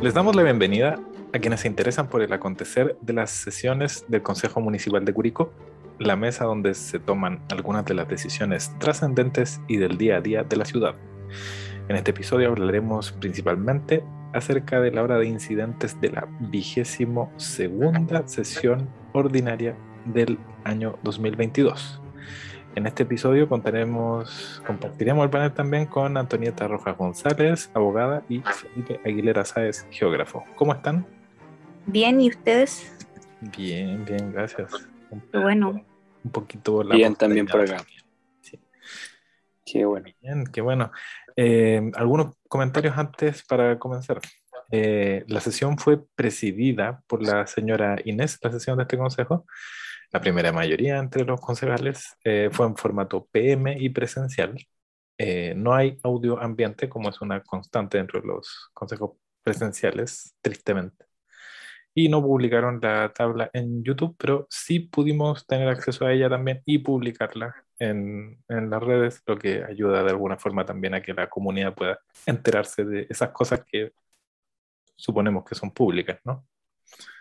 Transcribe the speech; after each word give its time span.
Les 0.00 0.14
damos 0.14 0.36
la 0.36 0.44
bienvenida 0.44 1.00
a 1.32 1.38
quienes 1.40 1.60
se 1.60 1.66
interesan 1.66 2.06
por 2.06 2.22
el 2.22 2.32
acontecer 2.32 2.96
de 3.00 3.12
las 3.14 3.30
sesiones 3.30 4.04
del 4.06 4.22
Consejo 4.22 4.60
Municipal 4.60 5.04
de 5.04 5.12
Curicó, 5.12 5.52
la 5.98 6.14
mesa 6.14 6.44
donde 6.44 6.74
se 6.74 7.00
toman 7.00 7.40
algunas 7.50 7.84
de 7.84 7.94
las 7.94 8.06
decisiones 8.06 8.72
trascendentes 8.78 9.60
y 9.66 9.76
del 9.78 9.98
día 9.98 10.18
a 10.18 10.20
día 10.20 10.44
de 10.44 10.54
la 10.54 10.64
ciudad. 10.64 10.94
En 11.88 11.96
este 11.96 12.12
episodio 12.12 12.48
hablaremos 12.48 13.10
principalmente 13.10 14.04
acerca 14.34 14.80
de 14.80 14.92
la 14.92 15.02
hora 15.02 15.18
de 15.18 15.26
incidentes 15.26 16.00
de 16.00 16.10
la 16.10 16.28
vigésimo 16.38 17.32
segunda 17.36 18.22
sesión 18.28 18.88
ordinaria 19.14 19.74
del 20.04 20.38
año 20.62 20.96
2022. 21.02 22.00
En 22.78 22.86
este 22.86 23.02
episodio 23.02 23.48
contaremos, 23.48 24.62
compartiremos 24.64 25.24
el 25.24 25.30
panel 25.30 25.52
también 25.52 25.86
con 25.86 26.16
Antonieta 26.16 26.68
Rojas 26.68 26.96
González, 26.96 27.72
abogada, 27.74 28.22
y 28.28 28.38
Felipe 28.38 29.00
Aguilera 29.04 29.44
Sáez, 29.44 29.84
geógrafo. 29.90 30.44
¿Cómo 30.54 30.72
están? 30.72 31.04
Bien, 31.86 32.20
¿y 32.20 32.28
ustedes? 32.28 32.96
Bien, 33.40 34.04
bien, 34.04 34.32
gracias. 34.32 34.70
bueno. 35.32 35.84
Un 36.22 36.30
poquito 36.30 36.84
Bien, 36.84 37.16
también 37.16 37.48
por 37.48 37.62
acá. 37.62 37.78
Sí. 38.42 38.60
Qué 39.66 39.84
bueno. 39.84 40.06
Bien, 40.22 40.44
qué 40.46 40.60
bueno. 40.60 40.92
Eh, 41.34 41.90
algunos 41.96 42.36
comentarios 42.48 42.96
antes 42.96 43.42
para 43.42 43.76
comenzar. 43.80 44.20
Eh, 44.70 45.24
la 45.26 45.40
sesión 45.40 45.78
fue 45.78 46.00
presidida 46.14 47.02
por 47.08 47.24
la 47.24 47.44
señora 47.48 47.96
Inés, 48.04 48.38
la 48.40 48.52
sesión 48.52 48.76
de 48.76 48.84
este 48.84 48.96
consejo. 48.96 49.46
La 50.12 50.20
primera 50.20 50.52
mayoría 50.52 50.98
entre 50.98 51.24
los 51.24 51.40
concejales 51.40 52.16
eh, 52.24 52.48
fue 52.52 52.66
en 52.66 52.76
formato 52.76 53.26
PM 53.30 53.76
y 53.78 53.90
presencial. 53.90 54.56
no 55.56 55.74
hay 55.74 55.98
audio 56.02 56.40
ambiente, 56.40 56.88
como 56.88 57.10
es 57.10 57.20
una 57.20 57.42
constante 57.42 57.98
dentro 57.98 58.20
de 58.20 58.28
los 58.28 58.70
consejos 58.72 59.12
presenciales, 59.42 60.34
tristemente. 60.40 61.06
Y 61.94 62.08
no 62.08 62.22
publicaron 62.22 62.78
la 62.80 63.12
tabla 63.12 63.50
en 63.52 63.82
YouTube, 63.82 64.14
pero 64.18 64.46
sí 64.50 64.80
pudimos 64.80 65.46
tener 65.46 65.68
acceso 65.68 66.06
a 66.06 66.12
ella 66.12 66.28
también 66.28 66.62
y 66.64 66.78
publicarla 66.78 67.54
en, 67.78 68.42
en, 68.48 68.70
las 68.70 68.82
redes, 68.82 69.22
lo 69.26 69.36
que 69.36 69.64
ayuda 69.64 70.02
de 70.02 70.10
alguna 70.10 70.36
forma 70.36 70.64
también 70.64 70.94
a 70.94 71.02
que 71.02 71.14
la 71.14 71.28
comunidad 71.28 71.74
pueda 71.74 71.98
enterarse 72.26 72.84
de 72.84 73.06
esas 73.10 73.30
cosas 73.30 73.64
que 73.64 73.92
suponemos 74.96 75.44
que 75.44 75.54
son 75.54 75.70
públicas, 75.70 76.20
¿no? 76.24 76.46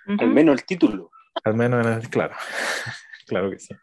Al 0.06 0.30
menos 0.30 0.60
el 0.60 0.66
título. 0.66 1.12
Al 1.44 1.54
menos 1.56 1.86
en 1.86 1.94
el, 1.94 2.10
claro, 2.10 2.36
claro 3.28 3.50
que 3.52 3.60
sí. 3.60 3.76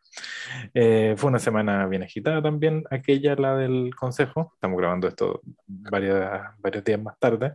Eh, 0.72 1.14
fue 1.16 1.30
una 1.30 1.38
semana 1.38 1.86
bien 1.86 2.02
agitada 2.02 2.42
también, 2.42 2.84
aquella, 2.90 3.34
la 3.36 3.56
del 3.56 3.94
consejo. 3.94 4.52
Estamos 4.54 4.78
grabando 4.78 5.08
esto 5.08 5.40
varios, 5.66 6.26
varios 6.58 6.84
días 6.84 7.00
más 7.00 7.18
tarde. 7.18 7.54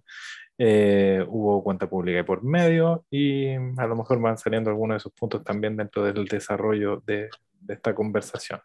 Eh, 0.58 1.26
hubo 1.30 1.64
cuenta 1.64 1.90
pública 1.90 2.26
por 2.26 2.44
medio 2.44 3.06
y 3.10 3.54
a 3.54 3.88
lo 3.88 3.96
mejor 3.96 4.20
van 4.20 4.38
saliendo 4.38 4.70
algunos 4.70 4.96
de 4.96 4.98
esos 4.98 5.14
puntos 5.14 5.42
también 5.44 5.78
dentro 5.78 6.04
del 6.04 6.26
desarrollo 6.26 7.02
de, 7.06 7.30
de 7.62 7.74
esta 7.74 7.96
conversación. 7.96 8.60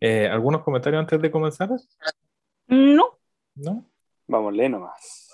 Eh, 0.00 0.28
¿Algunos 0.28 0.62
comentarios 0.62 1.00
antes 1.00 1.20
de 1.22 1.30
comenzar? 1.30 1.70
No. 2.66 3.18
¿No? 3.54 3.86
Vamos, 4.26 4.52
lee 4.52 4.68
nomás. 4.68 5.32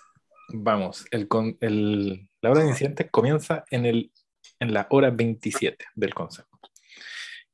Vamos, 0.54 1.06
el, 1.10 1.28
el, 1.60 2.28
la 2.42 2.50
hora 2.50 2.62
de 2.62 2.68
incidentes 2.68 3.10
comienza 3.10 3.64
en, 3.70 3.86
el, 3.86 4.12
en 4.62 4.72
la 4.72 4.86
hora 4.90 5.10
27 5.10 5.84
del 5.94 6.14
consejo. 6.14 6.48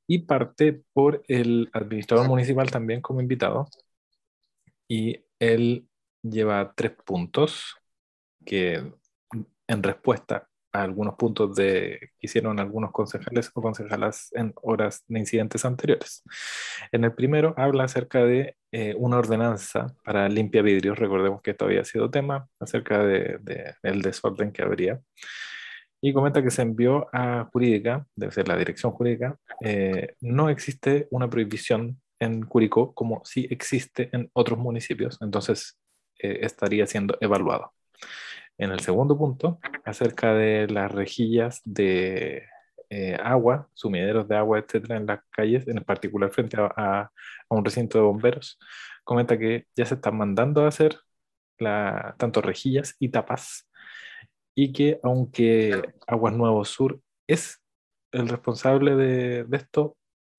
Y 0.07 0.21
parte 0.21 0.83
por 0.93 1.23
el 1.29 1.69
administrador 1.73 2.29
municipal 2.29 2.71
también 2.71 3.01
como 3.01 3.21
invitado. 3.21 3.69
Y 4.89 5.25
él 5.39 5.87
lleva 6.23 6.73
tres 6.75 6.93
puntos 7.05 7.77
que 8.45 8.93
en 9.67 9.83
respuesta 9.83 10.49
algunos 10.73 11.15
puntos 11.15 11.57
de, 11.57 11.99
que 12.19 12.27
hicieron 12.27 12.61
algunos 12.61 12.93
concejales 12.93 13.51
o 13.55 13.63
concejalas 13.63 14.31
en 14.33 14.53
horas 14.63 15.05
de 15.09 15.19
incidentes 15.19 15.65
anteriores. 15.65 16.23
En 16.93 17.05
el 17.05 17.15
primero 17.15 17.55
habla 17.57 17.85
acerca 17.85 18.25
de 18.25 18.57
eh, 18.73 18.95
una 18.97 19.19
ordenanza 19.19 19.87
para 20.05 20.29
limpia 20.29 20.63
vidrios, 20.63 20.99
recordemos 20.99 21.43
que 21.43 21.53
esto 21.53 21.65
había 21.65 21.85
sido 21.85 22.11
tema, 22.11 22.49
acerca 22.61 23.03
de, 23.03 23.39
el 23.83 24.03
desorden 24.03 24.53
que 24.53 24.63
habría. 24.63 25.01
Y 26.01 26.13
comenta 26.13 26.43
que 26.43 26.51
se 26.51 26.63
envió 26.63 27.09
a 27.13 27.49
jurídica, 27.53 28.07
debe 28.15 28.33
ser 28.33 28.47
la 28.49 28.57
dirección 28.57 28.93
jurídica, 28.93 29.37
eh, 29.63 30.15
no 30.21 30.49
existe 30.49 31.09
una 31.11 31.29
prohibición 31.29 32.01
en 32.21 32.43
Curicó 32.43 32.95
como 32.95 33.23
sí 33.25 33.47
existe 33.51 34.09
en 34.13 34.31
otros 34.33 34.59
municipios, 34.59 35.19
entonces 35.21 35.79
eh, 36.21 36.41
estaría 36.43 36.87
siendo 36.87 37.17
evaluado. 37.21 37.73
En 38.59 38.71
el 38.73 38.81
segundo 38.81 39.17
punto, 39.17 39.61
acerca 39.85 40.35
de 40.35 40.69
las 40.69 40.91
rejillas 40.91 41.61
de 41.65 42.45
eh, 42.91 43.17
agua, 43.23 43.69
sumideros 43.75 44.27
de 44.29 44.37
agua, 44.37 44.59
etcétera, 44.59 44.97
en 44.97 45.07
las 45.07 45.21
calles, 45.31 45.69
en 45.69 45.85
particular 45.85 46.31
frente 46.31 46.57
a, 46.59 47.11
un 47.49 47.65
recinto 47.65 47.99
de 47.99 48.05
bomberos, 48.05 48.59
comenta 49.05 49.39
que 49.39 49.67
ya 49.77 49.85
se 49.87 49.95
están 49.95 50.17
mandando 50.17 50.65
a 50.65 50.69
hacer 50.69 50.97
tanto 51.59 52.41
rejillas 52.41 52.95
y 52.99 53.09
tapas, 53.11 53.68
y 54.61 54.73
que 54.73 54.99
aunque 55.05 55.95
Aguas 56.09 56.35
Nuevo 56.35 56.65
Sur 56.65 57.01
es 57.29 57.63
el 58.11 58.29
responsable 58.29 58.97
de, 58.97 59.45
de 59.45 59.57
esto, 59.57 59.97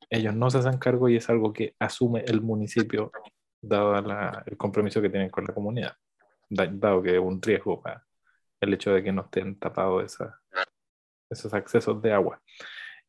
ellos 0.09 0.35
no 0.35 0.49
se 0.49 0.57
hacen 0.57 0.77
cargo 0.77 1.07
y 1.07 1.15
es 1.15 1.29
algo 1.29 1.53
que 1.53 1.73
asume 1.79 2.25
el 2.27 2.41
municipio, 2.41 3.13
dado 3.61 3.95
el 4.45 4.57
compromiso 4.57 5.01
que 5.01 5.09
tienen 5.09 5.29
con 5.29 5.45
la 5.45 5.53
comunidad, 5.53 5.95
dado 6.49 7.01
que 7.01 7.13
es 7.13 7.21
un 7.21 7.41
riesgo 7.41 7.81
para, 7.81 8.05
el 8.59 8.73
hecho 8.73 8.91
de 8.91 9.03
que 9.03 9.13
no 9.13 9.21
estén 9.21 9.57
tapados 9.57 10.17
esos 11.29 11.53
accesos 11.53 12.01
de 12.01 12.11
agua. 12.11 12.41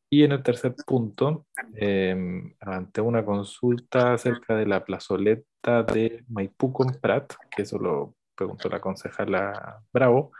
Y 0.09 0.23
en 0.23 0.31
el 0.31 0.41
tercer 0.41 0.75
punto, 0.87 1.45
em, 1.75 2.55
ante 2.61 3.01
una 3.01 3.25
consulta 3.25 4.13
acerca 4.13 4.55
de 4.55 4.65
la 4.65 4.85
plazoleta 4.85 5.83
de 5.83 6.23
Maipú 6.29 6.71
con 6.71 6.87
Prat, 7.01 7.33
que 7.53 7.63
eso 7.63 7.77
lo 7.77 8.15
preguntó 8.33 8.69
la 8.69 8.79
concejala 8.79 9.83
Bravo, 9.91 10.31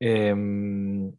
em, 0.00 1.12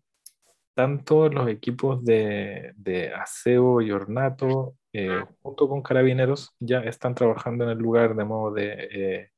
tanto 0.79 1.27
los 1.27 1.49
equipos 1.49 2.03
de, 2.05 2.71
de 2.77 3.13
aseo 3.13 3.81
y 3.81 3.91
ornato, 3.91 4.75
eh, 4.93 5.23
junto 5.41 5.67
con 5.67 5.81
carabineros, 5.81 6.55
ya 6.57 6.79
están 6.79 7.13
trabajando 7.13 7.65
en 7.65 7.71
el 7.71 7.77
lugar 7.77 8.15
de 8.15 8.23
modo 8.23 8.53
de 8.53 8.87
eh, 8.91 9.31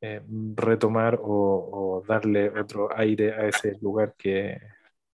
eh, 0.00 0.20
retomar 0.56 1.18
o, 1.22 2.02
darle 2.08 2.50
otro 2.50 2.88
aire 2.96 3.32
a 3.32 3.46
ese 3.46 3.78
lugar 3.80 4.14
que 4.18 4.60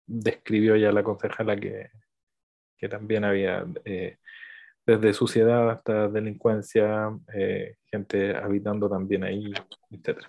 describió 0.06 0.76
ya 0.76 0.92
la 0.92 1.02
concejala 1.02 1.56
que, 1.56 1.90
que 2.76 2.88
también 2.88 3.24
había 3.24 3.64
desde 4.86 5.14
suciedad 5.14 5.70
hasta 5.70 6.08
delincuencia, 6.08 7.18
gente 7.90 8.36
habitando 8.36 8.90
también 8.90 9.24
ahí, 9.24 9.52
etc. 9.90 10.20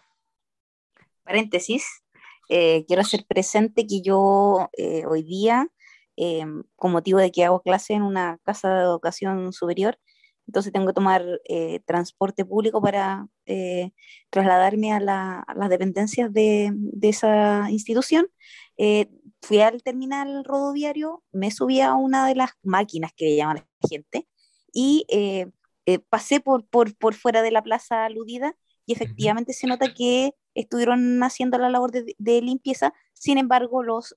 Paréntesis, 1.23 2.01
quiero 2.47 3.01
hacer 3.01 3.25
presente 3.27 3.85
que 3.85 4.01
yo 4.01 4.69
hoy 5.07 5.23
día, 5.23 5.67
con 6.75 6.91
motivo 6.91 7.19
de 7.19 7.31
que 7.31 7.45
hago 7.45 7.61
clase 7.61 7.93
en 7.93 8.03
una 8.03 8.39
casa 8.43 8.73
de 8.73 8.83
educación 8.83 9.53
superior, 9.53 9.97
entonces 10.47 10.71
tengo 10.71 10.87
que 10.87 10.93
tomar 10.93 11.23
eh, 11.45 11.81
transporte 11.85 12.45
público 12.45 12.81
para 12.81 13.27
eh, 13.45 13.91
trasladarme 14.29 14.93
a, 14.93 14.99
las 14.99 15.69
dependencias 15.69 16.31
de, 16.31 16.73
esa 17.01 17.69
institución. 17.69 18.27
Eh, 18.77 19.09
fui 19.41 19.59
al 19.59 19.83
terminal 19.83 20.43
rodoviario, 20.45 21.23
me 21.31 21.51
subí 21.51 21.81
a 21.81 21.95
una 21.95 22.25
de 22.27 22.35
las 22.35 22.51
máquinas 22.63 23.11
que 23.15 23.35
llama 23.35 23.55
la 23.55 23.67
gente 23.87 24.27
y 24.73 25.05
pasé 26.09 26.39
por, 26.39 26.65
por, 26.67 26.95
por, 26.97 27.13
fuera 27.13 27.41
de 27.41 27.51
la 27.51 27.63
plaza 27.63 28.05
aludida 28.05 28.55
y 28.85 28.93
efectivamente 28.93 29.53
se 29.53 29.67
nota 29.67 29.93
que 29.93 30.33
estuvieron 30.59 31.21
haciendo 31.23 31.57
la 31.57 31.69
labor 31.69 31.91
de, 31.91 32.15
de 32.17 32.41
limpieza, 32.41 32.93
sin 33.13 33.37
embargo 33.37 33.83
los 33.83 34.15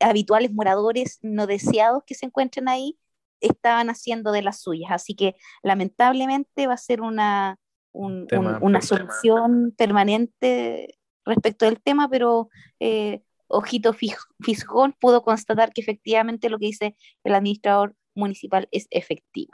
habituales 0.00 0.52
moradores 0.52 1.18
no 1.22 1.46
deseados 1.46 2.02
que 2.06 2.14
se 2.14 2.26
encuentran 2.26 2.68
ahí 2.68 2.98
estaban 3.40 3.90
haciendo 3.90 4.32
de 4.32 4.42
las 4.42 4.60
suyas. 4.60 4.90
Así 4.90 5.14
que 5.14 5.36
lamentablemente 5.62 6.66
va 6.66 6.74
a 6.74 6.78
ser 6.78 7.00
una, 7.00 7.58
una 7.92 8.80
solución 8.80 9.74
permanente 9.76 10.98
respecto 11.24 11.64
del 11.64 11.80
tema, 11.80 12.08
pero 12.08 12.48
eh, 12.80 13.22
Ojito 13.48 13.92
Fisgón 13.92 14.94
pudo 15.00 15.22
constatar 15.22 15.72
que 15.72 15.80
efectivamente 15.80 16.48
lo 16.48 16.58
que 16.58 16.66
dice 16.66 16.96
el 17.24 17.34
administrador 17.34 17.94
municipal 18.14 18.68
es 18.70 18.86
efectivo. 18.90 19.52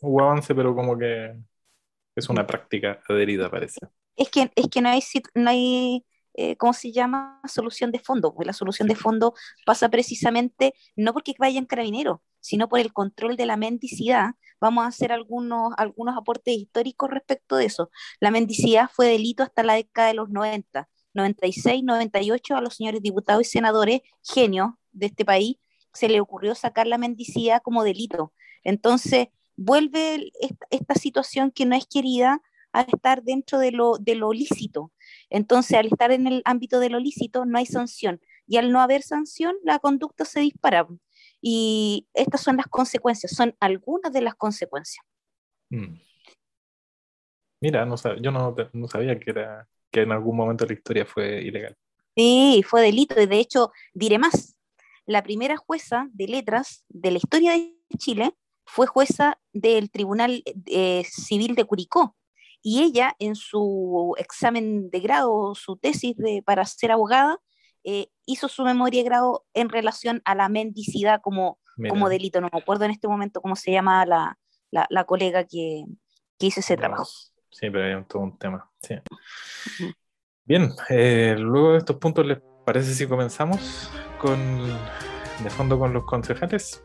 Hubo 0.00 0.22
avance, 0.22 0.54
pero 0.54 0.74
como 0.74 0.98
que 0.98 1.34
es 2.14 2.28
una 2.28 2.46
práctica 2.46 3.00
adherida, 3.08 3.50
parece. 3.50 3.80
Es 4.16 4.30
que, 4.30 4.50
es 4.54 4.68
que 4.68 4.80
no 4.80 4.88
hay, 4.88 5.02
no 5.34 5.50
hay 5.50 6.04
eh, 6.34 6.56
¿cómo 6.56 6.72
se 6.72 6.92
llama? 6.92 7.40
Solución 7.46 7.92
de 7.92 7.98
fondo. 7.98 8.34
Pues 8.34 8.46
la 8.46 8.52
solución 8.52 8.88
de 8.88 8.96
fondo 8.96 9.34
pasa 9.64 9.88
precisamente 9.88 10.74
no 10.96 11.12
porque 11.12 11.34
vayan 11.38 11.66
carabineros, 11.66 12.20
sino 12.40 12.68
por 12.68 12.80
el 12.80 12.92
control 12.92 13.36
de 13.36 13.46
la 13.46 13.56
mendicidad. 13.56 14.30
Vamos 14.60 14.84
a 14.84 14.88
hacer 14.88 15.12
algunos, 15.12 15.72
algunos 15.76 16.16
aportes 16.16 16.56
históricos 16.56 17.10
respecto 17.10 17.56
de 17.56 17.66
eso. 17.66 17.90
La 18.20 18.30
mendicidad 18.30 18.90
fue 18.92 19.08
delito 19.08 19.42
hasta 19.42 19.62
la 19.62 19.74
década 19.74 20.08
de 20.08 20.14
los 20.14 20.30
90 20.30 20.88
96, 21.14 21.84
98 21.84 22.56
a 22.56 22.60
los 22.60 22.74
señores 22.74 23.00
diputados 23.00 23.42
y 23.42 23.44
senadores, 23.44 24.00
genios 24.22 24.70
de 24.92 25.06
este 25.06 25.24
país, 25.24 25.56
se 25.92 26.08
le 26.08 26.20
ocurrió 26.20 26.54
sacar 26.54 26.86
la 26.86 26.98
mendicidad 26.98 27.62
como 27.62 27.84
delito. 27.84 28.32
Entonces, 28.64 29.28
vuelve 29.56 30.32
esta, 30.70 30.94
situación 30.94 31.50
que 31.50 31.66
no 31.66 31.76
es 31.76 31.86
querida 31.86 32.40
a 32.72 32.82
estar 32.82 33.22
dentro 33.22 33.58
de 33.58 33.70
lo, 33.70 33.98
de 33.98 34.14
lo 34.14 34.32
lícito. 34.32 34.92
Entonces, 35.30 35.78
al 35.78 35.86
estar 35.86 36.10
en 36.10 36.26
el 36.26 36.42
ámbito 36.44 36.80
de 36.80 36.90
lo 36.90 36.98
lícito, 36.98 37.44
no 37.44 37.58
hay 37.58 37.66
sanción. 37.66 38.20
Y 38.46 38.56
al 38.56 38.72
no 38.72 38.80
haber 38.80 39.02
sanción, 39.02 39.54
la 39.62 39.78
conducta 39.78 40.24
se 40.24 40.40
dispara. 40.40 40.86
Y 41.40 42.08
estas 42.14 42.40
son 42.40 42.56
las 42.56 42.66
consecuencias, 42.66 43.32
son 43.32 43.54
algunas 43.60 44.12
de 44.12 44.22
las 44.22 44.34
consecuencias. 44.34 45.04
Mm. 45.70 45.98
Mira, 47.60 47.86
no 47.86 47.96
yo 48.20 48.30
no, 48.30 48.54
no, 48.72 48.88
sabía 48.88 49.18
que, 49.18 49.30
era, 49.30 49.68
que 49.90 50.02
en 50.02 50.12
algún 50.12 50.36
momento 50.36 50.66
la 50.66 50.74
historia 50.74 51.06
fue 51.06 51.42
ilegal. 51.42 51.76
Sí, 52.16 52.62
fue 52.66 52.82
delito. 52.82 53.20
Y 53.20 53.26
de 53.26 53.38
hecho, 53.38 53.72
diré 53.92 54.18
más. 54.18 54.56
La 55.06 55.22
primera 55.22 55.56
jueza 55.56 56.08
de 56.12 56.28
letras 56.28 56.84
de 56.88 57.10
la 57.10 57.18
historia 57.18 57.52
de 57.52 57.74
Chile 57.98 58.34
fue 58.64 58.86
jueza 58.86 59.38
del 59.52 59.90
Tribunal 59.90 60.42
eh, 60.66 61.04
Civil 61.04 61.54
de 61.54 61.64
Curicó. 61.64 62.16
Y 62.62 62.82
ella, 62.82 63.14
en 63.18 63.36
su 63.36 64.14
examen 64.16 64.88
de 64.90 65.00
grado, 65.00 65.54
su 65.54 65.76
tesis 65.76 66.16
de, 66.16 66.42
para 66.42 66.64
ser 66.64 66.92
abogada, 66.92 67.38
eh, 67.84 68.08
hizo 68.24 68.48
su 68.48 68.64
memoria 68.64 69.02
de 69.02 69.08
grado 69.08 69.44
en 69.52 69.68
relación 69.68 70.22
a 70.24 70.34
la 70.34 70.48
mendicidad 70.48 71.20
como, 71.20 71.58
como 71.90 72.08
delito. 72.08 72.40
No 72.40 72.48
me 72.50 72.58
acuerdo 72.58 72.86
en 72.86 72.90
este 72.90 73.06
momento 73.06 73.42
cómo 73.42 73.54
se 73.54 73.70
llama 73.70 74.06
la, 74.06 74.38
la, 74.70 75.04
colega 75.04 75.44
que, 75.44 75.84
que, 76.38 76.46
hizo 76.46 76.60
ese 76.60 76.78
trabajo. 76.78 77.04
Sí, 77.50 77.68
pero 77.70 77.98
hay 77.98 78.04
todo 78.04 78.22
un 78.22 78.38
tema. 78.38 78.70
Bien, 80.44 80.70
eh, 80.88 81.36
luego 81.38 81.72
de 81.72 81.78
estos 81.78 81.96
puntos, 81.96 82.26
¿les 82.26 82.38
parece 82.64 82.94
si 82.94 83.06
comenzamos 83.06 83.90
con, 84.18 84.38
de 85.42 85.50
fondo 85.50 85.78
con 85.78 85.92
los 85.92 86.04
concejales? 86.04 86.82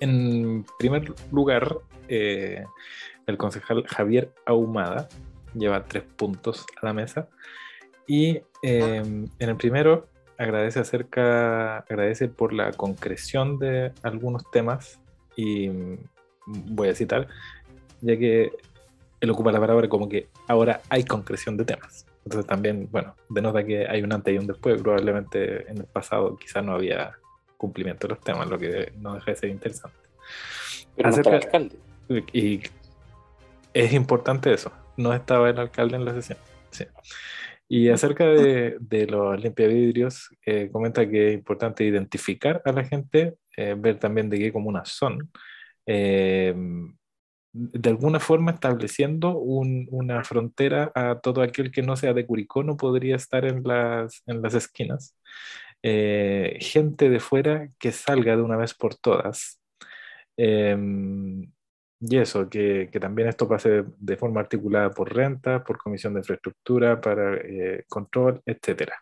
En 0.00 0.64
primer 0.78 1.12
lugar, 1.32 1.78
eh, 2.08 2.64
el 3.26 3.36
concejal 3.36 3.86
Javier 3.86 4.32
Ahumada 4.46 5.08
lleva 5.54 5.84
tres 5.84 6.04
puntos 6.04 6.66
a 6.80 6.86
la 6.86 6.92
mesa. 6.92 7.28
Y 8.06 8.40
em, 8.62 9.26
en 9.38 9.48
el 9.48 9.56
primero 9.56 10.08
agradece 10.38 10.80
acerca, 10.80 11.78
agradece 11.78 12.28
por 12.28 12.52
la 12.52 12.72
concreción 12.72 13.58
de 13.58 13.92
algunos 14.02 14.50
temas 14.50 15.00
y 15.36 15.68
mm, 15.68 15.98
voy 16.46 16.88
a 16.88 16.94
citar, 16.94 17.28
ya 18.00 18.16
que 18.16 18.52
él 19.20 19.30
ocupa 19.30 19.52
la 19.52 19.60
palabra 19.60 19.88
como 19.88 20.08
que 20.08 20.28
ahora 20.46 20.80
hay 20.88 21.04
concreción 21.04 21.56
de 21.56 21.64
temas. 21.64 22.06
Entonces 22.24 22.46
también, 22.46 22.88
bueno, 22.90 23.14
denota 23.28 23.64
que 23.64 23.86
hay 23.86 24.02
un 24.02 24.12
antes 24.12 24.34
y 24.34 24.38
un 24.38 24.46
después. 24.46 24.80
Probablemente 24.80 25.70
en 25.70 25.78
el 25.78 25.86
pasado 25.86 26.36
quizás 26.36 26.64
no 26.64 26.74
había 26.74 27.12
cumplimiento 27.58 28.06
de 28.06 28.14
los 28.14 28.24
temas, 28.24 28.48
lo 28.48 28.58
que 28.58 28.92
no 28.96 29.14
deja 29.14 29.32
de 29.32 29.36
ser 29.36 29.50
interesante. 29.50 29.98
Pero 30.96 31.08
Acerca, 31.10 31.36
alcalde. 31.36 31.76
Y 32.32 32.62
es 33.74 33.92
importante 33.92 34.52
eso, 34.54 34.72
no 34.96 35.12
estaba 35.12 35.50
el 35.50 35.58
alcalde 35.58 35.96
en 35.96 36.06
la 36.06 36.14
sesión. 36.14 36.38
Sí. 36.70 36.86
Y 37.68 37.90
acerca 37.90 38.24
de, 38.24 38.78
de 38.80 39.06
los 39.06 39.38
limpiavidrios, 39.38 40.30
eh, 40.46 40.70
comenta 40.72 41.06
que 41.06 41.28
es 41.28 41.34
importante 41.34 41.84
identificar 41.84 42.62
a 42.64 42.72
la 42.72 42.84
gente, 42.84 43.34
eh, 43.58 43.74
ver 43.76 43.98
también 43.98 44.30
de 44.30 44.38
qué 44.38 44.50
comunas 44.50 44.88
son, 44.88 45.30
eh, 45.84 46.54
de 47.52 47.90
alguna 47.90 48.20
forma 48.20 48.52
estableciendo 48.52 49.36
una 49.38 50.22
frontera 50.22 50.92
a 50.94 51.18
todo 51.18 51.42
aquel 51.42 51.70
que 51.70 51.82
no 51.82 51.96
sea 51.96 52.12
de 52.12 52.26
Curicó 52.26 52.62
no 52.62 52.76
podría 52.76 53.16
estar 53.16 53.44
en 53.44 53.62
las, 53.64 54.22
en 54.26 54.42
las 54.42 54.54
esquinas. 54.54 55.16
Eh, 55.82 56.58
gente 56.60 57.08
de 57.08 57.20
fuera 57.20 57.70
que 57.78 57.92
salga 57.92 58.36
de 58.36 58.42
una 58.42 58.56
vez 58.56 58.74
por 58.74 58.96
todas. 58.96 59.60
Em, 60.36 61.52
y 62.00 62.16
eso, 62.18 62.48
que, 62.48 62.88
que, 62.92 63.00
también 63.00 63.28
esto 63.28 63.48
pase 63.48 63.84
de 63.98 64.16
forma 64.16 64.40
articulada 64.40 64.90
por 64.90 65.14
renta, 65.14 65.64
por 65.64 65.78
comisión 65.78 66.14
de 66.14 66.20
infraestructura, 66.20 67.00
para 67.00 67.36
eh, 67.36 67.84
control, 67.88 68.42
etc. 68.46 68.92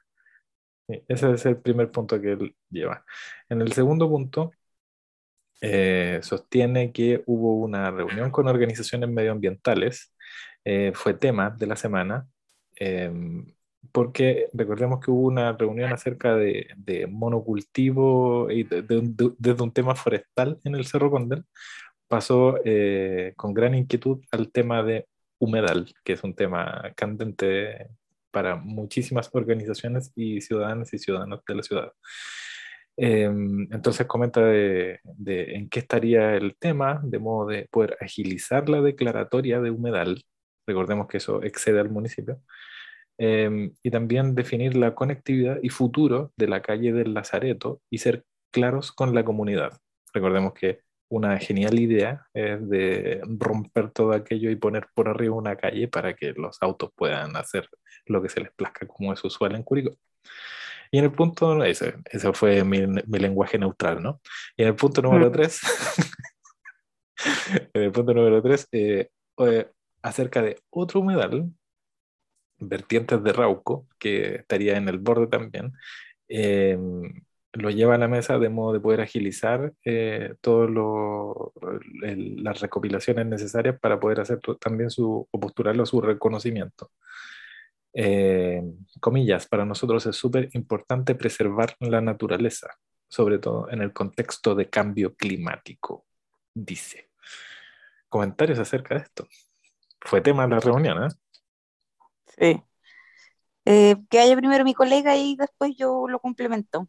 Ese 0.89 1.33
es 1.33 1.47
el 1.47 1.59
primer 1.61 1.91
punto 1.91 2.21
que 2.21 2.33
él 2.33 2.57
lleva. 2.71 3.05
En 3.49 3.61
el 3.61 3.73
segundo 3.73 4.09
punto, 4.09 4.53
eh, 5.61 6.21
sostiene 6.23 6.93
que 6.93 7.23
hubo 7.27 7.57
una 7.57 7.91
reunión 7.91 8.31
con 8.31 8.49
organizaciones 8.49 9.09
medioambientales, 9.11 10.13
fue 10.95 11.15
tema 11.15 11.51
de 11.51 11.67
la 11.67 11.77
semana, 11.77 12.27
em, 12.75 13.47
porque 13.93 14.49
recordemos 14.53 15.01
que 15.01 15.11
hubo 15.11 15.27
una 15.27 15.53
reunión 15.53 15.93
acerca 15.93 16.37
de, 16.37 17.07
monocultivo 17.11 18.51
y 18.51 18.65
desde 18.65 19.63
un 19.63 19.73
tema 19.73 19.95
forestal 19.95 20.59
en 20.65 20.75
el 20.75 20.87
Cerro 20.87 21.11
Condel, 21.11 21.45
pasó 22.09 22.59
eh, 22.65 23.33
con 23.37 23.55
gran 23.55 23.75
inquietud 23.75 24.21
al 24.31 24.51
tema 24.53 24.83
de 24.83 25.07
humedal, 25.39 25.93
que 26.05 26.15
es 26.15 26.25
un 26.25 26.35
tema 26.35 26.93
candente 26.97 27.89
para 28.31 28.57
muchísimas 28.57 29.31
organizaciones 29.33 30.13
y 30.15 30.41
ciudadanas 30.41 30.93
y 30.93 30.99
ciudadanos 30.99 31.41
de 31.47 31.55
la 31.55 31.63
ciudad. 31.63 31.93
Em, 32.99 33.69
entonces 33.73 34.07
comenta 34.07 34.41
de, 34.43 35.01
en 35.27 35.69
qué 35.69 35.81
estaría 35.81 36.35
el 36.37 36.57
tema, 36.57 37.01
de 37.03 37.19
modo 37.19 37.49
de 37.49 37.69
poder 37.71 37.97
agilizar 38.01 38.69
la 38.69 38.81
declaratoria 38.81 39.61
de 39.61 39.71
humedal. 39.71 40.25
Recordemos 40.67 41.07
que 41.07 41.19
eso 41.19 41.43
excede 41.43 41.81
al 41.81 41.91
municipio 41.91 42.41
Em, 43.19 43.73
y 43.83 43.91
también 43.91 44.35
definir 44.35 44.77
la 44.77 44.95
conectividad 44.95 45.59
y 45.63 45.71
futuro 45.71 46.33
de 46.37 46.49
la 46.49 46.61
calle 46.61 46.93
del 46.93 47.15
Lazareto 47.15 47.81
y 47.91 47.99
ser 47.99 48.25
claros 48.51 48.93
con 48.93 49.15
la 49.15 49.25
comunidad. 49.25 49.79
Recordemos 50.13 50.53
que 50.53 50.81
una 51.09 51.39
genial 51.39 51.79
idea 51.79 52.27
es 52.35 52.69
de 52.69 53.21
romper 53.25 53.91
todo 53.91 54.13
aquello 54.13 54.51
y 54.51 54.57
poner 54.57 54.89
por 54.95 55.09
arriba 55.09 55.35
una 55.35 55.57
calle 55.57 55.89
para 55.89 56.15
que 56.15 56.33
los 56.33 56.59
autos 56.61 56.91
puedan 56.95 57.37
hacer 57.37 57.69
lo 58.07 58.23
que 58.23 58.29
se 58.29 58.41
les 58.41 58.53
plazca 58.53 58.87
como 58.87 59.13
es 59.13 59.25
usual 59.25 59.55
en 59.55 59.63
Curicó. 59.63 59.97
Y 60.91 60.99
en 60.99 61.05
el 61.05 61.13
punto, 61.13 61.65
ese, 61.65 61.97
ese 62.05 62.33
fue 62.33 62.65
mi, 62.65 62.87
mi, 62.87 63.19
lenguaje 63.19 63.59
neutral, 63.59 64.03
¿no? 64.03 64.21
Y 64.57 64.63
en 64.63 64.69
el 64.69 64.75
punto 64.77 65.03
número 65.03 65.31
3, 65.33 65.61
en 67.75 67.83
el 67.83 67.93
punto 67.93 68.15
número 68.15 68.43
3, 68.43 68.69
eh, 68.73 69.09
eh, 69.39 69.71
acerca 70.03 70.43
de 70.43 70.61
otro 70.71 71.01
humedal 71.01 71.51
vertientes 72.59 73.23
de 73.23 73.33
Rauco, 73.33 73.87
que 73.99 74.37
estaría 74.37 74.77
en 74.77 74.89
el 74.89 74.99
borde 74.99 75.27
también, 75.27 75.73
eh, 76.29 76.79
lo 77.53 77.71
lleva 77.71 77.95
a 77.95 77.99
la 77.99 78.09
mesa 78.09 78.39
de 78.39 78.49
modo 78.49 78.73
de 78.73 78.81
poder 78.81 79.01
agilizar 79.01 79.73
eh, 79.85 80.35
todas 80.41 80.71
las 82.03 82.61
recopilaciones 82.61 83.27
necesarias 83.27 83.79
para 83.81 83.99
poder 83.99 84.21
hacer 84.21 84.41
también 84.61 84.91
su, 84.91 85.27
o 85.31 85.41
postularlo 85.41 85.87
su 85.87 86.01
reconocimiento. 86.01 86.91
Eh, 87.95 88.63
comillas, 89.01 89.47
para 89.47 89.65
nosotros 89.65 90.05
es 90.07 90.17
súper 90.17 90.51
importante 90.53 91.15
preservar 91.15 91.75
la 91.81 92.01
naturaleza, 92.01 92.69
sobre 93.09 93.39
todo 93.39 93.71
en 93.71 93.81
el 93.81 93.93
contexto 93.93 94.55
de 94.55 94.69
cambio 94.69 95.15
climático, 95.15 96.05
dice. 96.53 97.09
Comentarios 98.09 98.59
acerca 98.59 98.95
de 98.95 99.01
esto. 99.03 99.27
Fue 100.01 100.21
tema 100.21 100.45
de 100.47 100.55
la 100.55 100.61
reunión, 100.61 101.05
¿eh? 101.05 101.09
Sí. 102.39 102.63
Eh, 103.65 103.97
que 104.09 104.19
haya 104.21 104.37
primero 104.37 104.65
mi 104.65 104.75
colega 104.75 105.17
y 105.17 105.37
después 105.37 105.75
yo 105.77 106.07
lo 106.09 106.21
complemento. 106.21 106.89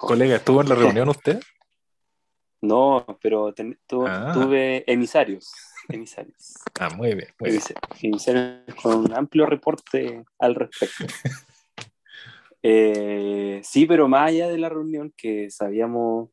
Colega, 0.00 0.36
¿estuvo 0.36 0.60
en 0.60 0.68
la 0.68 0.74
reunión 0.74 1.08
usted? 1.08 1.40
No, 2.60 3.06
pero 3.22 3.54
ah. 4.06 4.30
tuve 4.34 4.84
emisarios. 4.90 5.52
Emisarios. 5.88 6.54
Ah, 6.80 6.90
muy 6.90 7.14
bien. 7.14 7.28
Emisarios 8.02 8.74
con 8.82 8.96
un 8.96 9.14
amplio 9.14 9.46
reporte 9.46 10.24
al 10.38 10.54
respecto. 10.54 11.06
Eh, 12.68 13.60
sí, 13.62 13.86
pero 13.86 14.08
más 14.08 14.28
allá 14.28 14.48
de 14.48 14.58
la 14.58 14.68
reunión 14.68 15.14
que 15.16 15.50
sabíamos, 15.50 16.30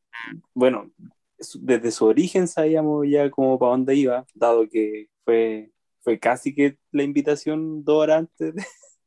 bueno, 0.55 0.89
desde 1.59 1.91
su 1.91 2.05
origen 2.05 2.47
sabíamos 2.47 3.05
ya 3.07 3.29
como 3.29 3.59
para 3.59 3.73
dónde 3.73 3.93
iba, 3.93 4.25
dado 4.33 4.67
que 4.67 5.09
fue 5.23 5.72
fue 6.03 6.19
casi 6.19 6.53
que 6.53 6.77
la 6.91 7.03
invitación 7.03 7.83
dos 7.83 8.03
horas 8.03 8.19
antes. 8.19 8.53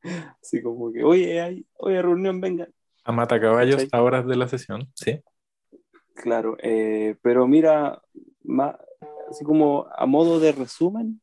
así 0.43 0.63
como 0.63 0.93
que, 0.93 1.05
oye, 1.05 1.41
hay, 1.41 1.67
oye, 1.75 2.03
reunión, 2.03 2.41
venga. 2.41 2.69
A 3.05 3.13
Matacaballos 3.13 3.87
a 3.93 4.03
horas 4.03 4.27
de 4.27 4.37
la 4.37 4.49
sesión, 4.49 4.91
sí. 4.95 5.21
Claro, 6.15 6.57
eh, 6.63 7.17
pero 7.23 7.47
mira, 7.47 8.03
así 9.31 9.45
como 9.45 9.87
a 9.95 10.07
modo 10.07 10.41
de 10.41 10.53
resumen, 10.53 11.21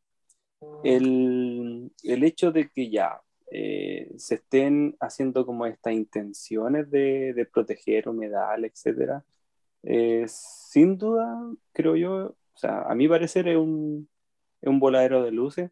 el, 0.83 1.91
el 2.03 2.23
hecho 2.23 2.51
de 2.51 2.69
que 2.69 2.89
ya 2.89 3.19
eh, 3.51 4.11
se 4.17 4.35
estén 4.35 4.95
haciendo 4.99 5.45
como 5.45 5.65
estas 5.65 5.93
intenciones 5.93 6.89
de, 6.89 7.33
de 7.33 7.45
proteger 7.45 8.07
humedal, 8.07 8.65
etcétera, 8.65 9.25
eh, 9.81 10.25
sin 10.27 10.97
duda, 10.97 11.37
creo 11.73 11.95
yo, 11.95 12.15
o 12.27 12.57
sea, 12.57 12.83
a 12.83 12.95
mi 12.95 13.07
parecer 13.07 13.47
es 13.47 13.57
un, 13.57 14.07
es 14.63 14.69
un 14.69 14.79
voladero 14.79 15.23
de 15.23 15.31
luces 15.31 15.71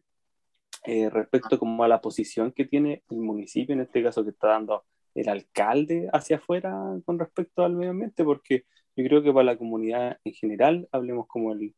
eh, 0.84 1.08
respecto 1.08 1.58
como 1.58 1.82
a 1.82 1.88
la 1.88 2.02
posición 2.02 2.52
que 2.52 2.66
tiene 2.66 3.02
el 3.08 3.18
municipio, 3.18 3.74
en 3.74 3.80
este 3.80 4.02
caso 4.02 4.22
que 4.22 4.30
está 4.30 4.48
dando 4.48 4.84
el 5.14 5.28
alcalde 5.28 6.08
hacia 6.12 6.36
afuera 6.36 6.76
con 7.06 7.18
respecto 7.18 7.64
al 7.64 7.74
medio 7.74 7.92
ambiente, 7.92 8.22
porque 8.22 8.64
yo 8.94 9.04
creo 9.04 9.22
que 9.22 9.32
para 9.32 9.44
la 9.44 9.56
comunidad 9.56 10.18
en 10.24 10.34
general, 10.34 10.88
hablemos 10.92 11.26
como 11.26 11.52
el, 11.52 11.74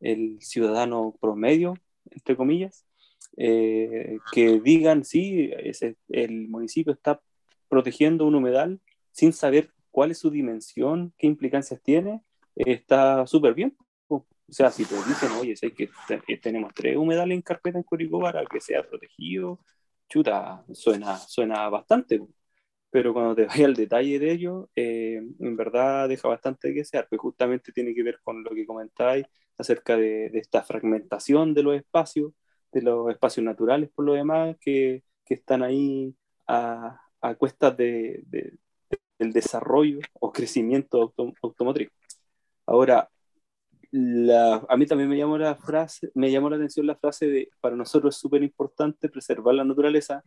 el 0.00 0.40
ciudadano 0.40 1.14
promedio, 1.20 1.74
entre 2.10 2.34
comillas, 2.34 2.86
eh, 3.36 4.18
que 4.32 4.60
digan, 4.60 5.04
sí, 5.04 5.50
ese, 5.58 5.96
el 6.08 6.48
municipio 6.48 6.94
está 6.94 7.20
protegiendo 7.68 8.26
un 8.26 8.36
humedal 8.36 8.80
sin 9.10 9.34
saber 9.34 9.70
cuál 9.90 10.12
es 10.12 10.18
su 10.18 10.30
dimensión, 10.30 11.12
qué 11.18 11.26
implicancias 11.26 11.82
tiene, 11.82 12.22
está 12.56 13.26
súper 13.26 13.52
bien. 13.52 13.76
O 14.48 14.52
sea, 14.52 14.70
si 14.70 14.84
te 14.84 14.94
dicen, 14.96 15.30
oye, 15.32 15.56
sé 15.56 15.72
que 15.72 15.90
eh, 16.28 16.38
tenemos 16.40 16.72
tres 16.74 16.96
humedales 16.96 17.34
en 17.36 17.42
carpeta 17.42 17.78
en 17.78 17.84
Curicó 17.84 18.20
para 18.20 18.44
que 18.46 18.60
sea 18.60 18.82
protegido, 18.86 19.60
chuta, 20.08 20.64
suena, 20.72 21.16
suena 21.18 21.68
bastante. 21.70 22.20
Pero 22.90 23.12
cuando 23.14 23.34
te 23.34 23.46
vayas 23.46 23.66
al 23.66 23.74
detalle 23.74 24.18
de 24.18 24.32
ello, 24.32 24.70
eh, 24.76 25.16
en 25.40 25.56
verdad 25.56 26.08
deja 26.08 26.28
bastante 26.28 26.68
que 26.72 26.80
desear, 26.80 27.06
pues 27.08 27.20
justamente 27.20 27.72
tiene 27.72 27.94
que 27.94 28.02
ver 28.02 28.20
con 28.22 28.42
lo 28.44 28.50
que 28.50 28.66
comentáis 28.66 29.26
acerca 29.58 29.96
de, 29.96 30.30
de 30.30 30.38
esta 30.38 30.62
fragmentación 30.62 31.54
de 31.54 31.62
los 31.62 31.76
espacios, 31.76 32.32
de 32.72 32.82
los 32.82 33.10
espacios 33.10 33.44
naturales 33.44 33.90
por 33.94 34.04
lo 34.06 34.14
demás, 34.14 34.56
que, 34.60 35.04
que 35.24 35.34
están 35.34 35.62
ahí 35.62 36.14
a, 36.46 37.00
a 37.20 37.34
cuestas 37.36 37.76
de, 37.76 38.22
de, 38.26 38.58
del 39.18 39.32
desarrollo 39.32 40.00
o 40.14 40.32
crecimiento 40.32 41.14
automotriz. 41.42 41.90
Ahora, 42.66 43.10
la, 43.96 44.66
a 44.68 44.76
mí 44.76 44.86
también 44.86 45.08
me 45.08 45.16
llamó, 45.16 45.38
la 45.38 45.54
frase, 45.54 46.10
me 46.14 46.28
llamó 46.28 46.50
la 46.50 46.56
atención 46.56 46.84
la 46.84 46.96
frase 46.96 47.28
de 47.28 47.48
para 47.60 47.76
nosotros 47.76 48.16
es 48.16 48.20
súper 48.20 48.42
importante 48.42 49.08
preservar 49.08 49.54
la 49.54 49.62
naturaleza 49.64 50.24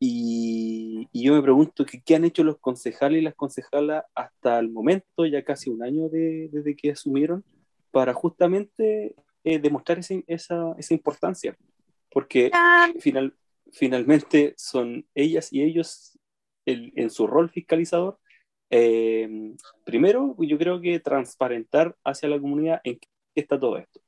y, 0.00 1.06
y, 1.12 1.24
yo 1.24 1.34
me 1.34 1.42
pregunto 1.42 1.84
que, 1.84 2.00
qué 2.02 2.14
han 2.14 2.24
hecho 2.24 2.42
los 2.42 2.58
concejales 2.58 3.20
y 3.20 3.24
las 3.24 3.34
concejalas 3.34 4.04
hasta 4.14 4.58
el 4.58 4.70
momento, 4.70 5.26
ya 5.26 5.44
casi 5.44 5.68
un 5.68 5.82
año 5.82 6.08
de, 6.08 6.48
desde 6.50 6.74
que 6.74 6.92
asumieron, 6.92 7.44
para 7.90 8.14
justamente 8.14 9.14
eh, 9.44 9.58
demostrar 9.58 9.98
ese, 9.98 10.24
esa, 10.26 10.74
esa, 10.78 10.94
importancia, 10.94 11.54
porque 12.10 12.50
final, 13.00 13.34
finalmente 13.72 14.54
son 14.56 15.06
ellas 15.14 15.52
y 15.52 15.62
ellos 15.62 16.18
el, 16.64 16.94
en 16.96 17.10
su 17.10 17.26
rol 17.26 17.50
fiscalizador. 17.50 18.18
Eh, 18.70 19.54
primero, 19.84 20.34
yo 20.38 20.58
creo 20.58 20.80
que 20.80 21.00
transparentar 21.00 21.96
hacia 22.04 22.28
la 22.28 22.40
comunidad 22.40 22.80
en 22.84 22.98
qué 22.98 23.08
está 23.34 23.58
todo 23.58 23.78
esto. 23.78 24.00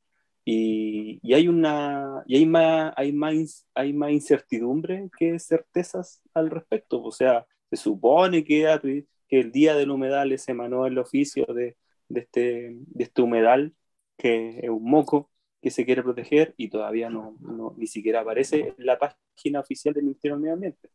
Y, 0.45 1.21
y 1.23 1.35
hay 1.35 1.47
una 1.49 2.23
y 2.27 2.37
hay 2.37 2.47
más, 2.47 2.95
hay, 2.97 3.12
más, 3.12 3.67
hay 3.75 3.93
más 3.93 4.11
incertidumbre 4.12 5.11
que 5.19 5.38
certezas 5.38 6.23
al 6.35 6.50
respecto. 6.50 7.03
O 7.03 7.12
sea, 7.12 7.47
se 7.71 7.77
supone 7.77 8.45
que, 8.45 9.05
que 9.29 9.41
el 9.41 9.53
día 9.53 9.75
del 9.77 9.91
humedal 9.91 10.37
se 10.38 10.53
emanó 10.53 10.87
el 10.87 10.99
oficio 10.99 11.45
de, 11.47 11.77
de, 12.09 12.21
este, 12.21 12.77
de 12.79 13.05
este 13.05 13.23
humedal 13.23 13.75
que 14.17 14.61
es 14.62 14.71
un 14.71 14.85
moco 14.85 15.31
que 15.62 15.71
se 15.71 15.85
quiere 15.85 16.03
proteger 16.03 16.55
y 16.57 16.69
todavía 16.69 17.11
no, 17.11 17.37
no 17.41 17.75
ni 17.77 17.87
siquiera 17.87 18.21
aparece 18.21 18.75
en 18.77 18.87
la 18.87 18.99
página 18.99 19.61
oficial 19.61 19.95
del 19.95 20.05
Ministerio 20.05 20.37
del 20.37 20.43
Medio 20.43 20.55
Ambiente. 20.55 20.91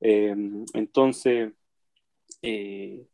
Eh, 0.00 0.34
entonces, 0.74 1.52
eh, 2.42 3.06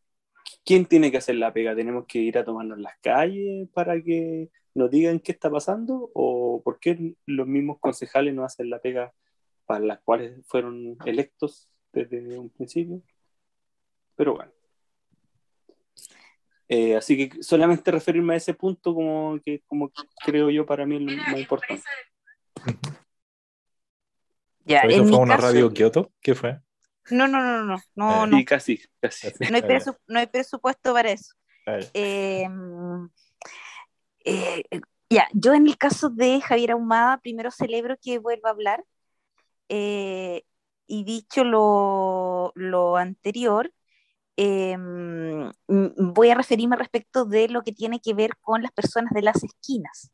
¿quién 0.65 0.87
tiene 0.87 1.11
que 1.11 1.19
hacer 1.19 1.37
la 1.37 1.53
pega? 1.53 1.75
¿Tenemos 1.75 2.07
que 2.07 2.19
ir 2.19 2.39
a 2.39 2.45
tomarnos 2.45 2.79
las 2.79 2.99
calles 3.01 3.69
para 3.73 4.01
que 4.03 4.51
nos 4.75 4.91
digan 4.91 5.21
qué 5.21 5.33
está 5.33 5.51
pasando? 5.51 6.11
¿O 6.15 6.63
por 6.63 6.79
qué 6.81 7.15
los 7.27 7.47
mismos 7.47 7.79
concejales 7.81 8.35
no 8.35 8.45
hacen 8.45 8.71
la 8.71 8.81
pega 8.81 9.13
para 9.67 9.85
las 9.85 10.01
cuales 10.01 10.45
fueron 10.47 10.97
electos 11.05 11.69
desde 11.93 12.39
un 12.39 12.51
principio? 12.51 13.03
Pero 14.17 14.37
bueno. 14.37 14.53
Eh, 16.69 16.97
así 16.97 17.17
que 17.17 17.43
solamente 17.43 17.91
referirme 17.91 18.35
a 18.35 18.39
ese 18.39 18.55
punto 18.55 18.95
como 18.95 19.39
que 19.45 19.61
como 19.67 19.93
creo 20.25 20.49
yo 20.49 20.65
para 20.65 20.87
mí 20.87 20.97
es 20.97 21.03
lo 21.03 21.23
más 21.23 21.39
importante. 21.39 21.85
Ya, 24.65 24.81
¿Eso 24.81 25.05
fue 25.05 25.19
una 25.19 25.37
radio 25.37 25.71
Kioto? 25.71 26.11
¿Qué 26.23 26.35
fue? 26.35 26.59
No, 27.11 27.29
no, 27.29 27.41
no, 27.41 27.65
no, 27.65 27.83
no, 27.95 28.27
no. 28.27 28.39
Sí, 28.39 28.45
casi, 28.45 28.81
casi. 29.01 29.29
No 29.51 29.57
hay, 29.57 29.79
no 30.07 30.19
hay 30.19 30.27
presupuesto 30.27 30.93
para 30.93 31.11
eso. 31.11 31.35
Em, 31.93 33.09
eh, 34.25 34.63
ya, 35.11 35.29
yo 35.33 35.55
en 35.55 35.67
el 35.67 35.77
caso 35.77 36.11
de 36.11 36.41
Javier 36.41 36.73
Ahumada, 36.73 37.19
primero 37.19 37.51
celebro 37.51 37.97
que 38.01 38.19
vuelva 38.19 38.51
a 38.51 38.53
hablar. 38.53 38.85
Eh, 39.69 40.43
y 40.87 41.05
dicho 41.05 41.45
lo, 41.45 42.53
lo 42.55 42.97
anterior, 42.97 43.73
eh, 44.37 44.77
voy 45.69 46.31
a 46.31 46.35
referirme 46.35 46.77
respecto 46.77 47.25
de 47.25 47.49
lo 47.49 47.63
que 47.63 47.73
tiene 47.73 48.01
que 48.01 48.15
ver 48.15 48.37
con 48.41 48.63
las 48.63 48.73
personas 48.73 49.13
de 49.13 49.23
las 49.23 49.43
esquinas. 49.43 50.11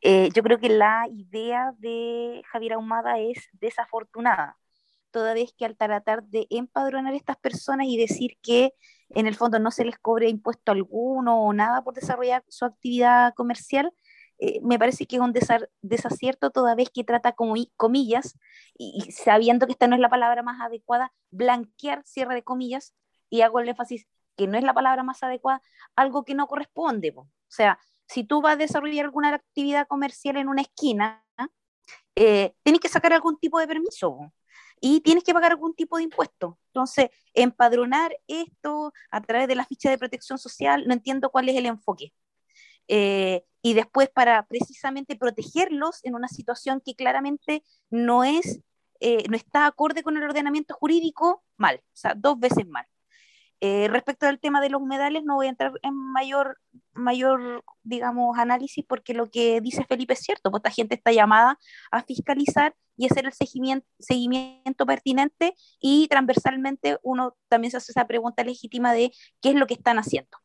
Eh, 0.00 0.28
yo 0.34 0.42
creo 0.42 0.58
que 0.58 0.68
la 0.68 1.06
idea 1.10 1.72
de 1.78 2.42
Javier 2.52 2.74
Ahumada 2.74 3.18
es 3.18 3.48
desafortunada, 3.52 4.56
toda 5.10 5.34
vez 5.34 5.52
que 5.56 5.64
al 5.64 5.76
tratar 5.76 6.24
de 6.24 6.46
empadronar 6.50 7.12
a 7.14 7.16
estas 7.16 7.36
personas 7.36 7.86
y 7.86 7.96
decir 7.96 8.38
que 8.42 8.74
en 9.10 9.26
el 9.26 9.34
fondo 9.34 9.58
no 9.58 9.70
se 9.70 9.84
les 9.84 9.98
cobre 9.98 10.28
impuesto 10.28 10.72
alguno 10.72 11.42
o 11.42 11.52
nada 11.52 11.82
por 11.82 11.94
desarrollar 11.94 12.44
su 12.48 12.64
actividad 12.64 13.34
comercial, 13.34 13.92
eh, 14.38 14.60
me 14.62 14.78
parece 14.78 15.06
que 15.06 15.16
es 15.16 15.22
un 15.22 15.32
desacierto 15.82 16.50
toda 16.50 16.74
vez 16.74 16.90
que 16.90 17.04
trata 17.04 17.32
como 17.32 17.54
comillas, 17.76 18.38
y, 18.76 19.10
sabiendo 19.10 19.66
que 19.66 19.72
esta 19.72 19.88
no 19.88 19.96
es 19.96 20.00
la 20.00 20.08
palabra 20.08 20.42
más 20.42 20.60
adecuada, 20.60 21.12
blanquear 21.30 22.04
cierre 22.04 22.34
de 22.34 22.44
comillas 22.44 22.94
y 23.30 23.40
hago 23.40 23.60
el 23.60 23.68
énfasis 23.68 24.06
que 24.36 24.46
no 24.46 24.56
es 24.56 24.62
la 24.64 24.74
palabra 24.74 25.02
más 25.02 25.22
adecuada, 25.22 25.60
algo 25.96 26.24
que 26.24 26.34
no 26.34 26.46
corresponde. 26.46 27.12
O 27.16 27.26
sea, 27.48 27.78
si 28.06 28.24
tú 28.24 28.40
vas 28.40 28.54
a 28.54 28.56
desarrollar 28.56 29.06
alguna 29.06 29.34
actividad 29.34 29.88
comercial 29.88 30.36
en 30.36 30.48
una 30.48 30.62
esquina, 30.62 31.24
eh, 32.14 32.54
que 32.80 32.88
sacar 32.88 33.12
algún 33.12 33.38
tipo 33.38 33.58
de 33.58 33.66
permiso 33.66 34.32
y 34.80 35.00
tienes 35.00 35.24
que 35.24 35.34
pagar 35.34 35.52
algún 35.52 35.74
tipo 35.74 35.96
de 35.96 36.04
impuesto. 36.04 36.58
Entonces, 36.68 37.10
empadronar 37.34 38.16
esto 38.26 38.92
a 39.10 39.20
través 39.20 39.48
de 39.48 39.54
la 39.54 39.64
ficha 39.64 39.90
de 39.90 39.98
protección 39.98 40.38
social, 40.38 40.86
no 40.86 40.94
entiendo 40.94 41.30
cuál 41.30 41.48
es 41.48 41.56
el 41.56 41.66
enfoque. 41.66 42.12
Eh, 42.88 43.44
y 43.62 43.74
después 43.74 44.08
para 44.08 44.46
precisamente 44.46 45.16
protegerlos 45.16 46.00
en 46.04 46.14
una 46.14 46.28
situación 46.28 46.80
que 46.84 46.94
claramente 46.94 47.62
no 47.90 48.24
es, 48.24 48.60
eh, 49.00 49.24
no 49.28 49.36
está 49.36 49.66
acorde 49.66 50.02
con 50.02 50.16
el 50.16 50.22
ordenamiento 50.22 50.74
jurídico, 50.74 51.44
mal, 51.56 51.76
o 51.76 51.96
sea, 51.96 52.14
dos 52.16 52.38
veces 52.38 52.66
mal. 52.66 52.86
Eh, 53.60 53.88
respecto 53.88 54.26
al 54.26 54.38
tema 54.38 54.60
de 54.60 54.70
los 54.70 54.80
humedales, 54.80 55.24
no 55.24 55.34
voy 55.34 55.46
a 55.46 55.50
entrar 55.50 55.72
en 55.82 55.94
mayor, 55.94 56.58
mayor, 56.92 57.64
digamos, 57.82 58.38
análisis 58.38 58.84
porque 58.86 59.14
lo 59.14 59.30
que 59.30 59.60
dice 59.60 59.84
Felipe 59.84 60.14
es 60.14 60.20
cierto, 60.20 60.50
pues 60.50 60.60
esta 60.60 60.70
gente 60.70 60.94
está 60.94 61.12
llamada 61.12 61.58
a 61.90 62.02
fiscalizar 62.02 62.74
y 62.96 63.06
hacer 63.06 63.26
el 63.26 63.32
seguimiento, 63.32 63.86
seguimiento 63.98 64.86
pertinente 64.86 65.54
y 65.80 66.08
transversalmente 66.08 66.98
uno 67.02 67.36
también 67.48 67.70
se 67.70 67.78
hace 67.78 67.92
esa 67.92 68.06
pregunta 68.06 68.44
legítima 68.44 68.92
de 68.92 69.12
qué 69.40 69.50
es 69.50 69.54
lo 69.56 69.66
que 69.66 69.74
están 69.74 69.98
haciendo. 69.98 70.38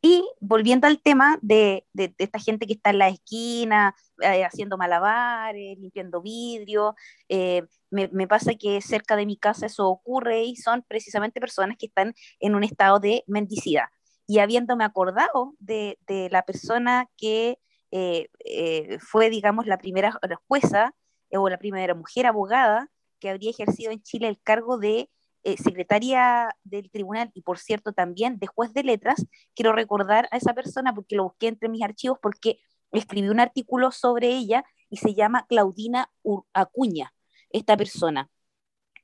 Y 0.00 0.24
volviendo 0.40 0.86
al 0.86 1.00
tema 1.02 1.38
de, 1.42 1.84
esta 2.18 2.38
gente 2.38 2.66
que 2.66 2.74
está 2.74 2.90
en 2.90 2.98
la 2.98 3.08
esquina, 3.08 3.96
eh, 4.20 4.44
haciendo 4.44 4.78
malabares, 4.78 5.76
limpiando 5.78 6.22
vidrio, 6.22 6.94
eh, 7.28 7.64
me, 7.90 8.28
pasa 8.28 8.54
que 8.54 8.80
cerca 8.80 9.16
de 9.16 9.26
mi 9.26 9.36
casa 9.36 9.66
eso 9.66 9.88
ocurre 9.88 10.44
y 10.44 10.56
son 10.56 10.84
precisamente 10.86 11.40
personas 11.40 11.76
que 11.78 11.86
están 11.86 12.14
en 12.38 12.54
un 12.54 12.62
estado 12.62 13.00
de 13.00 13.24
mendicidad. 13.26 13.86
Y 14.26 14.38
habiéndome 14.38 14.84
acordado 14.84 15.54
de, 15.58 15.98
de 16.06 16.28
la 16.30 16.42
persona 16.42 17.08
que 17.16 17.58
eh, 17.90 18.28
eh 18.44 18.98
fue, 19.00 19.30
digamos, 19.30 19.66
la 19.66 19.78
primera 19.78 20.12
jueza 20.46 20.94
o 21.32 21.48
la 21.48 21.58
primera 21.58 21.94
mujer 21.94 22.26
abogada 22.26 22.90
que 23.18 23.30
habría 23.30 23.50
ejercido 23.50 23.90
en 23.92 24.02
Chile 24.02 24.28
el 24.28 24.40
cargo 24.42 24.78
de 24.78 25.10
eh, 25.44 25.56
secretaria 25.56 26.54
del 26.64 26.90
tribunal 26.90 27.30
y 27.34 27.42
por 27.42 27.58
cierto 27.58 27.92
también 27.92 28.38
de 28.38 28.46
juez 28.46 28.72
de 28.72 28.82
letras, 28.82 29.26
quiero 29.54 29.72
recordar 29.72 30.28
a 30.30 30.36
esa 30.36 30.54
persona 30.54 30.94
porque 30.94 31.16
lo 31.16 31.24
busqué 31.24 31.48
entre 31.48 31.68
mis 31.68 31.82
archivos 31.82 32.18
porque 32.20 32.60
escribí 32.92 33.28
un 33.28 33.40
artículo 33.40 33.92
sobre 33.92 34.28
ella 34.28 34.64
y 34.90 34.96
se 34.96 35.14
llama 35.14 35.46
Claudina 35.48 36.10
Acuña, 36.52 37.14
esta 37.50 37.76
persona. 37.76 38.30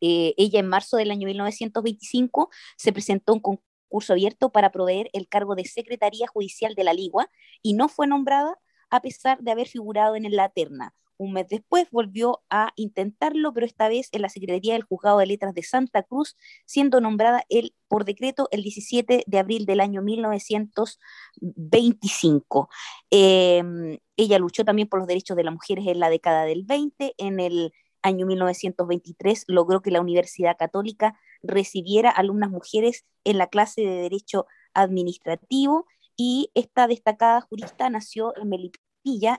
Eh, 0.00 0.34
ella 0.36 0.60
en 0.60 0.68
marzo 0.68 0.96
del 0.96 1.10
año 1.10 1.26
1925 1.26 2.50
se 2.76 2.92
presentó 2.92 3.32
un 3.34 3.40
concurso 3.40 4.12
abierto 4.12 4.50
para 4.50 4.72
proveer 4.72 5.08
el 5.12 5.28
cargo 5.28 5.54
de 5.54 5.64
secretaría 5.64 6.26
judicial 6.26 6.74
de 6.74 6.84
la 6.84 6.92
Ligua 6.94 7.30
y 7.62 7.74
no 7.74 7.88
fue 7.88 8.06
nombrada 8.06 8.58
a 8.90 9.00
pesar 9.00 9.40
de 9.40 9.50
haber 9.50 9.68
figurado 9.68 10.16
en 10.16 10.30
la 10.34 10.48
terna. 10.48 10.94
Un 11.16 11.32
mes 11.32 11.46
después 11.48 11.88
volvió 11.90 12.42
a 12.50 12.72
intentarlo, 12.76 13.52
pero 13.52 13.66
esta 13.66 13.88
vez 13.88 14.08
en 14.12 14.22
la 14.22 14.28
Secretaría 14.28 14.74
del 14.74 14.82
Juzgado 14.82 15.18
de 15.18 15.26
Letras 15.26 15.54
de 15.54 15.62
Santa 15.62 16.02
Cruz, 16.02 16.36
siendo 16.66 17.00
nombrada 17.00 17.44
él 17.48 17.74
por 17.88 18.04
decreto 18.04 18.48
el 18.50 18.62
17 18.62 19.24
de 19.26 19.38
abril 19.38 19.64
del 19.66 19.80
año 19.80 20.02
1925. 20.02 22.68
Eh, 23.10 23.98
ella 24.16 24.38
luchó 24.38 24.64
también 24.64 24.88
por 24.88 25.00
los 25.00 25.08
derechos 25.08 25.36
de 25.36 25.44
las 25.44 25.54
mujeres 25.54 25.86
en 25.86 26.00
la 26.00 26.10
década 26.10 26.44
del 26.44 26.64
20. 26.64 27.14
En 27.18 27.40
el 27.40 27.72
año 28.02 28.26
1923 28.26 29.44
logró 29.48 29.82
que 29.82 29.90
la 29.90 30.00
Universidad 30.00 30.56
Católica 30.56 31.18
recibiera 31.42 32.10
alumnas 32.10 32.50
mujeres 32.50 33.04
en 33.24 33.38
la 33.38 33.48
clase 33.48 33.82
de 33.82 34.02
Derecho 34.02 34.46
Administrativo 34.74 35.86
y 36.16 36.50
esta 36.54 36.86
destacada 36.86 37.40
jurista 37.40 37.90
nació 37.90 38.36
en 38.36 38.48
Melipilla 38.48 38.83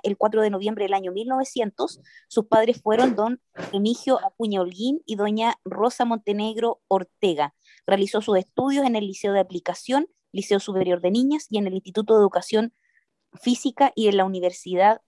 el 0.03 0.17
4 0.17 0.41
de 0.41 0.49
noviembre 0.49 0.85
del 0.85 0.93
año 0.93 1.11
1900. 1.11 1.99
Sus 2.27 2.45
padres 2.45 2.81
fueron 2.81 3.15
don 3.15 3.41
Remigio 3.71 4.23
Acuña 4.23 4.61
Holguín 4.61 5.01
y 5.05 5.15
doña 5.15 5.55
Rosa 5.65 6.05
Montenegro 6.05 6.81
Ortega. 6.87 7.55
Realizó 7.87 8.21
sus 8.21 8.37
estudios 8.37 8.85
en 8.85 8.95
el 8.95 9.07
Liceo 9.07 9.33
de 9.33 9.39
Aplicación, 9.39 10.07
Liceo 10.31 10.59
Superior 10.59 11.01
de 11.01 11.11
Niñas 11.11 11.47
y 11.49 11.57
en 11.57 11.67
el 11.67 11.73
Instituto 11.73 12.13
de 12.13 12.21
Educación 12.21 12.73
Física 13.41 13.91
y 13.95 14.07
en 14.07 14.17
la 14.17 14.25
Universidad 14.25 15.01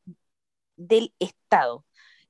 del 0.76 1.14
Estado. 1.20 1.86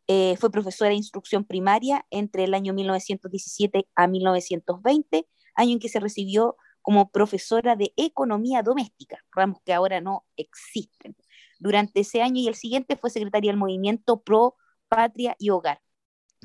Eh, 0.07 0.36
fue 0.38 0.51
profesora 0.51 0.89
de 0.89 0.96
instrucción 0.96 1.43
primaria 1.43 2.05
entre 2.12 2.43
el 2.43 2.53
año 2.53 2.74
1917 2.74 3.88
a 3.96 4.07
1920, 4.07 5.27
año 5.55 5.72
en 5.72 5.79
que 5.79 5.89
se 5.89 6.00
recibió 6.00 6.55
como 6.81 7.10
profesora 7.10 7.75
de 7.75 7.93
economía 7.98 8.63
doméstica, 8.63 9.17
ramos 9.34 9.60
que 9.65 9.74
ahora 9.74 10.00
no 10.00 10.25
existen. 10.38 11.17
Durante 11.60 12.02
ese 12.02 12.22
año 12.22 12.42
y 12.42 12.48
el 12.48 12.56
siguiente 12.56 12.96
fue 12.96 13.10
secretaria 13.10 13.52
del 13.52 13.60
movimiento 13.60 14.22
Pro 14.22 14.56
Patria 14.88 15.36
y 15.40 15.50
Hogar. 15.50 15.82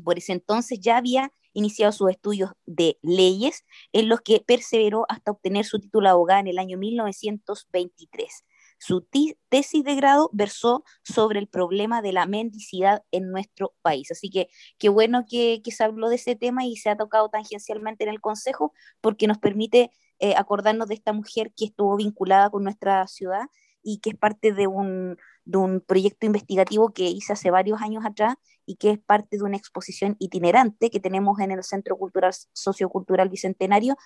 Por 0.05 0.19
ese 0.19 0.33
entonces 0.33 0.81
ya 0.81 0.97
había 0.97 1.33
iniciado 1.53 1.93
sus 1.93 2.11
estudios 2.11 2.53
de 2.67 2.99
leyes, 3.03 3.65
en 3.93 4.09
los 4.09 4.21
que 4.23 4.41
perseveró 4.41 5.05
hasta 5.09 5.31
obtener 5.31 5.65
su 5.65 5.79
título 5.79 6.07
de 6.07 6.13
abogada 6.13 6.41
en 6.41 6.49
el 6.49 6.59
año 6.59 6.79
1923. 6.79 8.45
Su 8.79 9.07
tesis 9.49 9.85
de 9.85 9.95
grado 9.95 10.29
versó 10.33 10.83
sobre 11.05 11.39
el 11.39 11.47
problema 11.47 12.03
de 12.03 12.13
la 12.13 12.27
mendicidad 12.27 13.05
en 13.13 13.31
nuestro 13.31 13.75
país. 13.81 14.11
Así 14.11 14.29
que 14.29 14.49
qué 14.79 14.89
bueno 14.89 15.25
que, 15.29 15.61
que, 15.63 15.71
se 15.71 15.85
habló 15.85 16.09
de 16.09 16.17
ese 16.17 16.35
tema 16.35 16.67
y 16.67 16.77
se 16.77 16.91
ha 16.91 16.97
tocado 16.97 17.29
tangencialmente 17.29 18.03
en 18.03 18.11
el 18.11 18.21
Consejo 18.21 18.73
porque 19.01 19.29
nos 19.29 19.39
permite 19.39 19.93
eh, 20.19 20.35
acordarnos 20.37 20.89
de 20.89 20.95
esta 20.95 21.13
mujer 21.13 21.53
que 21.57 21.67
estuvo 21.67 21.97
vinculada 21.97 22.51
con 22.51 22.65
nuestra 22.65 23.07
ciudad 23.07 23.47
y 23.83 23.99
que 23.99 24.11
es 24.11 24.17
parte 24.17 24.53
de 24.53 24.67
un, 24.67 25.17
de 25.45 25.59
un 25.59 25.81
proyecto 25.81 26.27
investigativo 26.27 26.91
que 26.91 27.05
hice 27.05 27.33
hace 27.33 27.51
varios 27.51 27.81
años 27.81 28.05
atrás 28.05 28.37
y 28.67 28.77
que 28.77 28.91
es 28.91 28.99
parte 28.99 29.37
de 29.37 29.45
una 29.45 29.57
exposición 29.57 30.17
itinerante 30.19 30.91
que 30.91 31.01
tenemos 31.01 31.41
en 31.41 31.51
el 31.51 31.63
Centro 31.65 31.97
Cultural 31.97 32.33
Sociocultural 32.53 33.29
Bicentenario 33.29 33.97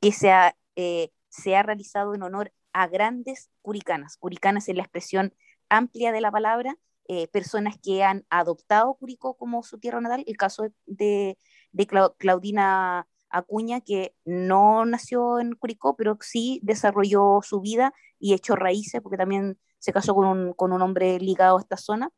que 0.00 0.12
se 0.12 0.30
ha, 0.30 0.56
eh, 0.76 1.10
se 1.28 1.56
ha 1.56 1.62
realizado 1.62 2.14
en 2.14 2.22
honor 2.22 2.52
a 2.72 2.88
grandes 2.88 3.50
curicanas. 3.62 4.16
Curicanas 4.16 4.68
es 4.68 4.76
la 4.76 4.82
expresión 4.82 5.34
amplia 5.68 6.12
de 6.12 6.20
la 6.20 6.30
palabra, 6.30 6.76
eh, 7.08 7.28
personas 7.28 7.76
que 7.82 8.02
han 8.02 8.26
adoptado 8.30 8.94
Curicó 8.94 9.36
como 9.36 9.62
su 9.62 9.78
tierra 9.78 10.00
natal. 10.00 10.24
El 10.26 10.36
caso 10.36 10.64
de, 10.86 11.38
de 11.72 11.86
Claudina 12.18 13.06
Acuña, 13.30 13.80
que 13.80 14.14
no 14.24 14.84
nació 14.84 15.40
en 15.40 15.54
Curicó, 15.54 15.96
pero 15.96 16.18
sí 16.20 16.60
desarrolló 16.62 17.40
su 17.42 17.60
vida 17.60 17.92
y 18.18 18.34
echó 18.34 18.56
raíces, 18.56 19.00
porque 19.02 19.16
también 19.16 19.58
se 19.78 19.92
casó 19.92 20.14
con 20.14 20.26
un, 20.26 20.52
con 20.54 20.72
un 20.72 20.82
hombre 20.82 21.18
ligado 21.20 21.58
a 21.58 21.60
esta 21.60 21.76
zona. 21.76 22.10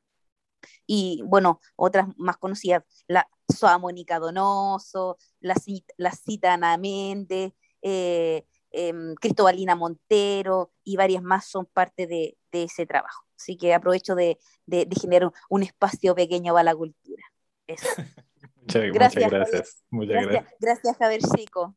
Y 0.87 1.23
bueno, 1.27 1.61
otras 1.77 2.09
más 2.17 2.37
conocidas, 2.37 2.85
la 3.07 3.29
Soa 3.55 3.79
Mónica 3.79 4.19
Donoso, 4.19 5.17
la, 5.41 5.55
la 5.97 6.13
Cita 6.13 6.55
Ana 6.55 6.77
Méndez, 6.79 7.53
eh, 7.83 8.45
eh, 8.71 8.93
Cristobalina 9.21 9.77
Montero 9.77 10.73
y 10.85 10.97
varias 10.97 11.23
más 11.23 11.47
son 11.47 11.67
parte 11.67 12.07
de, 12.07 12.37
ese 12.53 12.87
trabajo. 12.87 13.25
Así 13.37 13.57
que 13.57 13.75
aprovecho 13.75 14.15
de, 14.15 14.39
de, 14.67 14.85
de, 14.87 14.97
generar 14.97 15.31
un 15.49 15.63
espacio 15.63 16.15
pequeño 16.15 16.53
para 16.53 16.65
la 16.65 16.75
cultura. 16.75 17.23
Eso. 17.67 17.87
muchas 18.69 18.93
gracias. 18.93 19.25
Muchas 19.25 19.31
gracias. 19.31 19.85
Muchas 19.91 20.13
gracias, 20.13 20.33
gracias. 20.33 20.57
gracias 20.61 20.97
Javier 20.97 21.21
Chico. 21.37 21.77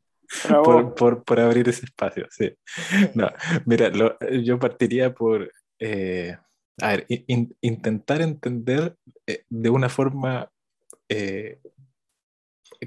Por, 0.63 0.95
por, 0.95 1.23
por, 1.23 1.39
abrir 1.39 1.67
ese 1.67 1.85
espacio, 1.85 2.27
sí. 2.29 2.53
No, 3.15 3.29
mira, 3.65 3.89
lo, 3.89 4.17
yo 4.41 4.57
partiría 4.59 5.13
por, 5.13 5.51
eh, 5.79 6.37
a 6.81 6.87
ver, 6.89 7.05
in, 7.09 7.55
intentar 7.61 8.21
entender 8.21 8.95
eh, 9.27 9.43
de 9.49 9.69
una 9.69 9.89
forma, 9.89 10.49
eh, 11.09 11.59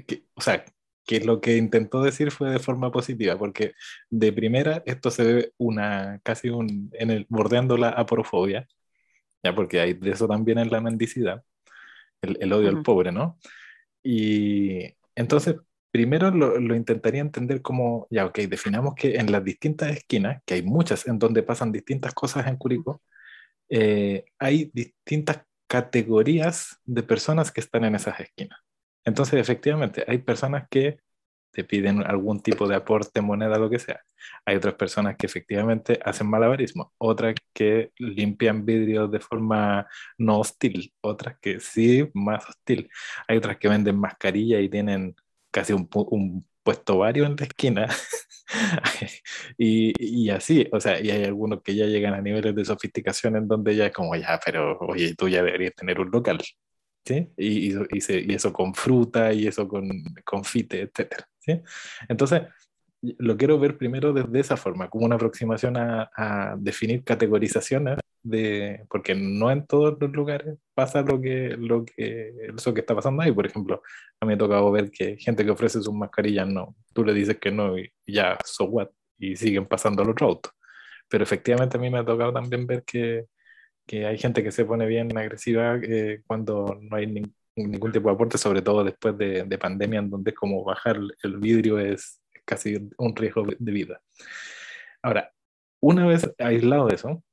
que, 0.07 0.23
o 0.33 0.41
sea, 0.41 0.65
que 1.05 1.19
lo 1.19 1.39
que 1.39 1.57
intentó 1.57 2.01
decir 2.01 2.31
fue 2.31 2.49
de 2.49 2.59
forma 2.59 2.91
positiva, 2.91 3.37
porque 3.37 3.73
de 4.09 4.33
primera 4.33 4.81
esto 4.87 5.11
se 5.11 5.23
ve 5.23 5.53
una 5.57 6.19
casi 6.23 6.49
un, 6.49 6.89
en 6.93 7.11
el, 7.11 7.25
bordeando 7.29 7.77
la 7.77 7.89
aporofobia, 7.89 8.67
ya 9.43 9.53
porque 9.53 9.79
hay 9.79 9.93
de 9.93 10.11
eso 10.11 10.27
también 10.27 10.57
en 10.57 10.71
la 10.71 10.81
mendicidad, 10.81 11.43
el, 12.21 12.37
el 12.41 12.53
odio 12.53 12.69
uh 12.69 12.73
-huh. 12.73 12.77
al 12.77 12.83
pobre, 12.83 13.11
¿no? 13.11 13.37
Y 14.07 14.95
entonces, 15.15 15.55
primero 15.91 16.29
lo, 16.29 16.59
lo, 16.59 16.75
intentaría 16.75 17.21
entender 17.21 17.63
como, 17.63 18.05
ya, 18.11 18.27
ok, 18.27 18.37
definamos 18.41 18.93
que 18.93 19.15
en 19.15 19.31
las 19.31 19.43
distintas 19.43 19.97
esquinas, 19.97 20.43
que 20.45 20.53
hay 20.53 20.61
muchas 20.61 21.07
en 21.07 21.17
donde 21.17 21.41
pasan 21.41 21.71
distintas 21.71 22.13
cosas 22.13 22.45
en 22.45 22.57
Curicó, 22.57 23.01
eh, 23.67 24.25
hay 24.37 24.69
distintas 24.75 25.41
categorías 25.67 26.79
de 26.85 27.01
personas 27.01 27.51
que 27.51 27.61
están 27.61 27.83
en 27.83 27.95
esas 27.95 28.19
esquinas. 28.19 28.59
Entonces, 29.03 29.39
efectivamente, 29.39 30.05
hay 30.07 30.19
personas 30.19 30.67
que 30.69 30.99
te 31.55 31.63
piden 31.63 32.03
algún 32.03 32.41
tipo 32.41 32.67
de 32.67 32.75
aporte, 32.75 33.21
moneda, 33.21 33.57
lo 33.57 33.69
que 33.69 33.79
sea. 33.79 34.01
Hay 34.45 34.57
otras 34.57 34.75
personas 34.75 35.15
que 35.17 35.25
efectivamente 35.25 35.99
hacen 36.03 36.27
malabarismo, 36.27 36.93
otras 36.97 37.35
que 37.53 37.91
limpian 37.97 38.65
vidrios 38.65 39.09
de 39.09 39.19
forma 39.19 39.87
no 40.17 40.39
hostil, 40.39 40.93
otras 41.01 41.37
que 41.39 41.59
sí, 41.61 42.09
más 42.13 42.47
hostil. 42.47 42.89
Hay 43.27 43.37
otras 43.37 43.57
que 43.57 43.69
venden 43.69 43.97
mascarilla 43.97 44.59
y 44.59 44.69
tienen 44.69 45.15
casi 45.51 45.73
un, 45.73 45.87
un 45.93 46.45
puesto 46.63 46.97
vario 46.97 47.25
en 47.25 47.35
la 47.37 47.45
esquina. 47.45 47.87
y, 49.57 49.93
y, 49.97 50.29
así, 50.29 50.67
o 50.71 50.79
sea, 50.79 50.99
y 50.99 51.09
hay 51.11 51.23
algunos 51.23 51.61
que 51.61 51.75
ya 51.75 51.85
llegan 51.85 52.13
a 52.15 52.21
niveles 52.21 52.55
de 52.55 52.65
sofisticación 52.65 53.37
en 53.37 53.47
donde 53.47 53.75
ya 53.75 53.85
es 53.87 53.93
como, 53.93 54.15
ya, 54.15 54.39
pero 54.43 54.77
oye, 54.79 55.15
tú 55.15 55.29
ya 55.29 55.43
deberías 55.43 55.73
tener 55.75 55.99
un 55.99 56.11
local. 56.11 56.39
¿Sí? 57.05 57.29
Y, 57.37 57.71
y, 57.71 57.77
y, 57.91 58.01
se, 58.01 58.19
y, 58.19 58.33
eso 58.33 58.51
con 58.51 58.73
fruta 58.73 59.31
y 59.31 59.45
eso 59.47 59.67
con 59.67 59.87
confite, 60.23 60.81
etc. 60.81 61.23
¿sí? 61.45 61.61
Entonces, 62.09 62.43
lo 63.01 63.37
quiero 63.37 63.59
ver 63.59 63.77
primero 63.77 64.13
desde 64.13 64.39
esa 64.39 64.57
forma, 64.57 64.89
como 64.89 65.05
una 65.05 65.15
aproximación 65.15 65.77
a, 65.77 66.09
a, 66.15 66.55
definir 66.57 67.03
categorizaciones, 67.03 67.97
de, 68.23 68.85
porque 68.89 69.13
no 69.15 69.51
en 69.51 69.67
todos 69.67 69.97
los 69.99 70.11
lugares 70.11 70.57
pasa 70.73 71.01
lo 71.03 71.21
que, 71.21 71.55
lo 71.57 71.85
que, 71.85 72.33
eso 72.57 72.73
que 72.73 72.81
está 72.81 72.95
pasando 72.95 73.21
ahí. 73.21 73.31
Por 73.31 73.45
ejemplo, 73.45 73.81
a 74.19 74.25
mí 74.25 74.29
me 74.29 74.33
ha 74.33 74.37
tocado 74.37 74.71
ver 74.71 74.89
que 74.91 75.17
gente 75.17 75.45
que 75.45 75.51
ofrece 75.51 75.81
sus 75.81 75.93
mascarillas 75.93 76.47
no, 76.47 76.75
tú 76.93 77.03
le 77.05 77.13
dices 77.13 77.37
que 77.39 77.51
no 77.51 77.77
y 77.77 77.91
ya, 78.07 78.37
so 78.43 78.65
what, 78.65 78.89
y 79.19 79.35
siguen 79.35 79.67
pasando 79.67 80.03
los 80.03 80.15
autos. 80.21 80.51
Pero 81.09 81.23
efectivamente 81.23 81.77
a 81.77 81.79
mí 81.79 81.89
me 81.89 81.99
ha 81.99 82.05
tocado 82.05 82.33
también 82.33 82.65
ver 82.67 82.83
que, 82.83 83.25
que 83.85 84.05
hay 84.07 84.17
gente 84.17 84.43
que 84.43 84.51
se 84.51 84.65
pone 84.65 84.87
bien 84.87 85.15
agresiva 85.17 85.79
eh, 85.83 86.21
cuando 86.27 86.79
no 86.81 86.95
hay 86.97 87.07
ningún, 87.07 87.35
ningún 87.55 87.91
tipo 87.91 88.09
de 88.09 88.15
aporte, 88.15 88.37
sobre 88.37 88.61
todo 88.61 88.83
después 88.83 89.17
de, 89.17 89.43
de 89.43 89.57
pandemia, 89.57 89.99
en 89.99 90.09
donde 90.09 90.33
como 90.33 90.63
bajar 90.63 90.99
el 91.23 91.37
vidrio 91.37 91.79
es 91.79 92.21
casi 92.45 92.89
un 92.97 93.15
riesgo 93.15 93.43
de 93.45 93.71
vida. 93.71 94.01
Ahora, 95.01 95.33
una 95.81 96.05
vez 96.05 96.29
aislado 96.39 96.87
de 96.87 96.95
eso, 96.95 97.23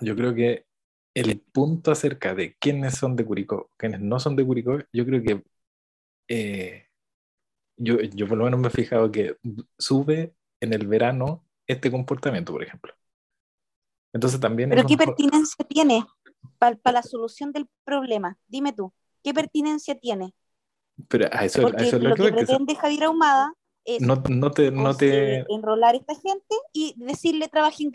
yo 0.00 0.16
creo 0.16 0.34
que 0.34 0.66
el 1.14 1.40
punto 1.40 1.90
acerca 1.90 2.34
de 2.34 2.56
quiénes 2.58 2.94
son 2.96 3.16
de 3.16 3.24
Curicó, 3.24 3.70
quiénes 3.76 4.00
no 4.00 4.20
son 4.20 4.36
de 4.36 4.44
Curicó, 4.44 4.78
yo 4.92 5.06
creo 5.06 5.22
que 5.22 5.42
eh, 6.28 6.88
yo, 7.76 8.00
yo 8.00 8.28
por 8.28 8.38
lo 8.38 8.44
menos 8.44 8.60
me 8.60 8.68
he 8.68 8.70
fijado 8.70 9.10
que 9.10 9.36
sube 9.78 10.34
en 10.60 10.72
el 10.72 10.86
verano 10.86 11.44
este 11.66 11.90
comportamiento, 11.90 12.52
por 12.52 12.62
ejemplo. 12.62 12.92
Entonces 14.12 14.40
también... 14.40 14.70
Pero 14.70 14.86
¿qué 14.86 14.96
pertinencia 14.96 15.64
tiene 15.66 16.04
para 16.58 16.76
pa 16.76 16.92
la 16.92 17.02
solución 17.02 17.52
del 17.52 17.68
problema? 17.84 18.38
Dime 18.46 18.72
tú, 18.72 18.92
¿qué 19.26 19.34
pertinencia 19.34 19.96
tiene? 19.96 20.32
Pero 21.08 21.26
a 21.32 21.44
eso, 21.44 21.62
Porque 21.62 21.82
a 21.82 21.86
eso 21.86 21.98
lo, 21.98 22.10
lo 22.10 22.14
que, 22.14 22.22
que 22.22 22.30
pretende. 22.30 22.76
Javier 22.76 23.04
Ahumada 23.04 23.52
es 23.84 24.00
no, 24.00 24.22
no 24.28 24.52
te, 24.52 24.70
no 24.70 24.96
te... 24.96 25.44
enrolar 25.52 25.96
a 25.96 25.98
esta 25.98 26.14
gente 26.14 26.54
y 26.72 26.94
decirle 26.96 27.48
trabajen 27.48 27.90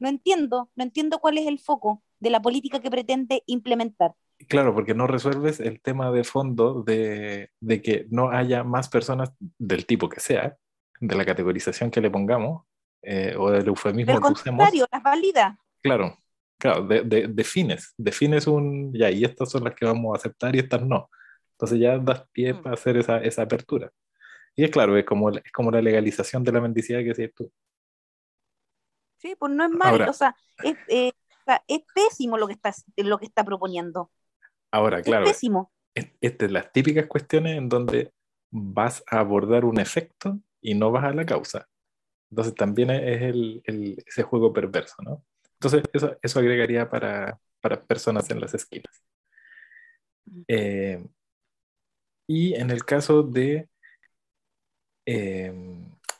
No 0.00 0.08
entiendo, 0.08 0.70
no 0.76 0.84
entiendo 0.84 1.18
cuál 1.18 1.38
es 1.38 1.48
el 1.48 1.58
foco 1.58 2.04
de 2.20 2.30
la 2.30 2.40
política 2.40 2.78
que 2.78 2.92
pretende 2.92 3.42
implementar. 3.46 4.14
Claro, 4.46 4.72
porque 4.72 4.94
no 4.94 5.08
resuelves 5.08 5.58
el 5.58 5.80
tema 5.80 6.12
de 6.12 6.22
fondo 6.22 6.84
de, 6.84 7.50
de 7.58 7.82
que 7.82 8.06
no 8.10 8.30
haya 8.30 8.62
más 8.62 8.88
personas 8.88 9.32
del 9.58 9.84
tipo 9.84 10.08
que 10.08 10.20
sea, 10.20 10.56
de 11.00 11.14
la 11.16 11.24
categorización 11.24 11.90
que 11.90 12.00
le 12.00 12.10
pongamos, 12.10 12.62
eh, 13.02 13.34
o 13.36 13.50
del 13.50 13.66
eufemismo 13.66 14.20
que 14.20 14.32
usemos. 14.32 14.72
las 14.92 15.02
valida. 15.02 15.58
Claro, 15.82 16.19
claro, 16.60 16.86
de, 16.86 17.02
de, 17.02 17.26
defines, 17.28 17.94
defines 17.96 18.46
un, 18.46 18.92
ya, 18.92 19.10
y 19.10 19.24
estas 19.24 19.50
son 19.50 19.64
las 19.64 19.74
que 19.74 19.86
vamos 19.86 20.14
a 20.14 20.18
aceptar 20.18 20.54
y 20.54 20.60
estas 20.60 20.82
no. 20.82 21.10
Entonces 21.52 21.78
ya 21.80 21.98
das 21.98 22.24
pie 22.32 22.54
mm. 22.54 22.62
para 22.62 22.74
hacer 22.74 22.96
esa, 22.96 23.18
esa 23.18 23.42
apertura. 23.42 23.90
Y 24.54 24.64
es 24.64 24.70
claro, 24.70 24.96
es 24.96 25.04
como, 25.04 25.30
es 25.30 25.52
como 25.52 25.70
la 25.70 25.82
legalización 25.82 26.44
de 26.44 26.52
la 26.52 26.60
mendicidad 26.60 27.00
que 27.00 27.06
decías 27.06 27.32
tú. 27.34 27.50
Sí, 29.18 29.34
pues 29.38 29.52
no 29.52 29.64
es 29.64 29.70
malo, 29.70 30.08
o 30.08 30.12
sea, 30.14 30.34
es, 30.62 30.76
eh, 30.88 31.12
es 31.68 31.80
pésimo 31.94 32.38
lo 32.38 32.46
que 32.46 32.54
está, 32.54 32.72
lo 32.96 33.18
que 33.18 33.26
está 33.26 33.44
proponiendo. 33.44 34.10
Ahora, 34.70 35.02
claro. 35.02 35.24
Es 35.24 35.32
pésimo. 35.32 35.72
Estas 35.94 36.46
son 36.46 36.54
las 36.54 36.72
típicas 36.72 37.06
cuestiones 37.06 37.58
en 37.58 37.68
donde 37.68 38.12
vas 38.50 39.02
a 39.10 39.20
abordar 39.20 39.64
un 39.64 39.78
efecto 39.80 40.38
y 40.60 40.74
no 40.74 40.90
vas 40.90 41.04
a 41.04 41.12
la 41.12 41.26
causa. 41.26 41.68
Entonces 42.30 42.54
también 42.54 42.90
es 42.90 43.22
el, 43.22 43.62
el, 43.64 44.02
ese 44.06 44.22
juego 44.22 44.52
perverso, 44.52 45.02
¿no? 45.02 45.24
Entonces 45.60 45.82
eso, 45.92 46.16
eso 46.22 46.38
agregaría 46.40 46.88
para, 46.88 47.38
para 47.60 47.82
personas 47.84 48.30
en 48.30 48.40
las 48.40 48.54
esquinas. 48.54 49.02
Eh, 50.48 51.04
y 52.26 52.54
en 52.54 52.70
el 52.70 52.84
caso 52.84 53.22
de, 53.22 53.68
eh, 55.06 55.52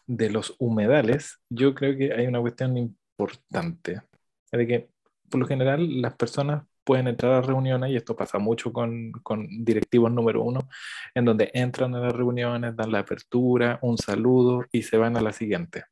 de 0.06 0.30
los 0.30 0.54
humedales, 0.58 1.40
yo 1.48 1.74
creo 1.74 1.96
que 1.96 2.12
hay 2.12 2.26
una 2.26 2.40
cuestión 2.40 2.76
importante, 2.76 4.02
de 4.52 4.66
que 4.66 4.90
por 5.30 5.40
lo 5.40 5.46
general 5.46 6.02
las 6.02 6.14
personas 6.16 6.64
pueden 6.84 7.08
entrar 7.08 7.32
a 7.32 7.42
reuniones, 7.42 7.90
y 7.92 7.96
esto 7.96 8.16
pasa 8.16 8.38
mucho 8.38 8.72
con, 8.72 9.12
con, 9.22 9.46
directivos 9.64 10.12
número 10.12 10.42
uno, 10.42 10.68
en 11.14 11.24
donde 11.24 11.50
entran 11.54 11.94
a 11.94 12.00
las 12.00 12.12
reuniones, 12.12 12.76
dan 12.76 12.92
la 12.92 13.00
apertura, 13.00 13.78
un 13.82 13.96
saludo 13.98 14.66
y 14.72 14.82
se 14.82 14.96
van 14.98 15.16
a 15.16 15.22
la 15.22 15.32
siguiente. 15.32 15.84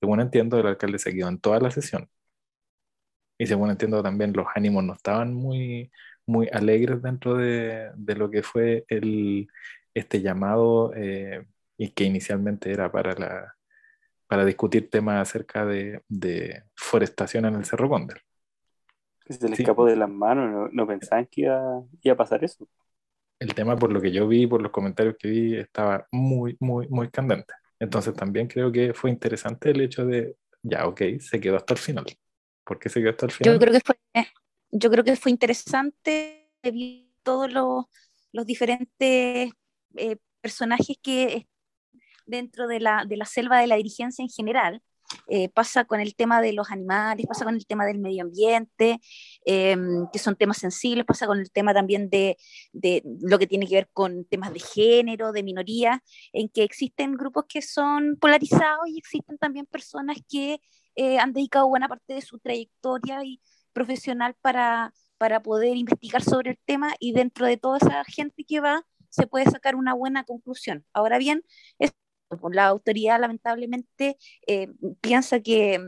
Según 0.00 0.20
entiendo, 0.20 0.58
el 0.58 0.66
alcalde 0.66 0.98
se 0.98 1.12
quedó 1.14 1.28
en 1.28 1.40
toda 1.40 1.60
la 1.60 1.70
sesión. 1.70 2.08
Y 3.40 3.46
según 3.46 3.70
entiendo 3.70 4.02
también, 4.02 4.32
los 4.34 4.46
ánimos 4.54 4.84
no 4.84 4.92
estaban 4.92 5.32
muy, 5.32 5.90
muy 6.26 6.48
alegres 6.52 7.00
dentro 7.00 7.36
de, 7.36 7.90
de 7.96 8.14
lo 8.14 8.30
que 8.30 8.42
fue 8.42 8.84
el, 8.88 9.48
este 9.94 10.20
llamado 10.20 10.92
eh, 10.94 11.46
y 11.78 11.88
que 11.90 12.04
inicialmente 12.04 12.70
era 12.70 12.92
para, 12.92 13.14
la, 13.14 13.54
para 14.26 14.44
discutir 14.44 14.90
temas 14.90 15.22
acerca 15.22 15.64
de, 15.64 16.02
de 16.08 16.64
forestación 16.76 17.46
en 17.46 17.54
el 17.54 17.64
Cerro 17.64 17.88
Cóndor 17.88 18.20
se 19.34 19.48
le 19.48 19.54
escapó 19.54 19.86
de 19.86 19.96
las 19.96 20.10
manos, 20.10 20.50
no, 20.50 20.68
no 20.72 20.86
pensaban 20.86 21.26
que 21.26 21.42
iba, 21.42 21.82
iba, 22.02 22.14
a 22.14 22.16
pasar 22.16 22.42
eso. 22.44 22.66
El 23.38 23.54
tema, 23.54 23.76
por 23.76 23.92
lo 23.92 24.00
que 24.00 24.10
yo 24.10 24.28
vi, 24.28 24.46
por 24.46 24.60
los 24.60 24.72
comentarios 24.72 25.16
que 25.18 25.28
vi, 25.28 25.56
estaba 25.56 26.06
muy, 26.10 26.56
muy, 26.60 26.88
muy 26.88 27.08
candente. 27.10 27.54
Entonces 27.78 28.14
también 28.14 28.48
creo 28.48 28.70
que 28.70 28.92
fue 28.92 29.10
interesante 29.10 29.70
el 29.70 29.80
hecho 29.80 30.04
de, 30.04 30.36
ya, 30.62 30.86
ok, 30.86 31.02
se 31.20 31.40
quedó 31.40 31.56
hasta 31.56 31.74
el 31.74 31.78
final. 31.78 32.06
¿Por 32.64 32.78
qué 32.78 32.88
se 32.88 33.00
quedó 33.00 33.10
hasta 33.10 33.26
el 33.26 33.32
final? 33.32 33.54
Yo 33.54 33.60
creo 33.60 33.72
que 33.72 33.80
fue, 33.80 33.96
yo 34.70 34.90
creo 34.90 35.04
que 35.04 35.16
fue 35.16 35.30
interesante 35.30 36.50
todos 37.22 37.52
los, 37.52 37.84
los 38.32 38.46
diferentes 38.46 39.50
eh, 39.96 40.16
personajes 40.40 40.96
que 41.02 41.46
dentro 42.26 42.68
de 42.68 42.80
la, 42.80 43.04
de 43.06 43.16
la 43.16 43.24
selva 43.24 43.60
de 43.60 43.66
la 43.66 43.76
dirigencia 43.76 44.22
en 44.22 44.28
general, 44.28 44.82
eh, 45.26 45.48
pasa 45.48 45.84
con 45.84 46.00
el 46.00 46.14
tema 46.14 46.40
de 46.40 46.52
los 46.52 46.70
animales, 46.70 47.26
pasa 47.26 47.44
con 47.44 47.54
el 47.54 47.66
tema 47.66 47.84
del 47.84 47.98
medio 47.98 48.22
ambiente, 48.22 49.00
em, 49.44 50.06
que 50.12 50.18
son 50.18 50.36
temas 50.36 50.58
sensibles, 50.58 51.04
pasa 51.04 51.26
con 51.26 51.40
el 51.40 51.50
tema 51.50 51.74
también 51.74 52.08
de, 52.10 52.36
de, 52.72 53.02
lo 53.20 53.38
que 53.38 53.46
tiene 53.46 53.66
que 53.66 53.74
ver 53.76 53.88
con 53.92 54.24
temas 54.24 54.52
de 54.52 54.60
género, 54.60 55.32
de 55.32 55.42
minoría, 55.42 56.02
en 56.32 56.48
que 56.48 56.62
existen 56.62 57.16
grupos 57.16 57.44
que 57.48 57.62
son 57.62 58.16
polarizados 58.20 58.88
y 58.88 58.98
existen 58.98 59.38
también 59.38 59.66
personas 59.66 60.18
que 60.28 60.60
eh, 60.94 61.18
han 61.18 61.32
dedicado 61.32 61.68
buena 61.68 61.88
parte 61.88 62.14
de 62.14 62.22
su 62.22 62.38
trayectoria 62.38 63.24
y 63.24 63.40
profesional 63.72 64.34
para, 64.40 64.92
para 65.18 65.42
poder 65.42 65.76
investigar 65.76 66.22
sobre 66.22 66.52
el 66.52 66.58
tema 66.64 66.94
y 66.98 67.12
dentro 67.12 67.46
de 67.46 67.56
toda 67.56 67.78
esa 67.78 68.04
gente 68.04 68.44
que 68.44 68.60
va 68.60 68.84
se 69.08 69.26
puede 69.26 69.44
sacar 69.46 69.74
una 69.74 69.94
buena 69.94 70.24
conclusión. 70.24 70.84
Ahora 70.92 71.18
bien, 71.18 71.42
es 71.78 71.92
la 72.52 72.66
autoridad 72.66 73.20
lamentablemente 73.20 74.16
eh, 74.46 74.68
piensa 75.00 75.40
que, 75.40 75.80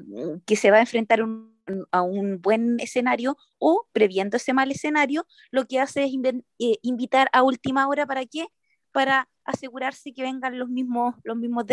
que, 0.44 0.56
se 0.56 0.72
va 0.72 0.78
a 0.78 0.80
enfrentar 0.80 1.22
un, 1.22 1.52
a 1.90 2.02
un 2.02 2.40
buen 2.40 2.80
escenario 2.80 3.36
o 3.58 3.86
previendo 3.92 4.36
ese 4.36 4.52
mal 4.52 4.70
escenario, 4.70 5.26
lo 5.50 5.66
que 5.66 5.80
hace 5.80 6.04
es 6.04 6.12
eh, 6.58 6.78
invitar 6.82 7.28
a 7.32 7.42
última 7.42 7.88
hora 7.88 8.06
para 8.06 8.26
qué? 8.26 8.46
Para 8.90 9.28
asegurarse 9.44 10.12
que 10.12 10.22
vengan 10.22 10.58
los 10.58 10.68
mismos, 10.68 11.14
los 11.24 11.36
mismos 11.36 11.66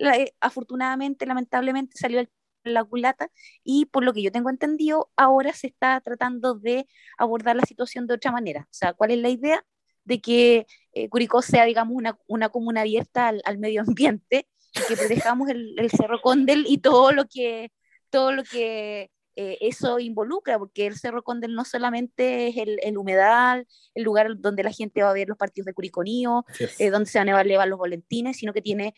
eh, 0.00 0.32
afortunadamente, 0.40 1.26
lamentablemente 1.26 1.96
salió 1.96 2.20
el 2.20 2.30
la 2.64 2.84
culata 2.84 3.30
y 3.64 3.86
por 3.86 4.04
lo 4.04 4.12
que 4.12 4.22
yo 4.22 4.32
tengo 4.32 4.50
entendido, 4.50 5.10
ahora 5.16 5.52
se 5.52 5.68
está 5.68 6.00
tratando 6.00 6.54
de 6.54 6.86
abordar 7.16 7.56
la 7.56 7.64
situación 7.64 8.06
de 8.06 8.14
otra 8.14 8.30
manera. 8.32 8.62
O 8.62 8.74
sea, 8.74 8.92
¿cuál 8.92 9.12
es 9.12 9.18
la 9.18 9.30
idea? 9.30 9.64
de 10.04 10.22
que 10.22 10.66
eh, 10.94 11.10
Curicó 11.10 11.42
sea, 11.42 11.66
digamos, 11.66 11.94
una, 11.94 12.18
una 12.26 12.48
comuna 12.48 12.80
abierta 12.80 13.28
al, 13.28 13.42
al, 13.44 13.58
medio 13.58 13.82
ambiente 13.82 14.48
y 14.74 14.80
que 14.88 14.96
protejamos 14.96 15.50
el, 15.50 15.74
el, 15.78 15.90
Cerro 15.90 16.22
Condel 16.22 16.64
y 16.66 16.78
todo 16.78 17.12
lo 17.12 17.26
que, 17.26 17.70
todo 18.08 18.32
lo 18.32 18.42
que 18.42 19.10
eh, 19.36 19.58
eso 19.60 20.00
involucra, 20.00 20.58
porque 20.58 20.86
el 20.86 20.96
Cerro 20.96 21.22
Condel 21.22 21.54
no 21.54 21.66
solamente 21.66 22.48
es 22.48 22.56
el, 22.56 22.78
el, 22.82 22.96
humedal, 22.96 23.66
el 23.94 24.02
lugar 24.02 24.28
donde 24.38 24.62
la 24.62 24.72
gente 24.72 25.02
va 25.02 25.10
a 25.10 25.12
ver 25.12 25.28
los 25.28 25.36
partidos 25.36 25.66
de 25.66 25.74
Curiconío, 25.74 26.46
eh, 26.78 26.88
donde 26.88 27.10
se 27.10 27.18
van 27.18 27.28
a 27.28 27.40
elevar 27.42 27.68
los 27.68 27.78
volantines, 27.78 28.38
sino 28.38 28.54
que 28.54 28.62
tiene 28.62 28.94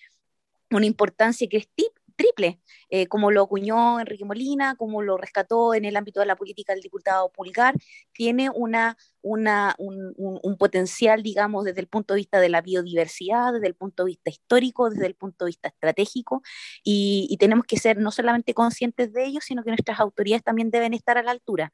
una 0.71 0.87
importancia 0.87 1.49
que 1.49 1.59
es 1.59 1.69
tip, 1.75 1.93
triple, 2.21 2.61
eh, 2.91 3.07
como 3.07 3.31
lo 3.31 3.43
acuñó 3.43 3.99
Enrique 3.99 4.25
Molina, 4.25 4.75
como 4.77 5.01
lo 5.03 5.17
rescató 5.17 5.73
en 5.75 5.87
el 5.87 5.97
ámbito 5.97 6.21
de 6.21 6.27
la 6.27 6.37
política 6.37 6.75
el 6.75 6.83
diputado 6.83 7.33
Pulgar, 7.33 7.75
tiene 8.13 8.51
una, 8.51 8.97
una, 9.23 9.75
un, 9.79 10.13
un, 10.17 10.39
un, 10.43 10.59
potencial, 10.59 11.23
digamos, 11.23 11.65
desde 11.65 11.81
el 11.81 11.87
punto 11.87 12.13
de 12.15 12.19
vista 12.19 12.39
de 12.41 12.51
la 12.51 12.61
biodiversidad, 12.61 13.55
desde 13.55 13.69
el 13.69 13.75
punto 13.75 14.05
de 14.05 14.09
vista 14.11 14.31
histórico, 14.31 14.91
desde 14.91 15.07
el 15.07 15.15
punto 15.15 15.47
de 15.47 15.51
vista 15.51 15.69
estratégico, 15.69 16.43
y, 16.85 17.27
y 17.31 17.39
tenemos 17.39 17.65
que 17.65 17.79
ser 17.79 17.97
no 17.99 18.11
solamente 18.11 18.53
conscientes 18.53 19.13
de 19.15 19.25
ello, 19.25 19.41
sino 19.41 19.63
que 19.63 19.71
nuestras 19.71 19.99
autoridades 19.99 20.45
también 20.45 20.71
deben 20.71 20.93
estar 20.93 21.17
a 21.17 21.23
la 21.23 21.31
altura. 21.31 21.73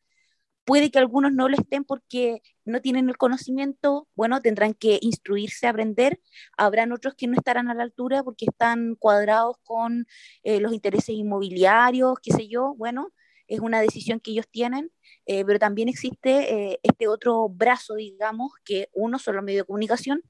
Puede 0.67 0.91
que 0.91 0.99
algunos 0.99 1.33
no 1.33 1.49
lo 1.49 1.57
estén 1.57 1.85
porque 1.85 2.43
no 2.65 2.81
tienen 2.81 3.09
el 3.09 3.17
conocimiento, 3.17 4.09
bueno, 4.17 4.43
tendrán 4.43 4.75
que 4.75 4.99
instruirse, 5.01 5.69
aprender. 5.69 6.21
Habrán 6.57 6.91
otros 6.91 7.15
que 7.15 7.29
no 7.29 7.37
estarán 7.37 7.71
a 7.71 7.75
la 7.75 7.85
altura 7.85 8.25
porque 8.25 8.47
están 8.47 8.97
cuadrados 8.97 9.59
con 9.63 10.09
eh, 10.43 10.59
los 10.59 10.73
intereses 10.73 11.11
inmobiliarios, 11.11 12.19
qué 12.21 12.33
sé 12.33 12.49
yo. 12.49 12.75
Bueno, 12.77 13.13
es 13.47 13.61
una 13.61 13.81
decisión 13.81 14.19
que 14.19 14.33
ellos 14.33 14.47
tienen, 14.51 14.91
eh, 15.27 15.45
pero 15.45 15.61
también 15.61 15.89
existe 15.89 16.73
eh, 16.73 16.81
este 16.83 17.07
otro 17.07 17.49
brazo, 17.49 17.95
digamos, 17.95 18.51
que 18.65 18.89
uno 18.93 19.21
son 19.21 19.37
los 19.37 19.45
medios 19.45 19.63
de 19.63 19.67
comunicación 19.67 20.21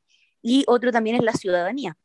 y 0.43 0.65
otro 0.67 0.93
también 0.93 1.17
es 1.17 1.23
la 1.23 1.33
ciudadanía. 1.33 1.97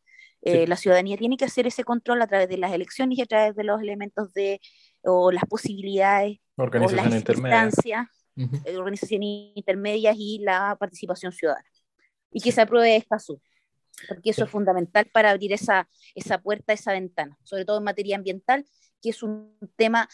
Sí. 0.41 0.65
La 0.65 0.75
ciudadanía 0.75 1.17
tiene 1.17 1.37
que 1.37 1.45
hacer 1.45 1.67
ese 1.67 1.83
control 1.83 2.19
a 2.21 2.27
través 2.27 2.49
de 2.49 2.57
las 2.57 2.71
elecciones 2.71 3.17
y 3.17 3.21
a 3.21 3.27
través 3.27 3.55
de 3.55 3.63
los 3.63 3.79
elementos 3.79 4.33
de 4.33 4.59
o 5.03 5.31
las 5.31 5.43
posibilidades 5.45 6.39
o 6.55 6.65
las 6.65 7.13
intermedia. 7.13 7.69
Uh 8.35 8.43
-huh. 8.43 8.77
organizaciones 8.79 9.51
intermedias 9.55 10.15
y 10.17 10.39
la 10.39 10.75
participación 10.79 11.31
ciudadana. 11.31 11.67
Y 12.31 12.39
que 12.41 12.51
se 12.51 12.61
apruebe 12.61 13.05
sub, 13.19 13.41
porque 14.07 14.29
eso 14.29 14.45
es 14.45 14.49
fundamental 14.49 15.05
para 15.11 15.31
abrir 15.31 15.51
esa, 15.51 15.87
esa 16.15 16.41
puerta, 16.41 16.73
esa 16.73 16.93
ventana, 16.93 17.37
sobre 17.43 17.65
todo 17.65 17.77
en 17.79 17.83
materia 17.83 18.15
ambiental, 18.15 18.65
que 19.01 19.09
es 19.09 19.23
un 19.23 19.57
tema 19.75 20.07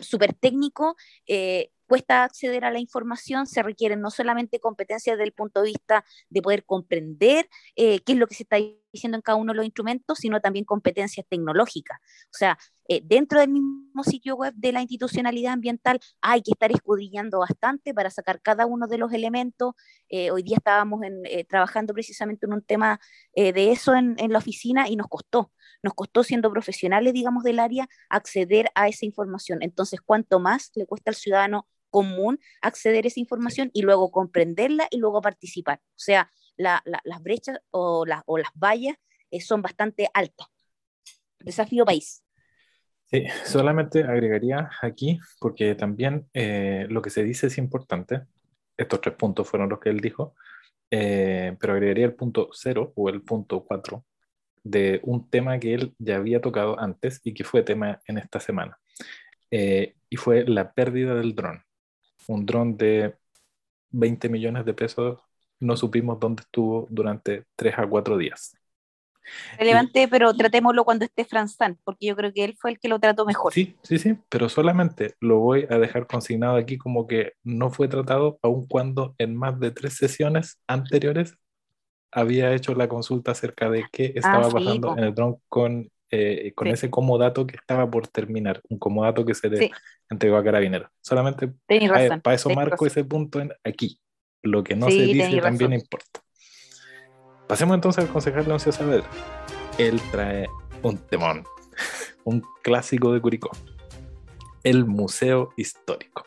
súper 0.00 0.34
técnico, 0.34 0.96
eh, 1.26 1.70
cuesta 1.86 2.24
acceder 2.24 2.64
a 2.64 2.70
la 2.70 2.78
información, 2.78 3.46
se 3.46 3.62
requieren 3.62 4.00
no 4.00 4.10
solamente 4.10 4.60
competencias 4.60 5.16
desde 5.16 5.26
el 5.26 5.32
punto 5.32 5.62
de 5.62 5.68
vista 5.68 6.04
de 6.28 6.42
poder 6.42 6.64
comprender 6.64 7.48
eh, 7.76 8.00
qué 8.00 8.12
es 8.12 8.18
lo 8.18 8.26
que 8.26 8.34
se 8.34 8.42
está 8.42 8.58
diciendo 8.92 9.16
en 9.16 9.22
cada 9.22 9.36
uno 9.36 9.52
de 9.52 9.56
los 9.56 9.64
instrumentos, 9.64 10.18
sino 10.18 10.40
también 10.40 10.64
competencias 10.64 11.26
tecnológicas. 11.28 11.98
O 12.24 12.36
sea, 12.36 12.58
eh, 12.88 13.02
dentro 13.04 13.40
del 13.40 13.50
mismo 13.50 14.02
sitio 14.02 14.36
web 14.36 14.54
de 14.56 14.72
la 14.72 14.80
institucionalidad 14.80 15.52
ambiental 15.52 16.00
hay 16.20 16.42
que 16.42 16.52
estar 16.52 16.72
escudriñando 16.72 17.40
bastante 17.40 17.92
para 17.92 18.10
sacar 18.10 18.40
cada 18.40 18.66
uno 18.66 18.86
de 18.86 18.98
los 18.98 19.12
elementos. 19.12 19.74
Eh, 20.08 20.30
hoy 20.30 20.42
día 20.42 20.56
estábamos 20.56 21.00
eh, 21.24 21.44
trabajando 21.44 21.92
precisamente 21.92 22.46
en 22.46 22.54
un 22.54 22.62
tema 22.62 23.00
de 23.34 23.70
eso 23.70 23.94
en, 23.94 24.16
en, 24.18 24.32
la 24.32 24.38
oficina 24.38 24.88
y 24.88 24.96
nos 24.96 25.06
costó, 25.06 25.52
nos 25.82 25.94
costó 25.94 26.24
siendo 26.24 26.50
profesionales, 26.50 27.12
digamos, 27.12 27.44
del 27.44 27.60
área, 27.60 27.88
acceder 28.08 28.70
a 28.74 28.88
esa 28.88 29.06
información. 29.06 29.58
Entonces, 29.62 30.00
cuanto 30.00 30.40
más 30.40 30.72
le 30.74 30.86
cuesta 30.86 31.10
al 31.10 31.14
ciudadano 31.14 31.68
común 31.90 32.40
acceder 32.62 33.04
a 33.04 33.08
esa 33.08 33.20
información 33.20 33.70
y 33.72 33.82
luego 33.82 34.10
comprenderla 34.10 34.88
y 34.90 34.98
luego 34.98 35.20
participar. 35.20 35.80
O 35.82 36.00
sea, 36.00 36.30
la, 36.58 36.82
la, 36.84 37.00
las 37.04 37.22
brechas 37.22 37.58
o, 37.70 38.04
la, 38.04 38.22
o, 38.26 38.36
las 38.36 38.50
vallas 38.54 38.96
eh, 39.30 39.40
son 39.40 39.62
bastante 39.62 40.10
altas. 40.12 40.48
Desafío 41.40 41.86
país. 41.86 42.22
Sí, 43.06 43.24
solamente 43.46 44.04
agregaría 44.04 44.68
aquí, 44.82 45.18
porque 45.40 45.74
también 45.74 46.28
eh, 46.34 46.86
lo 46.90 47.00
que 47.00 47.08
se 47.08 47.24
dice 47.24 47.46
es 47.46 47.56
importante. 47.56 48.26
Estos 48.76 49.00
tres 49.00 49.14
puntos 49.14 49.48
fueron 49.48 49.70
los 49.70 49.80
que 49.80 49.88
él 49.88 50.00
dijo, 50.00 50.34
eh, 50.90 51.56
pero 51.58 51.72
agregaría 51.72 52.04
el 52.04 52.14
punto 52.14 52.50
cero 52.52 52.92
o 52.96 53.08
el 53.08 53.22
punto 53.22 53.64
cuatro 53.64 54.04
de 54.62 55.00
un 55.04 55.28
tema 55.30 55.58
que 55.58 55.74
él 55.74 55.94
ya 55.98 56.16
había 56.16 56.40
tocado 56.40 56.78
antes 56.78 57.20
y 57.24 57.32
que 57.32 57.44
fue 57.44 57.62
tema 57.62 58.00
en 58.06 58.18
esta 58.18 58.40
semana. 58.40 58.78
Eh, 59.50 59.94
y 60.10 60.16
fue 60.16 60.44
la 60.44 60.72
pérdida 60.72 61.14
del 61.14 61.34
dron. 61.34 61.62
Un 62.26 62.44
dron 62.44 62.76
de 62.76 63.16
20 63.90 64.28
millones 64.28 64.64
de 64.66 64.74
pesos, 64.74 65.20
no 65.60 65.76
supimos 65.76 66.18
dónde 66.20 66.42
estuvo 66.42 66.86
durante 66.90 67.44
3 67.56 67.74
a 67.78 67.86
4 67.86 68.16
días. 68.16 68.56
relevante, 69.58 70.08
pero 70.08 70.32
tratémoslo 70.34 70.84
cuando 70.84 71.04
esté 71.04 71.24
Franzán, 71.24 71.78
porque 71.84 72.06
yo 72.06 72.16
creo 72.16 72.32
que 72.32 72.44
él 72.44 72.56
fue 72.58 72.70
el 72.70 72.78
que 72.78 72.88
lo 72.88 72.98
trató 72.98 73.26
mejor. 73.26 73.52
Sí, 73.52 73.76
sí, 73.82 73.98
sí, 73.98 74.16
pero 74.30 74.48
solamente 74.48 75.14
lo 75.20 75.38
voy 75.38 75.66
a 75.68 75.78
dejar 75.78 76.06
consignado 76.06 76.56
aquí 76.56 76.78
como 76.78 77.06
que 77.06 77.32
no 77.44 77.70
fue 77.70 77.88
tratado, 77.88 78.38
aun 78.42 78.66
cuando 78.66 79.14
en 79.18 79.36
más 79.36 79.58
de 79.60 79.70
tres 79.70 79.94
sesiones 79.96 80.58
anteriores 80.66 81.34
había 82.10 82.54
hecho 82.54 82.74
la 82.74 82.88
consulta 82.88 83.32
acerca 83.32 83.68
de 83.68 83.84
qué 83.92 84.12
estaba 84.14 84.38
Ah, 84.40 84.44
sí, 84.44 84.52
pasando 84.54 84.88
po. 84.88 84.98
en 84.98 85.04
el 85.04 85.14
dron 85.14 85.36
con, 85.48 85.90
eh, 86.10 86.52
con 86.54 86.68
Sí. 86.68 86.72
ese 86.74 86.90
comodato 86.90 87.46
que 87.46 87.56
estaba 87.56 87.90
por 87.90 88.08
terminar, 88.08 88.62
un 88.70 88.78
comodato 88.78 89.26
que 89.26 89.34
se 89.34 89.50
le 89.50 89.58
Sí. 89.58 89.70
entregó 90.08 90.38
a 90.38 90.44
Carabineros. 90.44 90.90
Solamente 91.02 91.52
razón. 91.68 92.20
para 92.22 92.34
eso 92.34 92.48
marco 92.50 92.70
razón. 92.72 92.86
ese 92.86 93.04
punto 93.04 93.40
en 93.40 93.52
aquí. 93.62 94.00
Lo 94.42 94.62
que 94.64 94.76
no 94.76 94.88
Sí, 94.88 94.98
se 94.98 95.04
dice 95.06 95.40
también 95.40 95.70
razón. 95.72 95.72
importa. 95.74 96.20
Pasemos 97.46 97.74
entonces 97.74 98.04
al 98.04 98.10
concejal 98.10 98.46
Leoncio 98.46 98.72
Saavedra. 98.72 99.08
Él 99.78 100.00
trae 100.10 100.46
un 100.82 100.98
temón, 100.98 101.44
un 102.24 102.42
clásico 102.62 103.12
de 103.12 103.20
Curicó, 103.20 103.50
el 104.64 104.84
Museo 104.84 105.50
Histórico. 105.56 106.24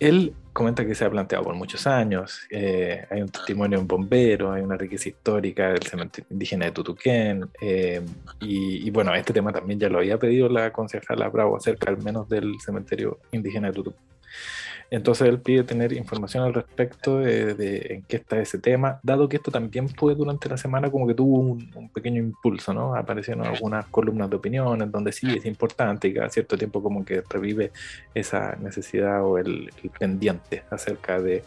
Él 0.00 0.34
comenta 0.52 0.86
que 0.86 0.94
se 0.94 1.04
ha 1.04 1.10
planteado 1.10 1.44
por 1.44 1.54
muchos 1.54 1.86
años, 1.86 2.46
eh, 2.50 3.06
hay 3.10 3.22
un 3.22 3.28
testimonio 3.28 3.78
en 3.78 3.86
bombero, 3.86 4.52
hay 4.52 4.62
una 4.62 4.76
riqueza 4.76 5.08
histórica 5.08 5.68
del 5.68 5.82
cementerio 5.82 6.26
indígena 6.30 6.66
de 6.66 6.72
Tutuquén, 6.72 7.48
eh, 7.60 8.00
y, 8.40 8.86
y 8.86 8.90
bueno, 8.90 9.14
este 9.14 9.32
tema 9.32 9.52
también 9.52 9.78
ya 9.80 9.88
lo 9.88 9.98
había 9.98 10.18
pedido 10.18 10.48
la 10.48 10.72
concejala 10.72 11.28
Bravo 11.28 11.56
acerca 11.56 11.90
al 11.90 11.98
menos 12.02 12.28
del 12.28 12.54
cementerio 12.60 13.18
indígena 13.32 13.68
de 13.68 13.74
Tutuquén. 13.74 14.02
Entonces 14.90 15.28
él 15.28 15.40
pide 15.40 15.64
tener 15.64 15.92
información 15.92 16.44
al 16.44 16.54
respecto 16.54 17.18
de, 17.18 17.54
de 17.54 17.94
en 17.94 18.02
qué 18.02 18.16
está 18.16 18.40
ese 18.40 18.58
tema, 18.58 19.00
dado 19.02 19.28
que 19.28 19.36
esto 19.36 19.50
también 19.50 19.88
fue 19.88 20.14
durante 20.14 20.48
la 20.48 20.56
semana 20.56 20.90
como 20.90 21.06
que 21.06 21.14
tuvo 21.14 21.38
un, 21.38 21.70
un 21.74 21.88
pequeño 21.90 22.20
impulso, 22.20 22.72
¿no? 22.74 22.94
Aparecieron 22.94 23.46
algunas 23.46 23.86
columnas 23.86 24.30
de 24.30 24.36
opinión 24.36 24.82
en 24.82 24.90
donde 24.90 25.12
sí 25.12 25.26
es 25.36 25.46
importante 25.46 26.08
y 26.08 26.14
cada 26.14 26.30
cierto 26.30 26.56
tiempo 26.56 26.82
como 26.82 27.04
que 27.04 27.22
revive 27.28 27.72
esa 28.14 28.56
necesidad 28.56 29.24
o 29.24 29.38
el, 29.38 29.70
el 29.82 29.90
pendiente 29.90 30.64
acerca 30.70 31.20
de 31.20 31.42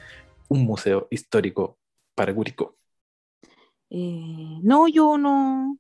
un 0.50 0.66
museo 0.66 1.08
histórico 1.10 1.78
para 2.16 2.34
Curicó. 2.34 2.76
Eh, 3.90 4.60
no, 4.64 4.88
yo 4.88 5.18
no, 5.18 5.78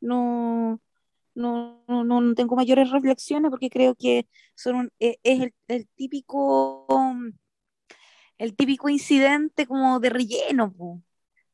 no, 0.00 0.80
no, 1.38 1.84
no, 1.88 2.04
no 2.04 2.34
tengo 2.34 2.56
mayores 2.56 2.90
reflexiones 2.90 3.50
porque 3.50 3.70
creo 3.70 3.94
que 3.94 4.28
son 4.54 4.92
eh, 5.00 5.18
es 5.22 5.42
el, 5.42 5.54
el 5.68 5.88
típico, 5.94 6.86
um, 6.88 7.32
el 8.38 8.56
típico 8.56 8.88
incidente 8.88 9.66
como 9.66 10.00
de 10.00 10.10
relleno, 10.10 10.72
po, 10.72 11.02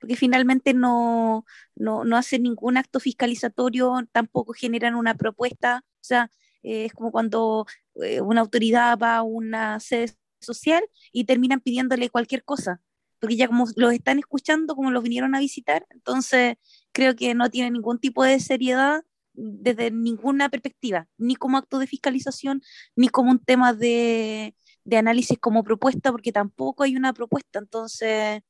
porque 0.01 0.17
finalmente 0.17 0.75
no, 0.75 1.45
no, 1.77 2.05
no 2.05 2.17
hacen 2.17 2.43
ningún 2.45 2.77
acto 2.77 3.01
fiscalizatorio, 3.01 3.95
tampoco 4.13 4.53
generan 4.55 4.95
una 4.95 5.15
propuesta, 5.15 5.85
o 5.87 6.05
sea, 6.05 6.31
eh, 6.63 6.87
es 6.87 6.93
como 6.95 7.13
cuando 7.13 7.67
eh, 8.03 8.21
una 8.21 8.41
autoridad 8.41 8.99
va 8.99 9.17
a 9.17 9.23
una 9.23 9.81
sede 9.81 10.15
social 10.41 10.85
y 11.13 11.25
terminan 11.25 11.61
pidiéndole 11.61 12.11
cualquier 12.11 12.45
cosa 12.45 12.81
porque 13.21 13.37
ya 13.37 13.47
como 13.47 13.67
los 13.77 13.93
están 13.95 14.19
escuchando, 14.19 14.77
como 14.77 14.91
los 14.91 15.03
vinieron 15.03 15.35
a 15.35 15.39
visitar, 15.41 15.87
entonces 15.91 16.57
creo 16.93 17.17
que 17.17 17.35
no 17.35 17.51
tiene 17.51 17.71
ningún 17.71 17.99
tipo 17.99 18.23
de 18.23 18.39
seriedad 18.39 19.03
desde 19.35 19.91
ninguna 19.91 20.49
perspectiva, 20.49 21.09
ni 21.19 21.35
como 21.37 21.59
acto 21.59 21.79
de 21.79 21.87
fiscalización, 21.87 22.63
ni 22.97 23.09
como 23.09 23.31
un 23.31 23.39
tema 23.39 23.73
de, 23.75 24.55
de 24.85 24.97
análisis 24.97 25.39
como 25.39 25.65
propuesta, 25.65 26.11
porque 26.13 26.33
tampoco 26.33 26.85
hay 26.85 26.97
una 26.97 27.13
propuesta, 27.13 27.59
entonces 27.59 28.43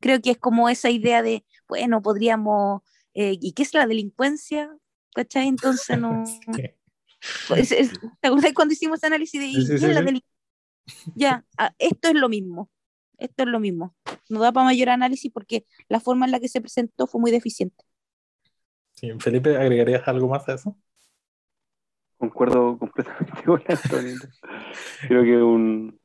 creo 0.00 0.20
que 0.20 0.32
es 0.32 0.38
como 0.38 0.68
esa 0.68 0.90
idea 0.90 1.22
de, 1.22 1.44
bueno, 1.68 2.02
podríamos, 2.02 2.82
eh, 3.14 3.36
¿y 3.40 3.52
qué 3.52 3.62
es 3.62 3.74
la 3.74 3.86
delincuencia? 3.86 4.74
¿Cachai? 5.14 5.48
Entonces 5.48 5.98
no... 5.98 6.24
Sí. 7.46 7.54
es- 7.56 7.70
es- 7.70 7.92
¿Te 8.20 8.26
acuerdas 8.28 8.52
cuando 8.52 8.72
hicimos 8.74 8.98
ese 8.98 9.06
análisis 9.06 9.40
de 9.40 9.46
¿y 9.46 9.54
sí, 9.54 9.72
qué 9.74 9.78
sí, 9.78 9.84
es 9.86 9.94
la 9.94 10.00
delincuencia? 10.02 10.32
Ya, 11.14 11.44
ah, 11.56 11.72
esto 11.78 12.08
es 12.08 12.14
lo 12.14 12.28
mismo. 12.28 12.68
Esto 13.16 13.44
es 13.44 13.48
lo 13.48 13.60
mismo. 13.60 13.94
No 14.28 14.40
da 14.40 14.50
para 14.50 14.64
mayor 14.64 14.88
análisis 14.88 15.30
porque 15.32 15.64
la 15.88 16.00
forma 16.00 16.26
en 16.26 16.32
la 16.32 16.40
que 16.40 16.48
se 16.48 16.60
presentó 16.60 17.06
fue 17.06 17.20
muy 17.20 17.30
deficiente. 17.30 17.84
Sí, 19.02 19.10
Felipe, 19.18 19.56
¿agregarías 19.56 20.06
algo 20.06 20.28
más 20.28 20.48
a 20.48 20.54
eso? 20.54 20.76
Concuerdo 22.18 22.78
completamente 22.78 23.42
con 23.44 23.62
Antonio. 23.66 24.14
Creo 25.08 25.24
que 25.24 25.42
un. 25.42 26.00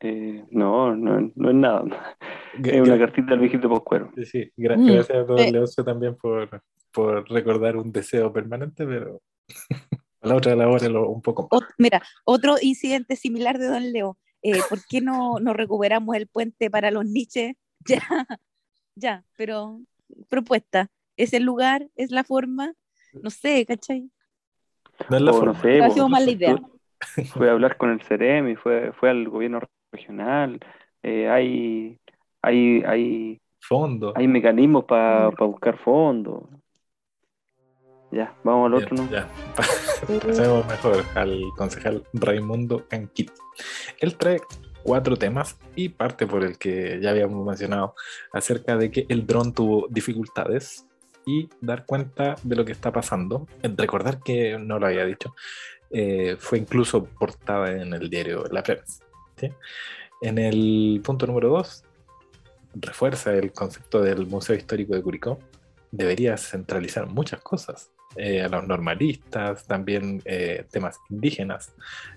eh, 0.00 0.44
no, 0.50 0.96
no, 0.96 1.32
no 1.36 1.50
es 1.50 1.54
nada. 1.54 2.16
Es 2.64 2.80
una 2.80 2.98
cartita 2.98 3.34
al 3.34 3.38
viejito 3.38 3.70
Pascuero. 3.70 4.10
Sí, 4.16 4.24
sí, 4.24 4.52
gra- 4.56 4.76
Mm, 4.76 4.90
gracias 4.92 5.18
a 5.18 5.22
don 5.24 5.40
eh. 5.40 5.52
Leoncio 5.52 5.84
también 5.84 6.16
por, 6.16 6.62
por 6.92 7.30
recordar 7.30 7.76
un 7.76 7.92
deseo 7.92 8.32
permanente, 8.32 8.84
pero 8.84 9.22
a 10.20 10.26
la 10.28 10.34
otra 10.34 10.52
elabórelo 10.52 11.08
un 11.08 11.22
poco 11.22 11.42
más. 11.44 11.62
Ot- 11.62 11.74
mira, 11.78 12.02
otro 12.24 12.56
incidente 12.60 13.14
similar 13.14 13.58
de 13.58 13.68
Don 13.68 13.92
Leo. 13.92 14.18
Eh, 14.42 14.62
¿Por 14.68 14.84
qué 14.88 15.00
no, 15.00 15.38
no 15.38 15.52
recuperamos 15.52 16.16
el 16.16 16.26
puente 16.26 16.70
para 16.70 16.90
los 16.90 17.04
niches? 17.04 17.54
Ya, 17.88 18.02
ya, 18.96 19.24
pero 19.36 19.80
propuesta. 20.28 20.90
¿Es 21.16 21.32
el 21.32 21.44
lugar? 21.44 21.88
¿Es 21.96 22.10
la 22.10 22.24
forma? 22.24 22.72
No 23.12 23.30
sé, 23.30 23.64
¿cachai? 23.66 24.10
No 25.08 25.16
es 25.16 25.22
la 25.22 25.30
O 25.32 25.34
no 25.44 25.54
forma. 25.54 25.60
sé, 25.62 25.82
Ha 25.82 25.88
po, 25.88 25.94
sido 25.94 26.08
mala 26.08 26.30
idea. 26.30 26.56
fue 27.32 27.48
a 27.48 27.52
hablar 27.52 27.76
con 27.76 27.90
el 27.90 28.02
CEREM 28.02 28.48
y 28.48 28.56
fue, 28.56 28.92
fue 28.92 29.10
al 29.10 29.28
gobierno 29.28 29.60
regional. 29.92 30.58
Eh, 31.02 31.28
hay, 31.28 31.98
hay, 32.42 32.82
hay, 32.86 33.40
Fondo. 33.60 34.12
hay 34.16 34.28
mecanismos 34.28 34.84
para 34.84 35.30
buscar 35.30 35.78
fondos. 35.78 36.44
Ya, 38.12 38.34
vamos 38.44 38.66
al 38.66 38.72
Bien, 38.78 38.84
otro, 38.84 39.04
¿no? 39.04 39.10
ya. 39.10 39.28
Pasemos 40.26 40.66
mejor 40.68 41.04
al 41.14 41.42
concejal 41.56 42.04
Raimundo 42.12 42.86
Anquit. 42.90 43.30
Él 44.00 44.16
trae 44.16 44.40
cuatro 44.84 45.16
temas 45.16 45.58
y 45.74 45.88
parte 45.88 46.26
por 46.26 46.44
el 46.44 46.56
que 46.58 47.00
ya 47.02 47.10
habíamos 47.10 47.44
mencionado 47.44 47.94
acerca 48.32 48.76
de 48.76 48.90
que 48.92 49.06
el 49.08 49.26
dron 49.26 49.52
tuvo 49.52 49.88
dificultades 49.90 50.85
y 51.26 51.48
dar 51.60 51.84
cuenta 51.84 52.36
de 52.42 52.56
lo 52.56 52.64
que 52.64 52.72
está 52.72 52.92
pasando. 52.92 53.46
Recordar 53.62 54.20
que 54.20 54.56
no 54.58 54.78
lo 54.78 54.86
había 54.86 55.04
dicho, 55.04 55.34
eh, 55.90 56.36
fue 56.38 56.58
incluso 56.58 57.04
portada 57.04 57.72
en 57.72 57.92
el 57.92 58.08
diario 58.08 58.44
La 58.50 58.62
Prensa. 58.62 59.04
¿sí? 59.36 59.50
En 60.22 60.38
el 60.38 61.02
punto 61.04 61.26
número 61.26 61.50
dos, 61.50 61.84
refuerza 62.74 63.34
el 63.34 63.52
concepto 63.52 64.00
del 64.00 64.26
Museo 64.26 64.56
Histórico 64.56 64.94
de 64.94 65.02
Curicó. 65.02 65.38
Debería 65.90 66.36
centralizar 66.36 67.06
muchas 67.06 67.40
cosas. 67.40 67.90
eh, 68.16 68.42
a 68.42 68.48
los 68.48 68.66
normalistas, 68.66 69.66
también 69.66 70.22
eh, 70.24 70.64
temas 70.70 70.98
indígenas, 71.10 71.74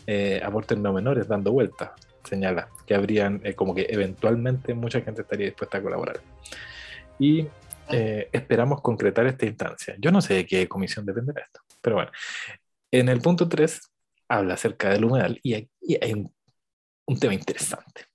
eh, 0.07 0.41
aportes 0.43 0.77
no 0.77 0.93
menores 0.93 1.27
dando 1.27 1.51
vueltas, 1.51 1.91
señala, 2.23 2.69
que 2.85 2.95
habrían 2.95 3.41
eh, 3.43 3.53
como 3.53 3.75
que 3.75 3.87
eventualmente 3.89 4.73
mucha 4.73 5.01
gente 5.01 5.21
estaría 5.21 5.47
dispuesta 5.47 5.77
a 5.77 5.81
colaborar. 5.81 6.19
Y 7.19 7.47
eh, 7.91 8.30
esperamos 8.32 8.82
concretar 8.82 9.25
esta 9.28 9.45
instancia. 9.45 9.95
Yo 9.99 10.12
no 10.12 10.21
sé 10.21 10.36
de 10.36 10.45
qué 10.45 10.67
comisión 10.67 11.06
dependerá 11.06 11.43
esto, 11.43 11.62
pero 11.82 11.97
bueno. 11.97 12.12
En 12.91 13.10
el 13.10 13.21
punto 13.21 13.47
3 13.47 13.82
habla 14.30 14.56
acerca 14.56 14.89
del 14.89 15.06
humedal 15.06 15.39
y 15.43 15.54
aquí 15.54 15.97
hay 16.02 16.13
un, 16.13 16.34
un 17.06 17.19
tema 17.19 17.34
interesante. 17.34 18.06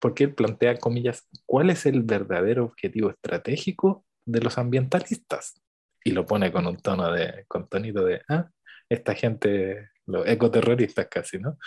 Porque 0.00 0.24
él 0.24 0.34
plantea, 0.34 0.78
comillas, 0.78 1.28
cuál 1.46 1.70
es 1.70 1.86
el 1.86 2.02
verdadero 2.02 2.64
objetivo 2.64 3.10
estratégico 3.10 4.04
de 4.24 4.40
los 4.40 4.58
ambientalistas. 4.58 5.60
Y 6.04 6.12
lo 6.12 6.26
pone 6.26 6.52
con 6.52 6.66
un 6.66 6.76
tono 6.76 7.12
de, 7.12 7.44
con 7.48 7.68
tonito 7.68 8.04
de, 8.04 8.22
ah, 8.28 8.48
esta 8.88 9.14
gente, 9.14 9.90
los 10.06 10.26
ecoterroristas 10.26 11.08
casi, 11.08 11.38
¿no? 11.38 11.58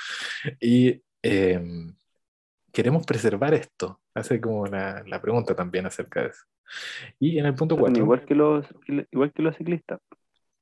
Y 0.60 1.04
eh, 1.24 1.62
queremos 2.72 3.06
preservar 3.06 3.54
esto. 3.54 4.00
Hace 4.14 4.40
como 4.42 4.66
la, 4.66 5.04
la, 5.08 5.22
pregunta 5.22 5.56
también 5.56 5.86
acerca 5.86 6.22
de 6.22 6.28
eso. 6.30 6.46
Y 7.20 7.38
en 7.38 7.46
el 7.46 7.56
punto 7.56 7.78
4. 7.78 8.02
Igual 8.02 8.26
que 8.26 8.36
los, 8.36 8.66
igual 9.12 9.32
que 9.34 9.42
los 9.42 9.56
ciclistas. 9.56 10.00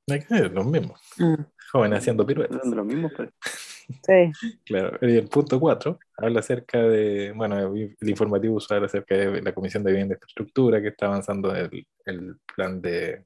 Los 0.08 0.66
mismos. 0.66 1.00
Mm. 1.18 1.44
Jóvenes 1.72 2.00
haciendo 2.00 2.26
piruetas. 2.26 2.66
Los 2.66 2.86
mismos, 2.86 3.12
pues. 3.16 3.30
Sí. 3.42 4.58
Claro. 4.66 4.98
Y 5.02 5.18
el 5.18 5.28
punto 5.28 5.60
4 5.60 6.00
habla 6.18 6.40
acerca 6.40 6.82
de, 6.82 7.32
bueno, 7.32 7.74
el 7.76 8.10
informativo 8.10 8.56
usual 8.56 8.86
acerca 8.86 9.16
de 9.16 9.42
la 9.42 9.54
Comisión 9.54 9.84
de 9.84 9.92
Vivienda 9.92 10.14
e 10.14 10.18
Infraestructura 10.18 10.82
que 10.82 10.90
está 10.90 11.08
avanzando 11.08 11.56
el, 11.56 11.88
el 12.06 12.36
plan 12.56 12.82
de 12.82 13.26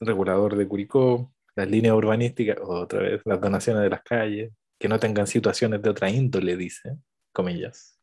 regulador 0.00 0.56
de 0.56 0.66
Curicó, 0.66 1.32
las 1.56 1.68
líneas 1.68 1.94
urbanísticas, 1.94 2.58
otra 2.60 3.00
vez, 3.00 3.20
las 3.24 3.40
donaciones 3.40 3.82
de 3.82 3.90
las 3.90 4.02
calles, 4.02 4.52
que 4.78 4.88
no 4.88 4.98
tengan 4.98 5.26
situaciones 5.26 5.82
de 5.82 5.90
otra 5.90 6.10
índole, 6.10 6.56
dice, 6.56 6.96
comillas. 7.34 8.00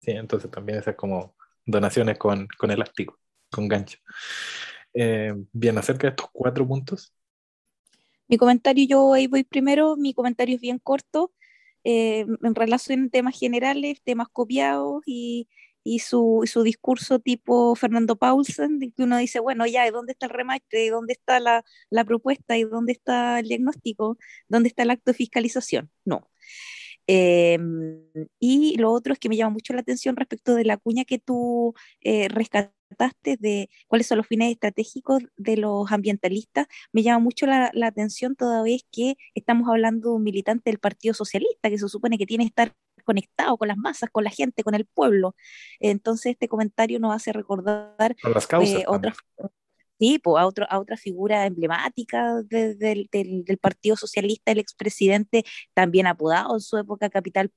Sí, 0.00 0.12
entonces 0.12 0.48
también 0.50 0.78
esas 0.78 0.94
como 0.94 1.34
donaciones 1.64 2.16
con, 2.18 2.46
con 2.56 2.70
elástico, 2.70 3.18
con 3.50 3.66
gancho. 3.66 3.98
Eh, 4.94 5.34
bien, 5.52 5.76
acerca 5.78 6.06
de 6.06 6.10
estos 6.10 6.28
cuatro 6.32 6.66
puntos. 6.66 7.12
Mi 8.28 8.36
comentario, 8.36 8.86
yo 8.88 9.12
ahí 9.12 9.26
voy 9.26 9.44
primero, 9.44 9.96
mi 9.96 10.14
comentario 10.14 10.54
es 10.56 10.60
bien 10.60 10.78
corto, 10.78 11.32
eh, 11.84 12.26
en 12.42 12.54
relación 12.54 13.04
a 13.04 13.08
temas 13.08 13.38
generales, 13.38 14.02
temas 14.02 14.28
copiados 14.28 15.02
y, 15.06 15.48
y 15.84 16.00
su, 16.00 16.42
su 16.44 16.64
discurso 16.64 17.20
tipo 17.20 17.76
Fernando 17.76 18.16
Paulsen, 18.16 18.80
que 18.96 19.02
uno 19.04 19.18
dice, 19.18 19.38
bueno, 19.38 19.66
ya, 19.66 19.88
¿dónde 19.92 20.12
está 20.12 20.26
el 20.26 20.32
remate? 20.32 20.90
¿Dónde 20.90 21.12
está 21.12 21.38
la, 21.38 21.64
la 21.90 22.04
propuesta? 22.04 22.58
¿Y 22.58 22.64
dónde 22.64 22.92
está 22.92 23.38
el 23.38 23.48
diagnóstico? 23.48 24.18
¿Dónde 24.48 24.68
está 24.68 24.82
el 24.82 24.90
acto 24.90 25.12
de 25.12 25.16
fiscalización? 25.18 25.90
No. 26.04 26.28
Em, 27.06 28.02
y 28.40 28.76
lo 28.78 28.92
otro 28.92 29.12
es 29.12 29.18
que 29.18 29.28
me 29.28 29.36
llama 29.36 29.50
mucho 29.50 29.72
la 29.72 29.80
atención 29.80 30.16
respecto 30.16 30.54
de 30.54 30.64
la 30.64 30.76
cuña 30.76 31.04
que 31.04 31.18
tú 31.18 31.74
eh, 32.00 32.28
rescataste 32.28 33.36
de 33.38 33.68
cuáles 33.86 34.06
son 34.06 34.18
los 34.18 34.26
fines 34.26 34.52
estratégicos 34.52 35.22
de 35.36 35.56
los 35.56 35.90
ambientalistas. 35.92 36.66
Me 36.92 37.02
llama 37.02 37.20
mucho 37.20 37.46
la, 37.46 37.70
la 37.74 37.88
atención 37.88 38.36
toda 38.36 38.62
vez 38.62 38.84
que 38.90 39.16
estamos 39.34 39.68
hablando 39.68 40.10
de 40.10 40.16
un 40.16 40.22
militante 40.22 40.70
del 40.70 40.78
Partido 40.78 41.14
Socialista 41.14 41.70
que 41.70 41.78
se 41.78 41.88
supone 41.88 42.18
que 42.18 42.26
tiene 42.26 42.44
que 42.44 42.48
estar 42.48 42.74
conectado 43.04 43.56
con 43.56 43.68
las 43.68 43.76
masas, 43.76 44.10
con 44.10 44.24
la 44.24 44.30
gente, 44.30 44.62
con 44.62 44.74
el 44.74 44.84
pueblo. 44.86 45.34
Entonces 45.80 46.32
este 46.32 46.48
comentario 46.48 46.98
nos 46.98 47.14
hace 47.14 47.32
recordar 47.32 48.16
las 48.22 48.46
causas, 48.46 48.80
eh, 48.80 48.84
otras, 48.86 49.16
Sí, 49.98 50.18
pues 50.18 50.40
a, 50.42 50.46
otro, 50.46 50.66
a 50.68 50.78
otra 50.78 50.96
figura 50.98 51.46
emblemática 51.46 52.42
del, 52.42 53.08
Partido 53.60 53.96
Socialista, 53.96 54.52
el 54.52 54.58
expresidente, 54.58 55.44
también 55.72 56.06
apodado 56.06 56.54
en 56.54 56.60
su 56.60 56.76
época 56.76 57.08
Capitán 57.08 57.50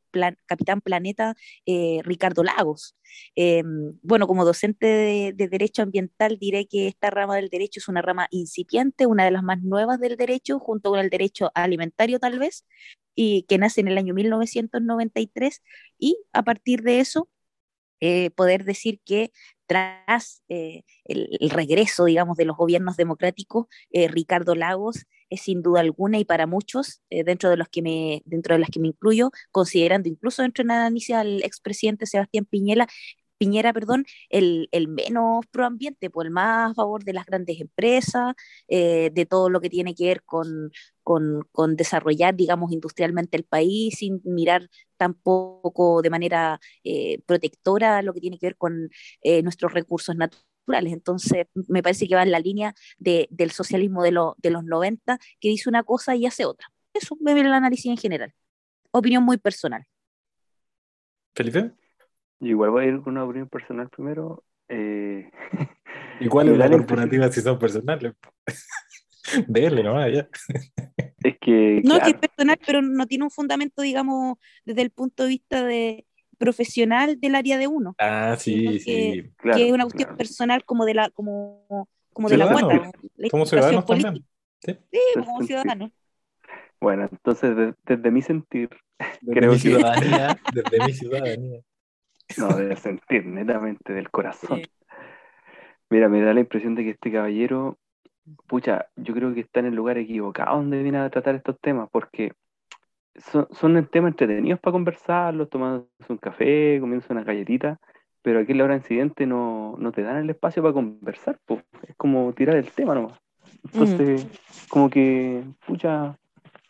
Planeta, 0.82 1.36
eh, 1.65 1.99
Ricardo 2.04 2.43
Lagos. 2.43 2.95
Eh, 3.36 3.63
bueno, 4.02 4.25
como 4.28 4.45
docente 4.45 4.86
de, 4.88 5.34
de, 5.36 5.47
Derecho 5.49 5.82
Ambiental, 5.82 6.38
diré 6.39 6.65
que 6.67 6.88
esta 6.88 7.10
rama 7.10 7.36
del 7.36 7.49
derecho 7.49 7.80
es 7.80 7.89
una 7.89 8.02
rama 8.02 8.28
incipiente, 8.32 9.06
una 9.06 9.25
de 9.25 9.32
las 9.32 9.43
más 9.43 9.62
nuevas 9.62 9.99
del 9.99 10.15
derecho, 10.15 10.60
junto 10.60 10.91
con 10.91 10.99
el 10.99 11.10
derecho 11.10 11.52
alimentario 11.56 12.19
tal 12.19 12.39
vez, 12.39 12.65
y 13.15 13.43
que 13.43 13.58
nace 13.58 13.82
en 13.82 13.89
el 13.89 13.97
año 13.97 14.13
1993, 14.13 15.62
y 15.97 16.17
a 16.32 16.43
partir 16.43 16.84
de 16.84 16.99
eso 17.02 17.30
eh, 18.02 18.32
poder 18.32 18.63
decir 18.63 19.02
que 19.04 19.32
tras 19.70 20.44
eh, 20.50 20.82
el, 21.06 21.50
regreso, 21.52 22.06
digamos, 22.06 22.38
de 22.38 22.46
los 22.46 22.58
gobiernos 22.58 22.98
democráticos, 22.98 23.68
eh, 23.92 24.08
Ricardo 24.08 24.56
Lagos 24.56 25.06
es 25.30 25.42
sin 25.42 25.62
duda 25.62 25.82
alguna 25.82 26.18
y 26.18 26.26
para 26.26 26.48
muchos, 26.48 27.04
dentro 27.12 27.52
de 27.52 27.58
los 27.58 27.70
que 27.70 27.84
me, 27.84 28.24
dentro 28.26 28.56
de 28.56 28.60
las 28.60 28.72
que 28.72 28.80
me 28.80 28.88
incluyo, 28.88 29.30
considerando 29.52 30.10
incluso 30.10 30.42
dentro 30.42 30.64
de 30.64 30.70
la 30.70 30.88
análisis 30.88 31.16
al 31.16 31.44
expresidente 31.44 32.08
Sebastián 32.08 32.46
Piñera, 32.46 32.88
Piñera, 33.39 33.71
perdón, 33.71 34.06
el, 34.30 34.67
el 34.73 34.89
menos 34.89 35.45
proambiente, 35.47 36.10
pues 36.10 36.25
el 36.25 36.32
más 36.32 36.71
a 36.71 36.73
favor 36.75 37.06
de 37.06 37.13
las 37.13 37.25
grandes 37.25 37.62
empresas, 37.62 38.36
eh, 38.67 39.12
de 39.13 39.25
todo 39.25 39.49
lo 39.49 39.62
que 39.62 39.69
tiene 39.69 39.95
que 39.95 40.08
ver 40.08 40.23
con, 40.23 40.71
desarrollar, 41.78 42.36
digamos, 42.36 42.71
industrialmente 42.73 43.38
el 43.38 43.45
país, 43.45 43.95
sin 43.97 44.21
mirar 44.25 44.69
tampoco 44.97 46.02
de 46.02 46.10
manera 46.10 46.60
eh, 46.84 47.21
protectora 47.25 48.02
lo 48.02 48.13
que 48.13 48.19
tiene 48.19 48.38
que 48.38 48.47
ver 48.47 48.58
con 48.58 48.89
eh, 49.21 49.41
nuestros 49.41 49.73
recursos 49.73 50.15
naturales. 50.17 50.91
Entonces, 50.93 51.47
me 51.69 51.82
parece 51.82 52.08
que 52.08 52.15
va 52.15 52.23
en 52.23 52.32
la 52.32 52.39
línea 52.39 52.75
de, 52.97 53.28
del 53.32 53.52
socialismo 53.52 54.04
de, 54.04 54.12
lo, 54.12 54.36
de 54.39 54.49
los 54.52 54.65
90, 54.65 55.17
que 55.39 55.49
dice 55.49 55.69
una 55.69 55.84
cosa 55.84 56.15
y 56.15 56.25
hace 56.25 56.43
otra. 56.45 56.67
Eso 56.93 57.17
ve 57.21 57.32
el 57.32 57.54
análisis 57.54 57.86
en 57.86 57.97
general. 57.97 58.34
Opinión 58.91 59.23
muy 59.23 59.38
personal. 59.38 59.86
Felipe. 61.34 61.71
Yo 62.39 62.49
igual 62.49 62.69
voy 62.71 62.86
a 62.86 62.88
ir 62.88 63.02
con 63.02 63.13
una 63.13 63.25
opinión 63.25 63.49
personal 63.49 63.89
primero. 63.89 64.43
Eh... 64.67 65.30
¿Y 66.19 66.28
cuál 66.28 66.49
es 66.49 66.58
la 66.58 66.69
corporativa 66.69 67.32
si 67.32 67.41
son 67.41 67.60
personales? 67.60 68.13
Dele 69.47 69.84
nomás, 69.84 70.12
ya. 70.12 70.28
Es 71.21 71.38
que. 71.41 71.82
No, 71.84 71.99
que 71.99 72.12
es 72.12 72.15
personal, 72.15 72.58
pero 72.65 72.82
no 72.82 73.06
tiene 73.06 73.25
un 73.25 73.30
fundamento, 73.30 73.82
digamos, 73.82 74.38
desde 74.63 74.84
el 74.84 74.89
punto 74.89 75.23
de 75.23 75.30
vista 75.30 75.63
de 75.65 76.06
profesional 76.38 77.19
del 77.19 77.36
área 77.36 77.58
de 77.58 77.67
uno. 77.67 77.93
Ah, 77.99 78.38
sí, 78.39 78.80
sí. 78.80 79.30
Claro, 79.36 79.58
que 79.58 79.67
es 79.67 79.73
una 79.73 79.84
cuestión 79.84 80.15
personal 80.15 80.63
como 80.63 80.86
de 80.86 80.93
la, 80.93 81.10
como, 81.10 81.89
como 82.13 82.30
de 82.30 82.38
la 82.38 82.49
cuota. 82.49 82.91
Como 83.30 83.45
ciudadanos 83.45 83.86
también. 83.86 84.25
Sí, 84.62 84.78
sí 84.91 84.99
como 85.15 85.41
ciudadanos. 85.43 85.91
Bueno, 86.80 87.10
entonces, 87.12 87.75
desde 87.86 88.12
mi 88.12 88.21
sentir, 88.21 88.69
desde 89.19 89.39
creo 89.39 89.52
mi 89.52 89.60
ciudadanía, 89.60 90.39
que... 90.54 90.62
desde 90.62 90.86
mi 90.86 90.93
ciudadanía. 90.93 91.60
No, 92.38 92.48
de 92.50 92.76
sentir, 92.76 93.26
netamente, 93.26 93.94
del 93.94 94.10
corazón. 94.10 94.62
Mira, 95.89 96.08
me 96.10 96.22
da 96.22 96.34
la 96.34 96.42
impresión 96.42 96.76
de 96.76 96.84
que 96.84 96.92
este 96.92 97.12
caballero, 97.12 97.78
pucha, 98.48 98.88
yo 98.96 99.13
creo 99.13 99.34
que 99.34 99.42
está 99.42 99.60
en 99.60 99.68
el 99.68 99.76
lugar 99.76 99.98
equivocado 99.98 100.58
donde 100.58 100.84
viene 100.84 101.00
a 101.00 101.10
tratar 101.10 101.36
estos 101.36 101.60
temas, 101.60 101.89
porque 101.92 102.34
son, 103.15 103.48
son 103.52 103.86
temas 103.88 104.12
entretenidos 104.12 104.60
para 104.60 104.74
conversarlos, 104.74 105.50
tomando 105.50 105.88
un 106.08 106.18
café, 106.18 106.78
comiendo 106.80 107.06
una 107.10 107.24
galletita, 107.24 107.80
pero 108.22 108.39
aquí 108.39 108.52
en 108.52 108.60
la 108.60 108.63
hora 108.65 108.74
de 108.74 108.82
incidente 108.82 109.26
no, 109.26 109.76
no 109.80 109.92
te 109.92 110.04
dan 110.04 110.18
el 110.18 110.30
espacio 110.30 110.62
para 110.62 110.74
conversar, 110.74 111.39
pues. 111.46 111.63
es 111.88 111.96
como 111.96 112.34
tirar 112.34 112.56
el 112.58 112.70
tema 112.72 112.94
nomás. 112.94 113.20
Entonces, 113.63 114.28
como 114.70 114.89
que, 114.89 115.44
pucha, 115.65 116.18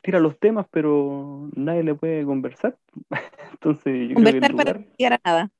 tira 0.01 0.19
los 0.19 0.37
temas, 0.39 0.65
pero 0.71 1.49
nadie 1.55 1.83
le 1.83 1.95
puede 1.95 2.25
conversar. 2.25 2.77
Entonces, 3.51 4.09
yo 4.09 4.15
conversar 4.15 4.51
creo 4.53 4.57
que 4.57 4.63
para 4.63 4.85
llegar 4.97 5.13
a 5.13 5.21
nada. 5.23 5.51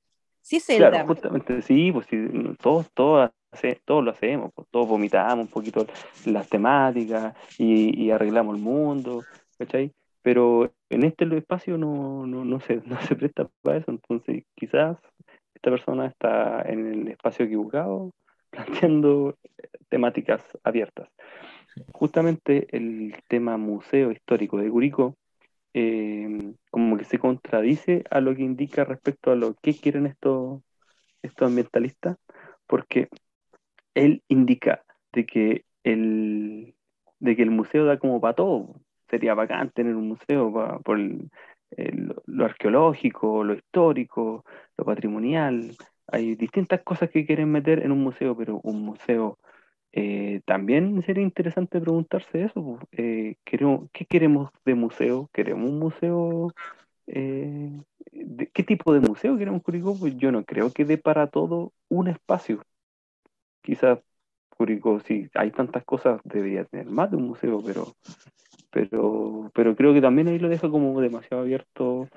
Sí, 0.42 0.56
es 0.56 0.66
claro, 0.66 1.06
justamente, 1.06 1.62
sí, 1.62 1.92
pues 1.92 2.08
todos, 2.60 2.90
todos, 2.94 3.30
todos 3.86 4.04
lo 4.04 4.12
hacemos, 4.12 4.52
pues, 4.56 4.68
todos 4.72 4.88
vomitamos 4.88 5.46
un 5.46 5.52
poquito 5.52 5.86
las 6.26 6.50
temáticas 6.50 7.36
y, 7.58 8.10
arreglamos 8.10 8.56
el 8.56 8.62
mundo, 8.62 9.24
¿cachai? 9.58 9.92
Pero 10.22 10.72
en 10.90 11.04
este 11.04 11.26
espacio 11.38 11.78
no, 11.78 12.26
no, 12.26 12.46
no, 12.46 12.60
se, 12.62 12.78
no 12.86 13.00
se 13.02 13.16
presta 13.16 13.48
para 13.62 13.78
eso, 13.78 13.92
entonces 13.92 14.44
quizás 14.56 14.98
esta 15.54 15.70
persona 15.70 16.08
está 16.08 16.62
en 16.64 16.94
el 16.94 17.08
espacio 17.10 17.46
equivocado 17.46 18.12
planteando 18.50 19.36
temáticas 19.90 20.44
abiertas 20.64 21.10
justamente 21.94 22.68
el 22.76 23.16
tema 23.28 23.58
museo 23.58 24.12
histórico 24.12 24.58
de 24.58 24.70
Curicó 24.70 25.16
eh, 25.74 26.54
como 26.72 26.98
que 26.98 27.06
se 27.06 27.20
contradice 27.20 28.04
a 28.10 28.22
lo 28.22 28.36
que 28.36 28.42
indica 28.44 28.86
respecto 28.86 29.32
a 29.32 29.36
lo 29.36 29.56
que 29.56 29.76
quieren 29.76 30.08
estos, 30.08 30.62
estos 31.22 31.48
ambientalistas, 31.48 32.18
porque 32.68 33.10
él 33.94 34.24
indica 34.28 34.84
de 35.12 35.26
que 35.26 35.66
el, 35.84 36.76
de 37.20 37.36
que 37.36 37.44
el 37.44 37.52
museo 37.52 37.86
da 37.86 38.00
como 38.00 38.20
para 38.22 38.36
todo. 38.36 38.82
Sería 39.10 39.34
bacán 39.34 39.72
tener 39.72 39.96
un 39.96 40.08
museo 40.10 40.82
por 40.84 41.00
lo 41.00 42.46
arqueológico, 42.46 43.44
lo 43.44 43.54
histórico, 43.54 44.46
lo 44.78 44.86
patrimonial. 44.86 45.76
Hay 46.08 46.36
distintas 46.36 46.82
cosas 46.84 47.10
que 47.10 47.26
quieren 47.26 47.52
meter 47.52 47.84
en 47.84 47.92
un 47.92 48.02
museo, 48.02 48.36
pero 48.36 48.60
un 48.64 48.82
museo 48.82 49.40
eh, 49.92 50.42
también 50.46 51.02
sería 51.04 51.24
interesante 51.24 51.82
preguntarse 51.82 52.44
eso. 52.44 52.80
Eh, 52.92 53.36
¿Qué 53.44 54.06
queremos 54.06 54.52
de 54.66 54.76
museo? 54.76 55.30
¿Queremos 55.34 55.70
un 55.70 55.80
museo? 55.80 56.54
Eh, 57.08 57.82
¿Qué 58.54 58.64
tipo 58.64 58.94
de 58.94 59.00
museo 59.00 59.38
queremos 59.38 59.64
Curicó? 59.64 59.98
Pues 59.98 60.16
yo 60.18 60.32
no 60.32 60.44
creo 60.46 60.72
que 60.72 60.86
dé 60.86 60.98
para 60.98 61.28
todo 61.28 61.74
un 61.90 62.08
espacio. 62.08 62.62
Quizás 63.62 64.00
Curicó, 64.50 65.00
si 65.00 65.30
hay 65.34 65.52
tantas 65.52 65.84
cosas, 65.86 66.22
debería 66.24 66.66
tener 66.66 66.88
más 66.88 67.10
de 67.10 67.18
un 67.18 67.28
museo, 67.28 67.64
pero, 67.66 67.96
pero, 68.72 69.52
pero 69.56 69.76
creo 69.76 69.94
que 69.94 70.02
también 70.02 70.28
ahí 70.28 70.38
lo 70.38 70.50
deja 70.50 70.70
como 70.70 71.00
demasiado 71.02 71.44
abierto. 71.44 72.08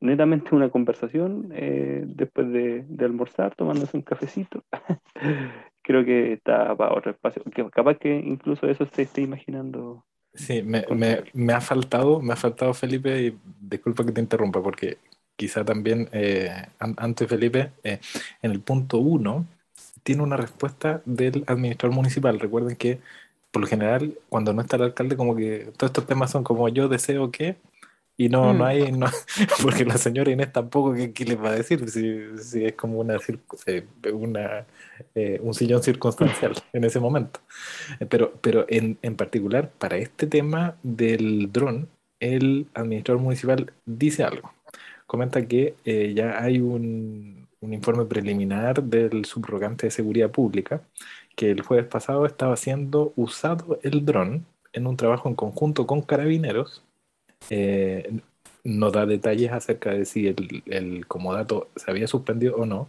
netamente 0.00 0.54
una 0.54 0.70
conversación 0.70 1.50
después 1.50 2.50
de, 2.50 2.84
de 2.88 3.04
almorzar, 3.04 3.54
tomándose 3.54 3.96
un 3.96 4.02
cafecito. 4.02 4.64
creo 5.90 6.04
que 6.04 6.34
está 6.34 6.76
para 6.76 6.94
otro 6.94 7.10
espacio. 7.10 7.42
Que 7.52 7.68
capaz 7.70 7.98
que 7.98 8.14
incluso 8.14 8.68
eso 8.68 8.86
se 8.86 9.02
esté 9.02 9.22
imaginando. 9.22 10.04
Sí, 10.32 10.62
me, 10.62 10.84
me, 10.94 11.24
me, 11.32 11.52
ha 11.52 11.60
faltado, 11.60 12.20
me 12.20 12.32
ha 12.32 12.36
faltado 12.36 12.72
Felipe, 12.72 13.20
y 13.20 13.38
disculpa 13.60 14.04
que 14.04 14.12
te 14.12 14.20
interrumpa, 14.20 14.62
porque 14.62 14.98
quizá 15.34 15.64
también 15.64 16.08
eh, 16.12 16.50
antes 16.78 17.28
Felipe, 17.28 17.72
eh, 17.82 17.98
en 18.40 18.50
el 18.52 18.60
punto 18.60 18.98
uno, 18.98 19.46
tiene 20.04 20.22
una 20.22 20.36
respuesta 20.36 21.02
del 21.04 21.42
administrador 21.48 21.94
municipal. 21.96 22.38
Recuerden 22.38 22.76
que 22.76 23.00
por 23.50 23.62
lo 23.62 23.68
general, 23.68 24.16
cuando 24.28 24.52
no 24.52 24.62
está 24.62 24.76
el 24.76 24.82
alcalde, 24.82 25.16
como 25.16 25.34
que 25.34 25.72
todos 25.76 25.90
estos 25.90 26.06
temas 26.06 26.30
son 26.30 26.44
como 26.44 26.68
yo 26.68 26.88
deseo 26.88 27.32
que, 27.32 27.56
y 28.20 28.28
no, 28.28 28.52
no 28.52 28.64
mm. 28.64 28.68
hay, 28.68 28.92
no, 28.92 29.06
porque 29.62 29.86
la 29.86 29.96
señora 29.96 30.30
Inés 30.30 30.52
tampoco, 30.52 30.92
¿qué, 30.92 31.10
qué 31.10 31.24
les 31.24 31.42
va 31.42 31.48
a 31.48 31.54
decir? 31.54 31.88
Si, 31.88 32.36
si 32.36 32.66
es 32.66 32.74
como 32.74 33.00
una, 33.00 33.16
eh, 33.64 33.86
una 34.12 34.66
eh, 35.14 35.40
un 35.42 35.54
sillón 35.54 35.82
circunstancial 35.82 36.52
en 36.74 36.84
ese 36.84 37.00
momento. 37.00 37.40
Eh, 37.98 38.04
pero, 38.04 38.34
pero 38.42 38.66
en, 38.68 38.98
en 39.00 39.16
particular, 39.16 39.70
para 39.70 39.96
este 39.96 40.26
tema 40.26 40.76
del 40.82 41.50
dron, 41.50 41.88
el 42.20 42.66
administrador 42.74 43.22
municipal 43.22 43.72
dice 43.86 44.22
algo. 44.22 44.52
Comenta 45.06 45.48
que 45.48 45.74
ya 46.14 46.42
hay 46.42 46.60
un, 46.60 47.48
un 47.60 47.72
informe 47.72 48.04
preliminar 48.04 48.82
del 48.82 49.24
subrogante 49.24 49.86
de 49.86 49.92
seguridad 49.92 50.30
pública 50.30 50.82
que 51.36 51.50
el 51.50 51.62
jueves 51.62 51.86
pasado 51.86 52.26
estaba 52.26 52.54
siendo 52.58 53.14
usado 53.16 53.80
el 53.82 54.04
dron 54.04 54.44
en 54.74 54.86
un 54.86 54.98
trabajo 54.98 55.26
en 55.30 55.34
conjunto 55.34 55.86
con 55.86 56.02
carabineros 56.02 56.84
eh, 57.48 58.20
no 58.64 58.90
da 58.90 59.06
detalles 59.06 59.52
acerca 59.52 59.90
de 59.90 60.04
si 60.04 60.28
el, 60.28 60.62
el 60.66 61.06
comodato 61.06 61.70
se 61.76 61.90
había 61.90 62.06
suspendido 62.06 62.56
o 62.56 62.66
no. 62.66 62.88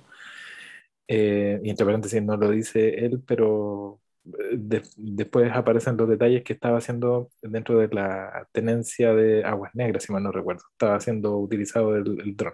Eh, 1.08 1.60
y 1.64 1.70
entre 1.70 1.86
paréntesis 1.86 2.24
no 2.24 2.38
lo 2.38 2.50
dice 2.52 3.06
él, 3.06 3.22
pero 3.26 4.00
eh, 4.26 4.82
después 4.98 5.52
aparecen 5.54 5.98
los 5.98 6.08
detalles 6.10 6.44
que 6.44 6.54
estaba 6.54 6.78
haciendo 6.78 7.30
dentro 7.42 7.80
de 7.80 7.90
la 7.90 8.48
tenencia 8.52 9.14
de 9.14 9.44
Aguas 9.44 9.76
Negras, 9.76 10.04
si 10.04 10.14
mal 10.14 10.24
no 10.24 10.32
recuerdo. 10.32 10.64
Estaba 10.72 11.00
siendo 11.00 11.38
utilizado 11.38 11.96
el, 11.96 12.20
el 12.22 12.36
dron. 12.36 12.54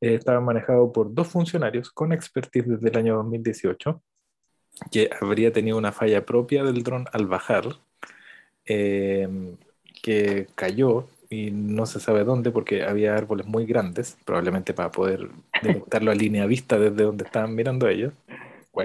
Eh, 0.00 0.14
estaba 0.14 0.40
manejado 0.40 0.92
por 0.92 1.12
dos 1.14 1.28
funcionarios 1.28 1.90
con 1.90 2.12
expertise 2.12 2.68
desde 2.68 2.88
el 2.90 2.96
año 2.98 3.16
2018, 3.16 4.02
que 4.92 5.10
habría 5.20 5.52
tenido 5.52 5.78
una 5.78 5.92
falla 5.92 6.24
propia 6.24 6.62
del 6.64 6.82
dron 6.82 7.06
al 7.12 7.26
bajar, 7.26 7.64
que 10.02 10.46
cayó 10.54 11.06
y 11.30 11.50
no 11.50 11.86
se 11.86 12.00
sabe 12.00 12.24
dónde 12.24 12.50
porque 12.50 12.84
había 12.84 13.14
árboles 13.14 13.46
muy 13.46 13.66
grandes, 13.66 14.16
probablemente 14.24 14.72
para 14.72 14.90
poder 14.90 15.28
detectarlo 15.62 16.10
a 16.10 16.14
línea 16.14 16.46
vista 16.46 16.78
desde 16.78 17.04
donde 17.04 17.24
estaban 17.24 17.54
mirando 17.54 17.88
ellos. 17.88 18.12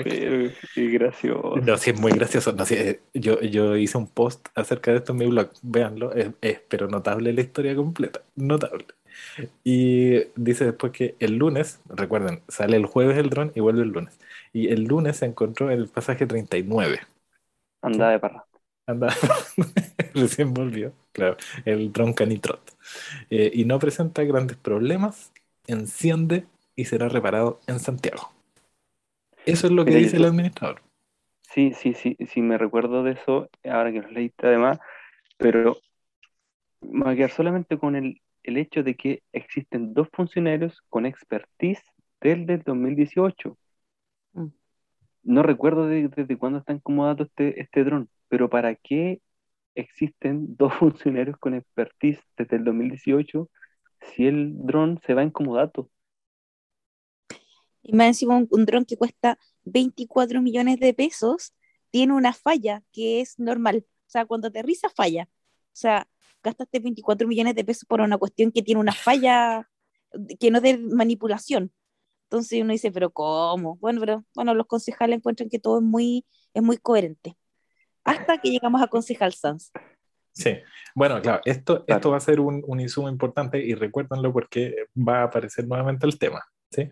Qué 0.03 0.51
gracioso. 0.75 1.55
No, 1.57 1.77
sí, 1.77 1.91
es 1.91 1.99
muy 1.99 2.11
gracioso. 2.11 2.51
No, 2.51 2.65
sí, 2.65 2.75
yo, 3.13 3.39
yo 3.41 3.77
hice 3.77 3.97
un 3.97 4.07
post 4.07 4.47
acerca 4.55 4.91
de 4.91 4.97
esto 4.97 5.11
en 5.11 5.19
mi 5.19 5.27
blog, 5.27 5.51
véanlo, 5.61 6.11
es, 6.13 6.31
pero 6.67 6.87
notable 6.87 7.31
la 7.31 7.41
historia 7.41 7.75
completa, 7.75 8.21
notable. 8.35 8.85
Y 9.63 10.15
dice 10.35 10.65
después 10.65 10.91
que 10.91 11.15
el 11.19 11.37
lunes, 11.37 11.79
recuerden, 11.87 12.41
sale 12.47 12.77
el 12.77 12.85
jueves 12.85 13.17
el 13.17 13.29
dron 13.29 13.51
y 13.55 13.59
vuelve 13.59 13.83
el 13.83 13.89
lunes. 13.89 14.17
Y 14.51 14.69
el 14.69 14.85
lunes 14.85 15.17
se 15.17 15.25
encontró 15.25 15.69
el 15.69 15.87
pasaje 15.87 16.25
39. 16.25 16.99
Anda 17.81 18.09
de 18.09 18.19
parra. 18.19 18.45
Anda, 18.87 19.15
recién 20.21 20.53
volvió, 20.53 20.93
claro, 21.11 21.37
el 21.65 21.91
dron 21.91 22.13
canitrot. 22.13 22.75
Eh, 23.29 23.51
y 23.53 23.65
no 23.65 23.79
presenta 23.79 24.23
grandes 24.23 24.57
problemas, 24.57 25.31
enciende 25.67 26.45
y 26.75 26.85
será 26.85 27.09
reparado 27.09 27.59
en 27.67 27.79
Santiago. 27.79 28.31
Eso 29.45 29.67
es 29.67 29.73
lo 29.73 29.85
que 29.85 29.95
dice 29.95 30.17
el 30.17 30.25
administrador. 30.25 30.81
Sí, 31.53 31.73
sí, 31.73 31.93
sí, 31.93 32.17
sí, 32.27 32.41
me 32.41 32.57
recuerdo 32.57 33.03
de 33.03 33.11
eso, 33.11 33.49
ahora 33.63 33.91
que 33.91 34.01
lo 34.01 34.09
leíste 34.09 34.47
además, 34.47 34.79
pero 35.37 35.77
me 36.81 37.03
voy 37.03 37.13
a 37.13 37.15
quedar 37.15 37.31
solamente 37.31 37.77
con 37.77 37.95
el, 37.95 38.21
el 38.43 38.57
hecho 38.57 38.81
de 38.83 38.95
que 38.95 39.21
existen 39.31 39.93
dos 39.93 40.07
funcionarios 40.11 40.81
con 40.89 41.05
expertise 41.05 41.83
desde 42.21 42.55
el 42.55 42.63
2018. 42.63 43.57
Mm. 44.33 44.47
No 45.23 45.43
recuerdo 45.43 45.87
desde 45.87 46.37
cuándo 46.37 46.59
está 46.59 46.73
incomodado 46.73 47.23
este, 47.23 47.61
este 47.61 47.83
dron, 47.83 48.09
pero 48.29 48.49
¿para 48.49 48.75
qué 48.75 49.21
existen 49.75 50.45
dos 50.57 50.73
funcionarios 50.73 51.37
con 51.37 51.53
expertise 51.53 52.21
desde 52.37 52.57
el 52.57 52.63
2018 52.63 53.49
si 54.15 54.27
el 54.27 54.53
dron 54.57 54.99
se 55.05 55.13
va 55.13 55.23
en 55.23 55.31
comodato? 55.31 55.89
Y 57.81 57.93
más 57.93 58.07
encima 58.07 58.45
un, 58.49 58.65
dron 58.65 58.85
que 58.85 58.97
cuesta 58.97 59.37
24 59.65 60.41
millones 60.41 60.79
de 60.79 60.93
pesos 60.93 61.53
tiene 61.89 62.13
una 62.13 62.33
falla 62.33 62.83
que 62.91 63.21
es 63.21 63.39
normal. 63.39 63.85
O 64.07 64.09
sea, 64.09 64.25
cuando 64.25 64.47
aterriza 64.47 64.89
falla. 64.89 65.29
O 65.29 65.75
sea, 65.75 66.07
gastaste 66.43 66.79
24 66.79 67.27
millones 67.27 67.55
de 67.55 67.65
pesos 67.65 67.85
por 67.85 68.01
una 68.01 68.17
cuestión 68.17 68.51
que 68.51 68.61
tiene 68.61 68.79
una 68.79 68.93
falla 68.93 69.69
que 70.39 70.51
no 70.51 70.61
de 70.61 70.77
manipulación. 70.77 71.73
Entonces 72.25 72.61
uno 72.61 72.71
dice, 72.73 72.91
pero 72.91 73.11
¿cómo? 73.11 73.77
Bueno, 73.77 73.99
pero 73.99 74.25
bueno, 74.35 74.53
los 74.53 74.67
concejales 74.67 75.17
encuentran 75.17 75.49
que 75.49 75.59
todo 75.59 75.79
es 75.79 75.83
muy, 75.83 76.25
es 76.53 76.63
muy 76.63 76.77
coherente 76.77 77.37
hasta 78.03 78.37
que 78.37 78.49
llegamos 78.49 78.81
a 78.81 78.87
Concejal 78.87 79.33
Sanz. 79.33 79.71
Sí, 80.31 80.57
bueno, 80.95 81.21
claro, 81.21 81.41
esto, 81.45 81.83
esto 81.87 82.11
va 82.11 82.17
a 82.17 82.21
ser 82.21 82.39
un, 82.39 82.63
un, 82.65 82.79
insumo 82.79 83.07
importante 83.07 83.63
y 83.63 83.75
recuérdenlo 83.75 84.33
porque 84.33 84.87
va 84.95 85.19
a 85.19 85.23
aparecer 85.25 85.67
nuevamente 85.67 86.07
el 86.07 86.17
tema, 86.17 86.43
¿sí? 86.71 86.91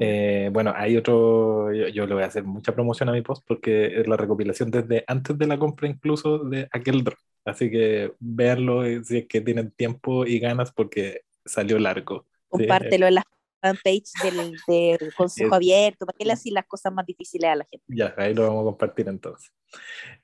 Eh, 0.00 0.50
bueno, 0.52 0.72
hay 0.74 0.96
otro, 0.96 1.72
yo, 1.72 2.06
le 2.06 2.14
voy 2.14 2.24
a 2.24 2.26
hacer 2.26 2.42
mucha 2.42 2.74
promoción 2.74 3.08
a 3.08 3.12
mi 3.12 3.22
post 3.22 3.44
porque 3.46 4.00
es 4.00 4.08
la 4.08 4.16
recopilación 4.16 4.70
desde 4.70 5.04
antes 5.06 5.38
de 5.38 5.46
la 5.46 5.58
compra 5.58 5.88
incluso 5.88 6.38
de 6.38 6.68
aquel 6.72 7.04
drone, 7.04 7.20
así 7.44 7.70
que 7.70 8.12
veanlo 8.18 8.82
si 9.04 9.18
es 9.18 9.26
que 9.28 9.40
tienen 9.40 9.70
tiempo 9.70 10.26
y 10.26 10.40
ganas 10.40 10.72
porque 10.72 11.22
salió 11.44 11.78
largo. 11.78 12.26
Compártelo 12.48 13.06
en 13.06 13.14
la 13.14 13.24
fanpage 13.64 14.12
del, 14.22 14.56
del 14.66 15.14
Consejo 15.14 15.54
Abierto, 15.54 16.04
para 16.04 16.16
que 16.16 16.24
le 16.24 16.32
hacen 16.32 16.54
las 16.54 16.66
cosas 16.66 16.92
más 16.92 17.06
difíciles 17.06 17.50
a 17.50 17.56
la 17.56 17.66
gente. 17.70 17.84
Ya, 17.88 18.14
ahí 18.16 18.34
lo 18.34 18.42
vamos 18.42 18.62
a 18.62 18.64
compartir 18.64 19.08
entonces. 19.08 19.50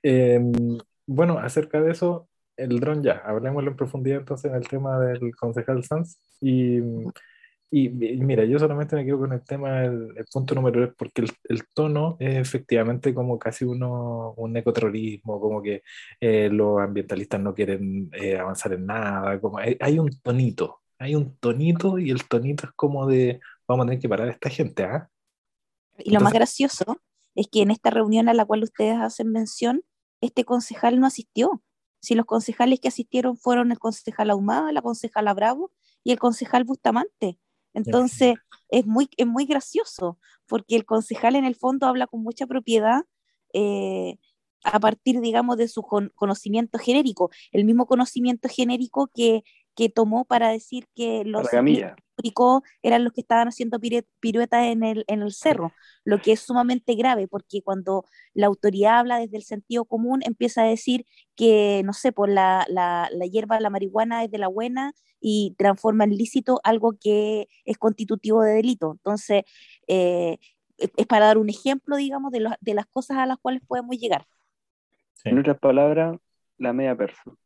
Em, 0.02 0.52
bueno, 1.06 1.38
acerca 1.38 1.80
de 1.80 1.92
eso, 1.92 2.28
el 2.56 2.78
dron 2.80 3.02
ya, 3.02 3.22
hablemoslo 3.24 3.70
en 3.70 3.76
profundidad 3.76 4.18
entonces 4.18 4.50
en 4.50 4.56
el 4.56 4.68
tema 4.68 4.98
del 5.00 5.34
concejal 5.34 5.82
Sanz. 5.84 6.18
Y, 6.40 6.80
y, 7.72 7.88
mira, 7.88 8.44
yo 8.44 8.58
solamente 8.58 8.96
me 8.96 9.04
quedo 9.04 9.20
con 9.20 9.32
el 9.32 9.44
tema, 9.44 9.84
el, 9.84 10.12
punto 10.32 10.54
número 10.56 10.86
3, 10.86 10.94
porque 10.98 11.22
el, 11.22 11.30
el, 11.48 11.62
tono 11.72 12.16
es 12.18 12.36
efectivamente 12.36 13.14
como 13.14 13.38
casi 13.38 13.64
uno, 13.64 14.34
un 14.36 14.56
ecoterrorismo, 14.56 15.40
como 15.40 15.62
que 15.62 15.82
eh, 16.20 16.48
los 16.50 16.80
ambientalistas 16.80 17.40
no 17.40 17.54
quieren 17.54 18.10
eh, 18.12 18.36
avanzar 18.36 18.72
en 18.72 18.86
nada, 18.86 19.40
como 19.40 19.58
hay, 19.58 19.76
hay, 19.80 19.98
un 20.00 20.10
tonito, 20.20 20.79
hay 21.00 21.14
un 21.14 21.34
tonito 21.38 21.98
y 21.98 22.10
el 22.10 22.28
tonito 22.28 22.66
es 22.66 22.72
como 22.76 23.06
de, 23.06 23.40
vamos 23.66 23.84
a 23.84 23.86
tener 23.86 24.00
que 24.00 24.08
parar 24.08 24.28
a 24.28 24.32
esta 24.32 24.50
gente, 24.50 24.84
¿ah? 24.84 25.10
Y 25.98 26.10
lo 26.10 26.20
más 26.20 26.32
gracioso 26.32 27.00
es 27.34 27.48
que 27.50 27.62
en 27.62 27.70
esta 27.70 27.90
reunión 27.90 28.28
a 28.28 28.34
la 28.34 28.44
cual 28.44 28.62
ustedes 28.62 28.98
hacen 28.98 29.32
mención, 29.32 29.82
este 30.20 30.44
concejal 30.44 31.00
no 31.00 31.06
asistió. 31.06 31.62
Si 32.00 32.14
los 32.14 32.26
concejales 32.26 32.80
que 32.80 32.88
asistieron 32.88 33.36
fueron 33.36 33.72
el 33.72 33.78
concejal 33.78 34.30
Ahumada, 34.30 34.72
la 34.72 34.82
concejala 34.82 35.32
Bravo 35.32 35.72
y 36.04 36.12
el 36.12 36.18
concejal 36.18 36.64
Bustamante. 36.64 37.38
Entonces, 37.72 38.34
es 38.68 38.86
muy, 38.86 39.08
es 39.16 39.26
muy 39.26 39.46
gracioso, 39.46 40.18
porque 40.46 40.76
el 40.76 40.84
concejal 40.84 41.34
en 41.36 41.44
el 41.44 41.54
fondo 41.54 41.86
habla 41.86 42.06
con 42.06 42.22
mucha 42.22 42.46
propiedad 42.46 43.02
eh, 43.54 44.18
a 44.64 44.78
partir, 44.80 45.20
digamos, 45.20 45.56
de 45.56 45.68
su 45.68 45.82
conocimiento 46.14 46.78
genérico, 46.78 47.30
el 47.52 47.64
mismo 47.64 47.86
conocimiento 47.86 48.48
genérico 48.48 49.10
que 49.14 49.42
que 49.80 49.88
tomó 49.88 50.26
para 50.26 50.50
decir 50.50 50.86
que 50.94 51.24
los 51.24 51.48
públicos 51.48 52.62
eran 52.82 53.02
los 53.02 53.14
que 53.14 53.22
estaban 53.22 53.48
haciendo 53.48 53.80
piruetas 53.80 54.66
en 54.66 54.82
el, 54.82 55.06
en 55.06 55.22
el 55.22 55.32
cerro, 55.32 55.72
lo 56.04 56.20
que 56.20 56.32
es 56.32 56.40
sumamente 56.40 56.96
grave, 56.96 57.26
porque 57.28 57.62
cuando 57.62 58.04
la 58.34 58.48
autoridad 58.48 58.98
habla 58.98 59.18
desde 59.18 59.38
el 59.38 59.42
sentido 59.42 59.86
común, 59.86 60.20
empieza 60.26 60.64
a 60.64 60.66
decir 60.66 61.06
que, 61.34 61.80
no 61.86 61.94
sé, 61.94 62.12
por 62.12 62.28
la, 62.28 62.66
la, 62.68 63.08
la 63.10 63.24
hierba, 63.24 63.58
la 63.58 63.70
marihuana 63.70 64.22
es 64.22 64.30
de 64.30 64.36
la 64.36 64.48
buena 64.48 64.92
y 65.18 65.54
transforma 65.56 66.04
en 66.04 66.10
lícito 66.10 66.60
algo 66.62 66.98
que 67.00 67.48
es 67.64 67.78
constitutivo 67.78 68.42
de 68.42 68.52
delito. 68.52 68.92
Entonces, 68.92 69.44
eh, 69.88 70.36
es 70.76 71.06
para 71.06 71.24
dar 71.24 71.38
un 71.38 71.48
ejemplo, 71.48 71.96
digamos, 71.96 72.32
de, 72.32 72.46
de 72.60 72.74
las 72.74 72.84
cosas 72.84 73.16
a 73.16 73.24
las 73.24 73.38
cuales 73.38 73.62
podemos 73.66 73.96
llegar. 73.96 74.26
En 75.24 75.38
otras 75.38 75.58
palabras, 75.58 76.18
la 76.58 76.74
media 76.74 76.94
perso. 76.94 77.38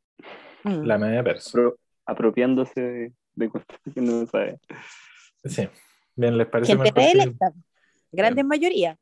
La 0.64 0.98
media 0.98 1.22
perso 1.22 1.76
apropiándose 2.06 3.12
de, 3.34 3.48
cosas 3.48 3.66
que 3.92 4.00
no 4.00 4.26
sabe. 4.26 4.58
Sí. 5.44 5.68
Bien, 6.16 6.38
¿les 6.38 6.46
parece 6.46 6.76
Gente 6.76 7.10
electa, 7.10 7.52
grande 8.12 8.44
mayoría. 8.44 8.96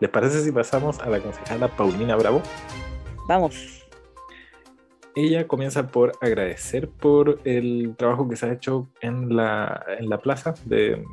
¿Les 0.00 0.10
parece 0.10 0.40
si 0.42 0.52
pasamos 0.52 0.98
a 0.98 1.08
la 1.08 1.20
concejala 1.20 1.68
Paulina 1.68 2.16
Bravo? 2.16 2.42
Vamos. 3.28 3.86
Ella 5.14 5.48
comienza 5.48 5.88
por 5.88 6.12
agradecer 6.20 6.88
por 6.88 7.40
el 7.44 7.94
trabajo 7.96 8.28
que 8.28 8.36
se 8.36 8.46
ha 8.46 8.52
hecho 8.52 8.88
en 9.00 9.34
la, 9.34 9.84
en 9.98 10.08
la 10.08 10.18
plaza 10.18 10.54
de 10.64 11.04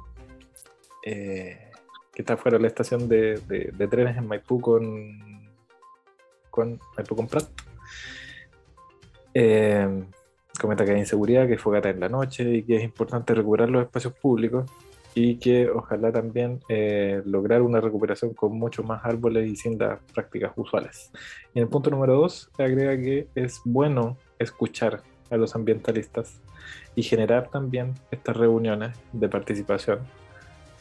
eh, 1.05 1.71
que 2.13 2.21
está 2.21 2.37
fuera 2.37 2.57
de 2.57 2.61
la 2.61 2.67
estación 2.67 3.07
de, 3.09 3.39
de, 3.47 3.87
trenes 3.87 4.17
en 4.17 4.27
Maipú 4.27 4.61
con, 4.61 5.49
con 6.49 6.79
Maipú 6.95 7.15
con 7.15 7.27
Prat. 7.27 7.49
Eh, 9.33 10.05
comenta 10.59 10.85
que 10.85 10.91
hay 10.91 10.99
inseguridad, 10.99 11.47
que 11.47 11.57
fogata 11.57 11.89
en 11.89 11.99
la 11.99 12.09
noche 12.09 12.43
y 12.43 12.63
que 12.63 12.77
es 12.77 12.83
importante 12.83 13.33
recuperar 13.33 13.69
los 13.69 13.83
espacios 13.83 14.13
públicos 14.13 14.69
y 15.15 15.37
que 15.37 15.69
ojalá 15.69 16.11
también 16.11 16.59
eh, 16.67 17.21
lograr 17.25 17.61
una 17.61 17.79
recuperación 17.79 18.33
con 18.33 18.57
muchos 18.59 18.85
más 18.85 19.03
árboles 19.05 19.49
y 19.49 19.55
sin 19.55 19.79
las 19.79 19.99
prácticas 20.13 20.51
usuales. 20.57 21.09
Y 21.53 21.59
en 21.59 21.63
el 21.63 21.69
punto 21.69 21.89
número 21.89 22.15
dos, 22.15 22.51
agrega 22.59 22.97
que 22.97 23.27
es 23.33 23.61
bueno 23.63 24.17
escuchar 24.37 25.01
a 25.31 25.37
los 25.37 25.55
ambientalistas 25.55 26.41
y 26.95 27.03
generar 27.03 27.49
también 27.49 27.93
estas 28.11 28.35
reuniones 28.35 28.97
de 29.13 29.29
participación, 29.29 29.99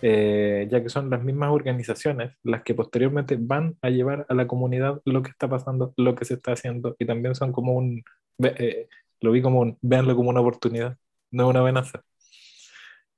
eh, 0.03 0.67
ya 0.69 0.83
que 0.83 0.89
son 0.89 1.11
las 1.11 1.23
mismas 1.23 1.51
organizaciones 1.51 2.33
las 2.43 2.63
que 2.63 2.75
posteriormente 2.75 3.37
van 3.39 3.77
a 3.83 3.91
llevar 3.91 4.27
a 4.29 4.35
la 4.35 4.49
comunidad 4.49 5.01
lo 5.05 5.23
que 5.23 5.31
está 5.31 5.49
pasando, 5.49 5.95
lo 5.97 6.17
que 6.17 6.25
se 6.25 6.35
está 6.35 6.53
haciendo 6.53 6.97
y 6.99 7.07
también 7.07 7.37
son 7.37 7.53
como 7.53 7.75
un... 7.75 8.03
Eh, 8.43 8.89
lo 9.25 9.33
vi 9.33 9.43
como 9.43 9.61
un, 9.61 9.79
véanlo 9.81 10.15
como 10.15 10.31
una 10.31 10.41
oportunidad, 10.41 10.97
no 11.31 11.49
una 11.49 11.61
amenaza. 11.61 12.05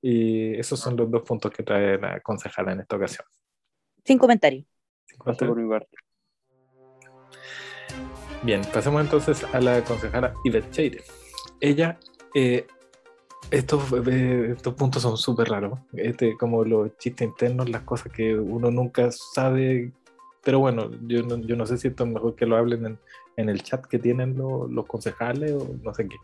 Y 0.01 0.55
esos 0.55 0.79
son 0.79 0.97
los 0.97 1.11
dos 1.11 1.23
puntos 1.23 1.51
que 1.51 1.65
trae 1.65 1.99
la 1.99 2.21
concejala 2.21 2.73
en 2.73 2.81
esta 2.81 2.97
ocasión. 2.97 3.27
Sin 4.05 4.19
comentario. 4.19 4.65
Sin 5.05 5.19
comentario. 5.19 5.55
Bien, 8.43 8.63
pasemos 8.73 9.01
entonces 9.03 9.45
a 9.53 9.61
la 9.61 9.83
concejala 9.83 10.33
Yvette 10.45 10.71
Cheire. 10.71 11.03
Ella, 11.61 11.99
eh, 12.35 12.67
Estos, 13.51 13.93
eh, 14.07 14.53
estos 14.57 14.75
puntos 14.75 15.03
son 15.03 15.17
súper 15.17 15.49
raros. 15.49 15.81
Este, 15.95 16.37
como 16.37 16.65
los 16.65 16.97
chistes 16.99 17.27
internos, 17.27 17.69
las 17.69 17.83
cosas 17.83 18.13
que 18.13 18.35
uno 18.39 18.71
nunca 18.71 19.11
sabe. 19.11 19.93
Pero 20.45 20.61
bueno, 20.61 20.91
yo 21.09 21.23
no, 21.23 21.39
yo 21.39 21.57
no 21.57 21.67
sé 21.67 21.79
si 21.79 21.89
esto 21.89 22.05
es 22.05 22.11
mejor 22.11 22.37
que 22.37 22.47
lo 22.47 22.57
hablen 22.57 22.87
en, 22.87 22.99
en 23.37 23.49
el 23.49 23.63
chat 23.63 23.85
que 23.85 23.99
tienen 23.99 24.37
los 24.37 24.87
concejales 24.87 25.53
o 25.53 25.77
no 25.83 25.95
sé 25.95 26.09
qué. 26.09 26.17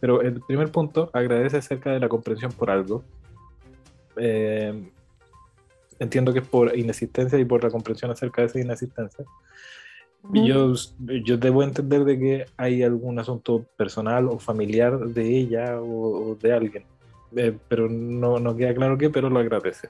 Pero 0.00 0.22
el 0.22 0.40
primer 0.40 0.70
punto, 0.70 1.10
agradece 1.12 1.58
acerca 1.58 1.90
de 1.90 2.00
la 2.00 2.08
comprensión 2.08 2.52
por 2.52 2.70
algo. 2.70 3.04
Eh, 4.16 4.90
entiendo 5.98 6.32
que 6.32 6.38
es 6.40 6.46
por 6.46 6.76
inexistencia 6.76 7.38
y 7.38 7.44
por 7.44 7.62
la 7.62 7.70
comprensión 7.70 8.10
acerca 8.10 8.42
de 8.42 8.48
esa 8.48 8.60
inexistencia. 8.60 9.24
Y 10.34 10.46
yo, 10.46 10.74
yo 11.24 11.38
debo 11.38 11.62
entender 11.62 12.04
de 12.04 12.18
que 12.18 12.46
hay 12.58 12.82
algún 12.82 13.18
asunto 13.18 13.64
personal 13.76 14.28
o 14.28 14.38
familiar 14.38 14.98
de 14.98 15.38
ella 15.38 15.80
o, 15.80 16.36
de 16.40 16.52
alguien, 16.52 16.84
eh, 17.34 17.56
pero 17.68 17.88
no, 17.88 18.38
no, 18.38 18.54
queda 18.54 18.74
claro 18.74 18.98
qué, 18.98 19.08
pero 19.08 19.30
lo 19.30 19.38
agradece. 19.38 19.88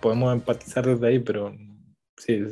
podemos 0.00 0.32
empatizar 0.34 0.84
desde 0.84 1.06
ahí, 1.06 1.18
pero 1.20 1.54
sí, 2.18 2.44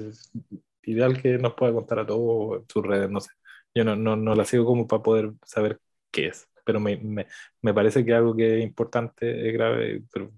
ideal 0.86 1.20
que 1.20 1.38
nos 1.38 1.54
pueda 1.54 1.72
contar 1.72 2.00
a 2.00 2.06
todos 2.06 2.64
sus 2.72 2.86
redes, 2.86 3.10
no 3.10 3.20
sé. 3.20 3.30
Yo 3.74 3.84
no, 3.84 3.94
no, 3.94 4.16
no 4.16 4.34
la 4.34 4.44
sigo 4.44 4.64
como 4.64 4.86
para 4.86 5.02
poder 5.02 5.32
saber 5.44 5.80
qué 6.10 6.28
es, 6.28 6.48
pero 6.64 6.80
me, 6.80 6.96
me, 6.96 7.26
me 7.60 7.74
parece 7.74 8.04
que 8.04 8.14
algo 8.14 8.34
que 8.34 8.58
es 8.58 8.64
importante, 8.64 9.48
es 9.48 9.52
grave, 9.52 10.02
pero 10.10 10.32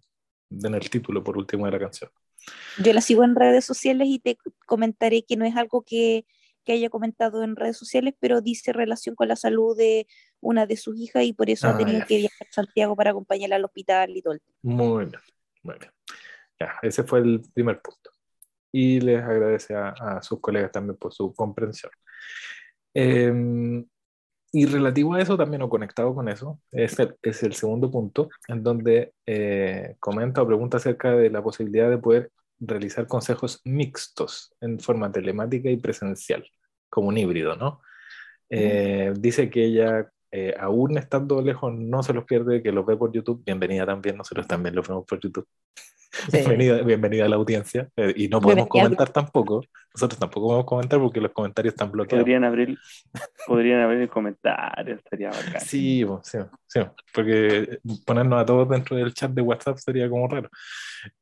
en 0.50 0.74
el 0.74 0.90
título 0.90 1.22
por 1.22 1.36
último 1.36 1.66
de 1.66 1.72
la 1.72 1.78
canción. 1.78 2.10
Yo 2.82 2.92
la 2.92 3.00
sigo 3.00 3.24
en 3.24 3.36
redes 3.36 3.64
sociales 3.64 4.08
y 4.08 4.18
te 4.18 4.38
comentaré 4.66 5.22
que 5.22 5.36
no 5.36 5.44
es 5.44 5.56
algo 5.56 5.82
que, 5.82 6.26
que, 6.64 6.72
haya 6.72 6.88
comentado 6.88 7.42
en 7.42 7.56
redes 7.56 7.76
sociales, 7.76 8.14
pero 8.18 8.40
dice 8.40 8.72
relación 8.72 9.14
con 9.14 9.28
la 9.28 9.36
salud 9.36 9.76
de 9.76 10.06
una 10.40 10.66
de 10.66 10.76
sus 10.76 10.98
hijas 10.98 11.24
y 11.24 11.32
por 11.32 11.50
eso 11.50 11.66
ha 11.68 11.72
ah, 11.72 11.78
tenido 11.78 12.06
que 12.06 12.18
viajar 12.18 12.46
a 12.48 12.52
Santiago 12.52 12.96
para 12.96 13.10
acompañarla 13.10 13.56
al 13.56 13.64
hospital 13.64 14.16
y 14.16 14.22
todo. 14.22 14.38
Muy 14.62 15.06
bien, 15.06 15.20
muy 15.62 15.76
bien. 15.78 15.92
Ya, 16.60 16.74
ese 16.82 17.04
fue 17.04 17.20
el 17.20 17.42
primer 17.52 17.80
punto. 17.80 18.10
Y 18.72 19.00
les 19.00 19.22
agradece 19.22 19.74
a, 19.74 19.88
a 19.88 20.22
sus 20.22 20.40
colegas 20.40 20.72
también 20.72 20.96
por 20.96 21.12
su 21.12 21.32
comprensión. 21.34 21.92
Eh, 22.94 23.84
y 24.50 24.64
relativo 24.64 25.14
a 25.14 25.20
eso, 25.20 25.36
también 25.36 25.62
o 25.62 25.68
conectado 25.68 26.14
con 26.14 26.28
eso, 26.28 26.60
es 26.72 26.98
el, 26.98 27.14
es 27.22 27.42
el 27.42 27.52
segundo 27.52 27.90
punto, 27.90 28.30
en 28.48 28.62
donde 28.62 29.12
eh, 29.26 29.96
comenta 30.00 30.40
o 30.40 30.46
pregunta 30.46 30.78
acerca 30.78 31.10
de 31.12 31.30
la 31.30 31.42
posibilidad 31.42 31.90
de 31.90 31.98
poder 31.98 32.30
realizar 32.58 33.06
consejos 33.06 33.60
mixtos 33.64 34.54
en 34.60 34.80
forma 34.80 35.12
telemática 35.12 35.68
y 35.70 35.76
presencial, 35.76 36.48
como 36.88 37.08
un 37.08 37.18
híbrido, 37.18 37.56
¿no? 37.56 37.82
Eh, 38.48 39.12
dice 39.18 39.50
que 39.50 39.66
ella, 39.66 40.10
eh, 40.30 40.54
aún 40.58 40.96
estando 40.96 41.42
lejos, 41.42 41.74
no 41.74 42.02
se 42.02 42.14
los 42.14 42.24
pierde, 42.24 42.62
que 42.62 42.72
los 42.72 42.86
ve 42.86 42.96
por 42.96 43.12
YouTube. 43.12 43.42
Bienvenida 43.44 43.84
también, 43.84 44.16
nosotros 44.16 44.46
también 44.46 44.74
los 44.74 44.88
vemos 44.88 45.04
por 45.06 45.20
YouTube. 45.20 45.46
Bienvenida, 46.32 46.82
bienvenida 46.82 47.26
a 47.26 47.28
la 47.28 47.36
audiencia. 47.36 47.88
Eh, 47.96 48.14
y 48.16 48.28
no 48.28 48.40
podemos 48.40 48.68
comentar 48.68 49.10
tampoco. 49.10 49.62
Nosotros 49.94 50.18
tampoco 50.18 50.48
podemos 50.48 50.66
comentar 50.66 50.98
porque 50.98 51.20
los 51.20 51.32
comentarios 51.32 51.74
están 51.74 51.90
bloqueados. 51.90 52.22
Podrían 52.22 52.44
abrir, 52.44 52.78
podrían 53.46 53.80
abrir 53.80 54.08
comentarios, 54.08 54.98
estaría 54.98 55.28
bacán. 55.28 55.60
Sí, 55.60 56.06
sí, 56.22 56.38
sí, 56.66 56.80
porque 57.12 57.78
ponernos 58.06 58.40
a 58.40 58.46
todos 58.46 58.68
dentro 58.68 58.96
del 58.96 59.12
chat 59.12 59.30
de 59.32 59.42
WhatsApp 59.42 59.78
sería 59.78 60.08
como 60.08 60.28
raro. 60.28 60.48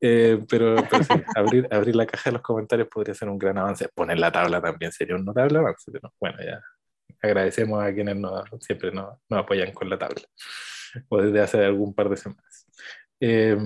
Eh, 0.00 0.40
pero, 0.48 0.76
pero 0.88 1.02
sí, 1.02 1.14
abrir, 1.36 1.68
abrir 1.70 1.96
la 1.96 2.06
caja 2.06 2.30
de 2.30 2.34
los 2.34 2.42
comentarios 2.42 2.88
podría 2.88 3.14
ser 3.14 3.28
un 3.28 3.38
gran 3.38 3.58
avance. 3.58 3.88
Poner 3.94 4.18
la 4.18 4.30
tabla 4.30 4.60
también 4.60 4.92
sería 4.92 5.16
un 5.16 5.24
notable 5.24 5.58
avance. 5.58 5.90
Pero 5.90 6.12
bueno, 6.20 6.38
ya 6.44 6.62
agradecemos 7.22 7.82
a 7.82 7.92
quienes 7.92 8.16
nos, 8.16 8.44
siempre 8.60 8.92
nos, 8.92 9.18
nos 9.28 9.40
apoyan 9.40 9.72
con 9.72 9.90
la 9.90 9.98
tabla. 9.98 10.22
O 11.08 11.20
desde 11.20 11.40
hace 11.40 11.64
algún 11.64 11.92
par 11.92 12.08
de 12.08 12.16
semanas. 12.16 12.66
Eh, 13.18 13.56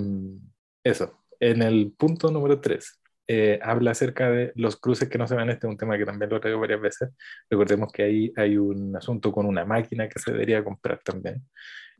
eso, 0.85 1.25
en 1.39 1.63
el 1.63 1.93
punto 1.97 2.31
número 2.31 2.61
3, 2.61 3.01
eh, 3.33 3.61
habla 3.63 3.93
acerca 3.93 4.29
de 4.29 4.53
los 4.57 4.77
cruces 4.77 5.09
que 5.09 5.17
no 5.17 5.27
se 5.27 5.37
ven. 5.37 5.51
Este 5.51 5.67
es 5.67 5.71
un 5.71 5.77
tema 5.77 5.97
que 5.97 6.05
también 6.05 6.29
lo 6.31 6.41
traigo 6.41 6.59
varias 6.59 6.81
veces. 6.81 7.11
Recordemos 7.49 7.93
que 7.93 8.03
ahí 8.03 8.33
hay 8.37 8.57
un 8.57 8.97
asunto 8.97 9.31
con 9.31 9.47
una 9.47 9.65
máquina 9.65 10.09
que 10.09 10.19
se 10.19 10.33
debería 10.33 10.65
comprar 10.65 11.01
también. 11.05 11.45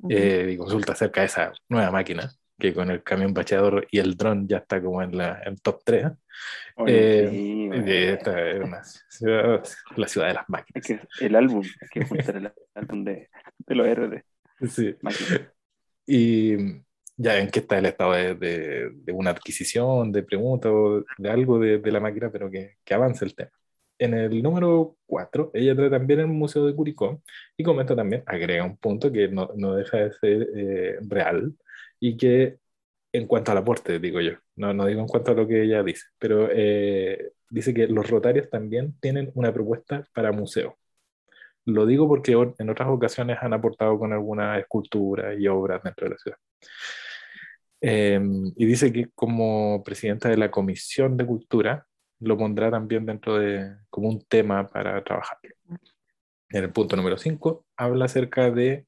Eh, 0.09 0.51
y 0.53 0.57
consulta 0.57 0.93
acerca 0.93 1.21
de 1.21 1.27
esa 1.27 1.53
nueva 1.69 1.93
máquina, 1.93 2.33
que 2.59 2.75
con 2.75 2.91
el 2.91 3.05
camión 3.05 3.33
bacheador 3.33 3.87
y 3.93 3.99
el 3.99 4.17
dron 4.17 4.49
ya 4.49 4.57
está 4.57 4.83
como 4.83 5.03
en 5.03 5.17
la 5.17 5.41
en 5.45 5.57
top 5.59 5.83
3. 5.85 6.07
Eh, 6.89 8.13
esta 8.13 8.51
es 8.51 8.65
una 8.65 8.83
ciudad, 8.83 9.63
la 9.95 10.09
ciudad 10.09 10.27
de 10.27 10.35
las 10.35 10.49
máquinas. 10.49 10.91
el 11.21 11.37
álbum, 11.37 11.63
hay 11.81 11.89
que 11.91 12.05
juntar 12.07 12.37
el 12.39 12.53
álbum 12.75 13.05
de, 13.05 13.29
de 13.59 13.75
los 13.77 13.87
RD. 13.87 14.23
Sí. 14.69 14.97
Y 16.07 16.57
ya 17.21 17.39
en 17.39 17.51
qué 17.51 17.61
está 17.61 17.79
el 17.79 17.87
estado 17.87 18.13
de, 18.13 18.91
de, 18.95 19.13
una 19.13 19.31
adquisición, 19.31 20.11
de 20.11 20.23
pregunta 20.23 20.73
o 20.73 21.05
de 21.19 21.31
algo 21.31 21.59
de, 21.59 21.79
de 21.79 21.93
la 21.93 22.01
máquina, 22.01 22.31
pero 22.33 22.51
que, 22.51 22.77
que, 22.85 22.95
avance 22.95 23.25
el 23.25 23.35
tema. 23.35 23.51
En 23.99 24.15
el 24.15 24.43
número 24.43 24.97
4, 25.07 25.51
ella 25.55 25.77
trae 25.77 25.91
también 25.91 26.21
el 26.21 26.29
Museo 26.29 26.65
de 26.67 26.75
Curicó 26.75 27.23
y 27.57 27.63
comenta 27.65 27.95
también, 27.95 28.23
agrega 28.27 28.65
un 28.65 28.79
punto 28.79 29.13
que 29.13 29.29
no, 29.29 29.51
no 29.57 29.75
deja 29.75 29.99
de 29.99 30.13
ser 30.15 30.49
eh, 30.57 30.99
real 31.03 31.55
y 32.01 32.17
que 32.17 32.59
en 33.13 33.27
cuanto 33.27 33.53
al 33.53 33.59
aporte, 33.59 33.99
digo 33.99 34.21
yo, 34.21 34.33
no, 34.57 34.73
no 34.73 34.87
digo 34.87 35.01
en 35.01 35.09
cuanto 35.09 35.33
a 35.33 35.35
lo 35.35 35.47
que 35.47 35.63
ella 35.65 35.83
dice, 35.83 36.07
pero 36.19 36.49
eh, 36.51 37.33
dice 37.51 37.75
que 37.75 37.87
los 37.89 38.09
rotarios 38.09 38.49
también 38.51 38.99
tienen 39.01 39.31
una 39.35 39.53
propuesta 39.53 40.09
para 40.15 40.33
museo. 40.33 40.79
Lo 41.67 41.87
digo 41.87 42.09
porque 42.09 42.33
en 42.33 42.71
otras 42.71 42.89
ocasiones 42.89 43.39
han 43.43 43.53
aportado 43.53 43.99
con 43.99 44.13
alguna 44.13 44.59
escultura 44.59 45.35
y 45.35 45.47
obras 45.49 45.83
dentro 45.83 46.07
de 46.07 46.11
la 46.13 46.19
ciudad. 46.19 46.39
Em, 47.81 48.53
y 48.57 48.67
dice 48.67 48.93
que 48.93 49.09
como 49.15 49.83
presidenta 49.83 50.29
de 50.29 50.37
la 50.37 50.51
Comisión 50.51 51.17
de 51.17 51.27
Cultura 51.27 51.87
lo 52.21 52.37
pondrá 52.37 52.71
también 52.71 53.07
dentro 53.07 53.39
de 53.39 53.77
como 53.89 54.09
un 54.11 54.23
tema 54.27 54.67
para 54.69 55.03
trabajar. 55.03 55.39
En 56.51 56.65
el 56.65 56.73
punto 56.73 56.97
número 56.97 57.17
5 57.17 57.65
habla 57.77 58.05
acerca 58.05 58.51
de, 58.51 58.87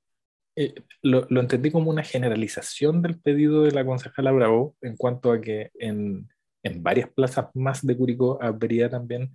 eh, 0.56 0.74
lo, 1.02 1.26
lo, 1.30 1.40
entendí 1.40 1.70
como 1.70 1.90
una 1.90 2.02
generalización 2.02 3.00
del 3.00 3.18
pedido 3.18 3.62
de 3.62 3.72
la 3.72 3.84
concejala 3.86 4.32
Bravo 4.32 4.76
en 4.82 4.96
cuanto 4.96 5.32
a 5.32 5.40
que 5.40 5.70
en, 5.78 6.28
en 6.62 6.82
varias 6.82 7.08
plazas 7.10 7.46
más 7.54 7.86
de 7.86 7.96
Curicó 7.96 8.38
habría 8.42 8.90
también 8.90 9.32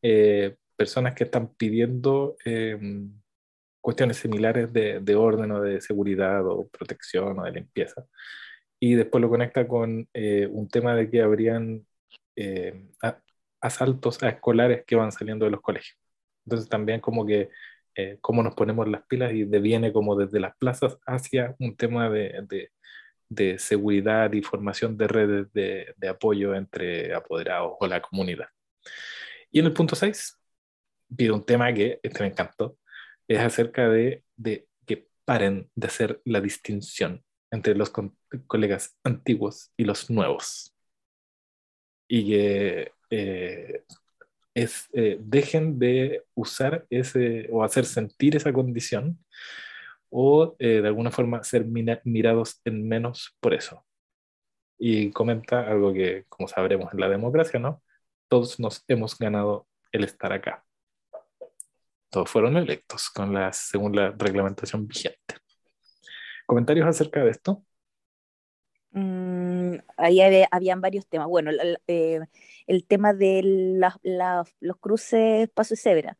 eh, 0.00 0.56
personas 0.76 1.14
que 1.14 1.24
están 1.24 1.54
pidiendo 1.54 2.36
em, 2.44 3.12
cuestiones 3.82 4.16
similares 4.16 4.72
de, 4.72 5.00
de 5.00 5.14
orden 5.16 5.50
o 5.50 5.60
de 5.60 5.80
seguridad 5.82 6.46
o 6.46 6.68
protección 6.68 7.38
o 7.38 7.44
de 7.44 7.52
limpieza 7.52 8.06
y 8.84 8.96
después 8.96 9.22
lo 9.22 9.30
conecta 9.30 9.66
con 9.66 10.06
eh, 10.12 10.46
un 10.50 10.68
tema 10.68 10.94
de 10.94 11.08
que 11.08 11.22
habrían 11.22 11.86
eh, 12.36 12.86
asaltos 13.58 14.22
a 14.22 14.28
escolares 14.28 14.84
que 14.86 14.94
van 14.94 15.10
saliendo 15.10 15.46
de 15.46 15.52
los 15.52 15.62
colegios. 15.62 15.96
Entonces 16.44 16.68
también 16.68 17.00
como 17.00 17.24
que 17.24 17.48
eh, 17.94 18.18
cómo 18.20 18.42
nos 18.42 18.54
ponemos 18.54 18.86
las 18.86 19.02
pilas 19.06 19.32
y 19.32 19.44
deviene 19.44 19.90
como 19.90 20.16
desde 20.16 20.38
las 20.38 20.54
plazas 20.58 20.98
hacia 21.06 21.56
un 21.60 21.74
tema 21.76 22.10
de, 22.10 22.44
de, 22.46 22.72
de 23.30 23.58
seguridad 23.58 24.30
y 24.34 24.42
formación 24.42 24.98
de 24.98 25.08
redes 25.08 25.50
de, 25.54 25.94
de, 25.96 26.08
apoyo 26.08 26.54
entre 26.54 27.14
apoderados 27.14 27.72
o 27.80 27.86
la 27.86 28.02
comunidad. 28.02 28.48
Y 29.50 29.60
en 29.60 29.66
el 29.66 29.72
punto 29.72 29.96
6, 29.96 30.38
pide 31.16 31.30
un 31.30 31.46
tema 31.46 31.72
que 31.72 32.00
este 32.02 32.20
me 32.22 32.28
encantó, 32.28 32.76
es 33.28 33.38
acerca 33.38 33.88
de, 33.88 34.24
de 34.36 34.68
que 34.84 35.08
paren 35.24 35.70
de 35.74 35.86
hacer 35.86 36.20
la 36.26 36.42
distinción 36.42 37.24
entre 37.54 37.74
los 37.74 37.90
colegas 38.46 38.96
antiguos 39.04 39.72
y 39.76 39.84
los 39.84 40.10
nuevos. 40.10 40.74
Y 42.08 42.26
que 42.28 42.92
eh, 43.10 43.84
es, 44.54 44.88
eh, 44.92 45.18
dejen 45.20 45.78
de 45.78 46.24
usar 46.34 46.86
ese 46.90 47.48
o 47.50 47.64
hacer 47.64 47.84
sentir 47.84 48.36
esa 48.36 48.52
condición 48.52 49.18
o 50.10 50.56
eh, 50.58 50.80
de 50.82 50.88
alguna 50.88 51.10
forma 51.10 51.42
ser 51.44 51.64
mirados 51.64 52.60
en 52.64 52.86
menos 52.88 53.36
por 53.40 53.54
eso. 53.54 53.84
Y 54.78 55.10
comenta 55.12 55.68
algo 55.70 55.92
que, 55.92 56.24
como 56.28 56.48
sabremos 56.48 56.92
en 56.92 57.00
la 57.00 57.08
democracia, 57.08 57.60
¿no? 57.60 57.82
Todos 58.28 58.58
nos 58.60 58.84
hemos 58.88 59.16
ganado 59.18 59.66
el 59.92 60.04
estar 60.04 60.32
acá. 60.32 60.64
Todos 62.10 62.30
fueron 62.30 62.56
electos 62.56 63.10
con 63.10 63.32
la, 63.32 63.52
según 63.52 63.96
la 63.96 64.10
reglamentación 64.12 64.86
vigente. 64.86 65.43
¿Comentarios 66.46 66.86
acerca 66.88 67.22
de 67.22 67.30
esto? 67.30 67.64
Mm, 68.92 69.76
ahí 69.96 70.20
había, 70.20 70.48
habían 70.50 70.80
varios 70.80 71.06
temas. 71.06 71.26
Bueno, 71.28 71.50
eh, 71.88 72.20
el 72.66 72.84
tema 72.86 73.12
de 73.12 73.42
los 74.60 74.76
cruces 74.78 75.48
paso 75.50 75.74
y 75.74 75.76
cebra. 75.76 76.16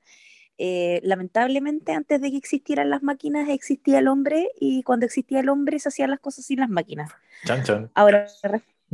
Eh, 0.59 1.01
lamentablemente, 1.03 1.93
antes 1.93 2.21
de 2.21 2.31
que 2.31 2.37
existieran 2.37 2.91
las 2.91 3.03
máquinas, 3.03 3.49
existía 3.49 3.99
el 4.01 4.09
hombre 4.09 4.51
y 4.61 4.83
cuando 4.83 5.07
existía 5.07 5.41
el 5.41 5.49
hombre 5.49 5.79
se 5.79 5.89
hacían 5.89 6.11
las 6.11 6.21
cosas 6.21 6.47
sin 6.47 6.61
las 6.61 6.69
máquinas. 6.69 7.11
Chan, 7.45 7.63
chan. 7.63 7.91
Ahora, 7.95 8.27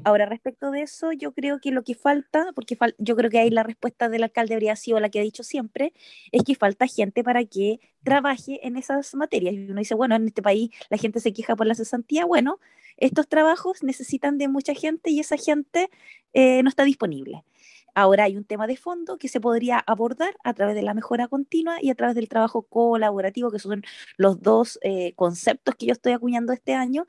Ahora, 0.04 0.26
respecto 0.26 0.70
de 0.70 0.82
eso, 0.82 1.12
yo 1.12 1.32
creo 1.32 1.60
que 1.60 1.70
lo 1.70 1.82
que 1.82 1.94
falta, 1.94 2.52
porque 2.54 2.78
yo 2.98 3.16
creo 3.16 3.30
que 3.30 3.38
ahí 3.38 3.50
la 3.50 3.62
respuesta 3.62 4.08
del 4.08 4.22
alcalde 4.22 4.54
habría 4.54 4.74
sido 4.76 4.98
la 5.00 5.10
que 5.10 5.20
ha 5.20 5.22
dicho 5.22 5.42
siempre, 5.42 5.92
es 6.32 6.42
que 6.42 6.54
falta 6.54 6.86
gente 6.86 7.22
para 7.22 7.44
que 7.44 7.80
trabaje 8.02 8.66
en 8.66 8.76
esas 8.76 9.14
materias. 9.14 9.54
Y 9.54 9.70
uno 9.70 9.80
dice, 9.80 9.94
bueno, 9.94 10.14
en 10.16 10.26
este 10.26 10.42
país 10.42 10.70
la 10.88 10.96
gente 10.96 11.20
se 11.20 11.32
queja 11.32 11.54
por 11.56 11.66
la 11.66 11.74
cesantía. 11.74 12.24
Bueno, 12.24 12.58
estos 12.96 13.28
trabajos 13.28 13.82
necesitan 13.82 14.38
de 14.38 14.48
mucha 14.48 14.74
gente 14.74 15.10
y 15.10 15.20
esa 15.20 15.36
gente 15.36 15.90
eh, 16.32 16.62
no 16.62 16.68
está 16.68 16.84
disponible. 16.84 17.44
Ahora 17.94 18.24
hay 18.24 18.36
un 18.36 18.44
tema 18.44 18.66
de 18.66 18.76
fondo 18.76 19.18
que 19.18 19.28
se 19.28 19.40
podría 19.40 19.78
abordar 19.78 20.36
a 20.44 20.54
través 20.54 20.74
de 20.74 20.82
la 20.82 20.94
mejora 20.94 21.28
continua 21.28 21.78
y 21.82 21.90
a 21.90 21.94
través 21.94 22.14
del 22.14 22.28
trabajo 22.28 22.62
colaborativo, 22.62 23.50
que 23.50 23.58
son 23.58 23.82
los 24.16 24.40
dos 24.40 24.78
eh, 24.82 25.12
conceptos 25.16 25.74
que 25.74 25.86
yo 25.86 25.92
estoy 25.92 26.12
acuñando 26.12 26.52
este 26.52 26.74
año, 26.74 27.06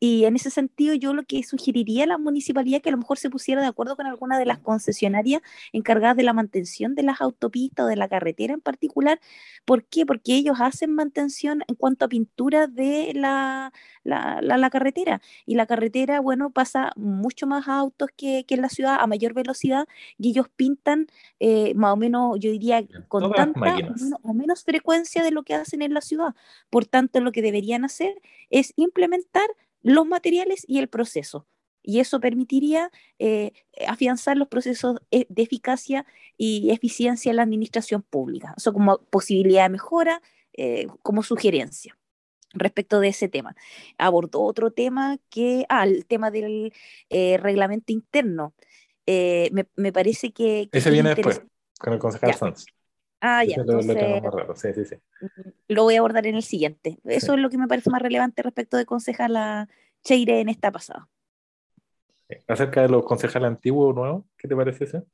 y 0.00 0.24
en 0.24 0.34
ese 0.34 0.48
sentido, 0.48 0.94
yo 0.94 1.12
lo 1.12 1.24
que 1.24 1.42
sugeriría 1.42 2.04
a 2.04 2.06
la 2.06 2.16
municipalidad 2.18 2.80
que 2.80 2.88
a 2.88 2.92
lo 2.92 2.98
mejor 2.98 3.18
se 3.18 3.28
pusiera 3.28 3.60
de 3.60 3.66
acuerdo 3.66 3.96
con 3.96 4.06
alguna 4.06 4.38
de 4.38 4.46
las 4.46 4.58
concesionarias 4.58 5.42
encargadas 5.74 6.16
de 6.16 6.22
la 6.22 6.32
mantención 6.32 6.94
de 6.94 7.02
las 7.02 7.20
autopistas 7.20 7.84
o 7.84 7.88
de 7.88 7.96
la 7.96 8.08
carretera 8.08 8.54
en 8.54 8.62
particular. 8.62 9.20
¿Por 9.66 9.84
qué? 9.84 10.06
Porque 10.06 10.36
ellos 10.36 10.56
hacen 10.58 10.94
mantención 10.94 11.62
en 11.68 11.74
cuanto 11.74 12.06
a 12.06 12.08
pintura 12.08 12.66
de 12.66 13.12
la, 13.14 13.74
la, 14.02 14.40
la, 14.40 14.70
carretera. 14.70 15.20
Y 15.44 15.56
la 15.56 15.66
carretera, 15.66 16.20
bueno, 16.20 16.50
pasa 16.50 16.92
mucho 16.96 17.46
más 17.46 17.68
autos 17.68 18.08
que, 18.16 18.44
que, 18.48 18.54
en 18.54 18.62
la 18.62 18.70
ciudad 18.70 18.96
a 18.98 19.06
mayor 19.06 19.34
velocidad 19.34 19.86
y 20.16 20.30
ellos 20.30 20.46
pintan 20.56 21.08
eh, 21.40 21.74
más 21.74 21.92
o 21.92 21.96
menos, 21.96 22.38
yo 22.40 22.50
diría, 22.50 22.82
con 23.08 23.30
tanta 23.32 23.76
o 24.22 24.32
menos 24.32 24.64
frecuencia 24.64 25.22
de 25.22 25.30
lo 25.30 25.42
que 25.42 25.54
hacen 25.54 25.82
en 25.82 25.92
la 25.92 26.00
ciudad. 26.00 26.34
Por 26.70 26.86
tanto, 26.86 27.20
lo 27.20 27.32
que 27.32 27.42
deberían 27.42 27.84
hacer 27.84 28.14
es 28.48 28.72
implementar 28.76 29.48
los 29.82 30.06
materiales 30.06 30.64
y 30.66 30.78
el 30.78 30.88
proceso. 30.88 31.46
Y 31.82 32.00
eso 32.00 32.20
permitiría 32.20 32.90
eh, 33.18 33.52
afianzar 33.86 34.36
los 34.36 34.48
procesos 34.48 34.98
e, 35.10 35.26
de 35.28 35.42
eficacia 35.42 36.04
y 36.36 36.70
eficiencia 36.70 37.30
en 37.30 37.36
la 37.36 37.42
administración 37.42 38.02
pública. 38.02 38.54
Eso 38.56 38.72
como 38.72 38.98
posibilidad 39.04 39.64
de 39.64 39.70
mejora, 39.70 40.20
eh, 40.52 40.88
como 41.02 41.22
sugerencia 41.22 41.96
respecto 42.52 43.00
de 43.00 43.08
ese 43.08 43.28
tema. 43.28 43.54
Abordó 43.96 44.42
otro 44.42 44.72
tema 44.72 45.18
que, 45.30 45.64
ah, 45.68 45.84
el 45.84 46.04
tema 46.04 46.30
del 46.30 46.72
eh, 47.08 47.38
reglamento 47.38 47.92
interno. 47.92 48.54
Me, 49.06 49.92
parece 49.92 50.32
que... 50.32 50.68
ese 50.70 50.90
viene 50.90 51.14
después, 51.14 51.42
con 51.80 51.94
el 51.94 51.98
concejal 51.98 52.34
Sanz. 52.34 52.66
Ah, 53.20 53.44
ya. 53.44 53.58
Lo, 53.58 53.80
lo, 55.68 55.82
voy 55.82 55.94
a 55.94 55.98
abordar 55.98 56.26
en 56.26 56.36
el 56.36 56.42
siguiente. 56.42 56.98
Eso 57.04 57.34
es 57.34 57.40
lo 57.40 57.50
que 57.50 57.58
me 57.58 57.68
parece 57.68 57.90
más 57.90 58.00
relevante 58.00 58.42
respecto 58.42 58.76
de 58.76 58.86
concejala 58.86 59.68
Cheire 60.02 60.40
en 60.40 60.48
esta 60.48 60.72
pasada. 60.72 61.08
Acerca 62.48 62.82
de 62.82 62.88
los 62.88 63.04
concejales 63.04 63.48
antiguos 63.48 63.90
o 63.90 63.92
nuevos, 63.92 64.24
¿qué 64.38 64.48
te 64.48 64.56
parece 64.56 64.84
eso? 64.84 65.04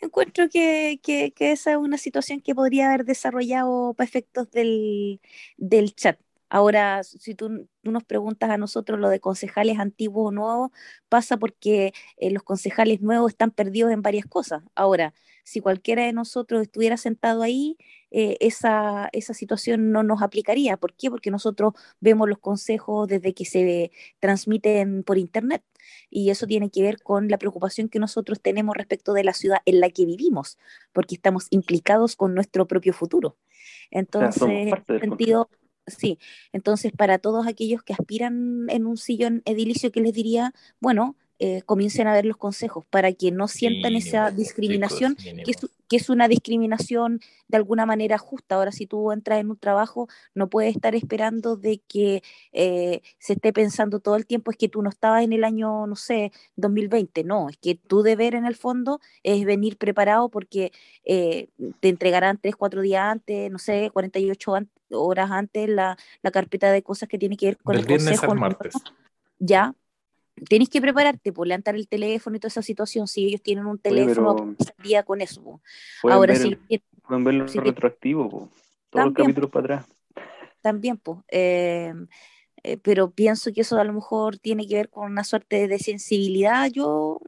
Encuentro 0.00 0.48
que, 0.48 1.00
que, 1.02 1.32
que, 1.32 1.52
esa 1.52 1.72
es 1.72 1.76
una 1.76 1.98
situación 1.98 2.40
que 2.40 2.54
podría 2.54 2.88
haber 2.88 3.04
desarrollado 3.04 3.94
para 3.94 4.08
efectos 4.08 4.50
del, 4.50 5.20
del 5.56 5.94
chat. 5.94 6.18
Ahora, 6.50 7.04
si 7.04 7.36
tú, 7.36 7.68
nos 7.84 8.04
preguntas 8.04 8.50
a 8.50 8.56
nosotros 8.58 8.98
lo 8.98 9.08
de 9.08 9.20
concejales 9.20 9.78
antiguos 9.78 10.28
o 10.28 10.32
nuevos, 10.32 10.70
pasa 11.08 11.36
porque 11.36 11.92
eh, 12.16 12.30
los 12.30 12.42
concejales 12.42 13.00
nuevos 13.00 13.30
están 13.32 13.52
perdidos 13.52 13.92
en 13.92 14.02
varias 14.02 14.26
cosas. 14.26 14.64
Ahora, 14.74 15.14
si 15.50 15.60
cualquiera 15.60 16.04
de 16.04 16.12
nosotros 16.12 16.62
estuviera 16.62 16.96
sentado 16.96 17.42
ahí, 17.42 17.76
eh, 18.12 18.36
esa, 18.38 19.08
esa 19.12 19.34
situación 19.34 19.90
no 19.90 20.04
nos 20.04 20.22
aplicaría. 20.22 20.76
¿Por 20.76 20.94
qué? 20.94 21.10
Porque 21.10 21.32
nosotros 21.32 21.72
vemos 21.98 22.28
los 22.28 22.38
consejos 22.38 23.08
desde 23.08 23.34
que 23.34 23.44
se 23.44 23.90
transmiten 24.20 25.02
por 25.02 25.18
Internet. 25.18 25.64
Y 26.08 26.30
eso 26.30 26.46
tiene 26.46 26.70
que 26.70 26.82
ver 26.82 27.02
con 27.02 27.26
la 27.26 27.36
preocupación 27.36 27.88
que 27.88 27.98
nosotros 27.98 28.40
tenemos 28.40 28.76
respecto 28.76 29.12
de 29.12 29.24
la 29.24 29.32
ciudad 29.32 29.58
en 29.64 29.80
la 29.80 29.90
que 29.90 30.06
vivimos, 30.06 30.56
porque 30.92 31.16
estamos 31.16 31.48
implicados 31.50 32.14
con 32.14 32.32
nuestro 32.32 32.68
propio 32.68 32.92
futuro. 32.92 33.36
Entonces, 33.90 34.42
en 34.42 34.68
ese 34.68 35.00
sentido, 35.00 35.50
Sí, 35.86 36.20
entonces 36.52 36.92
para 36.92 37.18
todos 37.18 37.48
aquellos 37.48 37.82
que 37.82 37.94
aspiran 37.94 38.66
en 38.68 38.86
un 38.86 38.96
sillón 38.96 39.42
edilicio, 39.44 39.90
que 39.90 40.00
les 40.00 40.12
diría, 40.12 40.54
bueno, 40.78 41.16
eh, 41.42 41.62
comiencen 41.64 42.06
a 42.06 42.12
ver 42.12 42.26
los 42.26 42.36
consejos 42.36 42.84
para 42.90 43.14
que 43.14 43.30
no 43.30 43.48
sientan 43.48 43.94
esa 43.94 44.30
discriminación, 44.30 45.16
que, 45.16 45.96
es, 45.96 46.10
una 46.10 46.28
discriminación 46.28 47.18
de 47.48 47.56
alguna 47.56 47.86
manera 47.86 48.18
justa. 48.18 48.56
Ahora, 48.56 48.72
si 48.72 48.86
tú 48.86 49.10
entras 49.10 49.40
en 49.40 49.48
un 49.50 49.56
trabajo, 49.56 50.06
no 50.34 50.50
puedes 50.50 50.76
estar 50.76 50.94
esperando 50.94 51.56
de 51.56 51.78
que 51.88 52.22
eh, 52.52 53.00
se 53.18 53.32
esté 53.32 53.54
pensando 53.54 54.00
todo 54.00 54.16
el 54.16 54.26
tiempo, 54.26 54.50
es 54.50 54.58
que 54.58 54.68
tú 54.68 54.82
no 54.82 54.90
estabas 54.90 55.24
en 55.24 55.32
el 55.32 55.44
año, 55.44 55.86
no 55.86 55.96
sé, 55.96 56.30
2020. 56.56 57.24
No, 57.24 57.48
es 57.48 57.56
que 57.56 57.74
tu 57.74 58.02
deber 58.02 58.34
en 58.34 58.44
el 58.44 58.54
fondo 58.54 59.00
es 59.22 59.42
venir 59.46 59.78
preparado 59.78 60.28
porque 60.28 60.72
eh, 61.04 61.48
te 61.80 61.88
entregarán 61.88 62.36
tres, 62.36 62.54
cuatro 62.54 62.82
días 62.82 63.02
antes, 63.02 63.50
no 63.50 63.58
sé, 63.58 63.88
48 63.94 64.52
horas 64.90 65.30
antes 65.30 65.70
la, 65.70 65.96
la 66.20 66.30
carpeta 66.30 66.70
de 66.70 66.82
cosas 66.82 67.08
que 67.08 67.16
tiene 67.16 67.38
que 67.38 67.46
ver 67.46 67.56
con 67.56 67.76
el 67.76 67.86
consejo. 67.86 68.34
martes. 68.34 68.74
Ya, 69.38 69.74
Tienes 70.48 70.68
que 70.68 70.80
prepararte, 70.80 71.32
por 71.32 71.46
levantar 71.46 71.74
el 71.74 71.88
teléfono 71.88 72.36
y 72.36 72.40
toda 72.40 72.48
esa 72.48 72.62
situación. 72.62 73.06
Si 73.06 73.26
ellos 73.26 73.42
tienen 73.42 73.66
un 73.66 73.78
teléfono, 73.78 74.54
día 74.82 75.02
con 75.02 75.20
eso. 75.20 75.60
Ahora 76.02 76.34
sí. 76.34 76.56
pueden 77.06 77.24
verlo 77.24 77.46
retroactivo, 77.46 78.48
todos 78.90 79.06
los 79.06 79.14
capítulos 79.14 79.50
para 79.50 79.64
atrás. 79.64 79.86
También, 80.60 80.98
pues. 80.98 81.18
pero 82.82 83.10
pienso 83.10 83.52
que 83.52 83.62
eso 83.62 83.78
a 83.78 83.84
lo 83.84 83.92
mejor 83.92 84.38
tiene 84.38 84.66
que 84.66 84.76
ver 84.76 84.90
con 84.90 85.10
una 85.10 85.24
suerte 85.24 85.68
de 85.68 85.78
sensibilidad. 85.78 86.70
Yo 86.70 87.20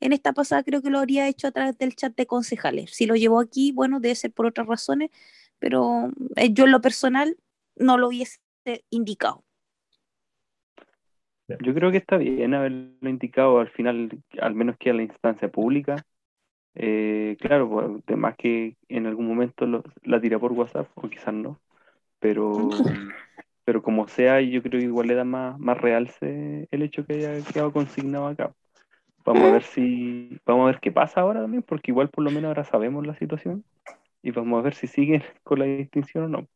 en 0.00 0.12
esta 0.12 0.32
pasada 0.32 0.62
creo 0.62 0.82
que 0.82 0.90
lo 0.90 0.98
habría 0.98 1.28
hecho 1.28 1.48
a 1.48 1.52
través 1.52 1.78
del 1.78 1.94
chat 1.94 2.14
de 2.16 2.26
concejales. 2.26 2.90
Si 2.94 3.06
lo 3.06 3.14
llevo 3.14 3.40
aquí, 3.40 3.72
bueno, 3.72 4.00
debe 4.00 4.14
ser 4.14 4.32
por 4.32 4.46
otras 4.46 4.66
razones, 4.66 5.10
pero 5.58 6.10
eh, 6.36 6.52
yo 6.52 6.64
en 6.64 6.72
lo 6.72 6.80
personal 6.80 7.36
no 7.76 7.98
lo 7.98 8.08
hubiese 8.08 8.40
indicado. 8.90 9.44
Yo 11.58 11.74
creo 11.74 11.90
que 11.90 11.98
está 11.98 12.16
bien 12.16 12.54
haberlo 12.54 13.08
indicado 13.08 13.58
al 13.58 13.68
final, 13.68 14.10
al 14.40 14.54
menos 14.54 14.76
que 14.78 14.90
a 14.90 14.94
la 14.94 15.02
instancia 15.02 15.50
pública. 15.50 15.96
Eh, 16.74 17.36
claro, 17.40 17.68
pues, 17.68 18.18
más 18.18 18.36
que 18.36 18.76
en 18.88 19.06
algún 19.06 19.26
momento 19.26 19.66
la 20.02 20.20
tira 20.20 20.38
por 20.38 20.52
WhatsApp, 20.52 20.88
o 20.94 21.08
quizás 21.08 21.34
no, 21.34 21.60
pero, 22.20 22.68
pero 23.64 23.82
como 23.82 24.08
sea, 24.08 24.40
yo 24.40 24.62
creo 24.62 24.80
que 24.80 24.86
igual 24.86 25.08
le 25.08 25.14
da 25.14 25.24
más, 25.24 25.58
más 25.58 25.78
realce 25.78 26.68
el 26.70 26.82
hecho 26.82 27.04
que 27.04 27.14
haya 27.14 27.44
quedado 27.52 27.72
consignado 27.72 28.28
acá. 28.28 28.52
Vamos 29.24 29.44
a 29.44 29.52
ver 29.52 29.62
si, 29.64 30.38
vamos 30.46 30.64
a 30.64 30.72
ver 30.72 30.80
qué 30.80 30.92
pasa 30.92 31.20
ahora 31.20 31.42
también, 31.42 31.62
porque 31.62 31.90
igual 31.90 32.08
por 32.08 32.24
lo 32.24 32.30
menos 32.30 32.44
ahora 32.46 32.64
sabemos 32.64 33.06
la 33.06 33.14
situación 33.14 33.64
y 34.22 34.30
vamos 34.30 34.58
a 34.58 34.62
ver 34.62 34.74
si 34.74 34.86
siguen 34.86 35.22
con 35.42 35.58
la 35.58 35.66
distinción 35.66 36.24
o 36.24 36.28
no. 36.28 36.48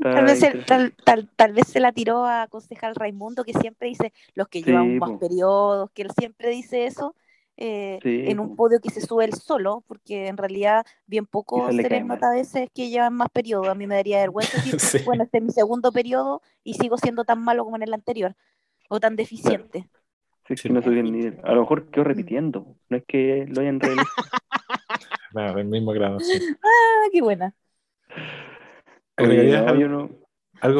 Tal, 0.00 0.24
vez 0.24 0.40
se, 0.40 0.52
tal, 0.64 1.52
vez 1.52 1.68
se 1.68 1.80
la 1.80 1.92
tiró 1.92 2.24
a 2.24 2.46
concejal 2.48 2.94
Raimundo, 2.94 3.44
que 3.44 3.52
siempre 3.52 3.88
dice 3.88 4.12
los 4.34 4.48
que 4.48 4.62
llevan 4.62 4.98
más 4.98 5.12
periodos, 5.18 5.90
que 5.90 6.02
él 6.02 6.10
siempre 6.16 6.50
dice 6.50 6.86
eso, 6.86 7.14
eh, 7.56 7.98
en 8.02 8.40
un 8.40 8.56
podio 8.56 8.80
que 8.80 8.88
se 8.90 9.02
sube 9.02 9.26
él 9.26 9.34
solo, 9.34 9.84
porque 9.86 10.28
en 10.28 10.38
realidad 10.38 10.86
bien 11.06 11.26
poco 11.26 11.70
se 11.70 11.74
les 11.74 12.06
nota 12.06 12.30
a 12.30 12.34
veces 12.34 12.70
que 12.74 12.88
llevan 12.88 13.14
más 13.14 13.28
periodos. 13.28 13.68
A 13.68 13.74
mí 13.74 13.86
me 13.86 13.96
daría 13.96 14.20
vergüenza 14.20 14.62
decir, 14.62 15.02
bueno, 15.04 15.24
este 15.24 15.38
es 15.38 15.44
mi 15.44 15.50
segundo 15.50 15.92
periodo 15.92 16.40
y 16.64 16.74
sigo 16.74 16.96
siendo 16.96 17.24
tan 17.24 17.42
malo 17.42 17.64
como 17.64 17.76
en 17.76 17.82
el 17.82 17.92
anterior, 17.92 18.34
o 18.88 18.98
tan 18.98 19.14
deficiente. 19.14 19.86
Sí, 20.56 20.68
no 20.68 20.80
ni 20.80 21.26
A 21.44 21.52
lo 21.52 21.60
mejor 21.60 21.90
quedo 21.90 22.04
repitiendo, 22.04 22.76
no 22.88 22.96
es 22.96 23.04
que 23.06 23.46
lo 23.48 23.60
hayan 23.60 23.78
realizado. 23.80 24.06
no, 25.34 25.54
del 25.54 25.66
mismo 25.66 25.92
grado, 25.92 26.18
Ah, 26.62 27.08
qué 27.12 27.20
buena. 27.20 27.54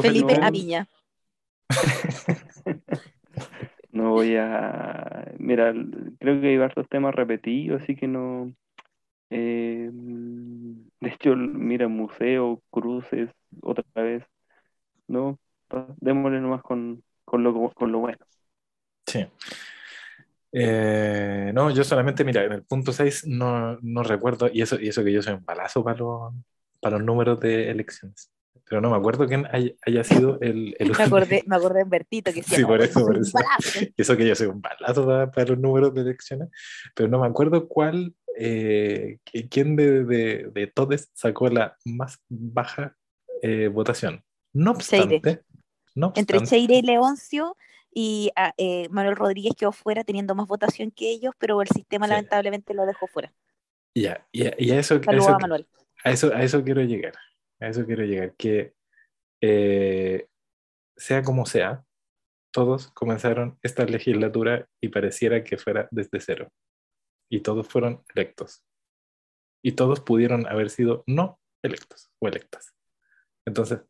Felipe 0.02 0.38
Aviña. 0.40 0.88
no 3.92 4.10
voy 4.10 4.36
a. 4.36 5.32
Mira, 5.38 5.72
creo 6.18 6.40
que 6.40 6.48
hay 6.48 6.56
varios 6.56 6.88
temas 6.88 7.14
repetidos, 7.14 7.82
así 7.82 7.96
que 7.96 8.06
no. 8.06 8.52
Eh, 9.30 9.88
de 9.92 11.08
hecho, 11.08 11.36
mira, 11.36 11.88
museo, 11.88 12.62
cruces, 12.70 13.30
otra 13.62 13.84
vez. 13.94 14.24
No, 15.06 15.38
démosle 15.98 16.40
nomás 16.40 16.62
con, 16.62 17.02
con, 17.24 17.42
lo, 17.42 17.70
con 17.70 17.92
lo 17.92 17.98
bueno. 17.98 18.24
Sí. 19.06 19.26
Eh, 20.52 21.52
no, 21.54 21.70
yo 21.70 21.84
solamente, 21.84 22.24
mira, 22.24 22.44
en 22.44 22.52
el 22.52 22.64
punto 22.64 22.92
6 22.92 23.26
no, 23.26 23.78
no, 23.82 24.02
recuerdo, 24.02 24.48
y 24.52 24.62
eso, 24.62 24.80
y 24.80 24.88
eso 24.88 25.04
que 25.04 25.12
yo 25.12 25.22
soy 25.22 25.34
un 25.34 25.44
balazo 25.44 25.84
para 25.84 25.98
los, 25.98 26.32
para 26.80 26.98
los 26.98 27.06
números 27.06 27.40
de 27.40 27.70
elecciones. 27.70 28.30
Pero 28.68 28.80
no 28.80 28.90
me 28.90 28.96
acuerdo 28.96 29.26
quién 29.26 29.46
haya, 29.50 30.04
sido 30.04 30.38
el, 30.40 30.76
el... 30.78 30.92
Me 30.96 31.04
acordé, 31.04 31.42
me 31.46 31.56
acordé 31.56 31.80
en 31.80 31.90
Bertito 31.90 32.32
que 32.32 32.42
Sí, 32.42 32.64
por 32.64 32.80
eso, 32.80 33.04
por 33.04 33.18
eso. 33.18 33.36
Eso 33.96 34.16
que 34.16 34.26
yo 34.26 34.34
soy 34.36 34.46
un 34.46 34.60
balazo 34.60 35.04
para, 35.06 35.48
los 35.48 35.58
números 35.58 35.92
de 35.92 36.02
elecciones. 36.02 36.50
Pero 36.94 37.08
no 37.08 37.20
me 37.20 37.26
acuerdo 37.26 37.66
cuál, 37.68 38.14
eh, 38.38 39.18
quién 39.50 39.74
de, 39.74 40.04
de, 40.04 40.50
de, 40.54 40.66
todos 40.68 41.10
sacó 41.14 41.48
la 41.48 41.76
más 41.84 42.20
baja 42.28 42.96
eh, 43.42 43.68
votación. 43.68 44.22
No 44.52 44.72
obstante, 44.72 45.42
No 45.94 46.12
Entre 46.14 46.38
obstante, 46.38 46.66
Cheire 46.66 46.78
y 46.78 46.82
Leoncio 46.82 47.56
y 47.92 48.30
ah, 48.36 48.52
eh, 48.56 48.88
Manuel 48.90 49.16
Rodríguez 49.16 49.54
quedó 49.56 49.72
fuera 49.72 50.04
teniendo 50.04 50.34
más 50.36 50.46
votación 50.46 50.92
que 50.92 51.10
ellos, 51.10 51.34
pero 51.38 51.60
el 51.60 51.68
sistema 51.68 52.06
Sí. 52.06 52.12
lamentablemente 52.12 52.74
lo 52.74 52.86
dejó 52.86 53.06
fuera. 53.06 53.32
ya, 53.94 54.24
y 54.30 54.46
a, 54.46 54.54
y 54.58 54.70
a 54.70 54.78
eso, 54.78 55.02
Saludos 55.02 55.28
a 55.28 55.38
Manuel. 55.38 55.66
A 56.04 56.10
eso, 56.10 56.34
a 56.34 56.42
eso 56.42 56.62
quiero 56.64 56.82
llegar. 56.82 57.14
A 57.60 57.68
eso 57.68 57.84
quiero 57.86 58.04
llegar. 58.04 58.34
Que 58.36 58.74
eh, 59.40 60.26
sea 60.96 61.22
como 61.22 61.46
sea, 61.46 61.84
todos 62.52 62.88
comenzaron 62.92 63.58
esta 63.62 63.84
legislatura 63.84 64.68
y 64.80 64.88
pareciera 64.88 65.44
que 65.44 65.56
fuera 65.56 65.88
desde 65.90 66.20
cero. 66.20 66.48
Y 67.30 67.40
todos 67.40 67.68
fueron 67.68 68.02
electos. 68.14 68.64
Y 69.62 69.72
todos 69.72 70.00
pudieron 70.00 70.46
haber 70.46 70.70
sido 70.70 71.04
no 71.06 71.38
electos 71.62 72.10
o 72.18 72.28
electas. 72.28 72.74
Entonces, 73.46 73.80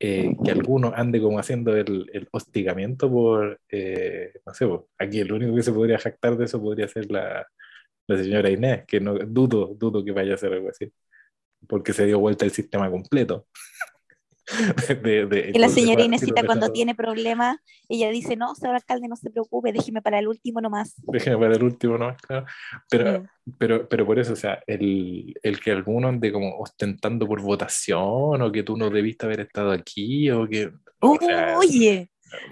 eh, 0.00 0.36
que 0.44 0.50
alguno 0.50 0.92
ande 0.94 1.20
como 1.20 1.38
haciendo 1.38 1.76
el, 1.76 2.10
el 2.12 2.28
hostigamiento 2.32 3.10
por, 3.10 3.60
eh, 3.70 4.32
no 4.44 4.54
sé, 4.54 4.66
aquí 4.98 5.20
el 5.20 5.32
único 5.32 5.54
que 5.54 5.62
se 5.62 5.72
podría 5.72 5.98
jactar 5.98 6.36
de 6.36 6.44
eso 6.44 6.60
podría 6.60 6.88
ser 6.88 7.10
la, 7.10 7.46
la 8.08 8.18
señora 8.18 8.50
Inés, 8.50 8.84
que 8.86 9.00
no 9.00 9.14
dudo, 9.14 9.74
dudo 9.74 10.04
que 10.04 10.12
vaya 10.12 10.32
a 10.32 10.34
hacer 10.34 10.52
algo 10.52 10.68
así, 10.68 10.92
porque 11.68 11.92
se 11.92 12.06
dio 12.06 12.18
vuelta 12.18 12.44
el 12.44 12.50
sistema 12.50 12.90
completo. 12.90 13.46
de, 15.02 15.24
de- 15.26 15.52
Y 15.54 15.58
la 15.58 15.70
señora 15.70 16.02
Inesita 16.02 16.44
cuando 16.44 16.70
tiene 16.70 16.94
problemas, 16.94 17.56
ella 17.88 18.10
dice, 18.10 18.36
no, 18.36 18.54
señor 18.54 18.74
alcalde, 18.76 19.08
no 19.08 19.16
se 19.16 19.30
preocupe, 19.30 19.72
déjeme 19.72 20.02
para 20.02 20.18
el 20.18 20.28
último 20.28 20.60
nomás. 20.60 20.94
Déjeme 21.06 21.38
para 21.38 21.54
el 21.54 21.62
último, 21.62 21.96
¿no? 21.96 22.14
Claro. 22.16 22.46
Pero, 22.90 23.20
Mm. 23.46 23.52
pero, 23.58 23.88
pero 23.88 24.06
por 24.06 24.18
eso, 24.18 24.32
o 24.34 24.36
sea, 24.36 24.62
el, 24.66 25.34
el 25.42 25.60
que 25.60 25.70
alguno 25.70 26.08
ande 26.08 26.30
como 26.32 26.58
ostentando 26.58 27.26
por 27.26 27.40
votación 27.40 28.40
o 28.42 28.52
que 28.52 28.62
tú 28.62 28.76
no 28.76 28.90
debiste 28.90 29.24
haber 29.26 29.40
estado 29.40 29.70
aquí 29.72 30.30
o 30.30 30.46
que... 30.48 30.70
o 31.00 31.16
sea, 31.18 31.56
Oye, 31.58 32.10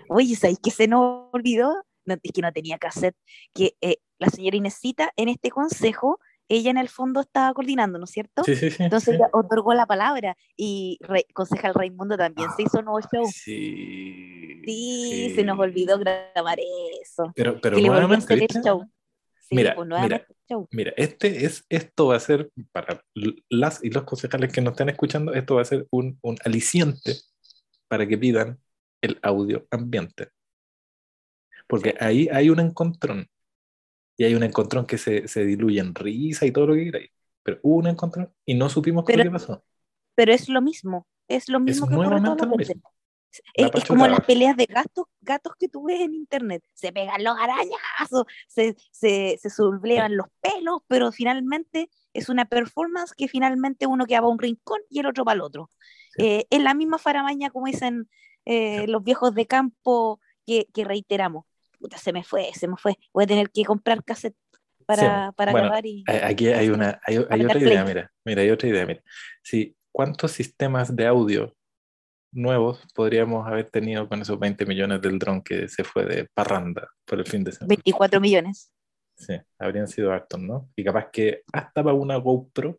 oye, 0.09 0.35
¿sabéis 0.37 0.59
que 0.63 0.71
se 0.71 0.89
nos 0.89 1.29
olvidó? 1.33 1.75
No, 2.05 2.15
es 2.23 2.33
que 2.33 2.43
no 2.43 2.53
tenía 2.53 2.79
cassette, 2.79 3.17
que 3.55 3.75
eh, 3.81 3.99
la 4.19 4.29
señora 4.29 4.57
Inesita 4.57 5.13
en 5.17 5.29
este 5.29 5.51
consejo, 5.51 6.19
ella 6.57 6.71
en 6.71 6.77
el 6.79 6.89
fondo 6.89 7.21
estaba 7.21 7.53
coordinando, 7.55 7.99
¿no 7.99 8.05
es 8.05 8.11
cierto? 8.11 8.43
sí, 8.45 8.55
sí, 8.57 8.71
sí. 8.71 8.83
Entonces 8.83 9.15
ella 9.15 9.29
otorgó 9.33 9.75
la 9.75 9.87
palabra 9.87 10.37
y 10.57 10.99
Re- 11.01 11.27
concejal 11.33 11.75
Raimundo 11.75 12.17
también 12.17 12.49
se 12.57 12.63
hizo 12.63 12.83
nuevo 12.83 13.01
show. 13.01 13.27
Sí. 13.27 14.63
Sí, 14.65 15.33
se 15.35 15.45
nos 15.45 15.59
olvidó 15.59 15.99
grabar 15.99 16.59
eso. 17.03 17.33
Pero, 17.35 17.61
pero 17.61 17.79
nuevamente, 17.79 18.47
show. 18.65 18.85
Sí, 19.41 19.57
Mira, 19.57 19.75
pues 19.75 19.89
mira. 19.89 20.27
show. 20.49 20.69
Mira, 20.71 20.93
este 20.97 21.45
es, 21.45 21.65
esto 21.69 22.07
va 22.07 22.17
a 22.17 22.21
ser, 22.21 22.51
para 22.71 23.03
las 23.49 23.83
y 23.85 23.91
los 23.91 24.05
concejales 24.05 24.53
que 24.53 24.61
nos 24.61 24.73
están 24.73 24.89
escuchando, 24.89 25.35
esto 25.35 25.57
va 25.57 25.63
a 25.63 25.67
ser 25.67 25.87
un, 25.91 26.19
un 26.23 26.37
aliciente 26.45 27.17
para 27.89 28.07
que 28.07 28.17
pidan 28.17 28.59
el 29.03 29.19
audio 29.23 29.67
ambiente. 29.71 30.29
Porque 31.67 31.95
ahí 32.01 32.29
hay 32.33 32.51
un 32.51 32.61
encontrón. 32.61 33.27
Y 34.23 34.25
hay 34.25 34.37
un 34.37 34.45
encontrón 34.45 34.87
que 34.87 34.99
se, 34.99 35.27
se 35.27 35.45
diluye 35.45 35.81
en 35.81 35.97
risa 35.97 36.47
y 36.47 36.53
todo 36.53 36.69
lo 36.69 36.75
que 36.75 36.85
queráis. 36.85 37.11
Pero 37.43 37.59
hubo 37.63 37.79
un 37.79 37.89
encontrón 37.89 38.33
y 38.45 38.55
no 38.55 38.69
supimos 38.69 39.05
qué 39.05 39.15
Pero- 39.15 39.25
qué 39.25 39.31
pasó. 39.33 39.65
Pero 40.15 40.33
es 40.33 40.49
lo 40.49 40.63
mismo, 40.63 41.09
es 41.27 41.49
lo 41.49 41.59
mismo 41.59 41.89
que 41.89 41.95
ocurre 41.95 42.21
nuevamente 42.21 42.47
lo 42.47 42.57
mismo. 42.57 42.93
Es, 43.55 43.69
es 43.75 43.85
como 43.85 44.07
las 44.07 44.21
peleas 44.21 44.57
de 44.57 44.67
gatos, 44.67 45.07
gatos 45.23 45.55
que 45.59 45.69
tú 45.69 45.83
ves 45.83 46.03
en 46.03 46.15
internet. 46.15 46.63
Se 46.73 46.93
pegan 46.93 47.25
los 47.25 47.37
arañazos, 47.37 48.27
se, 48.47 48.77
se, 48.93 49.39
se 49.43 49.51
sublevan 49.51 50.17
los 50.17 50.27
pelos, 50.41 50.83
pero 50.87 51.11
finalmente 51.11 51.91
es 52.13 52.29
una 52.29 52.45
performance 52.45 53.13
que 53.17 53.27
finalmente 53.27 53.89
uno 53.89 54.07
queda 54.07 54.19
para 54.21 54.29
un 54.31 54.39
rincón 54.39 54.79
y 54.89 55.01
el 55.01 55.07
otro 55.07 55.25
para 55.25 55.35
el 55.35 55.41
otro. 55.41 55.69
Sí. 56.17 56.23
Eh, 56.25 56.47
es 56.49 56.63
la 56.63 56.75
misma 56.75 56.99
faramaña 56.99 57.51
como 57.51 57.67
dicen 57.67 58.09
eh, 58.45 58.87
los 58.87 59.03
viejos 59.03 59.35
de 59.35 59.47
campo 59.47 60.21
que, 60.47 60.69
que 60.73 60.85
reiteramos. 60.85 61.47
Puta, 61.83 61.99
se 61.99 62.13
me 62.13 62.23
fue, 62.23 62.53
se 62.55 62.69
me 62.69 62.77
fue. 62.77 62.97
Voy 63.13 63.25
a 63.25 63.27
tener 63.27 63.51
que 63.51 63.65
comprar 63.65 64.05
cassette 64.05 64.37
para, 64.87 65.31
Sí, 65.31 65.35
para 65.37 65.51
bueno, 65.51 65.67
grabar 65.67 65.85
y... 65.85 66.05
Aquí 66.07 66.47
hay 66.47 66.69
una, 66.69 67.01
hay, 67.05 67.19
otra 67.19 67.59
idea, 67.59 67.85
mira, 67.85 68.13
mira, 68.25 68.43
hay 68.43 68.51
otra 68.51 68.69
idea, 68.69 68.87
mira. 68.87 69.03
Sí, 69.43 69.77
¿cuántos 69.91 70.31
sistemas 70.31 70.95
de 70.95 71.09
audio 71.09 71.57
nuevos 72.31 72.87
podríamos 72.95 73.49
haber 73.49 73.69
tenido 73.69 74.09
con 74.09 74.23
esos 74.23 74.39
20 74.39 74.65
millones 74.65 75.03
del 75.03 75.19
dron 75.19 75.43
que 75.43 75.69
se 75.69 75.83
fue 75.83 76.05
de 76.07 76.29
parranda 76.33 76.89
por 77.05 77.19
el 77.19 77.27
fin 77.27 77.43
de 77.43 77.51
semana? 77.51 77.67
24 77.69 78.21
millones. 78.21 78.73
Sí, 79.17 79.35
habrían 79.59 79.89
sido 79.89 80.13
hartos, 80.13 80.39
¿no? 80.39 80.71
Y 80.77 80.85
capaz 80.85 81.11
que 81.11 81.43
hasta 81.53 81.83
para 81.83 81.95
una 81.95 82.17
GoPro 82.17 82.79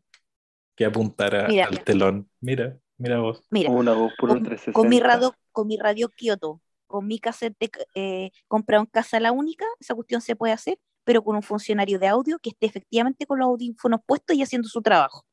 que 0.78 0.86
apuntara 0.86 1.50
Mira. 1.50 1.66
al 1.66 1.84
telón. 1.84 2.30
Mira, 2.40 2.78
mira 2.98 3.20
vos. 3.20 3.44
Mira, 3.50 3.70
O 3.70 3.74
una 3.74 3.92
GoPro 3.92 4.30
con, 4.30 4.44
360. 4.44 4.72
con 4.72 4.88
mi 4.88 5.02
radio, 5.02 5.36
con 5.52 5.68
mi 5.68 5.76
radio 5.76 6.08
Kyoto, 6.08 6.62
con 6.94 7.08
mi 7.08 7.18
cassette 7.18 7.58
de, 7.60 7.72
eh, 7.96 8.32
comprado 8.48 8.84
en 8.84 8.86
casa 8.86 9.20
la 9.20 9.32
única, 9.32 9.66
esa 9.80 9.96
cuestión 9.96 10.22
se 10.22 10.36
puede 10.36 10.54
hacer, 10.54 10.78
pero 11.04 11.24
con 11.24 11.36
un 11.36 11.42
funcionario 11.42 11.98
de 11.98 12.06
audio 12.08 12.38
que 12.38 12.52
esté 12.52 12.68
efectivamente 12.68 13.26
con 13.26 13.40
los 13.40 13.48
audífonos 13.48 14.02
puestos 14.06 14.36
y 14.36 14.44
haciendo 14.44 14.68
su 14.70 14.80
trabajo. 14.84 15.26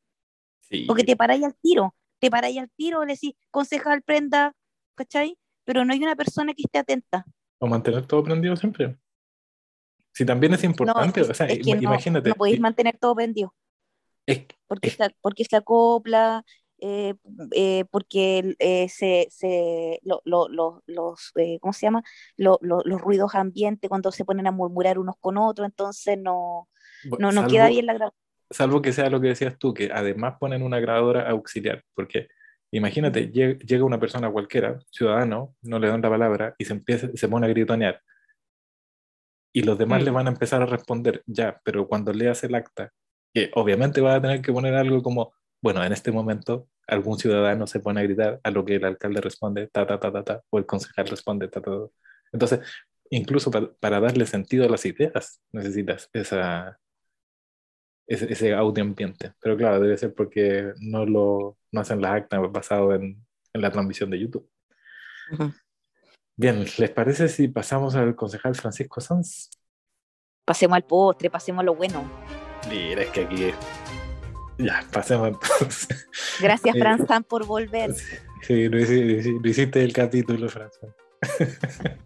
Sí, 0.62 0.86
Porque 0.88 1.04
te 1.04 1.16
paráis 1.16 1.44
al 1.44 1.54
tiro, 1.60 1.94
te 2.18 2.30
paráis 2.30 2.56
al 2.58 2.70
tiro, 2.70 3.04
le 3.04 3.12
decís, 3.12 3.34
concejal, 3.50 4.00
prenda, 4.00 4.54
¿cachai? 4.94 5.36
Pero 5.66 5.84
no 5.84 5.92
hay 5.92 6.02
una 6.02 6.16
persona 6.16 6.54
que 6.54 6.62
esté 6.62 6.78
atenta. 6.78 7.26
o 7.58 7.66
mantener 7.66 8.06
todo 8.06 8.24
prendido 8.24 8.56
siempre. 8.56 8.98
Si 10.14 10.24
también 10.24 10.54
es 10.54 10.64
No, 10.64 10.70
importante, 10.70 11.20
es, 11.20 11.28
o 11.28 11.34
sea, 11.34 11.44
es 11.46 11.58
que 11.58 11.64
ima- 11.64 11.74
no, 11.74 11.82
imagínate. 11.92 12.30
no 12.30 12.34
podéis 12.36 12.58
mantener 12.58 12.96
todo 12.96 13.14
prendido. 13.14 13.54
es- 14.26 14.46
porque, 14.66 14.88
Es- 14.88 14.94
se, 14.96 15.14
porque 15.20 15.44
se 15.44 15.56
acopla, 15.56 16.42
eh, 16.80 17.14
eh, 17.52 17.84
porque 17.90 18.54
eh, 18.58 18.88
se, 18.88 19.28
se, 19.30 20.00
lo- 20.02 20.22
lo- 20.24 20.48
lo- 20.48 20.82
los, 20.86 21.32
eh, 21.36 21.58
¿cómo 21.60 21.72
se 21.72 21.86
llama? 21.86 22.02
Lo- 22.36 22.58
lo- 22.62 22.82
los 22.84 23.00
ruidos 23.00 23.34
ambientes 23.34 23.88
cuando 23.88 24.12
se 24.12 24.24
ponen 24.24 24.46
a 24.46 24.52
murmurar 24.52 24.98
unos 24.98 25.16
con 25.20 25.36
otros, 25.38 25.66
entonces 25.66 26.18
no, 26.18 26.68
bu- 27.04 27.18
no, 27.18 27.32
no 27.32 27.42
salvo- 27.42 27.50
queda 27.52 27.68
bien 27.68 27.86
la 27.86 27.94
grabación. 27.94 28.20
salvo 28.50 28.82
que 28.82 28.92
sea 28.92 29.10
lo 29.10 29.20
que 29.20 29.28
decías 29.28 29.56
tú, 29.58 29.72
que 29.74 29.90
además 29.92 30.34
ponen 30.40 30.62
una 30.62 30.80
grabadora 30.80 31.28
auxiliar, 31.30 31.84
porque 31.94 32.28
imagínate, 32.72 33.30
lle- 33.32 33.58
llega 33.64 33.84
una 33.84 34.00
persona 34.00 34.30
cualquiera, 34.30 34.78
ciudadano, 34.90 35.54
no 35.62 35.78
le 35.78 35.88
dan 35.88 36.02
la 36.02 36.10
palabra 36.10 36.54
y 36.58 36.64
se 36.64 36.72
empieza, 36.72 37.08
se 37.14 37.28
pone 37.28 37.46
a 37.46 37.50
gritonear. 37.50 38.00
Y 39.52 39.62
los 39.62 39.78
demás 39.78 40.00
Mm. 40.02 40.04
le 40.04 40.10
van 40.12 40.26
a 40.28 40.30
empezar 40.30 40.62
a 40.62 40.66
responder, 40.66 41.22
ya, 41.26 41.60
pero 41.64 41.88
cuando 41.88 42.12
leas 42.12 42.44
el 42.44 42.54
acta, 42.54 42.92
que 43.34 43.50
obviamente 43.54 44.00
va 44.00 44.14
a 44.14 44.20
tener 44.20 44.42
que 44.42 44.52
poner 44.52 44.74
algo 44.74 45.02
como, 45.02 45.32
bueno, 45.62 45.84
en 45.84 45.92
este 45.92 46.10
momento 46.12 46.68
algún 46.86 47.18
ciudadano 47.18 47.66
se 47.66 47.80
pone 47.80 48.00
a 48.00 48.02
gritar, 48.04 48.40
a 48.42 48.50
lo 48.50 48.64
que 48.64 48.76
el 48.76 48.84
alcalde 48.84 49.20
responde, 49.20 49.68
ta, 49.68 49.86
ta, 49.86 50.00
ta, 50.00 50.10
ta, 50.12 50.24
ta, 50.24 50.42
o 50.50 50.58
el 50.58 50.66
concejal 50.66 51.06
responde, 51.06 51.48
ta, 51.48 51.60
ta, 51.60 51.70
ta. 51.70 51.86
Entonces, 52.32 52.60
incluso 53.10 53.50
pa- 53.50 53.72
para 53.78 54.00
darle 54.00 54.26
sentido 54.26 54.64
a 54.64 54.68
las 54.68 54.84
ideas, 54.86 55.40
necesitas 55.52 56.08
esa, 56.12 56.78
ese, 58.06 58.32
ese 58.32 58.54
audio 58.54 58.82
ambiente. 58.82 59.32
Pero 59.40 59.56
claro, 59.56 59.80
debe 59.80 59.96
ser 59.96 60.14
porque 60.14 60.72
no 60.80 61.06
lo 61.06 61.56
no 61.72 61.80
hacen 61.80 62.00
las 62.00 62.12
actas 62.12 62.40
basado 62.50 62.94
en, 62.94 63.24
en 63.52 63.60
la 63.60 63.70
transmisión 63.70 64.10
de 64.10 64.18
YouTube. 64.18 64.48
Bien, 66.36 66.64
¿les 66.78 66.90
parece 66.90 67.28
si 67.28 67.48
pasamos 67.48 67.94
al 67.94 68.16
concejal 68.16 68.54
Francisco 68.54 69.00
Sanz? 69.00 69.50
Pasemos 70.44 70.74
al 70.74 70.84
postre, 70.84 71.30
pasemos 71.30 71.60
a 71.60 71.64
lo 71.64 71.74
bueno. 71.74 72.02
Mira, 72.68 73.02
es 73.02 73.10
que 73.10 73.20
aquí. 73.20 73.52
Ya, 74.62 74.84
pasemos 74.92 75.28
entonces. 75.28 76.06
Gracias, 76.40 76.74
Eh, 76.76 76.78
Fran 76.80 77.06
San, 77.06 77.24
por 77.24 77.46
volver. 77.46 77.94
Sí, 78.42 78.68
lo 78.68 78.78
hiciste, 78.78 79.32
lo 79.42 79.48
hiciste 79.48 79.82
el 79.84 79.92
capítulo, 79.92 80.48
François. 80.48 80.92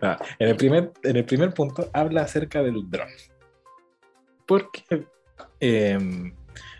No, 0.00 0.16
en, 0.38 0.48
el 0.48 0.56
primer, 0.56 0.92
en 1.02 1.16
el 1.16 1.24
primer 1.24 1.52
punto 1.52 1.90
habla 1.92 2.22
acerca 2.22 2.62
del 2.62 2.88
dron. 2.90 3.08
Porque 4.46 4.82
eh, 5.60 5.98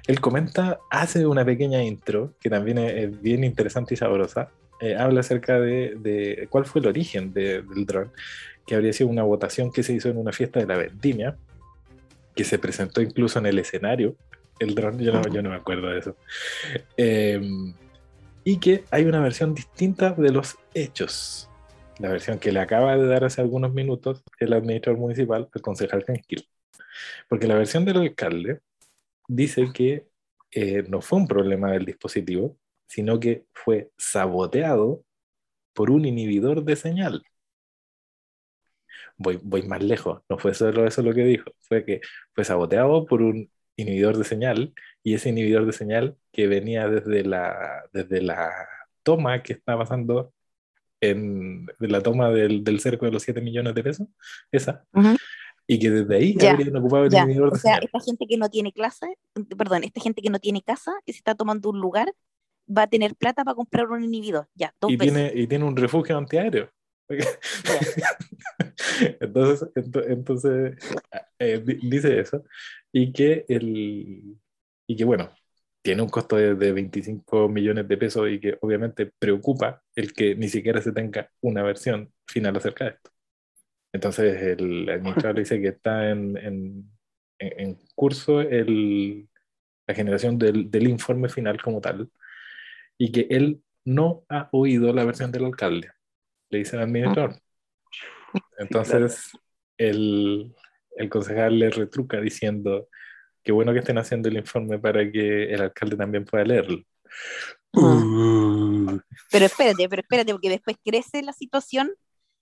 él 0.06 0.20
comenta, 0.20 0.78
hace 0.90 1.26
una 1.26 1.44
pequeña 1.44 1.82
intro, 1.82 2.32
que 2.40 2.48
también 2.48 2.78
es, 2.78 2.94
es 2.94 3.20
bien 3.22 3.44
interesante 3.44 3.92
y 3.94 3.96
sabrosa. 3.98 4.48
eh, 4.80 4.96
habla 4.96 5.20
acerca 5.20 5.60
de, 5.60 5.94
de 5.98 6.46
cuál 6.50 6.64
fue 6.64 6.80
el 6.80 6.88
origen 6.88 7.32
de- 7.34 7.62
del 7.62 7.84
dron, 7.86 8.10
que 8.66 8.74
habría 8.74 8.92
sido 8.94 9.10
una 9.10 9.22
votación 9.22 9.70
que 9.70 9.82
se 9.82 9.92
hizo 9.92 10.08
en 10.08 10.16
una 10.16 10.32
fiesta 10.32 10.58
de 10.58 10.66
la 10.66 10.76
vendimia, 10.78 11.36
que 12.34 12.44
se 12.44 12.58
presentó 12.58 13.00
incluso 13.00 13.38
en 13.38 13.46
el 13.46 13.58
escenario. 13.58 14.16
El 14.58 14.74
dron, 14.74 14.98
yo 14.98 15.12
no, 15.12 15.22
yo 15.28 15.42
no 15.42 15.50
me 15.50 15.56
acuerdo 15.56 15.88
de 15.88 15.98
eso. 15.98 16.16
Eh, 16.96 17.40
y 18.44 18.58
que 18.58 18.84
hay 18.90 19.04
una 19.04 19.20
versión 19.20 19.54
distinta 19.54 20.12
de 20.12 20.30
los 20.30 20.56
hechos. 20.74 21.48
La 21.98 22.10
versión 22.10 22.38
que 22.38 22.52
le 22.52 22.60
acaba 22.60 22.96
de 22.96 23.06
dar 23.06 23.24
hace 23.24 23.40
algunos 23.40 23.72
minutos 23.72 24.22
el 24.38 24.52
administrador 24.52 25.00
municipal, 25.00 25.48
el 25.54 25.62
concejal 25.62 26.04
Genquil. 26.04 26.46
Porque 27.28 27.46
la 27.46 27.54
versión 27.54 27.84
del 27.84 27.98
alcalde 27.98 28.60
dice 29.28 29.70
que 29.72 30.06
eh, 30.50 30.84
no 30.88 31.00
fue 31.00 31.18
un 31.18 31.28
problema 31.28 31.72
del 31.72 31.84
dispositivo, 31.84 32.56
sino 32.86 33.20
que 33.20 33.44
fue 33.54 33.90
saboteado 33.96 35.04
por 35.72 35.90
un 35.90 36.04
inhibidor 36.04 36.64
de 36.64 36.76
señal. 36.76 37.22
Voy, 39.18 39.38
voy 39.42 39.62
más 39.62 39.82
lejos, 39.82 40.22
no 40.28 40.38
fue 40.38 40.54
solo 40.54 40.86
eso 40.86 41.02
lo 41.02 41.12
que 41.14 41.24
dijo, 41.24 41.50
fue 41.60 41.84
que 41.84 42.00
fue 42.34 42.44
saboteado 42.44 43.06
por 43.06 43.22
un 43.22 43.50
inhibidor 43.76 44.16
de 44.18 44.24
señal 44.24 44.72
y 45.02 45.14
ese 45.14 45.28
inhibidor 45.30 45.66
de 45.66 45.72
señal 45.72 46.16
que 46.32 46.46
venía 46.46 46.88
desde 46.88 47.24
la, 47.24 47.84
desde 47.92 48.20
la 48.22 48.50
toma 49.02 49.42
que 49.42 49.52
está 49.54 49.76
pasando 49.78 50.32
en, 51.00 51.66
de 51.78 51.88
la 51.88 52.00
toma 52.02 52.30
del, 52.30 52.62
del 52.64 52.80
cerco 52.80 53.06
de 53.06 53.12
los 53.12 53.22
7 53.22 53.40
millones 53.40 53.74
de 53.74 53.82
pesos, 53.82 54.08
esa, 54.52 54.84
Ujú. 54.92 55.16
y 55.66 55.78
que 55.78 55.90
desde 55.90 56.16
ahí 56.16 56.34
Ya, 56.36 56.52
habrían 56.52 56.76
ocupado 56.76 57.04
el 57.04 57.10
Ya, 57.10 57.22
inhibidor 57.24 57.48
o 57.48 57.50
de 57.52 57.58
sea, 57.58 57.74
señal. 57.74 57.84
esta 57.86 58.00
gente 58.00 58.26
que 58.28 58.36
no 58.36 58.48
tiene 58.50 58.72
clase, 58.72 59.16
perdón, 59.56 59.84
esta 59.84 60.00
gente 60.00 60.22
que 60.22 60.30
no 60.30 60.38
tiene 60.38 60.62
casa, 60.62 60.92
que 61.04 61.12
se 61.12 61.18
está 61.18 61.34
tomando 61.34 61.70
un 61.70 61.80
lugar, 61.80 62.12
va 62.68 62.82
a 62.82 62.86
tener 62.86 63.14
plata 63.16 63.42
para 63.44 63.54
comprar 63.56 63.90
un 63.90 64.04
inhibidor. 64.04 64.48
Ya, 64.54 64.72
dos 64.80 64.90
y 64.92 64.96
veces. 64.96 65.12
tiene, 65.14 65.32
y 65.34 65.46
tiene 65.46 65.64
un 65.64 65.76
refugio 65.76 66.16
antiaéreo. 66.16 66.70
entonces, 69.20 69.68
ento- 69.74 70.04
entonces 70.06 70.76
eh, 71.38 71.62
di- 71.64 71.78
dice 71.88 72.20
eso. 72.20 72.44
Y 72.92 73.12
que, 73.12 73.44
el, 73.48 74.36
y 74.86 74.96
que, 74.96 75.04
bueno, 75.04 75.30
tiene 75.82 76.02
un 76.02 76.08
costo 76.08 76.36
de, 76.36 76.54
de 76.54 76.72
25 76.72 77.48
millones 77.48 77.88
de 77.88 77.96
pesos 77.96 78.28
y 78.30 78.40
que 78.40 78.56
obviamente 78.60 79.06
preocupa 79.18 79.82
el 79.94 80.12
que 80.12 80.34
ni 80.36 80.48
siquiera 80.48 80.80
se 80.82 80.92
tenga 80.92 81.30
una 81.40 81.62
versión 81.62 82.12
final 82.26 82.56
acerca 82.56 82.84
de 82.84 82.90
esto. 82.92 83.10
Entonces, 83.92 84.42
el 84.42 84.88
administrador 84.90 85.38
dice 85.40 85.60
que 85.60 85.68
está 85.68 86.10
en, 86.10 86.36
en- 86.38 86.90
en 87.40 87.78
curso 87.94 88.40
el, 88.40 89.28
la 89.86 89.94
generación 89.94 90.38
del, 90.38 90.70
del 90.70 90.88
informe 90.88 91.28
final 91.28 91.60
como 91.62 91.80
tal 91.80 92.10
y 92.98 93.12
que 93.12 93.26
él 93.30 93.62
no 93.84 94.24
ha 94.28 94.48
oído 94.52 94.92
la 94.92 95.04
versión 95.04 95.32
del 95.32 95.44
alcalde, 95.46 95.90
le 96.52 96.58
dice 96.58 96.76
al 96.76 96.82
administrador. 96.82 97.40
Entonces, 98.58 99.32
el, 99.78 100.54
el 100.96 101.08
concejal 101.08 101.58
le 101.58 101.70
retruca 101.70 102.20
diciendo 102.20 102.88
que 103.42 103.50
bueno 103.52 103.72
que 103.72 103.80
estén 103.80 103.98
haciendo 103.98 104.28
el 104.28 104.36
informe 104.36 104.78
para 104.78 105.10
que 105.10 105.52
el 105.52 105.62
alcalde 105.62 105.96
también 105.96 106.24
pueda 106.24 106.44
leerlo. 106.44 106.78
Uh, 107.74 108.98
Pero 109.30 109.46
espérate, 109.46 109.88
pero 109.88 110.02
espérate, 110.02 110.32
porque 110.32 110.50
después 110.50 110.76
crece 110.84 111.22
la 111.22 111.32
situación 111.32 111.90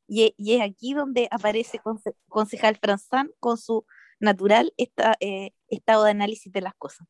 y, 0.09 0.25
e- 0.25 0.35
y 0.37 0.55
es 0.55 0.61
aquí 0.61 0.93
donde 0.93 1.29
aparece 1.31 1.79
conce- 1.79 2.17
concejal 2.29 2.77
Franzán 2.77 3.31
con 3.39 3.57
su 3.57 3.87
natural 4.19 4.73
esta- 4.77 5.17
eh, 5.21 5.53
estado 5.69 6.05
de 6.05 6.11
análisis 6.11 6.53
de 6.53 6.61
las 6.61 6.75
cosas. 6.75 7.07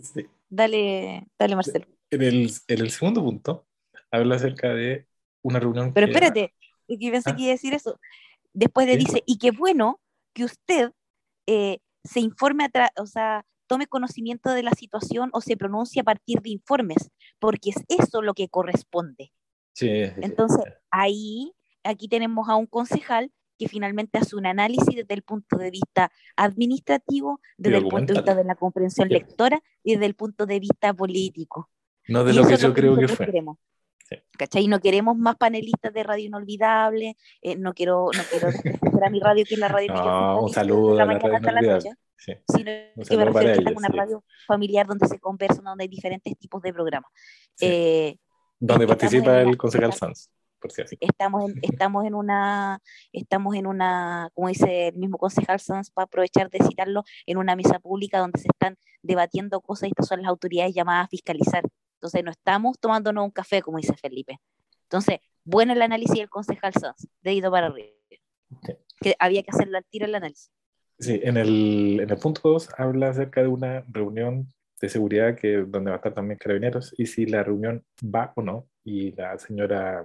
sí. 0.00 0.26
Dale, 0.50 1.26
dale, 1.38 1.54
Marcelo. 1.56 1.86
En 2.10 2.22
el, 2.22 2.50
en 2.68 2.80
el 2.80 2.90
segundo 2.90 3.22
punto, 3.22 3.66
habla 4.10 4.36
acerca 4.36 4.74
de 4.74 5.06
una 5.42 5.60
reunión 5.60 5.92
Pero 5.92 6.06
que- 6.06 6.12
espérate, 6.12 6.54
que 6.88 7.10
pensé 7.10 7.30
Ah. 7.30 7.36
que 7.36 7.42
iba 7.42 7.50
a 7.50 7.54
decir 7.54 7.74
eso. 7.74 7.98
Después 8.52 8.86
le 8.86 8.92
¿Qué? 8.94 8.98
dice, 8.98 9.22
y 9.26 9.38
qué 9.38 9.50
bueno 9.50 10.00
que 10.32 10.44
usted 10.44 10.92
eh, 11.46 11.78
se 12.04 12.20
informe, 12.20 12.64
a 12.64 12.90
o 13.00 13.06
sea, 13.06 13.44
tome 13.66 13.86
conocimiento 13.86 14.50
de 14.50 14.62
la 14.62 14.72
situación 14.72 15.30
o 15.32 15.40
se 15.40 15.56
pronuncie 15.56 16.00
a 16.00 16.04
partir 16.04 16.40
de 16.42 16.50
informes, 16.50 17.10
porque 17.38 17.70
es 17.70 17.76
eso 17.88 18.22
lo 18.22 18.34
que 18.34 18.48
corresponde. 18.48 19.32
Sí. 19.74 19.88
Entonces, 20.22 20.64
ahí, 20.90 21.52
aquí 21.84 22.08
tenemos 22.08 22.48
a 22.48 22.56
un 22.56 22.66
concejal 22.66 23.30
que 23.58 23.68
finalmente 23.68 24.18
hace 24.18 24.36
un 24.36 24.46
análisis 24.46 24.94
desde 24.94 25.14
el 25.14 25.22
punto 25.22 25.56
de 25.56 25.70
vista 25.70 26.10
administrativo, 26.36 27.40
desde 27.56 27.78
el 27.78 27.88
punto 27.88 28.12
de 28.12 28.20
vista 28.20 28.34
de 28.34 28.44
la 28.44 28.54
comprensión 28.54 29.08
lectora 29.08 29.62
y 29.82 29.92
desde 29.94 30.06
el 30.06 30.14
punto 30.14 30.46
de 30.46 30.60
vista 30.60 30.92
político. 30.94 31.70
no 32.08 32.24
de 32.24 32.32
Y 32.32 32.36
lo 32.36 32.46
que 32.46 32.56
yo 32.56 32.72
creo 32.72 32.94
que 32.94 33.02
nosotros 33.02 33.16
fue. 33.16 33.26
queremos. 33.26 33.58
Sí. 34.08 34.16
¿Cachai? 34.38 34.66
No 34.68 34.80
queremos 34.80 35.16
más 35.18 35.36
panelistas 35.36 35.92
de 35.92 36.02
Radio 36.02 36.24
Inolvidable, 36.26 37.16
eh, 37.42 37.56
no 37.56 37.74
quiero, 37.74 38.08
no 38.16 38.22
quiero 38.30 38.48
a 39.06 39.10
mi 39.10 39.20
radio, 39.20 39.44
que 39.46 39.54
es 39.54 39.60
la 39.60 39.68
radio 39.68 39.88
que 39.88 39.98
yo 39.98 40.04
No, 40.04 40.42
un 40.42 40.48
saludo 40.50 40.90
desde 40.96 41.02
a 41.02 41.04
la 41.06 41.12
la 41.12 41.18
mañana 41.18 41.28
radio 41.28 41.36
hasta 41.36 41.52
la 41.52 41.60
inolvidable. 41.60 41.90
noche, 41.90 42.00
Sí. 42.20 42.32
sino 42.48 42.70
Un 42.96 43.04
que 43.04 43.16
me 43.16 43.24
refiero 43.26 43.52
a 43.52 43.56
que 43.72 43.74
una 43.76 43.88
sí. 43.88 43.96
radio 43.96 44.24
familiar 44.46 44.86
donde 44.86 45.06
se 45.06 45.18
conversan, 45.20 45.64
donde 45.64 45.82
hay 45.84 45.88
diferentes 45.88 46.36
tipos 46.38 46.60
de 46.62 46.72
programas. 46.72 47.10
Eh, 47.60 48.16
Donde 48.58 48.86
participa 48.88 49.40
el 49.42 49.56
concejal 49.56 49.92
Sanz, 49.92 50.28
por 50.60 50.72
cierto. 50.72 50.96
estamos 50.98 51.44
en, 51.50 51.58
estamos 51.62 52.04
en 52.06 52.14
una, 52.14 52.80
estamos 53.12 53.54
en 53.54 53.66
una, 53.68 54.30
como 54.34 54.48
dice 54.48 54.88
el 54.88 54.96
mismo 54.96 55.16
concejal 55.18 55.60
Sanz, 55.60 55.90
para 55.90 56.06
aprovechar 56.06 56.50
de 56.50 56.58
citarlo, 56.66 57.04
en 57.26 57.36
una 57.36 57.54
mesa 57.54 57.78
pública 57.78 58.18
donde 58.18 58.40
se 58.40 58.48
están 58.48 58.76
debatiendo 59.02 59.60
cosas 59.60 59.84
y 59.88 59.90
estas 59.90 60.08
son 60.08 60.22
las 60.22 60.28
autoridades 60.30 60.74
llamadas 60.74 61.04
a 61.04 61.08
fiscalizar. 61.08 61.62
Entonces 61.98 62.22
no 62.22 62.30
estamos 62.30 62.78
tomándonos 62.78 63.24
un 63.24 63.30
café, 63.32 63.60
como 63.60 63.78
dice 63.78 63.94
Felipe. 63.96 64.40
Entonces, 64.84 65.18
bueno 65.44 65.72
el 65.72 65.82
análisis 65.82 66.16
del 66.16 66.30
concejal 66.30 66.72
Sanz, 66.72 67.08
dedito 67.20 67.50
para 67.50 67.66
arriba. 67.66 67.88
Que 69.00 69.16
había 69.18 69.42
que 69.42 69.50
hacerlo 69.50 69.78
al 69.78 69.84
tiro 69.84 70.06
el 70.06 70.14
análisis. 70.14 70.52
Sí, 71.00 71.20
en 71.22 71.36
el, 71.36 72.00
en 72.00 72.10
el 72.10 72.18
punto 72.18 72.40
2 72.50 72.70
habla 72.78 73.10
acerca 73.10 73.42
de 73.42 73.48
una 73.48 73.84
reunión 73.88 74.52
de 74.80 74.88
seguridad 74.88 75.36
que, 75.36 75.56
donde 75.56 75.90
va 75.90 75.96
a 75.96 75.98
estar 75.98 76.14
también 76.14 76.38
carabineros 76.38 76.94
y 76.96 77.06
si 77.06 77.26
la 77.26 77.42
reunión 77.42 77.84
va 78.02 78.32
o 78.36 78.42
no. 78.42 78.68
Y 78.84 79.12
la 79.12 79.36
señora 79.38 80.04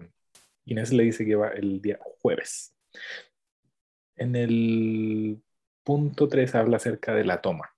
Inés 0.65 0.91
le 0.91 1.03
dice 1.03 1.25
que 1.25 1.35
va 1.35 1.49
el 1.49 1.79
día 1.79 1.99
jueves. 2.21 2.75
En 4.15 4.35
el 4.35 5.43
punto 5.83 6.27
3 6.27 6.55
habla 6.55 6.77
acerca 6.77 7.13
de 7.13 7.23
la 7.23 7.41
toma 7.41 7.72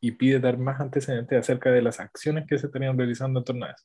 y 0.00 0.12
pide 0.12 0.40
dar 0.40 0.58
más 0.58 0.80
antecedentes 0.80 1.38
acerca 1.38 1.70
de 1.70 1.82
las 1.82 2.00
acciones 2.00 2.46
que 2.46 2.58
se 2.58 2.66
estarían 2.66 2.98
realizando 2.98 3.40
en 3.40 3.44
torno 3.44 3.66
a 3.66 3.70
eso. 3.72 3.84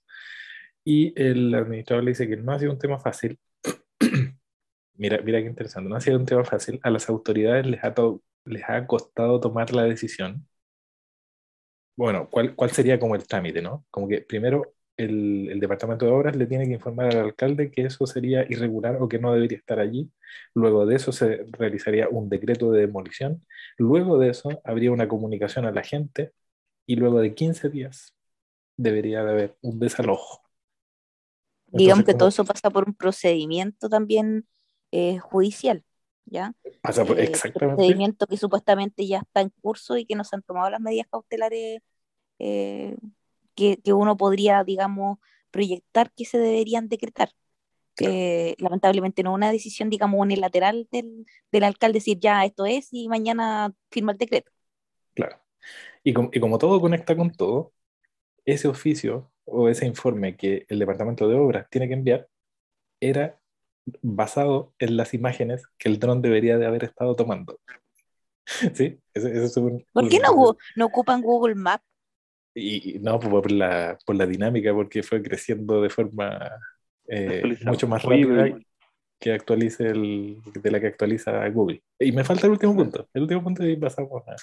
Y 0.84 1.14
el 1.22 1.53
administrador 1.55 2.03
le 2.03 2.12
dice 2.12 2.28
que 2.28 2.38
no 2.38 2.53
ha 2.53 2.59
sido 2.59 2.72
un 2.74 2.80
tema 2.80 2.99
fácil. 2.99 3.39
mira, 4.95 5.20
mira 5.24 5.39
qué 5.41 5.47
interesante, 5.47 5.89
no 5.89 5.95
ha 5.95 6.01
sido 6.01 6.18
un 6.20 6.26
tema 6.26 6.45
fácil. 6.45 6.80
A 6.84 6.89
las 6.89 7.09
autoridades 7.09 7.66
les 7.68 7.84
ha, 7.84 7.93
les 8.45 8.64
ha 8.70 8.88
costado 8.88 9.39
tomar 9.39 9.74
la 9.74 9.84
decisión. 9.84 10.47
Bueno, 11.95 12.30
¿cuál, 12.30 12.55
cuál 12.55 12.72
sería 12.72 12.99
como 12.99 13.16
el 13.16 13.28
trámite, 13.28 13.62
no? 13.62 13.86
Como 13.91 14.07
que 14.07 14.22
primero 14.22 14.74
el, 15.04 15.49
el 15.52 15.60
Departamento 15.60 16.06
de 16.06 16.12
Obras 16.12 16.36
le 16.36 16.47
tiene 16.47 16.66
que 16.66 16.74
informar 16.74 17.08
al 17.16 17.26
alcalde 17.26 17.72
que 17.72 17.84
eso 17.86 18.06
sería 18.08 18.45
irregular 18.49 18.97
o 19.02 19.08
que 19.10 19.20
no 19.20 19.34
debería 19.34 19.58
estar 19.58 19.80
allí. 19.80 20.12
Luego 20.54 20.86
de 20.86 20.95
eso 20.95 21.12
se 21.12 21.45
realizaría 21.52 22.10
un 22.10 22.30
decreto 22.30 22.72
de 22.72 22.82
demolición. 22.82 23.45
Luego 23.78 24.18
de 24.20 24.30
eso 24.30 24.62
habría 24.64 24.91
una 24.91 25.08
comunicación 25.08 25.66
a 25.66 25.72
la 25.72 25.84
gente 25.84 26.34
y 26.86 26.95
luego 26.97 27.20
de 27.22 27.36
15 27.36 27.70
días 27.70 28.16
debería 28.78 29.24
de 29.24 29.32
haber 29.32 29.58
un 29.62 29.80
desalojo. 29.80 30.41
Digamos 31.68 32.06
que 32.06 32.14
todo 32.14 32.28
¿cómo 32.28 32.30
eso 32.30 32.45
pasa 32.45 32.70
por 32.70 32.88
un 32.88 32.93
procedimiento 32.95 33.89
también 33.89 34.45
eh, 34.91 35.20
judicial, 35.20 35.84
¿ya? 36.26 36.54
pasa 36.82 37.06
por- 37.06 37.20
eh, 37.20 37.24
exactamente. 37.24 37.76
procedimiento 37.78 38.28
que 38.28 38.38
supuestamente 38.38 39.08
ya 39.08 39.20
está 39.20 39.41
en 39.41 39.52
curso 39.62 39.97
y 39.97 40.06
que 40.06 40.16
no 40.16 40.24
se 40.24 40.36
han 40.36 40.41
tomado 40.43 40.70
las 40.70 40.82
medidas 40.82 41.08
cautelares 41.10 41.82
eh, 42.39 42.97
que, 43.56 43.78
que 43.82 43.93
uno 43.93 44.18
podría, 44.18 44.64
digamos, 44.64 45.20
proyectar 45.52 46.12
que 46.14 46.26
se 46.26 46.38
deberían 46.38 46.88
decretar. 46.88 47.30
Eh, 47.99 48.56
lamentablemente 48.58 49.22
no 49.22 49.34
una 49.34 49.52
decisión, 49.52 49.89
digamos, 49.89 50.20
unilateral 50.20 50.88
del, 50.91 51.26
del 51.52 51.64
alcalde 51.64 51.97
decir 51.97 52.18
ya 52.20 52.43
esto 52.45 52.66
es 52.66 52.88
y 52.91 53.08
mañana 53.08 53.74
firma 53.91 54.14
el 54.14 54.18
decreto. 54.18 54.52
Claro. 55.14 55.38
Y, 56.04 56.14
com- 56.14 56.30
y 56.34 56.39
como 56.39 56.58
todo 56.58 56.82
conecta 56.82 57.16
con 57.16 57.32
todo, 57.32 57.74
ese 58.45 58.68
oficio 58.68 59.32
o 59.45 59.70
ese 59.70 59.86
informe 59.86 60.36
que 60.36 60.66
el 60.70 60.80
Departamento 60.80 61.28
de 61.28 61.36
Obras 61.36 61.68
tiene 61.70 61.88
que 61.88 61.93
enviar 61.93 62.28
era 62.99 63.39
basado 64.02 64.74
en 64.80 64.97
las 64.97 65.14
imágenes 65.14 65.64
que 65.78 65.89
el 65.89 65.99
dron 65.99 66.22
debería 66.22 66.58
de 66.58 66.66
haber 66.66 66.86
estado 66.86 67.16
tomando. 67.16 67.60
¿Sí? 68.74 68.99
Ese, 69.14 69.30
ese 69.32 69.45
es 69.45 69.58
un- 69.58 69.86
¿Por 69.93 70.10
qué 70.10 70.20
no, 70.20 70.56
no 70.76 70.86
ocupan 70.86 71.22
Google 71.22 71.56
Maps? 71.56 71.86
Y, 72.54 72.95
y 72.95 72.99
no, 72.99 73.20
pues, 73.20 73.32
por 73.32 73.52
la, 73.52 73.97
por 74.06 74.16
la 74.16 74.26
dinámica, 74.26 74.74
porque 74.74 75.04
fue 75.04 75.22
creciendo 75.22 75.82
de 75.82 75.89
forma 75.89 76.52
eh, 77.08 77.58
mucho 77.66 77.88
más 77.88 78.04
rápida 78.04 78.58
que 79.20 79.32
actualice 79.32 79.88
el, 79.88 80.38
de 80.54 80.72
la 80.72 80.80
que 80.80 80.88
actualiza 80.88 81.47
Google. 81.49 81.84
Y 81.99 82.12
me 82.12 82.24
falta 82.24 82.47
el 82.47 82.54
último 82.54 82.76
punto. 82.76 83.08
El 83.14 83.22
último 83.24 83.43
punto 83.43 83.66
y 83.66 83.78
pasamos 83.78 84.24
a... 84.28 84.36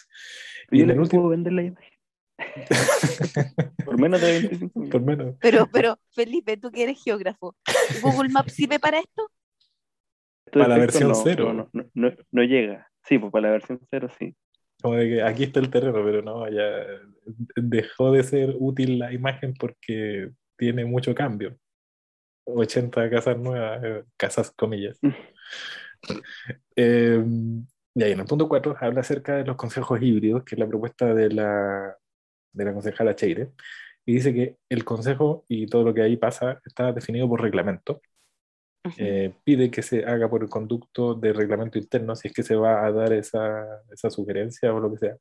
Y 0.70 0.82
en 0.82 0.90
el 0.90 1.00
último, 1.00 1.22
puedo 1.22 1.30
vender 1.30 1.52
la 1.52 1.62
imagen. 1.62 1.98
Por 3.84 3.98
menos 3.98 4.20
de 4.20 4.32
25 4.32 4.78
mil. 4.78 4.90
por 4.90 5.02
menos. 5.02 5.34
Pero, 5.40 5.68
pero, 5.72 5.98
Felipe, 6.10 6.56
tú 6.56 6.70
que 6.70 6.84
eres 6.84 7.02
geógrafo, 7.02 7.56
¿Google 8.00 8.28
Maps 8.28 8.52
sirve 8.52 8.78
para 8.78 9.00
esto? 9.00 9.28
Para 10.52 10.68
la 10.68 10.78
versión 10.78 11.08
no, 11.08 11.14
cero. 11.16 11.52
No, 11.52 11.68
no, 11.72 11.90
no, 11.94 12.12
no 12.30 12.42
llega. 12.44 12.88
Sí, 13.02 13.18
pues 13.18 13.32
para 13.32 13.48
la 13.48 13.52
versión 13.52 13.80
cero 13.90 14.08
sí. 14.18 14.36
Como 14.80 14.94
de 14.94 15.08
que 15.08 15.22
aquí 15.22 15.44
está 15.44 15.60
el 15.60 15.70
terreno, 15.70 16.04
pero 16.04 16.22
no, 16.22 16.48
ya 16.48 16.86
dejó 17.56 18.12
de 18.12 18.22
ser 18.22 18.54
útil 18.58 18.98
la 18.98 19.12
imagen 19.12 19.54
porque 19.54 20.30
tiene 20.56 20.84
mucho 20.84 21.14
cambio. 21.14 21.58
80 22.44 23.10
casas 23.10 23.38
nuevas, 23.38 23.82
eh, 23.84 24.04
casas 24.16 24.50
comillas. 24.52 24.98
Mm. 25.02 25.10
Eh, 26.76 27.24
y 27.94 28.02
ahí 28.02 28.12
en 28.12 28.20
el 28.20 28.26
punto 28.26 28.48
4 28.48 28.76
habla 28.80 29.00
acerca 29.00 29.36
de 29.36 29.44
los 29.44 29.56
consejos 29.56 30.00
híbridos, 30.00 30.44
que 30.44 30.54
es 30.54 30.58
la 30.58 30.68
propuesta 30.68 31.12
de 31.12 31.30
la, 31.30 31.96
de 32.52 32.64
la 32.64 32.72
concejala 32.72 33.16
Cheire, 33.16 33.50
y 34.06 34.14
dice 34.14 34.32
que 34.32 34.56
el 34.68 34.84
consejo 34.84 35.44
y 35.48 35.66
todo 35.66 35.84
lo 35.84 35.92
que 35.92 36.02
ahí 36.02 36.16
pasa 36.16 36.60
está 36.64 36.92
definido 36.92 37.28
por 37.28 37.42
reglamento. 37.42 38.00
Eh, 38.96 39.32
pide 39.44 39.70
que 39.70 39.82
se 39.82 40.04
haga 40.04 40.28
por 40.28 40.42
el 40.42 40.48
conducto 40.48 41.14
de 41.14 41.32
reglamento 41.32 41.78
interno 41.78 42.16
si 42.16 42.28
es 42.28 42.34
que 42.34 42.42
se 42.42 42.56
va 42.56 42.84
a 42.86 42.92
dar 42.92 43.12
esa, 43.12 43.82
esa 43.92 44.10
sugerencia 44.10 44.72
o 44.72 44.80
lo 44.80 44.92
que 44.92 44.98
sea. 44.98 45.16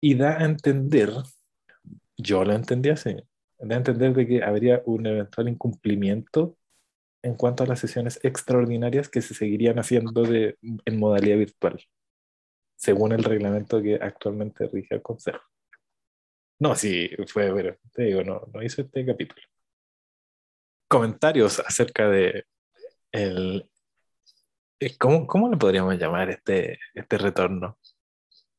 Y 0.00 0.14
da 0.14 0.38
a 0.40 0.44
entender, 0.44 1.10
yo 2.16 2.44
lo 2.44 2.52
entendí 2.52 2.90
así, 2.90 3.14
da 3.58 3.74
a 3.74 3.78
entender 3.78 4.12
de 4.14 4.26
que 4.26 4.42
habría 4.42 4.82
un 4.86 5.06
eventual 5.06 5.48
incumplimiento 5.48 6.56
en 7.22 7.34
cuanto 7.36 7.64
a 7.64 7.66
las 7.66 7.80
sesiones 7.80 8.20
extraordinarias 8.22 9.08
que 9.08 9.22
se 9.22 9.34
seguirían 9.34 9.78
haciendo 9.78 10.22
de, 10.22 10.58
en 10.60 10.98
modalidad 10.98 11.38
virtual, 11.38 11.80
según 12.76 13.12
el 13.12 13.24
reglamento 13.24 13.80
que 13.80 13.94
actualmente 13.94 14.68
rige 14.68 14.94
el 14.94 15.02
Consejo. 15.02 15.40
No, 16.58 16.74
sí, 16.74 17.08
fue, 17.26 17.52
pero 17.54 17.76
te 17.92 18.04
digo, 18.04 18.22
no, 18.22 18.42
no 18.52 18.62
hizo 18.62 18.82
este 18.82 19.04
capítulo. 19.06 19.42
Comentarios 20.94 21.58
acerca 21.58 22.08
de 22.08 22.44
el, 23.10 23.68
eh, 24.78 24.96
¿cómo, 24.96 25.26
¿cómo 25.26 25.48
le 25.48 25.56
podríamos 25.56 25.98
llamar 25.98 26.30
este, 26.30 26.78
este 26.94 27.18
retorno? 27.18 27.78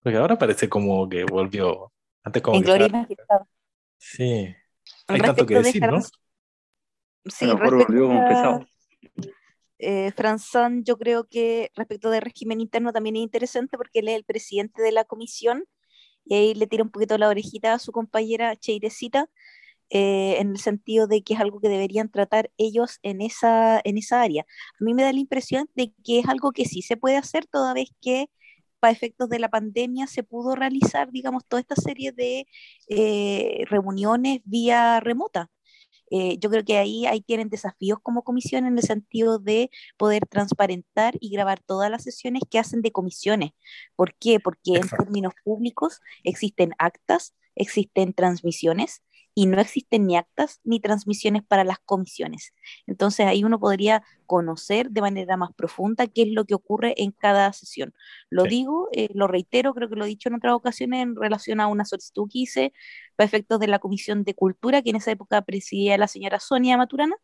Porque 0.03 0.17
ahora 0.17 0.37
parece 0.37 0.67
como 0.67 1.07
que 1.07 1.23
volvió 1.23 1.93
antes 2.25 2.41
como 2.43 2.57
En 2.57 2.63
que 2.63 2.65
gloria 2.67 2.85
estaba- 2.87 2.99
imaginada. 3.03 3.47
Sí, 3.97 4.55
hay 5.07 5.21
tanto 5.21 5.45
que 5.45 5.53
de 5.55 5.61
decir, 5.61 5.81
¿no? 5.83 5.87
Franz- 6.01 6.11
Sí, 7.25 7.45
volvió 7.47 8.07
como 8.07 8.27
pesado. 8.27 8.67
eh, 9.79 10.11
Franzón, 10.11 10.83
yo 10.83 10.97
creo 10.97 11.29
que 11.29 11.71
respecto 11.73 12.09
del 12.09 12.21
régimen 12.21 12.59
interno 12.59 12.91
también 12.91 13.15
es 13.15 13.21
interesante 13.21 13.77
porque 13.77 13.99
él 13.99 14.09
es 14.09 14.15
el 14.15 14.25
presidente 14.25 14.81
de 14.81 14.91
la 14.91 15.05
comisión 15.05 15.63
y 16.25 16.35
ahí 16.35 16.53
le 16.53 16.67
tira 16.67 16.83
un 16.83 16.91
poquito 16.91 17.17
la 17.17 17.29
orejita 17.29 17.73
a 17.73 17.79
su 17.79 17.93
compañera 17.93 18.57
Cheirecita 18.57 19.29
eh, 19.89 20.37
en 20.39 20.51
el 20.51 20.57
sentido 20.57 21.07
de 21.07 21.23
que 21.23 21.35
es 21.35 21.39
algo 21.39 21.59
que 21.59 21.69
deberían 21.69 22.09
tratar 22.09 22.51
ellos 22.57 22.99
en 23.03 23.21
esa, 23.21 23.81
en 23.83 23.97
esa 23.97 24.21
área. 24.21 24.45
A 24.79 24.83
mí 24.83 24.93
me 24.93 25.03
da 25.03 25.13
la 25.13 25.19
impresión 25.19 25.69
de 25.75 25.93
que 26.03 26.19
es 26.19 26.27
algo 26.27 26.51
que 26.51 26.65
sí 26.65 26.81
se 26.81 26.97
puede 26.97 27.17
hacer 27.17 27.45
toda 27.45 27.73
vez 27.73 27.89
que 28.01 28.29
para 28.79 28.93
efectos 28.93 29.29
de 29.29 29.39
la 29.39 29.49
pandemia 29.49 30.07
se 30.07 30.23
pudo 30.23 30.55
realizar, 30.55 31.11
digamos, 31.11 31.45
toda 31.47 31.61
esta 31.61 31.75
serie 31.75 32.11
de 32.11 32.47
eh, 32.89 33.63
reuniones 33.69 34.41
vía 34.45 34.99
remota. 34.99 35.49
Eh, 36.11 36.37
yo 36.39 36.49
creo 36.49 36.63
que 36.63 36.77
ahí, 36.77 37.05
ahí 37.05 37.21
tienen 37.21 37.49
desafíos 37.49 37.99
como 38.01 38.23
comisión 38.23 38.65
en 38.65 38.77
el 38.77 38.83
sentido 38.83 39.39
de 39.39 39.71
poder 39.97 40.25
transparentar 40.27 41.15
y 41.19 41.31
grabar 41.31 41.61
todas 41.61 41.89
las 41.89 42.03
sesiones 42.03 42.43
que 42.49 42.59
hacen 42.59 42.81
de 42.81 42.91
comisiones. 42.91 43.51
¿Por 43.95 44.15
qué? 44.15 44.39
Porque 44.39 44.71
en 44.71 44.77
Exacto. 44.77 45.05
términos 45.05 45.33
públicos 45.43 45.99
existen 46.23 46.73
actas, 46.77 47.35
existen 47.55 48.13
transmisiones 48.13 49.01
y 49.35 49.47
no 49.47 49.59
existen 49.61 50.07
ni 50.07 50.17
actas 50.17 50.61
ni 50.63 50.79
transmisiones 50.79 51.43
para 51.43 51.63
las 51.65 51.79
comisiones. 51.85 52.53
Entonces 52.87 53.27
ahí 53.27 53.43
uno 53.43 53.59
podría 53.59 54.03
conocer 54.25 54.89
de 54.91 55.01
manera 55.01 55.37
más 55.37 55.51
profunda 55.55 56.07
qué 56.07 56.23
es 56.23 56.29
lo 56.31 56.45
que 56.45 56.55
ocurre 56.55 56.95
en 56.97 57.11
cada 57.11 57.53
sesión. 57.53 57.93
Lo 58.31 58.45
Sí. 58.45 58.49
digo, 58.49 58.89
eh, 58.93 59.09
lo 59.13 59.27
reitero, 59.27 59.73
creo 59.75 59.89
que 59.89 59.95
lo 59.97 60.05
he 60.05 60.07
dicho 60.07 60.29
en 60.29 60.35
otras 60.35 60.53
ocasiones 60.55 61.03
en 61.03 61.15
relación 61.15 61.59
a 61.61 61.67
una 61.67 61.85
solicitud 61.85 62.29
que 62.31 62.39
hice 62.39 62.73
para 63.17 63.27
efectos 63.27 63.59
de 63.59 63.67
la 63.67 63.79
Comisión 63.79 64.23
de 64.23 64.33
Cultura, 64.35 64.81
que 64.81 64.91
en 64.91 64.97
esa 64.97 65.11
época 65.11 65.41
presidía 65.43 65.97
la 65.97 66.07
señora 66.07 66.39
Sonia 66.39 66.77
Maturana, 66.77 67.15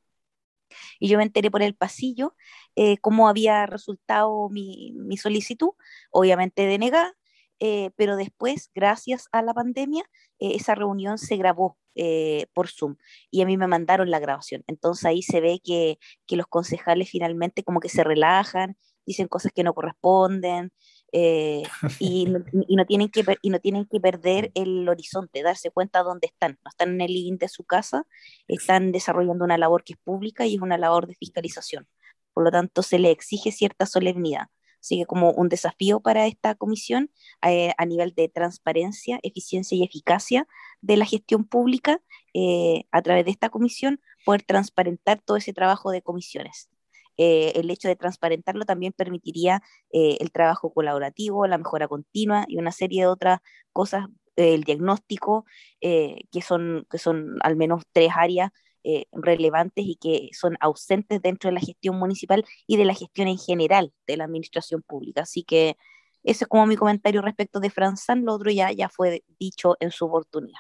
y 0.99 1.07
yo 1.09 1.17
me 1.17 1.23
enteré 1.23 1.51
por 1.51 1.61
el 1.61 1.75
pasillo 1.75 2.35
eh, 2.75 2.97
cómo 2.97 3.27
había 3.27 3.65
resultado 3.65 4.49
mi, 4.49 4.93
mi 4.95 5.17
solicitud, 5.17 5.71
obviamente 6.11 6.65
denegada, 6.65 7.13
eh, 7.59 7.91
pero 7.95 8.15
después, 8.15 8.71
gracias 8.73 9.27
a 9.31 9.41
la 9.43 9.53
pandemia, 9.53 10.03
eh, 10.39 10.55
esa 10.55 10.75
reunión 10.75 11.17
se 11.17 11.37
grabó 11.37 11.77
eh, 11.95 12.47
por 12.53 12.69
Zoom 12.69 12.95
y 13.29 13.41
a 13.41 13.45
mí 13.45 13.57
me 13.57 13.67
mandaron 13.67 14.09
la 14.11 14.19
grabación. 14.19 14.63
Entonces 14.67 15.05
ahí 15.05 15.21
se 15.21 15.41
ve 15.41 15.59
que, 15.63 15.99
que 16.27 16.35
los 16.35 16.47
concejales 16.47 17.09
finalmente 17.09 17.63
como 17.63 17.79
que 17.79 17.89
se 17.89 18.03
relajan, 18.03 18.77
dicen 19.05 19.27
cosas 19.27 19.51
que 19.53 19.63
no 19.63 19.73
corresponden 19.73 20.71
eh, 21.11 21.63
y, 21.99 22.25
no, 22.25 22.39
y, 22.67 22.75
no 22.75 22.85
tienen 22.85 23.09
que, 23.09 23.23
y 23.41 23.49
no 23.49 23.59
tienen 23.59 23.85
que 23.85 23.99
perder 23.99 24.51
el 24.55 24.87
horizonte, 24.87 25.43
darse 25.43 25.71
cuenta 25.71 26.03
dónde 26.03 26.27
están. 26.27 26.59
No 26.63 26.69
están 26.69 26.91
en 26.91 27.01
el 27.01 27.13
living 27.13 27.37
de 27.37 27.49
su 27.49 27.63
casa, 27.63 28.05
están 28.47 28.91
desarrollando 28.91 29.45
una 29.45 29.57
labor 29.57 29.83
que 29.83 29.93
es 29.93 29.99
pública 29.99 30.45
y 30.45 30.55
es 30.55 30.61
una 30.61 30.77
labor 30.77 31.07
de 31.07 31.15
fiscalización. 31.15 31.87
Por 32.33 32.43
lo 32.43 32.51
tanto, 32.51 32.81
se 32.81 32.99
le 32.99 33.11
exige 33.11 33.51
cierta 33.51 33.85
solemnidad. 33.85 34.47
Así 34.81 34.97
que 34.99 35.05
como 35.05 35.31
un 35.31 35.47
desafío 35.47 35.99
para 36.01 36.25
esta 36.27 36.55
comisión 36.55 37.11
eh, 37.43 37.73
a 37.77 37.85
nivel 37.85 38.13
de 38.15 38.29
transparencia, 38.29 39.19
eficiencia 39.23 39.77
y 39.77 39.83
eficacia 39.83 40.47
de 40.81 40.97
la 40.97 41.05
gestión 41.05 41.45
pública, 41.45 42.01
eh, 42.33 42.85
a 42.91 43.01
través 43.01 43.25
de 43.25 43.31
esta 43.31 43.49
comisión, 43.49 44.01
poder 44.25 44.43
transparentar 44.43 45.21
todo 45.21 45.37
ese 45.37 45.53
trabajo 45.53 45.91
de 45.91 46.01
comisiones. 46.01 46.69
Eh, 47.17 47.53
el 47.55 47.69
hecho 47.69 47.87
de 47.87 47.95
transparentarlo 47.95 48.65
también 48.65 48.93
permitiría 48.93 49.61
el 49.91 50.31
trabajo 50.31 50.73
colaborativo, 50.73 51.45
la 51.45 51.57
mejora 51.57 51.87
continua 51.87 52.45
y 52.47 52.57
una 52.57 52.71
serie 52.71 53.01
de 53.01 53.07
otras 53.07 53.39
cosas, 53.73 54.07
el 54.35 54.63
diagnóstico, 54.63 55.45
que, 55.79 56.41
son, 56.41 56.87
que 56.89 56.97
son 56.97 57.37
al 57.41 57.55
menos 57.55 57.83
tres 57.91 58.11
áreas 58.15 58.51
eh, 58.83 59.05
relevantes 59.11 59.85
y 59.85 59.95
que 59.95 60.29
son 60.33 60.57
ausentes 60.59 61.21
dentro 61.21 61.49
de 61.49 61.53
la 61.55 61.59
gestión 61.61 61.97
municipal 61.97 62.43
y 62.67 62.77
de 62.77 62.85
la 62.85 62.93
gestión 62.93 63.27
en 63.27 63.37
general 63.37 63.93
de 64.07 64.17
la 64.17 64.25
administración 64.25 64.81
pública. 64.81 65.21
Así 65.21 65.43
que 65.43 65.77
ese 66.23 66.43
es 66.43 66.47
como 66.47 66.65
mi 66.67 66.75
comentario 66.75 67.21
respecto 67.21 67.59
de 67.59 67.69
Franzán, 67.69 68.25
lo 68.25 68.33
otro 68.33 68.51
ya, 68.51 68.71
ya 68.71 68.89
fue 68.89 69.23
dicho 69.39 69.75
en 69.79 69.91
su 69.91 70.05
oportunidad. 70.05 70.59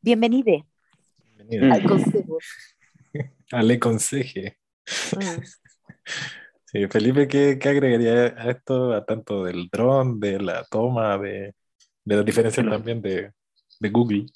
Bienvenide 0.00 0.66
Bienvenido. 1.36 1.72
al 1.74 1.82
consejo. 1.84 2.38
Ale 3.52 3.78
conseje. 3.78 4.58
Mm. 5.16 5.42
Sí, 6.72 6.86
Felipe, 6.86 7.26
¿qué, 7.26 7.58
qué 7.60 7.68
agregaría 7.68 8.26
a 8.38 8.48
esto, 8.52 8.92
a 8.94 9.04
tanto 9.04 9.42
del 9.42 9.68
dron, 9.72 10.20
de 10.20 10.40
la 10.40 10.62
toma, 10.70 11.18
de, 11.18 11.52
de 12.04 12.14
las 12.16 12.24
diferencias 12.24 12.64
Lo- 12.64 12.70
también 12.70 13.02
de, 13.02 13.32
de 13.80 13.90
Google, 13.90 14.26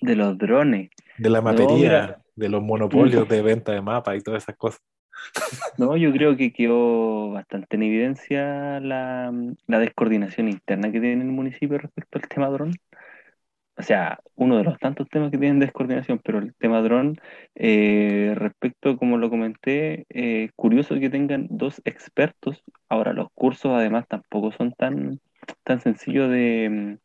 De 0.00 0.16
los 0.16 0.36
drones. 0.36 0.90
De 1.16 1.30
la 1.30 1.40
No, 1.46 1.78
mapería, 1.78 1.92
mira. 1.92 2.22
de 2.36 2.48
los 2.48 2.62
monopolios 2.62 3.28
de 3.28 3.42
venta 3.42 3.72
de 3.72 3.82
mapas 3.82 4.16
y 4.16 4.22
todas 4.22 4.42
esas 4.44 4.56
cosas? 4.56 4.80
No, 5.76 5.96
yo 5.96 6.12
creo 6.12 6.36
que 6.36 6.52
quedó 6.52 7.30
bastante 7.32 7.76
en 7.76 7.82
evidencia 7.82 8.80
la, 8.80 9.32
la 9.66 9.78
descoordinación 9.80 10.48
interna 10.48 10.92
que 10.92 11.00
tiene 11.00 11.22
el 11.24 11.30
municipio 11.32 11.78
respecto 11.78 12.18
al 12.18 12.28
tema 12.28 12.48
dron. 12.48 12.72
O 13.76 13.82
sea, 13.82 14.20
uno 14.36 14.56
de 14.56 14.62
los 14.64 14.78
tantos 14.78 15.08
temas 15.08 15.32
que 15.32 15.38
tienen 15.38 15.58
descoordinación, 15.58 16.20
pero 16.24 16.38
el 16.38 16.54
tema 16.54 16.80
dron, 16.80 17.16
eh, 17.56 18.32
respecto, 18.36 18.96
como 18.96 19.18
lo 19.18 19.30
comenté, 19.30 20.06
eh, 20.10 20.50
curioso 20.54 20.94
que 21.00 21.10
tengan 21.10 21.48
dos 21.50 21.82
expertos. 21.84 22.62
Ahora, 22.88 23.12
los 23.12 23.28
cursos 23.34 23.72
además 23.72 24.06
tampoco 24.08 24.52
son 24.52 24.72
tan, 24.74 25.20
tan 25.64 25.80
sencillos 25.80 26.30
de, 26.30 26.98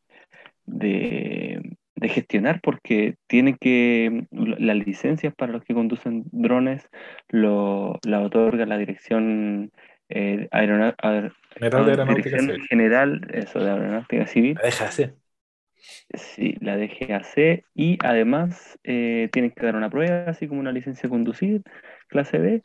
de, 0.66 1.78
de 2.00 2.10
gestionar 2.10 2.60
porque 2.62 3.16
tienen 3.28 3.58
que, 3.60 4.26
las 4.32 4.78
licencias 4.78 5.34
para 5.36 5.52
los 5.54 5.64
que 5.64 5.74
conducen 5.74 6.24
drones 6.32 6.90
lo, 7.30 8.00
la 8.04 8.22
otorga 8.22 8.66
la 8.66 8.78
dirección 8.78 9.72
eh, 10.10 10.48
aerona- 10.52 10.96
aer- 11.02 11.34
General 11.56 11.86
de 11.86 11.92
Aeronáutica 11.92 12.30
Dirección 12.30 12.48
Civil. 12.48 12.68
General 12.70 13.28
eso, 13.34 13.60
de 13.60 13.72
Aeronáutica 13.72 14.28
Civil. 14.28 14.56
La 14.56 14.62
deja 14.64 14.86
así. 14.86 15.06
Sí, 16.14 16.56
la 16.60 16.76
DGAC 16.78 17.64
y 17.76 17.98
además 18.04 18.80
eh, 18.84 19.30
tienen 19.32 19.52
que 19.52 19.66
dar 19.66 19.76
una 19.76 19.90
prueba, 19.90 20.26
así 20.30 20.48
como 20.48 20.60
una 20.60 20.72
licencia 20.72 21.04
de 21.04 21.10
conducir, 21.10 21.62
clase 22.08 22.38
B. 22.38 22.64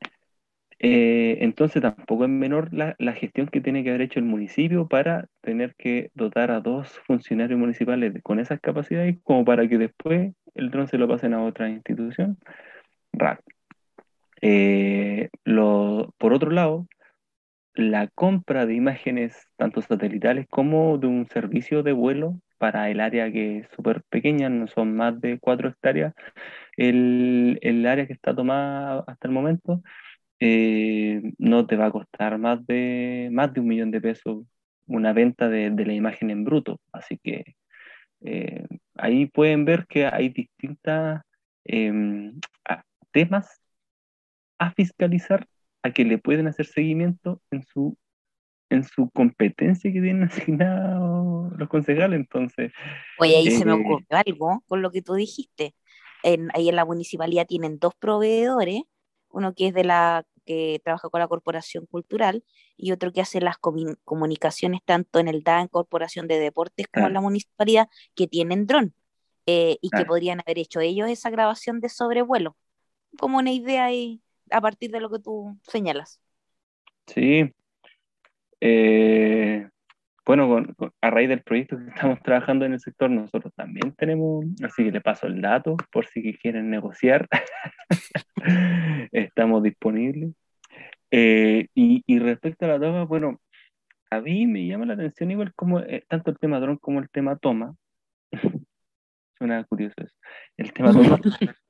Eh, 0.81 1.39
entonces 1.41 1.81
tampoco 1.83 2.25
es 2.25 2.31
menor 2.31 2.73
la, 2.75 2.95
la 2.99 3.13
gestión 3.13 3.47
que 3.49 3.61
tiene 3.61 3.83
que 3.85 3.91
haber 3.91 4.03
hecho 4.03 4.19
el 4.19 4.25
municipio 4.27 4.89
para 4.89 5.27
tener 5.41 5.75
que 5.77 6.11
dotar 6.15 6.51
a 6.51 6.61
dos 6.61 6.99
funcionarios 7.07 7.59
municipales 7.59 8.13
con 8.23 8.41
esas 8.41 8.61
capacidades 8.61 9.17
como 9.23 9.45
para 9.45 9.69
que 9.69 9.79
después 9.79 10.33
el 10.55 10.71
dron 10.71 10.89
se 10.89 10.99
lo 10.99 11.09
pasen 11.09 11.35
a 11.35 11.43
otra 11.45 11.69
institución. 11.71 12.39
Eh, 14.41 15.31
lo- 15.45 16.13
por 16.19 16.33
otro 16.35 16.51
lado, 16.51 16.87
la 17.75 18.09
compra 18.09 18.67
de 18.67 18.75
imágenes 18.75 19.49
tanto 19.57 19.83
satelitales 19.83 20.47
como 20.49 20.99
de 20.99 21.07
un 21.07 21.27
servicio 21.27 21.83
de 21.83 21.93
vuelo 21.93 22.41
para 22.59 22.91
el 22.91 23.01
área 23.01 23.31
que 23.33 23.59
es 23.59 23.69
súper 23.75 24.03
pequeña, 24.11 24.49
no 24.49 24.67
son 24.69 24.95
más 24.97 25.21
de 25.21 25.39
cuatro 25.39 25.69
hectáreas, 25.69 26.15
el, 26.77 27.59
el 27.63 27.87
área 27.87 28.07
que 28.07 28.13
está 28.13 28.35
tomada 28.35 29.05
hasta 29.07 29.29
el 29.29 29.35
momento, 29.35 29.83
eh, 30.41 31.23
no 31.39 31.67
te 31.67 31.77
va 31.77 31.87
a 31.87 31.93
costar 31.93 32.39
más 32.39 32.67
de, 32.67 33.29
más 33.33 33.53
de 33.55 33.61
un 33.61 33.69
millón 33.69 33.91
de 33.91 34.01
pesos 34.01 34.47
una 34.87 35.13
venta 35.13 35.49
de, 35.49 35.71
de 35.71 35.87
la 35.87 35.95
imagen 35.95 36.31
en 36.31 36.45
bruto. 36.45 36.81
Así 36.93 37.19
que 37.23 37.45
eh, 38.23 38.67
ahí 38.97 39.27
pueden 39.27 39.65
ver 39.65 39.87
que 39.89 40.07
hay 40.07 40.31
distintos 40.31 41.21
temas 43.13 43.61
a 44.59 44.73
fiscalizar 44.73 45.47
a 45.83 45.93
que 45.93 46.05
le 46.05 46.19
pueden 46.19 46.47
hacer 46.47 46.67
seguimiento 46.67 47.41
en 47.51 47.63
su 47.65 47.97
en 48.71 48.85
su 48.85 49.11
competencia 49.11 49.93
que 49.93 50.01
tienen 50.03 50.25
asignados 50.31 51.53
los 51.59 51.69
concejales. 51.69 52.21
Entonces, 52.21 52.73
Oye, 53.17 53.37
ahí 53.37 53.51
se 53.51 53.65
me 53.65 53.73
Eh, 53.73 53.75
ocurrió 53.75 54.07
algo 54.11 54.63
con 54.67 54.83
lo 54.83 54.91
que 54.91 55.03
tú 55.03 55.15
dijiste. 55.15 55.75
En, 56.23 56.51
ahí 56.55 56.69
en 56.69 56.77
la 56.77 56.85
municipalidad 56.85 57.47
tienen 57.47 57.79
dos 57.79 57.95
proveedores, 57.97 58.83
uno 59.35 59.55
que 59.55 59.69
es 59.69 59.75
de 59.75 59.85
la 59.85 60.25
que 60.45 60.81
trabaja 60.85 61.09
con 61.09 61.21
la 61.21 61.29
Corporación 61.29 61.87
Cultural 61.87 62.45
y 62.77 62.93
otro 62.93 63.13
que 63.13 63.21
hace 63.21 63.41
las 63.41 63.57
comunicaciones 63.59 64.81
tanto 64.85 65.19
en 65.19 65.29
el 65.29 65.43
DAN, 65.43 65.69
Corporación 65.69 66.29
de 66.29 66.39
Deportes, 66.39 66.87
como 66.93 67.07
en 67.07 67.15
la 67.15 67.21
municipalidad, 67.21 67.89
que 68.15 68.27
tienen 68.27 68.67
dron 68.67 68.95
eh, 69.47 69.79
y 69.81 69.91
que 69.91 70.05
podrían 70.05 70.41
haber 70.41 70.59
hecho 70.59 70.81
ellos 70.81 71.09
esa 71.09 71.31
grabación 71.31 71.81
de 71.81 71.89
sobrevuelo. 71.89 72.57
Como 73.19 73.39
una 73.39 73.53
idea 73.53 73.85
ahí 73.85 74.21
a 74.51 74.61
partir 74.61 74.91
de 74.91 75.01
lo 75.01 75.11
que 75.11 75.19
tú 75.19 75.59
señalas. 75.63 76.21
Sí. 77.07 77.53
Eh, 78.61 79.69
bueno, 80.27 80.65
a 81.01 81.11
raíz 81.11 81.29
del 81.29 81.43
proyecto 81.43 81.77
que 81.77 81.89
estamos 81.91 82.21
trabajando 82.23 82.65
en 82.65 82.73
el 82.73 82.81
sector, 82.81 83.11
nosotros 83.11 83.53
también 83.55 83.93
tenemos, 83.93 84.45
así 84.63 84.85
que 84.85 84.93
le 84.93 85.01
paso 85.01 85.27
el 85.27 85.41
dato 85.41 85.77
por 85.93 86.07
si 86.07 86.35
quieren 86.39 86.71
negociar. 86.71 87.29
estamos 89.13 89.63
disponibles. 89.63 90.33
Eh, 91.11 91.69
y, 91.75 92.19
respecto 92.19 92.65
a 92.65 92.69
la 92.69 92.81
toma, 92.81 93.05
bueno, 93.05 93.41
a 94.11 94.21
mí 94.21 94.47
me 94.47 94.67
llama 94.67 94.87
la 94.87 94.95
atención 94.95 95.31
igual 95.31 95.53
como 95.55 95.81
eh, 95.81 96.05
tanto 96.09 96.31
el 96.31 96.39
tema 96.39 96.59
dron 96.59 96.79
como 96.79 97.01
el 97.01 97.11
tema 97.11 97.37
toma. 97.37 97.77
Suena 99.39 99.65
curioso 99.65 99.95
eso. 99.99 100.17
El 100.57 100.73
tema 100.73 100.93
toma. 100.93 101.21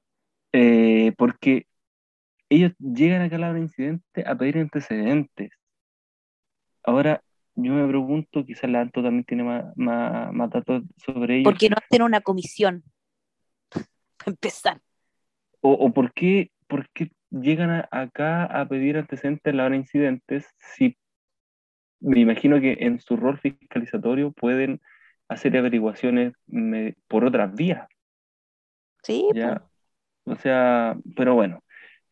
Eh, 0.56 1.12
porque 1.18 1.66
ellos 2.48 2.70
llegan 2.78 3.22
acá 3.22 3.34
a 3.34 3.38
la 3.40 3.58
incidente 3.58 4.22
a 4.24 4.36
pedir 4.36 4.58
antecedentes. 4.58 5.50
Ahora, 6.84 7.20
yo 7.56 7.72
me 7.72 7.86
pregunto, 7.86 8.44
quizás 8.44 8.70
la 8.70 8.80
ANTO 8.80 9.02
también 9.02 9.24
tiene 9.24 9.44
más, 9.44 9.64
más, 9.76 10.50
datos 10.50 10.82
sobre 10.96 11.36
ello. 11.36 11.44
¿Por 11.44 11.58
qué 11.58 11.68
no 11.68 11.76
hacen 11.76 12.02
una 12.02 12.20
comisión? 12.20 12.82
Para 13.70 14.30
empezar. 14.32 14.80
O, 15.60 15.72
o 15.72 15.92
por, 15.92 16.12
qué, 16.12 16.50
por 16.66 16.88
qué 16.90 17.10
llegan 17.30 17.86
acá 17.90 18.44
a 18.44 18.68
pedir 18.68 18.96
antecedentes 18.96 19.50
en 19.50 19.56
la 19.56 19.64
hora 19.64 19.72
de 19.72 19.78
incidentes 19.78 20.46
si 20.58 20.96
me 22.00 22.20
imagino 22.20 22.60
que 22.60 22.76
en 22.80 23.00
su 23.00 23.16
rol 23.16 23.38
fiscalizatorio 23.38 24.30
pueden 24.32 24.80
hacer 25.28 25.56
averiguaciones 25.56 26.34
por 27.08 27.24
otras 27.24 27.54
vías. 27.54 27.88
Sí. 29.02 29.26
¿ya? 29.34 29.66
O 30.24 30.36
sea, 30.36 30.96
pero 31.16 31.34
bueno, 31.34 31.63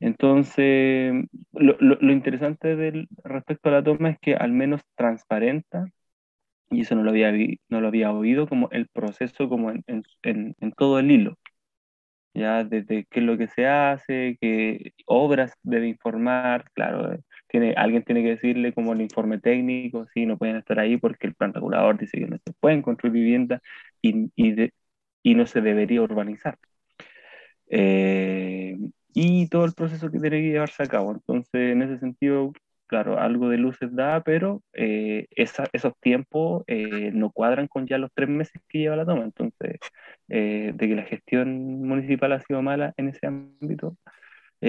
entonces, 0.02 1.12
lo, 1.52 1.76
lo, 1.78 2.12
interesante 2.12 2.74
del, 2.74 3.08
respecto 3.22 3.68
a 3.68 3.72
la 3.72 3.84
toma 3.84 4.10
es 4.10 4.18
que 4.20 4.34
al 4.34 4.50
menos 4.52 4.82
transparenta, 4.96 5.86
y 6.70 6.82
eso 6.82 6.96
no 6.96 7.04
lo 7.04 7.10
había, 7.10 7.32
no 7.68 7.80
lo 7.80 7.88
había 7.88 8.12
oído, 8.12 8.48
como 8.48 8.68
el 8.72 8.88
proceso 8.88 9.48
como 9.48 9.70
en, 9.70 9.84
en, 10.22 10.56
en, 10.60 10.72
todo 10.72 10.98
el 10.98 11.10
hilo. 11.12 11.38
Ya 12.34 12.64
desde 12.64 13.06
qué 13.10 13.20
es 13.20 13.26
lo 13.26 13.38
que 13.38 13.48
se 13.48 13.66
hace, 13.66 14.38
qué 14.40 14.92
obras 15.06 15.52
debe 15.62 15.88
informar, 15.88 16.70
claro, 16.72 17.18
tiene, 17.48 17.74
alguien 17.76 18.04
tiene 18.04 18.22
que 18.22 18.30
decirle 18.30 18.72
como 18.72 18.94
el 18.94 19.02
informe 19.02 19.38
técnico, 19.40 20.06
sí, 20.14 20.26
no 20.26 20.38
pueden 20.38 20.56
estar 20.56 20.78
ahí 20.80 20.96
porque 20.96 21.26
el 21.28 21.34
plan 21.34 21.52
regulador 21.54 21.98
dice 21.98 22.18
que 22.18 22.26
no 22.26 22.38
se 22.38 22.52
pueden 22.60 22.82
construir 22.82 23.12
viviendas 23.14 23.60
y, 24.02 24.30
y, 24.36 24.70
y 25.22 25.34
no 25.34 25.46
se 25.46 25.60
debería 25.60 26.02
urbanizar. 26.02 26.58
Eh, 27.70 28.76
y 29.14 29.48
todo 29.48 29.64
el 29.64 29.74
proceso 29.74 30.10
que 30.10 30.18
tiene 30.18 30.40
que 30.40 30.50
llevarse 30.50 30.82
a 30.82 30.86
cabo. 30.86 31.12
Entonces, 31.12 31.72
en 31.72 31.82
ese 31.82 31.98
sentido, 31.98 32.52
claro, 32.86 33.18
algo 33.18 33.48
de 33.48 33.58
luces 33.58 33.94
da, 33.94 34.22
pero 34.22 34.62
eh, 34.74 35.26
esos 35.30 35.94
tiempos 36.00 36.64
eh, 36.66 37.10
no 37.12 37.30
cuadran 37.30 37.68
con 37.68 37.86
ya 37.86 37.98
los 37.98 38.10
tres 38.14 38.28
meses 38.28 38.60
que 38.68 38.80
lleva 38.80 38.96
la 38.96 39.06
toma. 39.06 39.24
Entonces, 39.24 39.78
eh, 40.28 40.72
de 40.74 40.88
que 40.88 40.94
la 40.96 41.04
gestión 41.04 41.82
municipal 41.86 42.32
ha 42.32 42.40
sido 42.40 42.62
mala 42.62 42.94
en 42.96 43.08
ese 43.08 43.26
ámbito, 43.26 43.96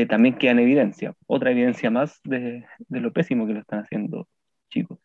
también 0.10 0.38
queda 0.38 0.52
en 0.54 0.60
evidencia. 0.60 1.14
Otra 1.28 1.52
evidencia 1.52 1.92
más 1.92 2.20
de, 2.24 2.66
de, 2.80 3.00
lo 3.00 3.14
pésimo 3.14 3.46
que 3.46 3.54
lo 3.54 3.60
están 3.60 3.82
haciendo, 3.82 4.28
chicos. 4.70 5.00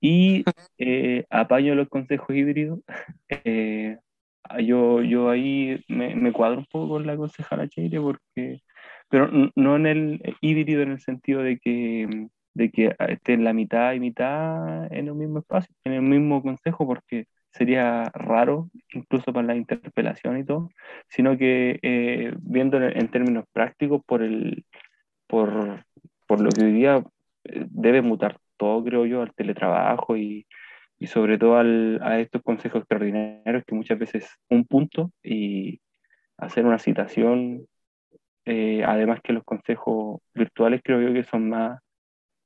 Y 0.00 0.44
apaño 1.30 1.74
los 1.74 1.88
consejos 1.88 2.36
híbridos. 2.36 2.80
Ah, 4.54 4.60
yo, 4.60 5.02
yo 5.02 5.30
ahí 5.30 5.82
me, 5.88 6.14
me 6.14 6.30
cuadro 6.32 6.58
un 6.58 6.66
poco 6.66 6.88
con 6.90 7.06
la 7.06 7.16
concejala 7.16 7.68
Cheire 7.68 8.00
porque, 8.00 8.60
pero 9.08 9.30
no 9.56 9.76
en 9.76 9.86
el 9.86 10.36
híbrido 10.42 10.82
en 10.82 10.92
el 10.92 11.00
sentido 11.00 11.42
de 11.42 11.58
que, 11.58 12.28
de 12.52 12.70
que 12.70 12.94
esté 13.08 13.32
en 13.32 13.44
la 13.44 13.54
mitad 13.54 13.94
y 13.94 14.00
mitad 14.00 14.92
en 14.92 15.08
el 15.08 15.14
mismo 15.14 15.38
espacio, 15.38 15.74
en 15.84 15.94
el 15.94 16.02
mismo 16.02 16.42
consejo, 16.42 16.86
porque 16.86 17.26
sería 17.50 18.04
raro, 18.14 18.68
incluso 18.92 19.32
para 19.32 19.46
la 19.46 19.56
interpelación 19.56 20.38
y 20.38 20.44
todo, 20.44 20.70
sino 21.08 21.38
que 21.38 21.78
eh, 21.82 22.34
viendo 22.40 22.78
en, 22.82 23.08
términos 23.08 23.46
prácticos 23.52 24.02
por, 24.04 24.22
el, 24.22 24.66
por, 25.28 25.84
por 26.26 26.40
lo 26.42 26.50
que 26.50 26.64
hoy 26.64 26.72
día 26.72 27.02
eh, 27.44 27.66
debe 27.70 28.02
mutar 28.02 28.38
todo, 28.58 28.84
creo 28.84 29.06
yo, 29.06 29.22
al 29.22 29.32
teletrabajo 29.34 30.16
y, 30.16 30.46
y 31.02 31.08
sobre 31.08 31.36
todo 31.36 31.56
a 31.56 32.20
estos 32.20 32.42
consejos 32.42 32.82
extraordinarios 32.82 33.64
que 33.66 33.74
muchas 33.74 33.98
veces 33.98 34.30
un 34.48 34.64
punto 34.64 35.10
y 35.20 35.80
hacer 36.38 36.64
una 36.64 36.78
citación, 36.78 37.66
eh, 38.44 38.84
además 38.86 39.18
que 39.20 39.32
los 39.32 39.42
consejos 39.42 40.20
virtuales 40.32 40.80
creo 40.84 41.00
yo 41.00 41.12
que 41.12 41.24
son 41.24 41.48
más, 41.48 41.80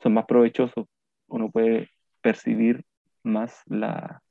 son 0.03 0.15
más 0.15 0.25
provechosos, 0.25 0.87
uno 1.27 1.51
puede 1.51 1.91
percibir 2.23 2.83
más 3.23 3.61
la, 3.67 4.23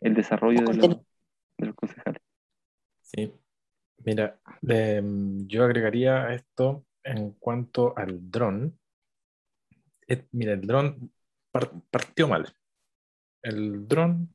el 0.00 0.14
desarrollo 0.14 0.66
de 0.66 0.74
los, 0.74 0.96
de 1.58 1.72
concejales. 1.74 2.20
Sí, 3.00 3.32
mira, 4.04 4.40
yo 4.60 5.62
agregaría 5.62 6.34
esto 6.34 6.84
en 7.04 7.30
cuanto 7.34 7.96
al 7.96 8.28
dron. 8.28 8.76
Mira, 10.32 10.54
el 10.54 10.62
dron 10.62 11.12
partió 11.92 12.26
mal 12.26 12.57
el 13.42 13.86
dron 13.88 14.34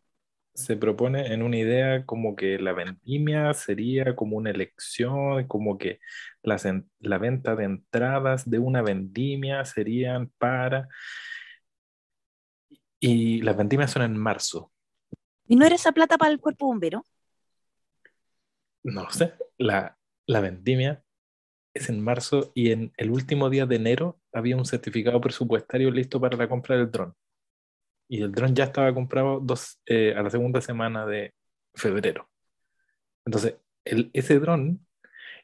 se 0.53 0.77
propone 0.77 1.33
en 1.33 1.41
una 1.41 1.57
idea 1.57 2.05
como 2.05 2.35
que 2.35 2.59
la 2.59 2.73
vendimia 2.73 3.53
sería 3.53 4.15
como 4.15 4.37
una 4.37 4.51
elección, 4.51 5.47
como 5.47 5.77
que 5.77 5.99
la 6.41 7.17
venta 7.17 7.55
de 7.55 7.63
entradas 7.65 8.49
de 8.49 8.59
una 8.59 8.81
vendimia 8.81 9.65
serían 9.65 10.31
para... 10.37 10.87
Y 12.99 13.41
las 13.41 13.57
vendimias 13.57 13.91
son 13.91 14.03
en 14.03 14.15
marzo. 14.15 14.71
¿Y 15.47 15.55
no 15.55 15.65
era 15.65 15.75
esa 15.75 15.91
plata 15.91 16.17
para 16.17 16.31
el 16.31 16.39
cuerpo 16.39 16.67
bombero? 16.67 17.03
No 18.83 19.09
sé, 19.09 19.33
la, 19.57 19.97
la 20.25 20.39
vendimia 20.39 21.03
es 21.73 21.89
en 21.89 22.01
marzo 22.01 22.51
y 22.53 22.71
en 22.71 22.93
el 22.97 23.09
último 23.09 23.49
día 23.49 23.65
de 23.65 23.75
enero 23.75 24.21
había 24.31 24.55
un 24.55 24.65
certificado 24.65 25.19
presupuestario 25.19 25.89
listo 25.89 26.21
para 26.21 26.37
la 26.37 26.47
compra 26.47 26.77
del 26.77 26.91
dron 26.91 27.15
y 28.07 28.21
el 28.21 28.31
dron 28.31 28.55
ya 28.55 28.65
estaba 28.65 28.93
comprado 28.93 29.39
dos, 29.39 29.81
eh, 29.85 30.13
a 30.15 30.21
la 30.21 30.29
segunda 30.29 30.61
semana 30.61 31.05
de 31.05 31.33
febrero. 31.73 32.29
Entonces, 33.25 33.55
el, 33.85 34.09
ese 34.13 34.39
dron, 34.39 34.85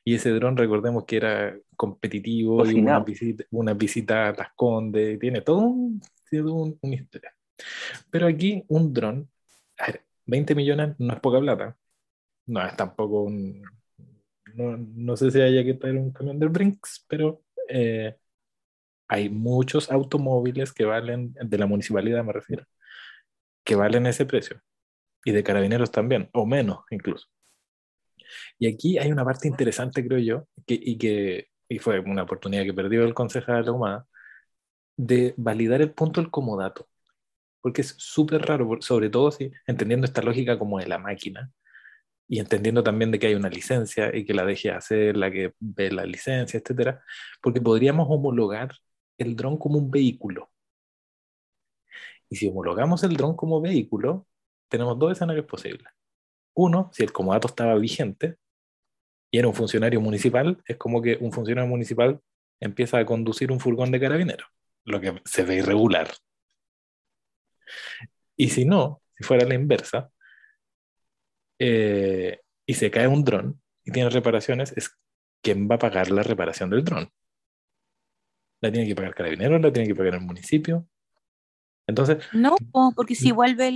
y 0.03 0.16
ese 0.16 0.32
dron 0.32 0.57
recordemos 0.57 1.05
que 1.05 1.18
era 1.18 1.57
competitivo, 1.76 2.66
y 2.66 2.80
una 2.80 2.99
visita, 2.99 3.43
una 3.51 3.74
visita 3.74 4.30
a 4.30 4.34
Las 4.34 4.53
Condes, 4.55 5.20
tiene 5.20 5.41
todo 5.41 5.60
un, 5.60 6.01
un, 6.82 6.93
historia. 6.93 7.34
Pero 8.10 8.28
aquí 8.28 8.64
un 8.68 8.93
dron, 8.93 9.30
a 9.78 9.88
ver, 9.88 10.03
20 10.26 10.55
millones 10.55 10.95
no 10.99 11.14
es 11.14 11.20
poca 11.20 11.39
plata, 11.39 11.78
no 12.47 12.66
es 12.66 12.76
tampoco 12.76 13.24
un... 13.24 13.64
No, 14.55 14.76
no 14.78 15.16
sé 15.16 15.32
si 15.32 15.39
haya 15.39 15.64
que 15.64 15.76
traer 15.76 15.97
un 15.97 16.12
camión 16.12 16.39
del 16.39 16.49
Brinks, 16.49 17.05
pero 17.07 17.43
eh, 17.70 18.16
hay 19.10 19.30
muchos 19.30 19.91
automóviles 19.91 20.72
que 20.73 20.86
valen, 20.86 21.34
de 21.34 21.57
la 21.57 21.65
municipalidad 21.65 22.23
me 22.23 22.34
refiero, 22.34 22.65
que 23.65 23.76
valen 23.76 24.06
ese 24.06 24.26
precio. 24.26 24.61
Y 25.26 25.31
de 25.34 25.44
carabineros 25.44 25.91
también, 25.91 26.30
o 26.34 26.45
menos 26.45 26.80
incluso. 26.91 27.27
Y 28.57 28.68
aquí 28.73 28.98
hay 28.98 29.11
una 29.11 29.26
parte 29.26 29.48
interesante, 29.49 30.06
creo 30.07 30.19
yo, 30.19 30.48
que, 30.65 30.80
y 30.81 30.98
que 30.98 31.49
y 31.69 31.80
fue 31.80 31.99
una 31.99 32.23
oportunidad 32.23 32.64
que 32.64 32.73
perdió 32.73 33.03
el 33.06 33.14
concejal 33.14 33.61
de 33.61 33.65
la 33.68 33.72
Humada, 33.73 34.07
de 34.98 35.34
validar 35.38 35.81
el 35.81 35.94
punto 35.94 36.22
del 36.22 36.31
comodato. 36.31 36.90
Porque 37.61 37.81
es 37.81 37.95
súper 37.98 38.41
raro, 38.44 38.81
sobre 38.81 39.10
todo 39.10 39.31
si 39.31 39.52
entendiendo 39.68 40.06
esta 40.06 40.22
lógica 40.22 40.57
como 40.60 40.80
de 40.80 40.88
la 40.88 40.98
máquina 40.98 41.52
y 42.27 42.40
entendiendo 42.40 42.84
también 42.84 43.11
de 43.11 43.19
que 43.19 43.27
hay 43.27 43.36
una 43.36 43.49
licencia 43.49 44.15
y 44.15 44.26
que 44.26 44.34
la 44.34 44.45
deje 44.45 44.72
hacer, 44.72 45.18
la 45.18 45.31
que 45.31 45.53
ve 45.60 45.91
la 45.91 46.06
licencia, 46.06 46.60
etcétera, 46.60 47.03
porque 47.41 47.61
podríamos 47.61 48.07
homologar 48.10 48.72
el 49.20 49.36
dron 49.36 49.58
como 49.58 49.78
un 49.78 49.91
vehículo. 49.91 50.50
Y 52.30 52.36
si 52.36 52.48
homologamos 52.48 53.04
el 53.04 53.16
dron 53.16 53.36
como 53.36 53.62
vehículo, 53.62 54.28
tenemos 54.70 54.98
dos 54.98 55.12
escenarios 55.12 55.46
posibles. 55.46 55.88
Uno, 56.54 56.90
si 56.94 57.04
el 57.04 57.12
comodato 57.12 57.48
estaba 57.48 57.76
vigente 57.76 58.38
y 59.32 59.40
era 59.40 59.48
un 59.48 59.54
funcionario 59.54 60.02
municipal, 60.02 60.62
es 60.66 60.78
como 60.78 61.02
que 61.02 61.18
un 61.20 61.32
funcionario 61.32 61.70
municipal 61.70 62.20
empieza 62.60 62.98
a 63.00 63.06
conducir 63.06 63.52
un 63.52 63.60
furgón 63.60 63.91
de 63.91 64.00
carabineros, 64.00 64.48
lo 64.86 65.00
que 65.00 65.22
se 65.26 65.44
ve 65.44 65.56
irregular. 65.58 66.10
Y 68.36 68.50
si 68.50 68.66
no, 68.66 69.02
si 69.18 69.24
fuera 69.24 69.48
la 69.48 69.56
inversa, 69.56 70.12
eh, 71.60 72.41
y 72.66 72.74
se 72.74 72.91
cae 72.91 73.08
un 73.08 73.24
dron 73.24 73.62
y 73.84 73.91
tiene 73.91 74.10
reparaciones, 74.10 74.72
es 74.78 74.96
quien 75.41 75.70
va 75.70 75.76
a 75.76 75.80
pagar 75.80 76.12
la 76.12 76.24
reparación 76.24 76.70
del 76.70 76.84
dron 76.84 77.12
la 78.61 78.72
tiene 78.72 78.88
que 78.88 78.95
pagar 78.95 79.15
Carabineros, 79.15 79.61
la 79.61 79.72
tiene 79.72 79.88
que 79.88 79.95
pagar 79.95 80.15
el 80.15 80.22
municipio. 80.22 80.86
Entonces. 81.88 82.23
No, 82.34 82.56
porque 82.95 83.15
si 83.15 83.31
vuelve 83.31 83.68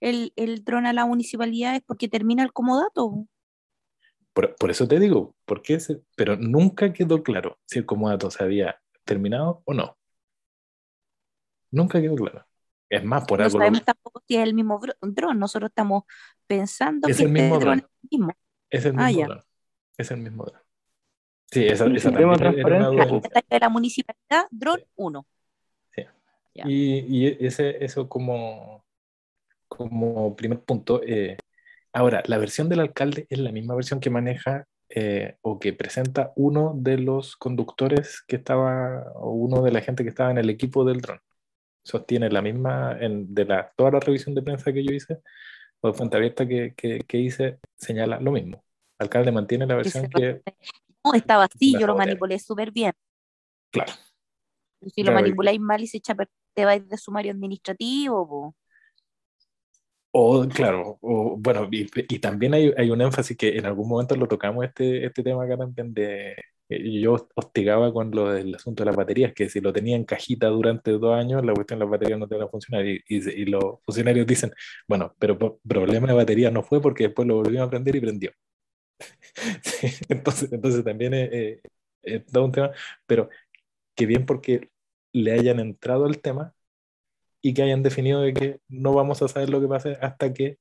el, 0.00 0.32
el, 0.36 0.64
dron 0.64 0.86
a 0.86 0.92
la 0.92 1.04
municipalidad 1.06 1.74
es 1.76 1.82
porque 1.82 2.08
termina 2.08 2.42
el 2.42 2.52
comodato. 2.52 3.26
por, 4.32 4.54
por, 4.56 4.70
eso 4.70 4.88
te 4.88 4.98
digo, 4.98 5.34
¿por 5.44 5.60
qué 5.62 5.78
se, 5.80 6.00
pero 6.16 6.36
nunca 6.36 6.92
quedó 6.92 7.22
claro 7.22 7.58
si 7.66 7.78
el 7.80 7.86
comodato 7.86 8.30
se 8.30 8.42
había 8.42 8.80
terminado 9.04 9.62
o 9.66 9.74
no. 9.74 9.98
Nunca 11.70 12.00
quedó 12.00 12.14
claro. 12.16 12.46
Es 12.88 13.04
más, 13.04 13.26
por 13.26 13.40
no 13.40 13.44
algo. 13.44 13.58
sabemos 13.58 13.84
tampoco 13.84 14.22
si 14.26 14.36
es 14.36 14.42
el 14.44 14.54
mismo 14.54 14.80
dron. 15.02 15.38
Nosotros 15.38 15.68
estamos 15.70 16.04
pensando 16.46 17.08
Es 17.08 17.18
que 17.18 17.24
el 17.24 17.28
mismo 17.28 17.54
este 17.54 17.58
dron 17.58 17.78
dron. 17.78 17.78
es 17.78 17.84
el 18.02 18.08
mismo. 18.18 18.32
Es 18.70 18.84
el 18.86 18.94
Ah, 18.96 19.08
mismo 19.08 19.20
ya. 19.20 19.26
dron. 19.26 19.42
Es 19.98 20.10
el 20.10 20.16
mismo 20.18 20.44
dron. 20.46 20.62
Sí, 21.50 21.64
esa, 21.66 21.84
El 21.86 21.96
esa 21.96 22.10
sistema 22.10 22.32
de 22.32 22.38
también 22.44 22.66
era 22.66 22.90
una 22.90 23.06
duda. 23.06 23.20
de 23.48 23.58
la 23.58 23.68
municipalidad, 23.68 24.46
dron 24.50 24.80
1. 24.96 25.26
Ya. 26.54 26.64
Y, 26.66 27.04
y 27.08 27.46
ese, 27.46 27.82
eso 27.84 28.08
como, 28.08 28.84
como 29.68 30.34
primer 30.34 30.60
punto. 30.60 31.00
eh, 31.04 31.36
ahora, 31.92 32.22
la 32.26 32.36
versión 32.38 32.68
del 32.68 32.80
alcalde 32.80 33.26
es 33.30 33.38
la 33.38 33.52
misma 33.52 33.76
versión 33.76 34.00
que 34.00 34.10
maneja 34.10 34.66
eh, 34.90 35.36
o 35.42 35.58
que 35.58 35.72
presenta 35.72 36.32
uno 36.34 36.72
de 36.74 36.98
los 36.98 37.36
conductores 37.36 38.22
que 38.26 38.36
estaba, 38.36 39.12
o 39.14 39.30
uno 39.30 39.62
de 39.62 39.70
la 39.70 39.80
gente 39.80 40.02
que 40.02 40.10
estaba 40.10 40.30
en 40.30 40.38
el 40.38 40.50
equipo 40.50 40.84
del 40.84 41.00
dron. 41.00 41.20
Sostiene 41.84 42.28
la 42.28 42.42
misma, 42.42 42.96
en, 43.00 43.32
de 43.34 43.44
la, 43.44 43.72
toda 43.76 43.92
la 43.92 44.00
revisión 44.00 44.34
de 44.34 44.42
prensa 44.42 44.72
que 44.72 44.84
yo 44.84 44.92
hice, 44.92 45.20
o 45.80 45.88
de 45.88 45.94
fuente 45.94 46.16
abierta 46.16 46.46
que, 46.46 46.74
que, 46.74 47.00
que 47.00 47.18
hice, 47.18 47.58
señala 47.76 48.18
lo 48.20 48.32
mismo. 48.32 48.64
El 48.98 49.04
alcalde 49.04 49.30
mantiene 49.30 49.66
la 49.66 49.76
versión 49.76 50.08
que, 50.08 50.42
estaba 51.16 51.44
así, 51.44 51.76
yo 51.76 51.86
lo 51.86 51.94
manipulé 51.96 52.38
súper 52.38 52.70
bien. 52.72 52.92
claro, 53.70 53.92
Si 54.94 55.02
lo 55.04 55.12
Claro, 55.12 55.12
manipuláis 55.12 55.60
mal 55.60 55.82
y 55.82 55.86
se 55.86 55.98
echa 55.98 56.14
te 56.54 56.64
vais 56.64 56.88
de 56.88 56.96
sumario 56.98 57.30
administrativo, 57.32 58.26
po. 58.28 58.56
O, 60.10 60.46
claro, 60.48 60.98
o, 61.02 61.36
bueno, 61.38 61.68
y, 61.70 61.86
y 61.94 62.18
también 62.18 62.54
hay, 62.54 62.72
hay 62.76 62.90
un 62.90 63.00
énfasis 63.02 63.36
que 63.36 63.56
en 63.58 63.66
algún 63.66 63.88
momento 63.88 64.16
lo 64.16 64.26
tocamos 64.26 64.64
este, 64.64 65.04
este 65.06 65.22
tema 65.22 65.44
acá 65.44 65.56
también 65.58 65.92
de, 65.92 66.32
eh, 66.70 67.00
yo 67.00 67.28
hostigaba 67.34 67.92
con 67.92 68.10
lo 68.10 68.32
del 68.32 68.54
asunto 68.54 68.82
de 68.82 68.86
las 68.86 68.96
baterías, 68.96 69.34
que 69.34 69.48
si 69.50 69.60
lo 69.60 69.72
tenía 69.72 69.96
en 69.96 70.04
cajita 70.04 70.48
durante 70.48 70.92
dos 70.92 71.14
años, 71.14 71.44
la 71.44 71.52
cuestión 71.54 71.78
de 71.78 71.84
las 71.84 71.90
baterías 71.92 72.18
no 72.18 72.26
te 72.26 72.36
van 72.36 72.44
a 72.46 72.48
funcionar. 72.50 72.86
Y, 72.86 73.02
y, 73.06 73.16
y 73.42 73.44
los 73.46 73.62
funcionarios 73.84 74.26
dicen, 74.26 74.50
bueno, 74.88 75.14
pero 75.18 75.38
problema 75.66 76.08
de 76.08 76.14
batería 76.14 76.50
no 76.50 76.62
fue 76.62 76.80
porque 76.80 77.04
después 77.04 77.28
lo 77.28 77.36
volvimos 77.36 77.66
a 77.66 77.70
prender 77.70 77.96
y 77.96 78.00
prendió. 78.00 78.32
Entonces, 80.08 80.52
entonces 80.52 80.84
también 80.84 81.14
es, 81.14 81.60
es 82.02 82.26
todo 82.26 82.44
un 82.44 82.52
tema, 82.52 82.72
pero 83.06 83.28
que 83.94 84.06
bien 84.06 84.26
porque 84.26 84.70
le 85.12 85.32
hayan 85.32 85.60
entrado 85.60 86.06
al 86.06 86.20
tema 86.20 86.54
y 87.42 87.54
que 87.54 87.62
hayan 87.62 87.82
definido 87.82 88.20
de 88.22 88.34
que 88.34 88.60
no 88.68 88.94
vamos 88.94 89.22
a 89.22 89.28
saber 89.28 89.50
lo 89.50 89.60
que 89.60 89.68
pasa 89.68 89.90
hasta 90.00 90.32
que 90.32 90.56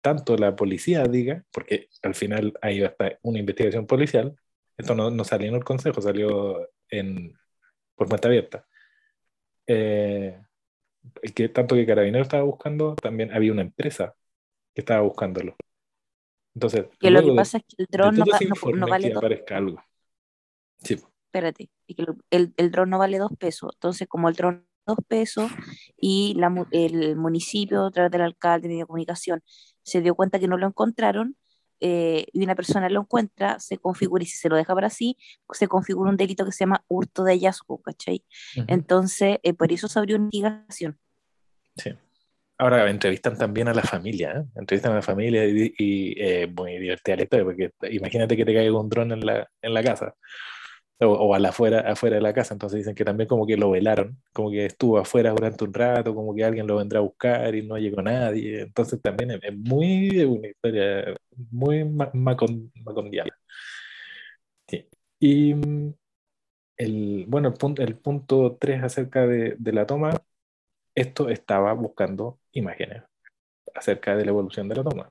tanto 0.00 0.36
la 0.36 0.56
policía 0.56 1.04
diga, 1.04 1.44
porque 1.52 1.88
al 2.02 2.14
final 2.14 2.54
hay 2.62 2.82
hasta 2.84 3.18
una 3.22 3.40
investigación 3.40 3.86
policial, 3.86 4.36
esto 4.76 4.94
no, 4.94 5.10
no 5.10 5.24
salió 5.24 5.48
en 5.48 5.56
el 5.56 5.64
consejo, 5.64 6.00
salió 6.02 6.68
en, 6.90 7.34
por 7.96 8.08
cuenta 8.08 8.28
abierta. 8.28 8.66
Eh, 9.66 10.40
que 11.34 11.48
tanto 11.48 11.74
que 11.74 11.86
Carabinero 11.86 12.22
estaba 12.22 12.42
buscando, 12.44 12.94
también 12.96 13.32
había 13.32 13.52
una 13.52 13.62
empresa 13.62 14.14
que 14.74 14.82
estaba 14.82 15.02
buscándolo. 15.02 15.56
Entonces, 16.56 16.86
Que 16.98 17.10
lo 17.10 17.20
que 17.20 17.26
de- 17.30 17.36
pasa 17.36 17.58
es 17.58 17.64
que 17.64 17.74
el 17.82 17.86
de 17.90 17.98
dron 17.98 18.14
no, 18.16 18.24
no- 18.24 18.76
no 18.76 18.88
vale 18.88 19.08
que 19.08 19.14
dos, 19.14 19.18
aparezca 19.18 19.56
algo. 19.58 19.82
Sí, 20.82 20.96
espérate, 21.26 21.70
y 21.86 21.94
que 21.94 22.06
el, 22.30 22.54
el 22.56 22.70
dron 22.70 22.88
no 22.88 22.98
vale 22.98 23.18
dos 23.18 23.30
pesos. 23.38 23.72
Entonces, 23.74 24.08
como 24.08 24.30
el 24.30 24.34
dron 24.34 24.66
dos 24.86 24.98
pesos 25.06 25.50
y 25.98 26.32
la 26.38 26.50
el 26.70 27.16
municipio, 27.16 27.84
a 27.84 27.90
través 27.90 28.10
del 28.10 28.22
alcalde, 28.22 28.68
medio 28.68 28.80
de 28.84 28.86
comunicación, 28.86 29.42
se 29.82 30.00
dio 30.00 30.14
cuenta 30.14 30.38
que 30.38 30.48
no 30.48 30.56
lo 30.56 30.66
encontraron, 30.66 31.36
eh, 31.80 32.24
y 32.32 32.42
una 32.42 32.54
persona 32.54 32.88
lo 32.88 33.00
encuentra, 33.00 33.58
se 33.58 33.76
configura, 33.76 34.22
y 34.24 34.26
si 34.26 34.38
se 34.38 34.48
lo 34.48 34.56
deja 34.56 34.74
para 34.74 34.88
sí, 34.88 35.18
se 35.52 35.68
configura 35.68 36.08
un 36.10 36.16
delito 36.16 36.46
que 36.46 36.52
se 36.52 36.60
llama 36.60 36.82
hurto 36.88 37.22
de 37.22 37.32
hallazgo, 37.32 37.82
¿cachai? 37.82 38.24
Entonces, 38.66 39.40
eh, 39.42 39.52
por 39.52 39.70
eso 39.72 39.88
se 39.88 39.98
abrió 39.98 40.16
una 40.16 40.30
investigación. 40.32 40.98
Sí. 41.76 41.90
Ahora 42.58 42.88
entrevistan 42.88 43.36
también 43.36 43.68
a 43.68 43.74
la 43.74 43.82
familia, 43.82 44.32
¿eh? 44.32 44.44
Entrevistan 44.56 44.92
a 44.92 44.96
la 44.96 45.02
familia 45.02 45.44
y, 45.46 45.74
y, 45.76 46.14
eh, 46.18 46.46
muy 46.46 46.78
divertida 46.78 47.16
la 47.16 47.22
historia, 47.24 47.44
porque 47.44 47.70
imagínate 47.94 48.34
que 48.36 48.46
te 48.46 48.54
caiga 48.54 48.72
un 48.80 48.88
dron 48.88 49.12
en 49.12 49.26
la, 49.26 49.46
en 49.60 49.74
la 49.74 49.82
casa 49.82 50.14
o, 51.00 51.06
o 51.08 51.34
afuera, 51.36 51.80
afuera 51.80 52.16
de 52.16 52.22
la 52.22 52.34
casa, 52.34 52.54
entonces 52.54 52.78
dicen 52.78 52.94
que 52.94 53.04
también 53.04 53.28
como 53.28 53.46
que 53.46 53.56
lo 53.58 53.70
velaron, 53.70 54.18
como 54.32 54.50
que 54.50 54.66
estuvo 54.66 54.98
afuera 54.98 55.30
durante 55.32 55.64
un 55.64 55.74
rato, 55.74 56.14
como 56.14 56.34
que 56.34 56.44
alguien 56.44 56.66
lo 56.66 56.76
vendrá 56.76 57.00
a 57.00 57.02
buscar 57.02 57.54
y 57.54 57.66
no 57.66 57.78
llegó 57.78 58.02
nadie, 58.02 58.62
entonces 58.62 59.00
también 59.02 59.32
es, 59.32 59.40
es 59.42 59.56
muy 59.58 60.24
una 60.24 60.48
historia 60.48 61.14
muy 61.50 61.84
ma- 61.84 62.12
macon- 62.12 62.70
macondiana. 62.84 63.32
Sí. 64.68 64.88
Y 65.20 65.54
mm, 65.54 65.94
el, 66.78 67.26
bueno, 67.28 67.48
el 67.50 67.54
punto, 67.54 67.82
el 67.82 67.98
punto 67.98 68.56
3 68.60 68.82
acerca 68.84 69.26
de, 69.26 69.56
de 69.58 69.72
la 69.72 69.86
toma, 69.86 70.12
esto 70.96 71.30
estaba 71.30 71.74
buscando 71.74 72.40
imágenes 72.52 73.04
acerca 73.74 74.16
de 74.16 74.24
la 74.24 74.32
evolución 74.32 74.68
de 74.68 74.76
la 74.76 74.84
toma. 74.84 75.10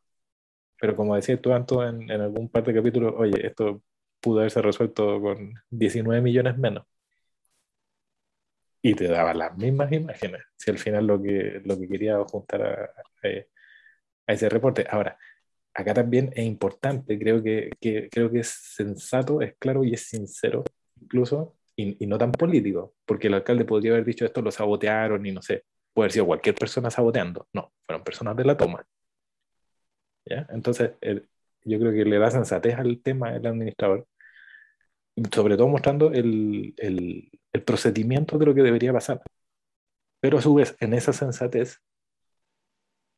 Pero 0.79 0.95
como 0.95 1.15
decía 1.15 1.41
tú, 1.41 1.53
Anto, 1.53 1.87
en, 1.87 2.09
en 2.11 2.21
algún 2.21 2.49
par 2.49 2.63
de 2.65 2.73
capítulos, 2.75 3.13
oye, 3.17 3.47
esto 3.47 3.81
pudo 4.21 4.39
haberse 4.41 4.61
resuelto 4.61 5.21
con 5.21 5.53
19 5.71 6.21
millones 6.21 6.57
menos. 6.57 6.85
Y 8.81 8.93
te 8.95 9.07
daba 9.07 9.33
las 9.33 9.57
mismas 9.57 9.91
imágenes, 9.91 10.41
si 10.57 10.69
al 10.71 10.77
final 10.77 11.07
lo 11.07 11.21
que, 11.21 11.61
lo 11.65 11.77
que 11.79 11.87
quería 11.87 12.17
juntar 12.23 12.61
a, 12.63 12.89
ese 14.27 14.49
reporte. 14.49 14.85
Ahora, 14.89 15.17
acá 15.73 15.93
también 15.93 16.31
es 16.35 16.45
importante, 16.45 17.19
creo 17.19 17.43
que, 17.43 17.71
que- 17.81 18.09
creo 18.11 18.31
que 18.31 18.39
es 18.39 18.49
sensato, 18.49 19.41
es 19.41 19.55
claro 19.59 19.83
y 19.83 19.93
es 19.93 20.03
sincero, 20.09 20.63
incluso, 21.01 21.57
y, 21.75 22.03
y 22.03 22.07
no 22.07 22.17
tan 22.17 22.31
político, 22.31 22.95
porque 23.05 23.27
el 23.27 23.35
alcalde 23.35 23.65
podría 23.65 23.93
haber 23.93 24.05
dicho 24.05 24.25
esto, 24.25 24.41
lo 24.41 24.51
sabotearon 24.51 25.25
y 25.25 25.31
no 25.31 25.41
sé, 25.41 25.65
puede 25.95 26.05
haber 26.07 26.13
sido 26.13 26.27
cualquier 26.27 26.55
persona 26.55 26.91
saboteando. 26.91 27.47
No, 27.53 27.73
fueron 27.87 28.05
personas 28.05 28.37
de 28.37 28.45
la 28.45 28.57
toma. 28.57 28.87
¿Ya? 30.25 30.47
Entonces, 30.49 30.91
el- 31.01 31.27
yo 31.63 31.79
creo 31.79 31.91
que 31.93 32.05
le 32.05 32.17
da 32.19 32.29
sensatez 32.31 32.75
al 32.77 33.01
tema 33.01 33.35
el 33.35 33.45
administrador, 33.47 34.07
sobre 35.33 35.57
todo 35.57 35.67
mostrando 35.67 36.11
el, 36.11 36.73
el- 36.77 37.31
el 37.53 37.63
procedimiento 37.63 38.37
de 38.37 38.45
lo 38.45 38.53
que 38.55 38.61
debería 38.63 38.91
pasar. 38.93 39.21
Pero 40.21 40.39
a 40.39 40.41
su 40.41 40.53
vez, 40.55 40.75
en 40.81 40.93
esa 40.93 41.13
sensatez, 41.13 41.81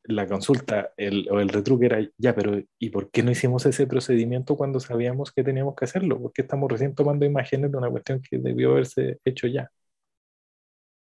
la 0.04 0.26
consulta 0.26 0.92
el, 0.96 1.28
o 1.30 1.38
el 1.40 1.48
retruque 1.50 1.86
era, 1.86 1.98
ya, 2.16 2.34
pero 2.34 2.60
¿y 2.78 2.90
por 2.90 3.10
qué 3.10 3.22
no 3.22 3.30
hicimos 3.30 3.66
ese 3.66 3.86
procedimiento 3.86 4.56
cuando 4.56 4.80
sabíamos 4.80 5.32
que 5.32 5.44
teníamos 5.44 5.74
que 5.76 5.84
hacerlo? 5.84 6.20
¿Por 6.20 6.32
qué 6.32 6.42
estamos 6.42 6.70
recién 6.70 6.94
tomando 6.94 7.26
imágenes 7.26 7.70
de 7.70 7.76
una 7.78 7.90
cuestión 7.90 8.22
que 8.22 8.38
debió 8.38 8.70
haberse 8.72 9.18
hecho 9.24 9.46
ya? 9.48 9.70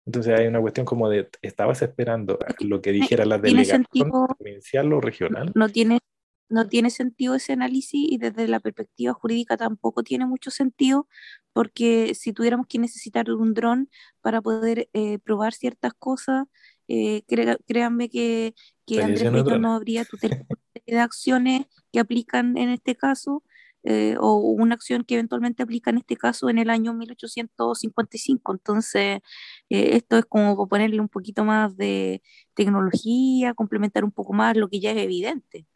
Entonces 0.07 0.39
hay 0.39 0.47
una 0.47 0.61
cuestión 0.61 0.85
como 0.85 1.09
de, 1.09 1.29
¿estabas 1.41 1.81
esperando 1.83 2.39
lo 2.61 2.83
que 2.83 2.93
dijera 2.93 3.25
la 3.25 3.39
delegación 3.39 3.87
sentido. 3.91 4.27
provincial 4.39 4.93
o 4.93 5.01
regional? 5.01 5.53
no 5.55 5.69
tiene, 5.69 6.01
no 6.49 6.69
tiene 6.69 6.91
sentido 6.91 7.35
ese 7.35 7.55
análisis 7.55 8.01
y 8.11 8.19
desde 8.19 8.47
la 8.47 8.61
perspectiva 8.61 9.15
jurídica 9.15 9.57
tampoco 9.57 10.03
tiene 10.03 10.27
mucho 10.27 10.51
sentido 10.51 11.09
porque 11.53 12.15
si 12.15 12.33
tuviéramos 12.33 12.67
que 12.67 12.79
necesitar 12.79 13.31
un 13.31 13.55
dron 13.55 13.89
para 14.21 14.43
poder 14.43 14.89
eh, 14.93 15.19
probar 15.21 15.55
ciertas 15.55 15.95
cosas, 15.95 16.45
eh, 16.87 17.23
créanme 17.67 18.11
que, 18.11 18.55
que 18.85 19.03
Andrés 19.03 19.33
no 19.33 19.73
habría 19.73 20.05
tutela 20.11 20.45
de 20.87 20.99
acciones 20.99 21.67
que 21.93 22.01
aplican 22.01 22.59
en 22.59 22.69
este 22.69 22.95
caso 22.95 23.43
eh, 23.87 24.17
o 24.19 24.37
una 24.37 24.75
acción 24.75 25.05
que 25.05 25.15
eventualmente 25.15 25.63
aplica 25.63 25.91
en 25.91 25.99
este 25.99 26.17
caso 26.17 26.49
en 26.49 26.57
el 26.59 26.71
año 26.71 26.95
1855. 26.95 28.53
Entonces, 28.53 29.21
eh, 29.69 29.91
esto 29.93 30.17
es 30.17 30.25
como 30.25 30.67
ponerle 30.67 31.01
un 31.01 31.11
poquito 31.11 31.45
más 31.45 31.77
de 31.77 32.23
tecnología, 32.55 33.53
complementar 33.53 34.03
un 34.03 34.11
poco 34.11 34.33
más 34.33 34.57
lo 34.57 34.69
que 34.69 34.81
ya 34.81 34.93
es 34.93 34.97
evidente, 34.97 35.67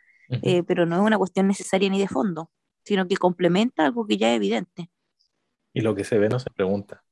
eh, 0.43 0.63
pero 0.63 0.87
no 0.87 0.97
es 0.97 1.03
una 1.03 1.19
cuestión 1.19 1.47
necesaria 1.49 1.91
ni 1.91 2.01
de 2.01 2.09
fondo, 2.09 2.51
sino 2.83 3.07
que 3.07 3.17
complementa 3.17 3.85
algo 3.85 4.07
que 4.07 4.17
ya 4.17 4.31
es 4.31 4.37
evidente. 4.37 4.91
Y 5.75 5.83
lo 5.83 5.95
que 5.95 6.05
se 6.05 6.19
ve 6.19 6.31
no 6.31 6.39
se 6.39 6.51
pregunta. 6.51 7.05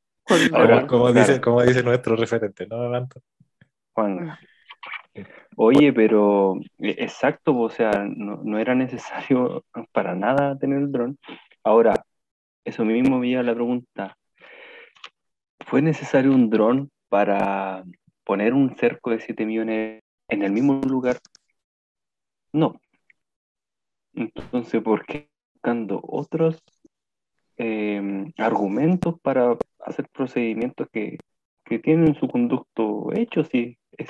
Ahora, 0.54 0.86
como, 0.86 1.04
como 1.04 1.12
claro. 1.12 1.20
dice, 1.20 1.40
como 1.42 1.62
dice 1.62 1.82
nuestro 1.82 2.16
referente, 2.16 2.66
¿no, 2.66 2.94
Anto? 2.94 3.20
Juan. 3.92 4.38
Oye, 5.56 5.92
pero 5.92 6.56
eh, 6.78 6.96
exacto, 6.98 7.58
o 7.58 7.70
sea, 7.70 7.90
no, 8.08 8.42
no 8.44 8.58
era 8.58 8.74
necesario 8.74 9.64
para 9.92 10.14
nada 10.14 10.58
tener 10.58 10.78
el 10.78 10.92
dron. 10.92 11.18
Ahora, 11.64 12.04
eso 12.64 12.84
mismo 12.84 13.18
me 13.18 13.28
lleva 13.28 13.40
a 13.40 13.44
la 13.44 13.54
pregunta, 13.54 14.16
¿fue 15.66 15.82
necesario 15.82 16.32
un 16.32 16.50
dron 16.50 16.90
para 17.08 17.84
poner 18.24 18.54
un 18.54 18.76
cerco 18.76 19.10
de 19.10 19.20
7 19.20 19.46
millones 19.46 20.02
en 20.28 20.42
el 20.42 20.52
mismo 20.52 20.80
lugar? 20.82 21.18
No. 22.52 22.80
Entonces, 24.14 24.82
¿por 24.82 25.04
qué 25.06 25.28
buscando 25.54 26.00
otros 26.02 26.62
eh, 27.56 28.32
argumentos 28.38 29.20
para 29.20 29.56
hacer 29.80 30.08
procedimientos 30.12 30.88
que, 30.92 31.18
que 31.64 31.78
tienen 31.78 32.14
su 32.14 32.28
conducto 32.28 33.12
hecho? 33.14 33.44
Si 33.44 33.78
es, 33.92 34.08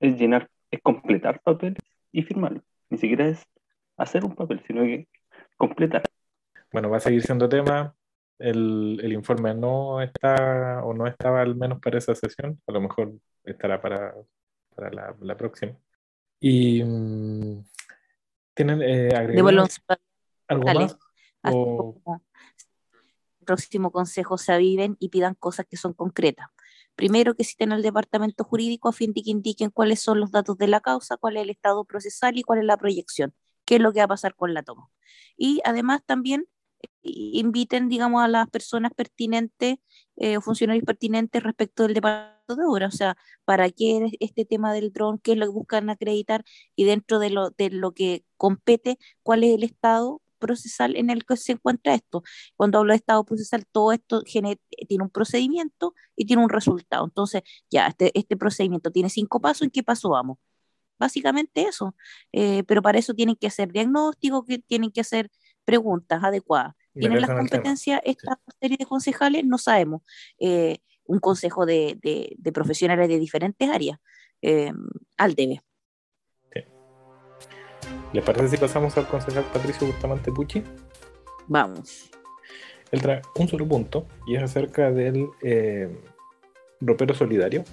es 0.00 0.18
llenar, 0.18 0.48
es 0.70 0.80
completar 0.82 1.40
papeles 1.40 1.78
y 2.12 2.22
firmarlo. 2.22 2.62
Ni 2.90 2.98
siquiera 2.98 3.26
es 3.28 3.44
hacer 3.96 4.24
un 4.24 4.34
papel, 4.34 4.62
sino 4.66 4.82
que 4.82 5.08
completar. 5.56 6.02
bueno, 6.72 6.90
va 6.90 6.98
a 6.98 7.00
seguir 7.00 7.22
siendo 7.22 7.48
tema. 7.48 7.94
El, 8.38 9.00
el, 9.02 9.12
informe 9.14 9.54
no 9.54 10.02
está 10.02 10.82
o 10.84 10.92
no 10.92 11.06
estaba 11.06 11.40
al 11.40 11.56
menos 11.56 11.80
para 11.80 11.96
esa 11.96 12.14
sesión, 12.14 12.60
a 12.66 12.72
lo 12.72 12.82
mejor 12.82 13.14
estará 13.44 13.80
para, 13.80 14.14
para 14.74 14.90
la, 14.90 15.16
la, 15.18 15.36
próxima. 15.38 15.74
Y 16.38 16.84
mm, 16.84 17.64
tienen 18.52 18.82
eh, 18.82 19.08
algo 20.48 20.62
más. 20.62 20.98
O... 21.44 21.94
El 23.40 23.46
próximo 23.46 23.90
consejo 23.90 24.36
se 24.36 24.52
aviven 24.52 24.96
y 24.98 25.08
pidan 25.08 25.34
cosas 25.34 25.66
que 25.66 25.76
son 25.76 25.94
concretas. 25.94 26.48
Primero, 26.96 27.34
que 27.34 27.44
citen 27.44 27.72
al 27.72 27.82
departamento 27.82 28.44
jurídico 28.44 28.88
a 28.88 28.92
fin 28.92 29.12
de 29.12 29.22
que 29.22 29.30
indiquen 29.30 29.70
cuáles 29.70 30.00
son 30.00 30.20
los 30.20 30.30
datos 30.32 30.58
de 30.58 30.68
la 30.68 30.80
causa, 30.80 31.16
cuál 31.16 31.36
es 31.36 31.42
el 31.44 31.50
estado 31.50 31.84
procesal 31.84 32.38
y 32.38 32.42
cuál 32.42 32.60
es 32.60 32.64
la 32.64 32.76
proyección, 32.76 33.34
qué 33.64 33.76
es 33.76 33.80
lo 33.82 33.92
que 33.92 34.00
va 34.00 34.04
a 34.04 34.08
pasar 34.08 34.34
con 34.34 34.54
la 34.54 34.62
toma. 34.62 34.88
Y 35.36 35.60
además 35.64 36.02
también 36.06 36.46
inviten, 37.02 37.88
digamos, 37.88 38.22
a 38.22 38.28
las 38.28 38.48
personas 38.50 38.92
pertinentes 38.94 39.76
eh, 40.16 40.40
funcionarios 40.40 40.84
pertinentes 40.84 41.42
respecto 41.42 41.84
del 41.84 41.94
departamento 41.94 42.56
de 42.56 42.64
obra, 42.64 42.86
o 42.88 42.90
sea, 42.90 43.16
para 43.44 43.70
qué 43.70 44.10
este 44.20 44.44
tema 44.44 44.72
del 44.72 44.92
dron, 44.92 45.18
qué 45.18 45.32
es 45.32 45.38
lo 45.38 45.46
que 45.46 45.52
buscan 45.52 45.90
acreditar 45.90 46.44
y 46.76 46.84
dentro 46.84 47.18
de 47.18 47.30
lo, 47.30 47.50
de 47.50 47.70
lo 47.70 47.92
que 47.92 48.24
compete, 48.36 48.98
cuál 49.22 49.44
es 49.44 49.54
el 49.54 49.64
estado 49.64 50.22
procesal 50.38 50.96
en 50.96 51.10
el 51.10 51.24
que 51.24 51.36
se 51.36 51.52
encuentra 51.52 51.94
esto. 51.94 52.22
Cuando 52.56 52.78
hablo 52.78 52.92
de 52.92 52.96
estado 52.96 53.24
procesal, 53.24 53.64
todo 53.70 53.92
esto 53.92 54.22
tiene 54.22 54.58
un 55.00 55.10
procedimiento 55.10 55.94
y 56.16 56.26
tiene 56.26 56.42
un 56.42 56.50
resultado. 56.50 57.04
Entonces, 57.04 57.42
ya, 57.70 57.88
este, 57.88 58.16
este 58.18 58.36
procedimiento 58.36 58.90
tiene 58.90 59.10
cinco 59.10 59.40
pasos, 59.40 59.62
¿en 59.62 59.70
qué 59.70 59.82
paso 59.82 60.10
vamos? 60.10 60.38
Básicamente 60.98 61.62
eso, 61.62 61.94
eh, 62.32 62.62
pero 62.64 62.80
para 62.80 62.98
eso 62.98 63.12
tienen 63.14 63.36
que 63.36 63.46
hacer 63.48 63.70
diagnósticos, 63.70 64.44
que 64.46 64.58
tienen 64.60 64.90
que 64.90 65.02
hacer 65.02 65.30
preguntas 65.64 66.22
adecuadas. 66.24 66.74
¿Tienen 66.94 67.20
las 67.20 67.30
competencias 67.30 68.00
esta 68.04 68.40
serie 68.58 68.78
de 68.78 68.86
concejales? 68.86 69.44
No 69.44 69.58
sabemos. 69.58 70.00
Eh, 70.38 70.78
un 71.04 71.20
consejo 71.20 71.66
de, 71.66 71.98
de, 72.02 72.52
profesionales 72.52 73.08
de 73.08 73.18
diferentes 73.18 73.68
áreas 73.68 73.98
eh, 74.42 74.72
al 75.16 75.34
debe. 75.34 75.62
¿Les 78.12 78.24
parece 78.24 78.48
si 78.48 78.56
pasamos 78.56 78.96
al 78.96 79.08
concejal 79.08 79.44
Patricio 79.52 79.86
Bustamante 79.86 80.30
Pucci? 80.30 80.62
Vamos. 81.48 82.10
Él 82.92 83.02
trae 83.02 83.20
un 83.36 83.48
solo 83.48 83.66
punto 83.66 84.06
y 84.26 84.36
es 84.36 84.42
acerca 84.42 84.90
del 84.90 85.28
eh, 85.42 85.88
ropero 86.80 87.14
solidario, 87.14 87.64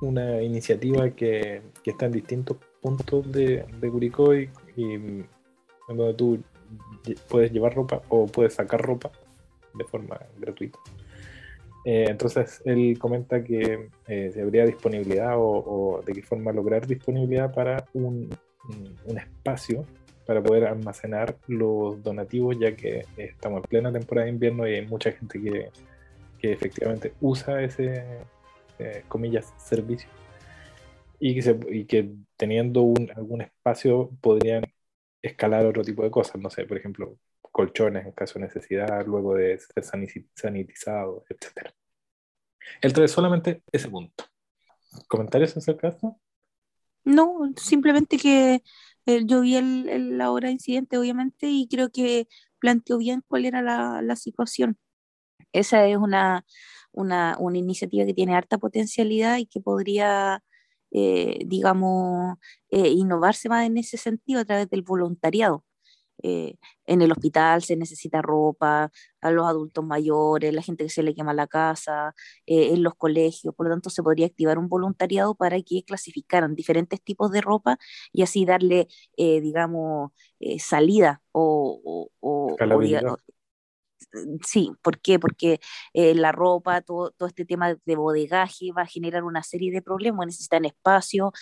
una 0.00 0.40
iniciativa 0.40 1.10
que, 1.10 1.62
que, 1.82 1.90
está 1.90 2.06
en 2.06 2.12
distintos 2.12 2.58
puntos 2.80 3.30
de, 3.32 3.64
de 3.80 3.90
Curicó 3.90 4.34
y, 4.34 4.48
en 4.76 5.26
donde 5.88 6.14
tú 6.14 6.42
puedes 7.28 7.52
llevar 7.52 7.74
ropa 7.74 8.02
o 8.08 8.26
puedes 8.26 8.54
sacar 8.54 8.80
ropa 8.80 9.10
de 9.74 9.84
forma 9.84 10.18
gratuita. 10.38 10.78
Eh, 11.84 12.06
entonces 12.08 12.62
él 12.64 12.96
comenta 13.00 13.42
que 13.42 13.88
eh, 14.06 14.30
si 14.32 14.40
habría 14.40 14.64
disponibilidad 14.64 15.36
o, 15.36 15.42
o, 15.42 16.02
de 16.02 16.12
qué 16.12 16.22
forma 16.22 16.52
lograr 16.52 16.86
disponibilidad 16.86 17.52
para 17.52 17.84
un, 17.92 18.30
un 18.64 19.18
espacio 19.18 19.86
para 20.26 20.42
poder 20.42 20.64
almacenar 20.64 21.36
los 21.48 22.02
donativos, 22.02 22.56
ya 22.58 22.74
que 22.76 23.04
estamos 23.16 23.58
en 23.58 23.68
plena 23.68 23.92
temporada 23.92 24.26
de 24.26 24.32
invierno 24.32 24.66
y 24.68 24.74
hay 24.74 24.86
mucha 24.86 25.12
gente 25.12 25.40
que, 25.40 25.70
que 26.38 26.52
efectivamente 26.52 27.14
usa 27.20 27.62
ese, 27.62 28.04
eh, 28.78 29.04
comillas, 29.08 29.52
servicio. 29.58 30.08
Y 31.20 31.84
que, 31.86 32.10
teniendo 32.36 32.82
un, 32.82 33.10
algún 33.14 33.42
espacio 33.42 34.10
podrían 34.20 34.64
escalar 35.22 35.64
otro 35.66 35.84
tipo 35.84 36.02
de 36.02 36.10
cosas, 36.10 36.40
no 36.40 36.50
sé, 36.50 36.64
por 36.64 36.76
ejemplo, 36.76 37.16
colchones 37.40 38.06
en 38.06 38.12
caso 38.12 38.38
de 38.38 38.46
necesidad, 38.46 39.06
luego 39.06 39.34
de 39.34 39.58
ser 39.58 39.84
sanitizados, 40.34 41.22
etc. 41.30 41.70
Él 42.80 42.92
trae 42.92 43.06
solamente 43.06 43.62
ese 43.70 43.88
punto. 43.88 44.24
¿Comentarios 45.06 45.56
acerca 45.56 45.88
de 45.88 45.94
esto? 45.94 46.16
No, 47.04 47.52
simplemente 47.56 48.16
que 48.18 48.62
eh, 49.06 49.22
yo 49.26 49.40
vi 49.40 49.56
el, 49.56 50.18
la 50.18 50.30
hora 50.30 50.48
de 50.48 50.52
incidente, 50.54 50.98
obviamente, 50.98 51.48
y 51.48 51.66
creo 51.68 51.90
que 51.90 52.28
planteó 52.58 52.98
bien 52.98 53.22
cuál 53.26 53.44
era 53.44 53.60
la, 53.62 54.16
situación. 54.16 54.78
Esa 55.52 55.86
es 55.88 55.96
una, 55.98 56.46
una, 56.92 57.36
una, 57.40 57.58
iniciativa 57.58 58.06
que 58.06 58.14
tiene 58.14 58.36
harta 58.36 58.58
potencialidad 58.58 59.38
y 59.38 59.46
que 59.46 59.60
podría, 59.60 60.42
eh, 60.92 61.40
digamos, 61.46 62.38
eh, 62.70 62.90
innovarse 62.90 63.48
más 63.48 63.66
en 63.66 63.78
ese 63.78 63.98
sentido 63.98 64.40
a 64.40 64.44
través 64.46 64.70
del 64.70 64.82
voluntariado. 64.82 65.64
Eh, 66.22 66.56
en 66.86 67.02
el 67.02 67.12
hospital 67.12 67.62
se 67.62 67.76
necesita 67.76 68.22
ropa, 68.22 68.90
a 69.20 69.30
los 69.30 69.46
adultos 69.46 69.84
mayores, 69.84 70.52
la 70.54 70.62
gente 70.62 70.84
que 70.84 70.90
se 70.90 71.02
le 71.02 71.14
quema 71.14 71.34
la 71.34 71.46
casa, 71.46 72.14
eh, 72.46 72.72
en 72.72 72.82
los 72.82 72.94
colegios, 72.94 73.54
por 73.54 73.66
lo 73.66 73.72
tanto 73.72 73.90
se 73.90 74.02
podría 74.02 74.26
activar 74.26 74.58
un 74.58 74.68
voluntariado 74.68 75.34
para 75.34 75.60
que 75.62 75.84
clasificaran 75.84 76.54
diferentes 76.54 77.02
tipos 77.02 77.30
de 77.30 77.40
ropa 77.40 77.78
y 78.12 78.22
así 78.22 78.44
darle, 78.44 78.88
eh, 79.16 79.40
digamos, 79.40 80.12
salida 80.58 81.22
o, 81.32 82.08
o, 82.20 82.56
sí, 84.44 84.72
¿por 84.82 85.00
qué? 85.00 85.18
Porque 85.18 85.60
la 85.94 86.32
ropa, 86.32 86.80
todo, 86.82 87.12
todo, 87.12 87.28
este 87.28 87.44
tema 87.44 87.76
de 87.84 87.96
bodegaje 87.96 88.72
va 88.76 88.82
a 88.82 88.86
generar 88.86 89.24
una 89.24 89.42
serie 89.42 89.70
de 89.72 89.82
problemas, 89.82 90.26
necesitan 90.26 90.64
espacio, 90.64 91.32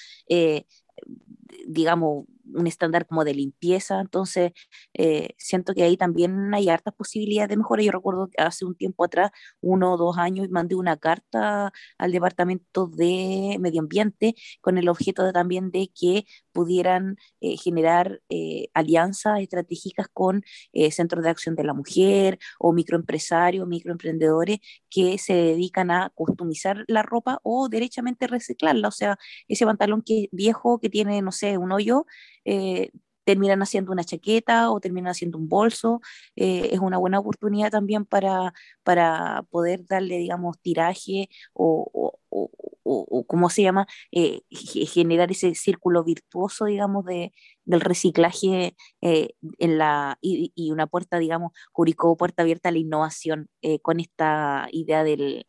digamos, 1.67 2.27
un 2.55 2.67
estándar 2.67 3.07
como 3.07 3.25
de 3.25 3.35
limpieza, 3.35 4.01
entonces 4.01 4.53
eh, 4.95 5.31
siento 5.39 5.75
que 5.75 5.83
ahí 5.83 5.97
también 5.97 6.53
hay 6.55 6.69
hartas 6.69 6.95
posibilidades 6.95 7.51
de 7.51 7.57
mejora. 7.57 7.83
Yo 7.83 7.93
recuerdo 7.93 8.29
que 8.29 8.43
hace 8.43 8.65
un 8.65 8.75
tiempo 8.75 9.05
atrás, 9.05 9.31
uno 9.61 9.93
o 9.95 9.97
dos 9.97 10.19
años, 10.19 10.49
mandé 10.51 10.75
una 10.75 10.97
carta 10.97 11.73
al 11.99 12.13
Departamento 12.13 12.87
de 12.89 13.57
Medio 13.61 13.81
Ambiente 13.81 14.35
con 14.61 14.79
el 14.79 14.89
objeto 14.89 15.25
de, 15.25 15.33
también 15.33 15.71
de 15.71 15.91
que 15.95 16.27
pudieran 16.53 17.17
eh, 17.41 17.57
generar 17.57 18.21
eh, 18.29 18.69
alianzas 18.75 19.41
estratégicas 19.41 20.09
con 20.13 20.43
centros 20.91 21.23
de 21.25 21.31
acción 21.31 21.55
de 21.55 21.65
la 21.65 21.75
mujer 21.75 22.39
o 22.59 22.73
microempresarios, 22.73 23.67
microemprendedores 23.67 24.59
que 24.89 25.19
se 25.19 25.35
dedican 25.35 25.91
a 25.91 26.11
customizar 26.15 26.85
la 26.89 27.03
ropa 27.03 27.41
o 27.43 27.69
derechamente 27.69 28.27
reciclarla, 28.27 28.89
o 28.89 28.91
sea, 28.91 29.19
ese 29.49 29.65
pantalón 29.67 30.03
que 30.03 30.29
viejo 30.33 30.81
que 30.81 30.89
tiene, 30.91 31.23
no 31.23 31.33
sé, 31.33 31.59
un 31.59 31.73
hoyo, 31.73 32.07
eh, 32.45 32.91
terminan 33.25 33.63
haciendo 33.63 33.93
una 33.93 34.05
chaqueta 34.05 34.71
o 34.71 34.81
terminan 34.81 35.11
haciendo 35.11 35.39
un 35.39 35.49
bolso. 35.49 36.01
Eh, 36.37 36.71
es 36.73 36.81
una 36.81 36.99
buena 36.99 37.21
oportunidad 37.21 37.71
también 37.71 38.05
para, 38.05 38.53
para 38.83 39.45
poder 39.51 39.87
darle, 39.87 40.19
digamos, 40.19 40.59
tiraje 40.61 41.29
o, 41.53 41.91
o, 42.31 42.51
o, 42.83 43.25
¿cómo 43.27 43.51
se 43.51 43.63
llama? 43.63 43.87
Eh, 44.11 44.41
generar 44.51 45.31
ese 45.31 45.55
círculo 45.55 46.03
virtuoso, 46.03 46.65
digamos, 46.65 47.05
de, 47.05 47.33
del 47.65 47.81
reciclaje 47.81 48.75
en 49.01 49.79
la, 49.79 50.19
y, 50.21 50.53
y, 50.57 50.73
una 50.73 50.87
puerta, 50.87 51.19
digamos, 51.19 51.53
Curicó, 51.73 52.17
puerta 52.17 52.43
abierta 52.43 52.71
a 52.71 52.73
la 52.73 52.79
innovación 52.79 53.49
con 53.83 54.01
esta 54.01 54.67
idea 54.73 55.05
del 55.05 55.47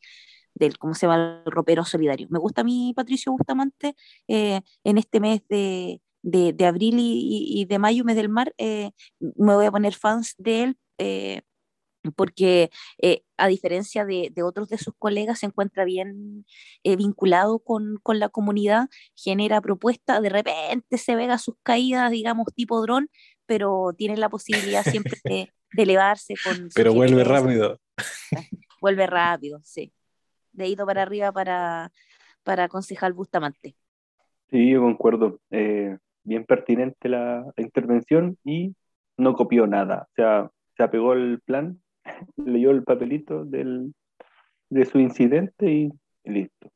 del, 0.56 0.78
¿cómo 0.78 0.94
se 0.94 1.08
llama? 1.08 1.42
El 1.46 1.52
ropero 1.52 1.86
solidario. 1.86 2.28
Me 2.30 2.40
gusta 2.40 2.62
a 2.62 2.64
mí, 2.64 2.94
Patricio 2.96 3.32
Bustamante, 3.32 3.96
en 4.28 4.98
este 4.98 5.20
mes 5.20 5.42
de, 5.50 6.02
de, 6.24 6.54
de 6.54 6.66
abril 6.66 6.96
y, 7.00 7.62
y, 7.62 7.66
de 7.66 7.80
mayo, 7.80 8.04
mes 8.04 8.16
del 8.16 8.30
mar, 8.30 8.54
eh, 8.58 8.92
me 9.20 9.56
voy 9.56 9.66
a 9.66 9.72
poner 9.72 9.94
fans 9.94 10.36
de 10.38 10.64
él. 10.64 10.78
Eh, 10.98 11.42
porque 12.16 12.72
eh, 13.00 13.22
a 13.38 13.48
diferencia 13.48 14.06
de, 14.06 14.32
de, 14.34 14.42
otros 14.42 14.68
de 14.70 14.80
sus 14.80 14.96
colegas 14.98 15.38
se 15.40 15.46
encuentra 15.46 15.86
bien 15.86 16.48
vinculado 16.84 17.60
con, 17.60 18.00
con, 18.02 18.18
la 18.18 18.30
comunidad, 18.30 18.88
genera 19.16 19.62
propuestas, 19.62 20.20
de 20.24 20.30
repente 20.30 20.98
se 20.98 21.16
ve 21.16 21.26
a 21.26 21.38
sus 21.38 21.56
caídas, 21.62 22.10
digamos, 22.10 22.48
tipo 22.56 22.82
dron, 22.82 23.08
pero 23.46 23.94
tiene 23.96 24.18
la 24.18 24.30
posibilidad 24.30 24.84
siempre 24.84 25.14
de, 25.24 25.54
de 25.74 25.84
elevarse 25.84 26.34
con... 26.44 26.70
Pero 26.74 26.92
vuelve 26.96 27.24
rápido. 27.24 27.80
Vuelve 28.82 29.06
rápido, 29.06 29.60
sí. 29.64 29.94
De 30.52 30.68
ido 30.68 30.86
para 30.86 31.02
arriba 31.02 31.32
para, 31.32 31.92
para 32.44 32.68
concejal 32.68 33.14
Bustamante. 33.14 33.76
Sí, 34.50 34.72
yo 34.72 34.82
concuerdo. 34.82 35.40
Eh, 35.50 35.98
bien 36.24 36.46
pertinente 36.46 37.10
la, 37.10 37.46
intervención 37.58 38.38
y 38.44 38.76
no 39.18 39.34
copió 39.34 39.68
nada. 39.68 40.08
O 40.10 40.14
sea, 40.16 40.52
se 40.76 40.84
apegó 40.84 41.14
el 41.14 41.42
plan, 41.42 41.82
leyó 42.38 42.72
el 42.72 42.84
papelito 42.84 43.46
del, 43.46 43.94
de 44.70 44.86
su 44.86 45.00
incidente 45.00 45.72
y, 45.72 45.92
listo. 46.24 46.70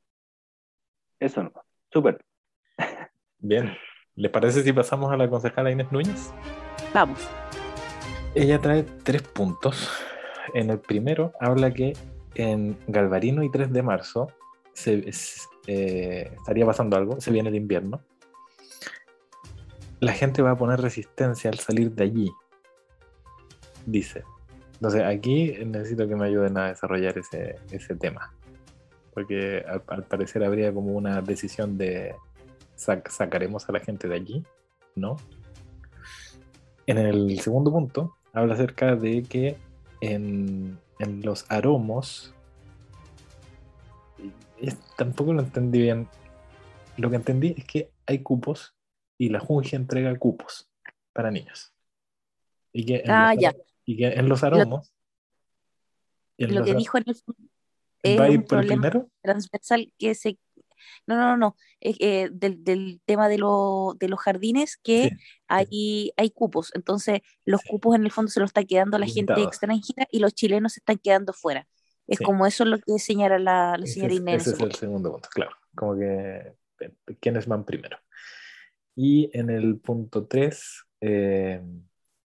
Eso 1.19 1.43
no, 1.43 1.51
súper. 1.91 2.23
Bien, 3.39 3.71
¿les 4.15 4.31
parece 4.31 4.63
si 4.63 4.73
pasamos 4.73 5.11
a 5.11 5.17
la 5.17 5.29
concejala 5.29 5.71
Inés 5.71 5.91
Núñez? 5.91 6.33
Vamos. 6.93 7.29
Ella 8.33 8.59
trae 8.59 8.83
tres 8.83 9.21
puntos. 9.21 9.89
En 10.53 10.69
el 10.69 10.79
primero 10.79 11.33
habla 11.39 11.71
que 11.71 11.93
en 12.35 12.77
Galvarino 12.87 13.43
y 13.43 13.49
3 13.49 13.71
de 13.71 13.81
marzo 13.81 14.27
se, 14.73 15.09
eh, 15.67 16.31
estaría 16.35 16.65
pasando 16.65 16.97
algo, 16.97 17.19
se 17.19 17.31
viene 17.31 17.49
el 17.49 17.55
invierno, 17.55 18.01
la 19.99 20.13
gente 20.13 20.41
va 20.41 20.51
a 20.51 20.57
poner 20.57 20.81
resistencia 20.81 21.49
al 21.49 21.59
salir 21.59 21.91
de 21.91 22.03
allí, 22.03 22.31
dice. 23.85 24.23
Entonces 24.73 25.03
aquí 25.03 25.53
necesito 25.65 26.07
que 26.07 26.15
me 26.15 26.25
ayuden 26.25 26.57
a 26.57 26.67
desarrollar 26.67 27.17
ese, 27.17 27.95
tema. 27.95 28.33
Porque 29.13 29.63
al, 29.87 30.03
parecer 30.03 30.43
habría 30.43 30.73
como 30.73 30.91
una 30.93 31.21
decisión 31.21 31.77
de 31.77 32.15
sacaremos 32.75 33.67
a 33.69 33.71
la 33.71 33.79
gente 33.79 34.07
de 34.09 34.15
allí, 34.15 34.43
¿no? 34.95 35.15
En 36.85 36.97
el 36.97 37.39
segundo 37.39 37.71
punto 37.71 38.15
habla 38.33 38.53
acerca 38.53 38.95
de 38.95 39.23
que 39.23 39.57
en, 40.01 40.77
los 40.99 41.45
aromos, 41.49 42.33
tampoco 44.97 45.33
lo 45.33 45.41
entendí 45.41 45.79
bien. 45.79 46.07
Lo 46.97 47.09
que 47.09 47.17
entendí 47.17 47.55
es 47.57 47.65
que 47.65 47.91
hay 48.05 48.19
cupos 48.19 48.75
y 49.17 49.29
la 49.29 49.39
Junge 49.39 49.75
entrega 49.75 50.17
cupos 50.17 50.69
para 51.13 51.31
niños. 51.31 51.73
Y 52.71 52.85
que 52.85 52.97
en, 52.97 53.11
ah, 53.11 53.33
los, 53.33 53.41
ya. 53.41 53.55
Y 53.85 53.97
que 53.97 54.07
en 54.07 54.29
los 54.29 54.43
aromos. 54.43 54.93
Lo, 56.37 56.63
que 56.63 56.75
dijo 56.75 56.97
en 56.97 57.05
el 57.07 58.19
¿Va 58.19 58.25
a 58.25 58.29
ir 58.29 58.45
por 58.45 58.59
el 58.59 58.67
primero? 58.67 59.09
transversal 59.21 59.91
que 59.97 60.13
se 60.13 60.37
no, 61.07 61.15
no, 61.17 61.37
no, 61.37 61.55
eh, 61.81 62.29
del, 62.31 63.01
tema 63.05 63.27
de, 63.27 63.35
de, 63.35 64.07
los 64.07 64.19
jardines 64.19 64.77
que 64.77 65.11
hay, 65.47 66.11
hay 66.17 66.29
cupos, 66.31 66.71
entonces 66.75 67.21
los 67.45 67.61
cupos 67.63 67.95
en 67.95 68.05
el 68.05 68.11
fondo 68.11 68.31
se 68.31 68.39
los 68.39 68.49
está 68.49 68.63
quedando 68.63 68.97
la 68.97 69.07
gente 69.07 69.41
extranjera 69.41 70.07
y 70.11 70.19
los 70.19 70.33
chilenos 70.33 70.73
se 70.73 70.79
están 70.79 70.97
quedando 70.97 71.33
fuera. 71.33 71.67
Es 72.07 72.19
como 72.19 72.45
eso 72.45 72.65
lo 72.65 72.77
que 72.79 72.99
señala 72.99 73.39
la, 73.39 73.77
señora 73.85 74.13
Inés. 74.13 74.47
Ese 74.47 74.55
es 74.55 74.61
el 74.61 74.75
segundo 74.75 75.11
punto, 75.11 75.29
claro, 75.33 75.55
como 75.73 75.97
que 75.97 76.53
quiénes 77.19 77.47
van 77.47 77.65
primero. 77.65 77.97
Y 78.95 79.29
en 79.37 79.49
el 79.49 79.79
punto 79.79 80.25
3, 80.25 80.85
eh, 81.01 81.61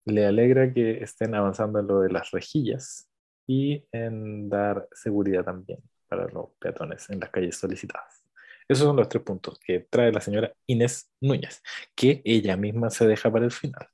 le 0.07 0.27
alegra 0.27 0.73
que 0.73 1.03
estén 1.03 1.35
avanzando 1.35 1.81
en 1.81 1.87
lo 1.87 2.01
de 2.01 2.11
las 2.11 2.31
rejillas 2.31 3.09
y 3.47 3.85
en 3.93 4.49
dar 4.49 4.89
seguridad 4.93 5.45
también 5.45 5.81
para 6.09 6.27
los 6.29 6.51
peatones 6.59 7.09
en 7.11 7.21
las 7.21 7.31
calles 7.31 7.57
solicitadas. 7.57 8.24
Esos 8.69 8.87
son 8.87 8.97
los 8.97 9.09
tres 9.09 9.23
puntos 9.23 9.59
que 9.59 9.81
trae 9.81 10.13
la 10.13 10.21
señora 10.21 10.55
Inés 10.67 11.11
Núñez, 11.21 11.63
que 11.95 12.23
ella 12.25 12.57
misma 12.57 12.91
se 12.91 13.07
deja 13.07 13.31
para 13.31 13.45
el 13.45 13.53
final. 13.53 13.89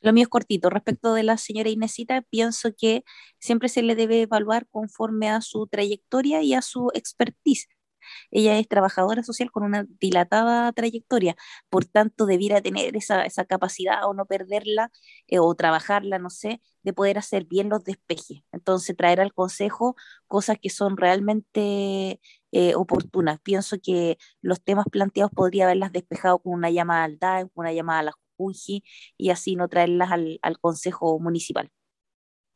Lo 0.00 0.12
mío 0.12 0.22
es 0.22 0.28
cortito. 0.28 0.70
Respecto 0.70 1.12
de 1.14 1.22
la 1.22 1.36
señora 1.36 1.68
Inésita, 1.68 2.22
pienso 2.22 2.70
que 2.76 3.04
siempre 3.38 3.68
se 3.68 3.82
le 3.82 3.94
debe 3.94 4.22
evaluar 4.22 4.66
conforme 4.70 5.28
a 5.28 5.42
su 5.42 5.66
trayectoria 5.66 6.42
y 6.42 6.54
a 6.54 6.62
su 6.62 6.90
expertise. 6.94 7.68
Ella 8.30 8.58
es 8.58 8.68
trabajadora 8.68 9.22
social 9.22 9.50
con 9.50 9.62
una 9.62 9.86
dilatada 10.00 10.72
trayectoria, 10.72 11.36
por 11.68 11.84
tanto 11.84 12.26
debiera 12.26 12.60
tener 12.60 12.96
esa, 12.96 13.28
capacidad 13.46 14.04
o 14.08 14.14
no 14.14 14.26
perderla 14.26 14.90
eh, 15.28 15.38
o 15.38 15.54
trabajarla, 15.54 16.18
no 16.18 16.30
sé, 16.30 16.62
de 16.82 16.92
poder 16.92 17.18
hacer 17.18 17.44
bien 17.44 17.68
los 17.68 17.84
despejes. 17.84 18.42
Entonces, 18.52 18.96
traer 18.96 19.20
al 19.20 19.32
consejo 19.34 19.96
cosas 20.26 20.58
que 20.60 20.70
son 20.70 20.96
realmente 20.96 22.20
eh, 22.52 22.74
oportunas. 22.74 23.40
Pienso 23.40 23.76
que 23.82 24.18
los 24.42 24.62
temas 24.62 24.86
planteados 24.90 25.32
podría 25.32 25.64
haberlas 25.64 25.92
despejado 25.92 26.38
con 26.40 26.54
una 26.54 26.70
llamada 26.70 27.04
al 27.04 27.18
DAE, 27.18 27.48
con 27.50 27.64
una 27.64 27.72
llamada 27.72 28.00
a 28.00 28.02
la 28.04 28.12
JUNJI 28.36 28.82
y 29.16 29.30
así 29.30 29.56
no 29.56 29.68
traerlas 29.68 30.10
al, 30.12 30.38
al 30.42 30.58
consejo 30.58 31.18
municipal. 31.20 31.70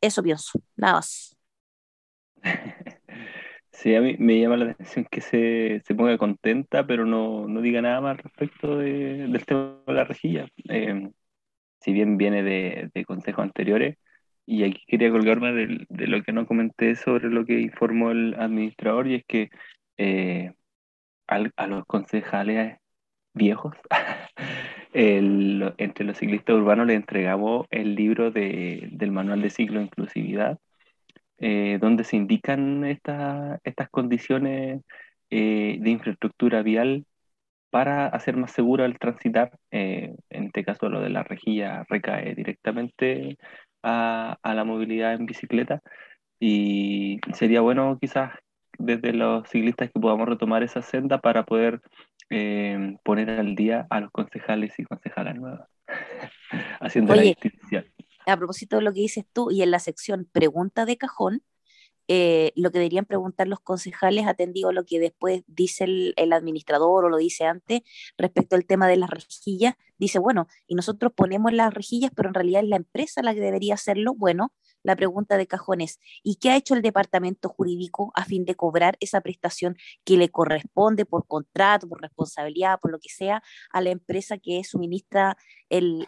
Eso 0.01 0.23
pienso, 0.23 0.59
nada 0.75 0.95
más. 0.95 1.37
Sí, 3.71 3.93
a 3.93 4.01
mí 4.01 4.15
me 4.19 4.39
llama 4.39 4.55
la 4.57 4.71
atención 4.71 5.05
que 5.11 5.19
se, 5.21 5.81
se 5.85 5.95
ponga 5.95 6.17
contenta, 6.17 6.87
pero 6.87 7.05
no, 7.05 7.47
no, 7.47 7.61
diga 7.61 7.81
nada 7.81 7.99
más 8.01 8.17
respecto 8.17 8.77
de, 8.77 9.27
del 9.27 9.45
tema 9.45 9.81
de 9.85 9.93
la 9.93 10.05
rejilla. 10.05 10.47
Eh, 10.69 11.11
si 11.81 11.93
bien 11.93 12.17
viene 12.17 12.43
de, 12.43 12.89
de, 12.93 13.05
consejos 13.05 13.43
anteriores, 13.43 13.97
y 14.45 14.63
aquí 14.63 14.83
quería 14.87 15.11
colgarme 15.11 15.53
de, 15.53 15.85
de, 15.89 16.07
lo 16.07 16.23
que 16.23 16.31
no 16.33 16.47
comenté 16.47 16.95
sobre 16.95 17.29
lo 17.29 17.45
que 17.45 17.59
informó 17.59 18.11
el 18.11 18.35
administrador, 18.35 19.07
y 19.07 19.15
es 19.15 19.25
que 19.27 19.49
eh, 19.97 20.53
a 21.27 21.67
los 21.67 21.85
concejales 21.87 22.77
viejos, 23.33 23.75
entre 24.93 26.05
los 26.05 26.17
ciclistas 26.17 26.55
urbanos 26.55 26.87
le 26.87 26.95
entregamos 26.95 27.67
el 27.71 27.95
libro 27.95 28.31
de, 28.31 28.89
del 28.91 29.11
manual 29.11 29.41
de 29.41 29.49
ciclo 29.49 29.81
inclusividad 29.81 30.59
eh, 31.37 31.79
donde 31.81 32.03
se 32.05 32.15
indican 32.15 32.85
estas 32.85 33.89
condiciones 33.91 34.81
eh, 35.29 35.77
de 35.81 35.89
infraestructura 35.89 36.63
vial 36.63 37.05
para 37.69 38.07
hacer 38.07 38.37
más 38.37 38.51
seguro 38.53 38.85
el 38.85 38.99
transitar. 38.99 39.51
Eh, 39.71 40.15
en 40.29 40.45
este 40.45 40.63
caso, 40.65 40.89
lo 40.89 41.01
de 41.01 41.09
la 41.09 41.23
rejilla 41.23 41.85
recae 41.89 42.35
directamente 42.35 43.37
a, 43.83 44.37
a, 44.43 44.53
la 44.55 44.63
movilidad 44.65 45.13
en 45.15 45.25
bicicleta 45.25 45.81
y 46.39 47.19
sería 47.33 47.61
bueno 47.61 47.97
quizás 48.01 48.31
desde 48.77 49.13
los 49.13 49.47
ciclistas 49.49 49.91
que 49.91 49.99
podamos 49.99 50.27
retomar 50.27 50.63
esa 50.63 50.81
senda 50.81 51.19
para 51.19 51.45
poder 51.45 51.81
poner 53.03 53.29
al 53.29 53.55
día 53.55 53.85
a 53.89 53.99
los 53.99 54.11
concejales 54.11 54.73
y 54.79 54.83
concejalas 54.83 55.35
nuevas, 55.35 55.69
haciendo 56.79 57.13
la 57.13 57.21
distinción 57.21 57.85
a 58.25 58.37
propósito 58.37 58.77
de 58.77 58.81
lo 58.83 58.93
que 58.93 59.01
dices 59.01 59.25
tú, 59.31 59.51
y 59.51 59.61
en 59.61 59.71
la 59.71 59.79
sección 59.79 60.27
pregunta 60.31 60.85
de 60.85 60.97
cajón, 60.97 61.43
eh, 62.07 62.51
lo 62.55 62.71
que 62.71 62.77
deberían 62.77 63.05
preguntar 63.05 63.47
los 63.47 63.59
concejales, 63.59 64.27
atendido 64.27 64.69
a 64.69 64.73
lo 64.73 64.85
que 64.85 64.99
después 64.99 65.43
dice 65.47 65.85
el, 65.85 66.33
administrador 66.33 67.05
o 67.05 67.09
lo 67.09 67.17
dice 67.17 67.45
antes, 67.45 67.81
respecto 68.17 68.55
al 68.55 68.65
tema 68.65 68.87
de 68.87 68.97
las 68.97 69.09
rejillas, 69.09 69.75
dice, 69.97 70.19
bueno, 70.19 70.47
y 70.67 70.75
nosotros 70.75 71.13
ponemos 71.15 71.51
las 71.53 71.73
rejillas, 71.73 72.11
pero 72.15 72.29
en 72.29 72.35
realidad 72.35 72.63
es 72.63 72.69
la 72.69 72.75
empresa 72.75 73.23
la 73.23 73.33
que 73.33 73.39
debería 73.39 73.73
hacerlo. 73.73 74.13
Bueno, 74.15 74.53
la 74.85 74.95
pregunta 74.95 75.37
de 75.37 75.47
cajón 75.47 75.81
es, 75.81 75.99
¿y 76.23 76.35
qué 76.35 76.51
ha 76.51 76.57
hecho 76.57 76.75
el 76.75 76.83
departamento 76.83 77.49
jurídico 77.49 78.11
a 78.15 78.23
fin 78.23 78.45
de 78.45 78.55
cobrar 78.55 78.97
esa 78.99 79.19
prestación 79.21 79.77
que 80.03 80.15
le 80.15 80.29
corresponde 80.29 81.05
por 81.05 81.25
contrato, 81.27 81.89
por 81.89 82.01
responsabilidad, 82.01 82.79
por 82.79 82.91
lo 82.91 82.99
que 82.99 83.09
sea, 83.09 83.41
a 83.71 83.81
la 83.81 83.89
empresa 83.89 84.37
que 84.37 84.63
suministra 84.63 85.37
el, 85.69 86.07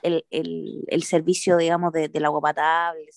servicio, 1.04 1.58
digamos, 1.58 1.92
de, 1.92 2.08
del 2.08 2.26
agua 2.26 2.42
potable, 2.42 3.08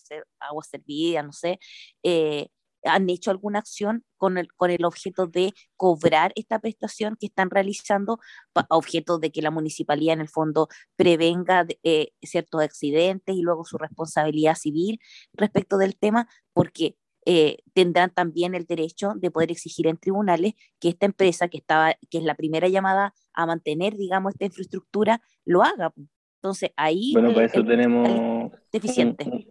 agua 0.40 0.64
servida, 0.64 1.22
no 1.22 1.32
sé? 1.32 1.58
Eh, 2.02 2.48
han 2.84 3.08
hecho 3.10 3.30
alguna 3.30 3.58
acción 3.58 4.04
con 4.16 4.38
el, 4.38 4.52
con 4.54 4.70
el 4.70 4.84
objeto 4.84 5.26
de 5.26 5.52
cobrar 5.76 6.32
esta 6.34 6.58
prestación 6.58 7.16
que 7.18 7.26
están 7.26 7.50
realizando, 7.50 8.18
a 8.54 8.66
objeto 8.70 9.18
de 9.18 9.30
que 9.32 9.42
la 9.42 9.50
municipalidad 9.50 10.14
en 10.14 10.20
el 10.20 10.28
fondo 10.28 10.68
prevenga 10.96 11.66
eh, 11.82 12.12
ciertos 12.22 12.62
accidentes 12.62 13.34
y 13.34 13.42
luego 13.42 13.64
su 13.64 13.78
responsabilidad 13.78 14.54
civil 14.54 15.00
respecto 15.32 15.78
del 15.78 15.96
tema, 15.96 16.28
porque 16.52 16.96
eh, 17.26 17.58
tendrán 17.74 18.10
también 18.10 18.54
el 18.54 18.64
derecho 18.64 19.12
de 19.14 19.30
poder 19.30 19.50
exigir 19.50 19.86
en 19.86 19.98
tribunales 19.98 20.54
que 20.78 20.88
esta 20.88 21.06
empresa, 21.06 21.48
que, 21.48 21.58
estaba, 21.58 21.94
que 22.10 22.18
es 22.18 22.24
la 22.24 22.34
primera 22.34 22.68
llamada 22.68 23.14
a 23.34 23.46
mantener, 23.46 23.96
digamos, 23.96 24.32
esta 24.32 24.46
infraestructura, 24.46 25.20
lo 25.44 25.62
haga. 25.62 25.92
Entonces, 26.36 26.70
ahí... 26.76 27.12
Bueno, 27.12 27.34
para 27.34 27.46
eso 27.46 27.64
tenemos... 27.64 28.50
Deficiente. 28.72 29.46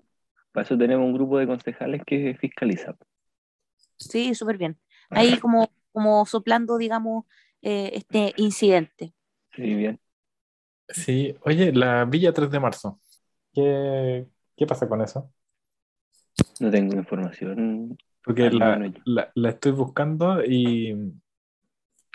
para 0.51 0.65
eso 0.65 0.77
tenemos 0.77 1.05
un 1.05 1.13
grupo 1.13 1.37
de 1.37 1.45
concejales 1.45 2.01
que 2.05 2.35
fiscaliza. 2.39 2.95
Sí, 3.99 4.33
súper 4.33 4.57
bien. 4.57 4.77
Ahí 5.09 5.37
como, 5.39 5.69
como 5.91 6.25
soplando, 6.25 6.77
digamos, 6.77 7.25
eh, 7.61 7.91
este 7.93 8.33
incidente. 8.37 9.13
Sí, 9.55 9.75
bien. 9.75 9.99
Sí, 10.87 11.35
oye, 11.41 11.71
la 11.71 12.05
Villa 12.05 12.33
3 12.33 12.49
de 12.49 12.59
marzo, 12.59 12.99
¿qué, 13.53 14.25
qué 14.55 14.65
pasa 14.65 14.87
con 14.87 15.01
eso? 15.01 15.31
No 16.59 16.71
tengo 16.71 16.95
información. 16.95 17.97
Porque 18.23 18.49
la, 18.49 18.91
la, 19.33 19.49
estoy 19.49 19.71
buscando 19.71 20.43
y, 20.43 20.95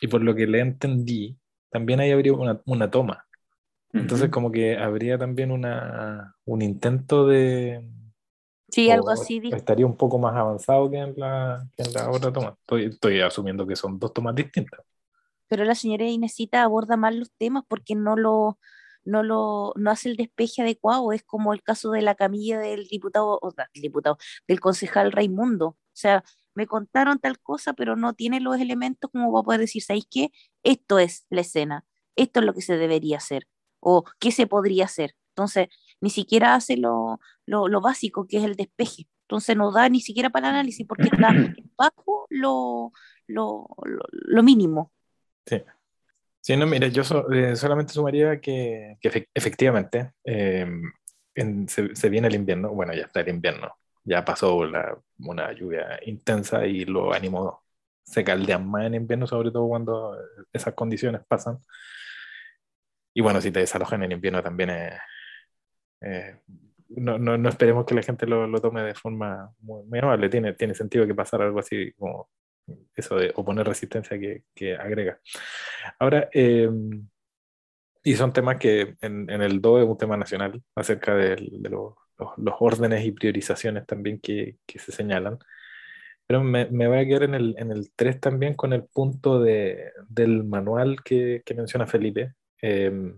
y 0.00 0.08
por 0.08 0.22
lo 0.22 0.34
que 0.34 0.46
le 0.46 0.60
entendí, 0.60 1.36
también 1.70 2.00
ahí 2.00 2.10
habría 2.10 2.32
una, 2.32 2.60
una 2.66 2.90
toma. 2.90 3.26
Entonces, 3.92 4.28
como 4.30 4.50
que 4.50 4.76
habría 4.76 5.18
también 5.18 5.52
una, 5.52 6.34
un 6.44 6.62
intento 6.62 7.28
de, 7.28 7.88
Sí, 8.74 8.90
algo 8.90 9.10
así. 9.10 9.40
Estaría 9.52 9.86
un 9.86 9.96
poco 9.96 10.18
más 10.18 10.34
avanzado 10.34 10.90
que 10.90 10.96
en 10.96 11.14
la, 11.16 11.64
que 11.76 11.84
en 11.84 11.92
la 11.92 12.10
otra 12.10 12.32
toma. 12.32 12.56
Estoy, 12.58 12.86
estoy, 12.86 13.20
asumiendo 13.20 13.64
que 13.64 13.76
son 13.76 14.00
dos 14.00 14.12
tomas 14.12 14.34
distintas. 14.34 14.80
Pero 15.46 15.64
la 15.64 15.76
señora 15.76 16.04
Inesita 16.04 16.64
aborda 16.64 16.96
mal 16.96 17.20
los 17.20 17.30
temas 17.38 17.62
porque 17.68 17.94
no 17.94 18.16
lo, 18.16 18.58
no 19.04 19.22
lo 19.22 19.74
no 19.76 19.92
hace 19.92 20.08
el 20.08 20.16
despeje 20.16 20.62
adecuado. 20.62 21.12
Es 21.12 21.22
como 21.22 21.52
el 21.52 21.62
caso 21.62 21.92
de 21.92 22.02
la 22.02 22.16
camilla 22.16 22.58
del 22.58 22.88
diputado, 22.88 23.38
o 23.40 23.50
sea, 23.52 23.70
diputado, 23.74 24.18
del 24.48 24.58
concejal 24.58 25.12
Raimundo. 25.12 25.66
O 25.66 25.76
sea, 25.92 26.24
me 26.54 26.66
contaron 26.66 27.20
tal 27.20 27.38
cosa, 27.38 27.74
pero 27.74 27.94
no 27.94 28.14
tiene 28.14 28.40
los 28.40 28.58
elementos 28.58 29.08
como 29.12 29.32
para 29.32 29.44
poder 29.44 29.60
decir, 29.60 29.84
¿sabéis 29.84 30.08
qué? 30.10 30.32
Esto 30.64 30.98
es 30.98 31.26
la 31.30 31.42
escena, 31.42 31.84
esto 32.16 32.40
es 32.40 32.46
lo 32.46 32.54
que 32.54 32.62
se 32.62 32.76
debería 32.76 33.18
hacer, 33.18 33.46
o 33.78 34.04
qué 34.18 34.32
se 34.32 34.48
podría 34.48 34.86
hacer. 34.86 35.14
Entonces, 35.30 35.68
ni 36.04 36.10
siquiera 36.10 36.54
hace 36.54 36.76
lo, 36.76 37.18
lo, 37.46 37.80
básico, 37.80 38.26
que 38.28 38.36
es 38.36 38.44
el 38.44 38.56
despeje. 38.56 39.08
Entonces 39.22 39.56
no 39.56 39.72
da 39.72 39.88
ni 39.88 40.00
siquiera 40.00 40.30
para 40.30 40.48
el 40.48 40.54
análisis 40.54 40.86
porque 40.86 41.04
está 41.04 41.28
bajo 41.76 42.26
lo, 42.28 42.92
lo, 43.26 43.66
lo, 43.84 44.42
mínimo. 44.42 44.92
Sí. 45.46 45.62
Sí, 46.40 46.56
no, 46.58 46.66
mira, 46.66 46.88
yo 46.88 47.02
eh, 47.32 47.56
solamente 47.56 47.94
sumaría 47.94 48.38
que, 48.38 48.98
que 49.00 49.28
efectivamente 49.32 50.12
em, 50.24 50.92
se, 51.66 51.96
se, 51.96 52.08
viene 52.10 52.28
el 52.28 52.34
invierno, 52.34 52.68
bueno, 52.68 52.92
ya 52.92 53.04
está 53.04 53.20
el 53.20 53.30
invierno, 53.30 53.74
ya 54.04 54.22
pasó 54.26 54.58
una 54.58 55.52
lluvia 55.54 55.98
intensa 56.04 56.66
y 56.66 56.84
los 56.84 57.16
ánimos 57.16 57.54
se 58.04 58.24
caldean 58.24 58.68
más 58.68 58.84
en 58.84 58.94
invierno, 58.94 59.26
sobre 59.26 59.50
todo 59.50 59.66
cuando 59.68 60.16
esas 60.52 60.74
condiciones 60.74 61.22
pasan. 61.26 61.58
Y 63.14 63.20
bueno, 63.22 63.40
si 63.40 63.50
te 63.50 63.60
desalojan 63.60 64.02
en 64.02 64.12
invierno 64.12 64.42
también 64.42 64.70
es... 64.70 64.92
no, 66.96 67.18
no, 67.18 67.38
no, 67.38 67.48
esperemos 67.48 67.84
que 67.86 67.94
la 67.94 68.02
gente 68.02 68.26
lo, 68.26 68.46
lo 68.46 68.60
tome 68.60 68.82
de 68.82 68.94
forma 68.94 69.52
muy, 69.60 69.98
amable. 69.98 70.28
Tiene, 70.28 70.52
tiene 70.54 70.74
sentido 70.74 71.06
que 71.06 71.14
pasara 71.14 71.44
algo 71.44 71.60
así 71.60 71.92
como 71.92 72.28
eso 72.94 73.16
de 73.16 73.32
oponer 73.34 73.66
resistencia 73.66 74.18
que, 74.18 74.44
que 74.54 74.76
agrega. 74.76 75.18
Ahora, 75.98 76.28
eh, 76.32 76.70
y 78.02 78.14
son 78.14 78.32
temas 78.32 78.58
que 78.58 78.96
en, 79.00 79.30
el 79.30 79.60
DO 79.60 79.80
es 79.80 79.88
un 79.88 79.98
tema 79.98 80.16
nacional 80.16 80.62
acerca 80.74 81.14
de, 81.14 81.36
de 81.36 81.68
los, 81.70 81.94
los, 82.36 82.54
órdenes 82.60 83.04
y 83.04 83.12
priorizaciones 83.12 83.86
también 83.86 84.20
que, 84.20 84.58
que 84.66 84.78
se 84.78 84.92
señalan. 84.92 85.38
Pero 86.26 86.42
me, 86.42 86.66
me, 86.66 86.86
voy 86.86 86.98
a 86.98 87.06
quedar 87.06 87.24
en 87.24 87.34
el, 87.34 87.54
en 87.58 87.70
el 87.70 87.92
3 87.96 88.20
también 88.20 88.54
con 88.54 88.72
el 88.72 88.84
punto 88.84 89.40
de, 89.40 89.92
del 90.08 90.44
manual 90.44 91.02
que, 91.02 91.42
que 91.44 91.54
menciona 91.54 91.86
Felipe. 91.86 92.34
Eh, 92.62 93.14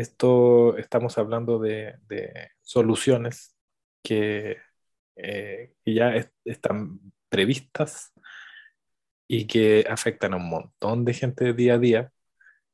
esto 0.00 0.76
estamos 0.78 1.18
hablando 1.18 1.58
de, 1.58 1.96
de 2.08 2.50
soluciones 2.62 3.56
que, 4.02 4.58
eh, 5.16 5.74
que 5.84 5.94
ya 5.94 6.14
es, 6.16 6.30
están 6.44 7.00
previstas 7.28 8.12
y 9.28 9.46
que 9.46 9.86
afectan 9.88 10.34
a 10.34 10.36
un 10.36 10.48
montón 10.48 11.04
de 11.04 11.14
gente 11.14 11.52
día 11.54 11.74
a 11.74 11.78
día, 11.78 12.12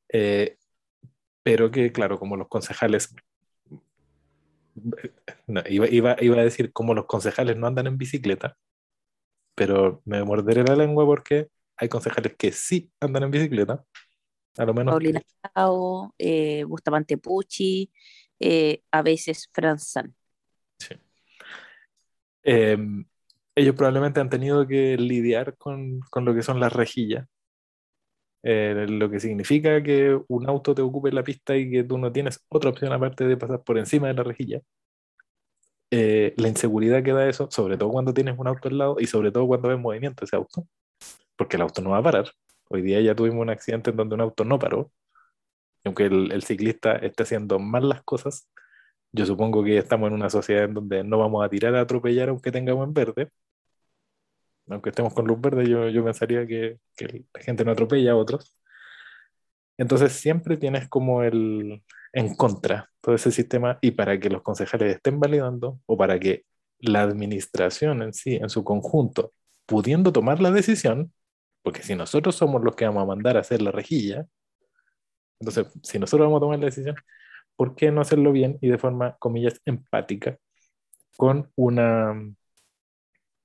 eh, 0.08 0.56
pero 1.42 1.70
que, 1.70 1.92
claro, 1.92 2.18
como 2.18 2.36
los 2.36 2.48
concejales, 2.48 3.14
no, 5.46 5.62
iba, 5.68 5.88
iba, 5.88 6.16
iba, 6.20 6.36
a 6.38 6.44
decir 6.44 6.72
como 6.72 6.94
los 6.94 7.06
concejales 7.06 7.56
no 7.56 7.66
andan 7.66 7.86
en 7.86 7.98
bicicleta, 7.98 8.56
pero 9.54 10.02
me 10.04 10.22
morderé 10.24 10.64
la 10.64 10.76
lengua 10.76 11.04
porque 11.06 11.48
hay 11.76 11.88
concejales 11.88 12.36
que 12.36 12.52
sí 12.52 12.90
andan 13.00 13.24
en 13.24 13.30
bicicleta, 13.30 13.84
a 14.56 14.64
lo 14.64 14.74
menos. 14.74 14.92
Paulina 14.92 15.20
Cao, 15.54 16.14
eh, 16.18 16.64
Bustamante 16.64 17.18
Pucci, 17.18 17.90
eh, 18.40 18.82
a 18.90 19.02
veces 19.02 19.48
Franzan. 19.52 20.14
Sí. 20.78 20.94
Eh, 22.42 22.76
ellos 23.54 23.74
probablemente 23.74 24.20
han 24.20 24.28
tenido 24.28 24.66
que 24.66 24.96
lidiar 24.98 25.56
con, 25.56 26.00
con 26.10 26.24
lo 26.24 26.34
que 26.34 26.42
son 26.42 26.60
las 26.60 26.72
rejillas, 26.72 27.26
eh, 28.42 28.86
lo 28.88 29.10
que 29.10 29.18
significa 29.18 29.82
que 29.82 30.16
un 30.28 30.48
auto 30.48 30.74
te 30.74 30.82
ocupe 30.82 31.10
la 31.10 31.24
pista 31.24 31.56
y 31.56 31.70
que 31.70 31.82
tú 31.82 31.98
no 31.98 32.12
tienes 32.12 32.44
otra 32.48 32.70
opción 32.70 32.92
aparte 32.92 33.24
de 33.24 33.36
pasar 33.36 33.64
por 33.64 33.78
encima 33.78 34.08
de 34.08 34.14
la 34.14 34.22
rejilla. 34.22 34.60
Eh, 35.90 36.34
la 36.36 36.48
inseguridad 36.48 37.02
que 37.02 37.12
da 37.12 37.28
eso, 37.28 37.48
sobre 37.50 37.76
todo 37.76 37.90
cuando 37.90 38.12
tienes 38.12 38.38
un 38.38 38.46
auto 38.46 38.68
al 38.68 38.78
lado 38.78 38.96
y 39.00 39.06
sobre 39.06 39.32
todo 39.32 39.46
cuando 39.46 39.68
ves 39.68 39.78
movimiento 39.78 40.24
ese 40.24 40.36
auto, 40.36 40.66
porque 41.36 41.56
el 41.56 41.62
auto 41.62 41.80
no 41.80 41.90
va 41.90 41.98
a 41.98 42.02
parar. 42.02 42.30
Hoy 42.68 42.82
día 42.82 43.00
ya 43.00 43.14
tuvimos 43.14 43.42
un 43.42 43.50
accidente 43.50 43.90
en 43.90 43.96
donde 43.96 44.14
un 44.16 44.20
auto 44.22 44.44
no 44.44 44.58
paró, 44.58 44.90
aunque 45.84 46.06
el, 46.06 46.42
ciclista 46.42 46.96
esté 46.96 47.22
haciendo 47.22 47.58
mal 47.58 47.88
las 47.88 48.02
cosas, 48.02 48.48
yo 49.12 49.26
supongo 49.26 49.64
que 49.64 49.78
estamos 49.78 50.08
en 50.08 50.14
una 50.14 50.30
sociedad 50.30 50.64
en 50.64 50.74
donde 50.74 51.04
no 51.04 51.18
vamos 51.18 51.44
a 51.44 51.48
tirar 51.48 51.74
a 51.76 51.82
atropellar 51.82 52.28
aunque 52.30 52.52
tengamos 52.52 52.86
en 52.86 52.94
verde, 52.94 53.30
aunque 54.68 54.90
estemos 54.90 55.14
con 55.14 55.26
luz 55.26 55.40
verde, 55.40 55.68
yo, 55.68 55.88
yo 55.88 56.04
pensaría 56.04 56.46
que, 56.46 56.78
que, 56.96 57.24
la 57.32 57.40
gente 57.40 57.64
no 57.64 57.72
atropella 57.72 58.12
a 58.12 58.16
otros. 58.16 58.56
Entonces 59.78 60.12
siempre 60.12 60.56
tienes 60.56 60.88
como 60.88 61.22
el 61.22 61.82
en 62.12 62.34
contra 62.34 62.90
todo 63.00 63.14
ese 63.14 63.30
sistema 63.30 63.78
y 63.82 63.92
para 63.92 64.18
que 64.18 64.30
los 64.30 64.42
concejales 64.42 64.96
estén 64.96 65.20
validando 65.20 65.80
o 65.86 65.96
para 65.96 66.18
que 66.18 66.44
la 66.78 67.02
administración 67.02 68.02
en 68.02 68.12
sí, 68.14 68.36
en 68.36 68.48
su 68.48 68.64
conjunto, 68.64 69.32
pudiendo 69.66 70.12
tomar 70.12 70.40
la 70.40 70.50
decisión, 70.50 71.12
porque 71.66 71.82
si 71.82 71.96
nosotros 71.96 72.36
somos 72.36 72.62
los 72.62 72.76
que 72.76 72.84
vamos 72.84 73.02
a 73.02 73.06
mandar 73.06 73.36
a 73.36 73.40
hacer 73.40 73.60
la 73.60 73.72
rejilla, 73.72 74.24
entonces 75.40 75.66
si 75.82 75.98
nosotros 75.98 76.28
vamos 76.28 76.36
a 76.38 76.42
tomar 76.42 76.60
la 76.60 76.66
decisión, 76.66 76.94
¿por 77.56 77.74
qué 77.74 77.90
no 77.90 78.00
hacerlo 78.00 78.30
bien 78.30 78.56
y 78.60 78.68
de 78.68 78.78
forma, 78.78 79.16
comillas, 79.18 79.60
empática 79.64 80.38
con 81.16 81.50
una 81.56 82.14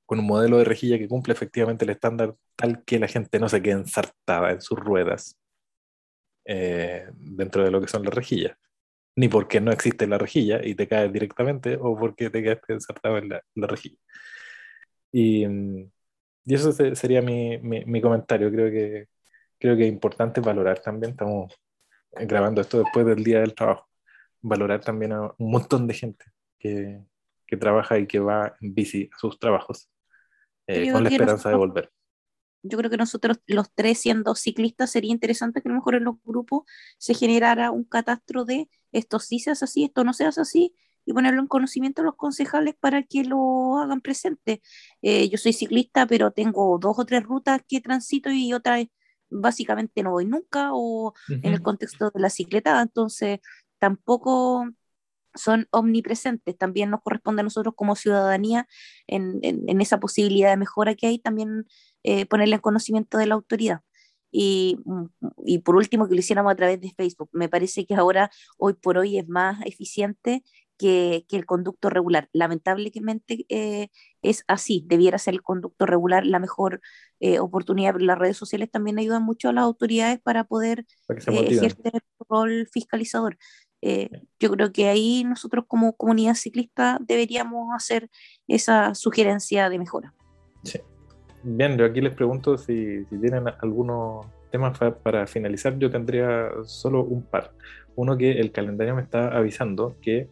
con 0.05 0.19
un 0.19 0.27
modelo 0.27 0.59
de 0.59 0.65
rejilla 0.65 0.99
que 0.99 1.07
cumple 1.07 1.33
efectivamente 1.33 1.83
el 1.83 1.89
estándar 1.89 2.35
tal 2.55 2.83
que 2.83 2.99
la 2.99 3.07
gente 3.07 3.39
no 3.39 3.49
se 3.49 3.59
quede 3.59 3.73
ensartada 3.73 4.51
en 4.51 4.61
sus 4.61 4.77
ruedas 4.77 5.39
eh, 6.45 7.09
dentro 7.15 7.63
de 7.63 7.71
lo 7.71 7.81
que 7.81 7.87
son 7.87 8.03
las 8.03 8.13
rejillas. 8.13 8.55
Ni 9.15 9.29
porque 9.29 9.59
no 9.61 9.71
existe 9.71 10.05
la 10.05 10.19
rejilla 10.19 10.63
y 10.63 10.75
te 10.75 10.87
caes 10.87 11.11
directamente 11.11 11.75
o 11.81 11.97
porque 11.97 12.29
te 12.29 12.43
quedaste 12.43 12.73
ensartado 12.73 13.17
en 13.17 13.29
la, 13.29 13.41
la 13.55 13.65
rejilla. 13.65 13.97
Y, 15.11 15.47
y, 16.45 16.55
eso 16.55 16.71
sería 16.71 17.21
mi, 17.21 17.57
mi, 17.59 17.85
mi, 17.85 18.01
comentario. 18.01 18.51
Creo 18.51 18.71
que, 18.71 19.07
creo 19.59 19.75
que 19.75 19.83
es 19.83 19.91
importante 19.91 20.41
valorar 20.41 20.79
también, 20.79 21.11
estamos 21.11 21.53
grabando 22.11 22.61
esto 22.61 22.79
después 22.79 23.05
del 23.05 23.23
día 23.23 23.39
del 23.39 23.55
trabajo, 23.55 23.87
valorar 24.41 24.81
también 24.81 25.13
a 25.13 25.21
un 25.37 25.51
montón 25.51 25.87
de 25.87 25.93
gente 25.93 26.25
que, 26.59 27.01
que 27.47 27.57
trabaja 27.57 27.97
y 27.97 28.07
que 28.07 28.19
va 28.19 28.55
en 28.61 28.73
bici 28.73 29.09
a 29.13 29.19
sus 29.19 29.37
trabajos 29.39 29.89
eh, 30.67 30.91
con 30.91 31.03
la 31.03 31.09
esperanza 31.09 31.49
nosotros, 31.49 31.51
de 31.51 31.57
volver. 31.57 31.91
Yo 32.63 32.77
creo 32.77 32.89
que 32.89 32.97
nosotros, 32.97 33.39
los 33.47 33.73
tres 33.73 33.99
siendo 33.99 34.35
ciclistas, 34.35 34.91
sería 34.91 35.11
interesante 35.11 35.61
que 35.61 35.67
a 35.67 35.71
lo 35.71 35.77
mejor 35.77 35.95
en 35.95 36.05
los 36.05 36.15
grupos 36.23 36.63
se 36.97 37.13
generara 37.13 37.71
un 37.71 37.83
catastro 37.83 38.45
de 38.45 38.69
esto 38.91 39.19
sí 39.19 39.39
se 39.39 39.51
hace 39.51 39.65
así, 39.65 39.83
esto 39.85 40.03
no 40.03 40.13
se 40.13 40.25
hace 40.25 40.41
así, 40.41 40.75
y 41.05 41.13
ponerlo 41.13 41.41
en 41.41 41.47
conocimiento 41.47 42.01
a 42.01 42.05
los 42.05 42.15
concejales 42.15 42.75
para 42.79 43.03
que 43.03 43.23
lo 43.23 43.77
hagan 43.79 44.01
presente. 44.01 44.61
Eh, 45.01 45.29
yo 45.29 45.37
soy 45.37 45.53
ciclista, 45.53 46.05
pero 46.05 46.31
tengo 46.31 46.77
dos 46.79 46.97
o 46.99 47.05
tres 47.05 47.23
rutas 47.23 47.61
que 47.67 47.81
transito 47.81 48.29
y 48.31 48.53
otras 48.53 48.85
básicamente 49.29 50.03
no 50.03 50.11
voy 50.11 50.25
nunca, 50.25 50.73
o 50.73 51.07
uh 51.07 51.13
-huh. 51.27 51.39
en 51.43 51.53
el 51.53 51.61
contexto 51.61 52.11
de 52.13 52.19
la 52.19 52.29
cicleta, 52.29 52.81
entonces 52.81 53.39
tampoco 53.79 54.67
son 55.33 55.67
omnipresentes. 55.71 56.57
También 56.57 56.89
nos 56.89 57.01
corresponde 57.01 57.39
a 57.41 57.43
nosotros 57.43 57.73
como 57.75 57.95
ciudadanía 57.95 58.67
en, 59.07 59.39
en, 59.41 59.63
en 59.67 59.81
esa 59.81 59.99
posibilidad 59.99 60.49
de 60.49 60.57
mejora 60.57 60.95
que 60.95 61.07
hay, 61.07 61.19
también 61.19 61.65
eh, 62.03 62.25
ponerle 62.25 62.55
en 62.55 62.61
conocimiento 62.61 63.17
de 63.17 63.27
la 63.27 63.35
autoridad. 63.35 63.79
Y, 64.33 64.77
y, 65.45 65.59
por 65.59 65.75
último, 65.75 66.07
que 66.07 66.15
lo 66.15 66.19
hiciéramos 66.21 66.53
a 66.53 66.55
través 66.55 66.79
de 66.79 66.93
Facebook. 66.95 67.29
Me 67.33 67.49
parece 67.49 67.85
que 67.85 67.95
ahora, 67.95 68.29
hoy 68.57 68.73
por 68.73 68.97
hoy, 68.97 69.17
es 69.17 69.27
más 69.27 69.59
eficiente 69.65 70.43
que, 70.81 71.25
que 71.27 71.37
el 71.37 71.45
conducto 71.45 71.91
regular. 71.91 72.27
Lamentablemente 72.33 73.45
eh, 73.49 73.89
es 74.23 74.43
así, 74.47 74.83
debiera 74.87 75.19
ser 75.19 75.35
el 75.35 75.43
conducto 75.43 75.85
regular 75.85 76.25
la 76.25 76.39
mejor 76.39 76.81
eh, 77.19 77.39
oportunidad, 77.39 77.93
pero 77.93 78.05
las 78.05 78.17
redes 78.17 78.37
sociales 78.37 78.71
también 78.71 78.97
ayudan 78.97 79.23
mucho 79.23 79.49
a 79.49 79.53
las 79.53 79.63
autoridades 79.63 80.19
para 80.19 80.43
poder 80.45 80.85
para 81.07 81.19
ejercer 81.19 81.91
el 81.93 82.01
rol 82.27 82.67
fiscalizador. 82.71 83.37
Eh, 83.83 84.09
yo 84.39 84.51
creo 84.51 84.71
que 84.71 84.87
ahí 84.87 85.23
nosotros 85.23 85.65
como 85.67 85.95
comunidad 85.95 86.33
ciclista 86.33 86.97
deberíamos 86.99 87.75
hacer 87.75 88.09
esa 88.47 88.95
sugerencia 88.95 89.69
de 89.69 89.77
mejora. 89.77 90.13
Sí. 90.63 90.79
Bien, 91.43 91.77
yo 91.77 91.85
aquí 91.85 92.01
les 92.01 92.13
pregunto 92.13 92.57
si, 92.57 93.05
si 93.05 93.17
tienen 93.17 93.45
algunos 93.61 94.25
temas 94.51 94.77
para 94.77 95.25
finalizar. 95.25 95.77
Yo 95.79 95.89
tendría 95.89 96.51
solo 96.65 97.03
un 97.03 97.23
par. 97.23 97.53
Uno 97.95 98.17
que 98.17 98.31
el 98.39 98.51
calendario 98.51 98.95
me 98.95 99.01
está 99.01 99.35
avisando 99.35 99.97
que 100.01 100.29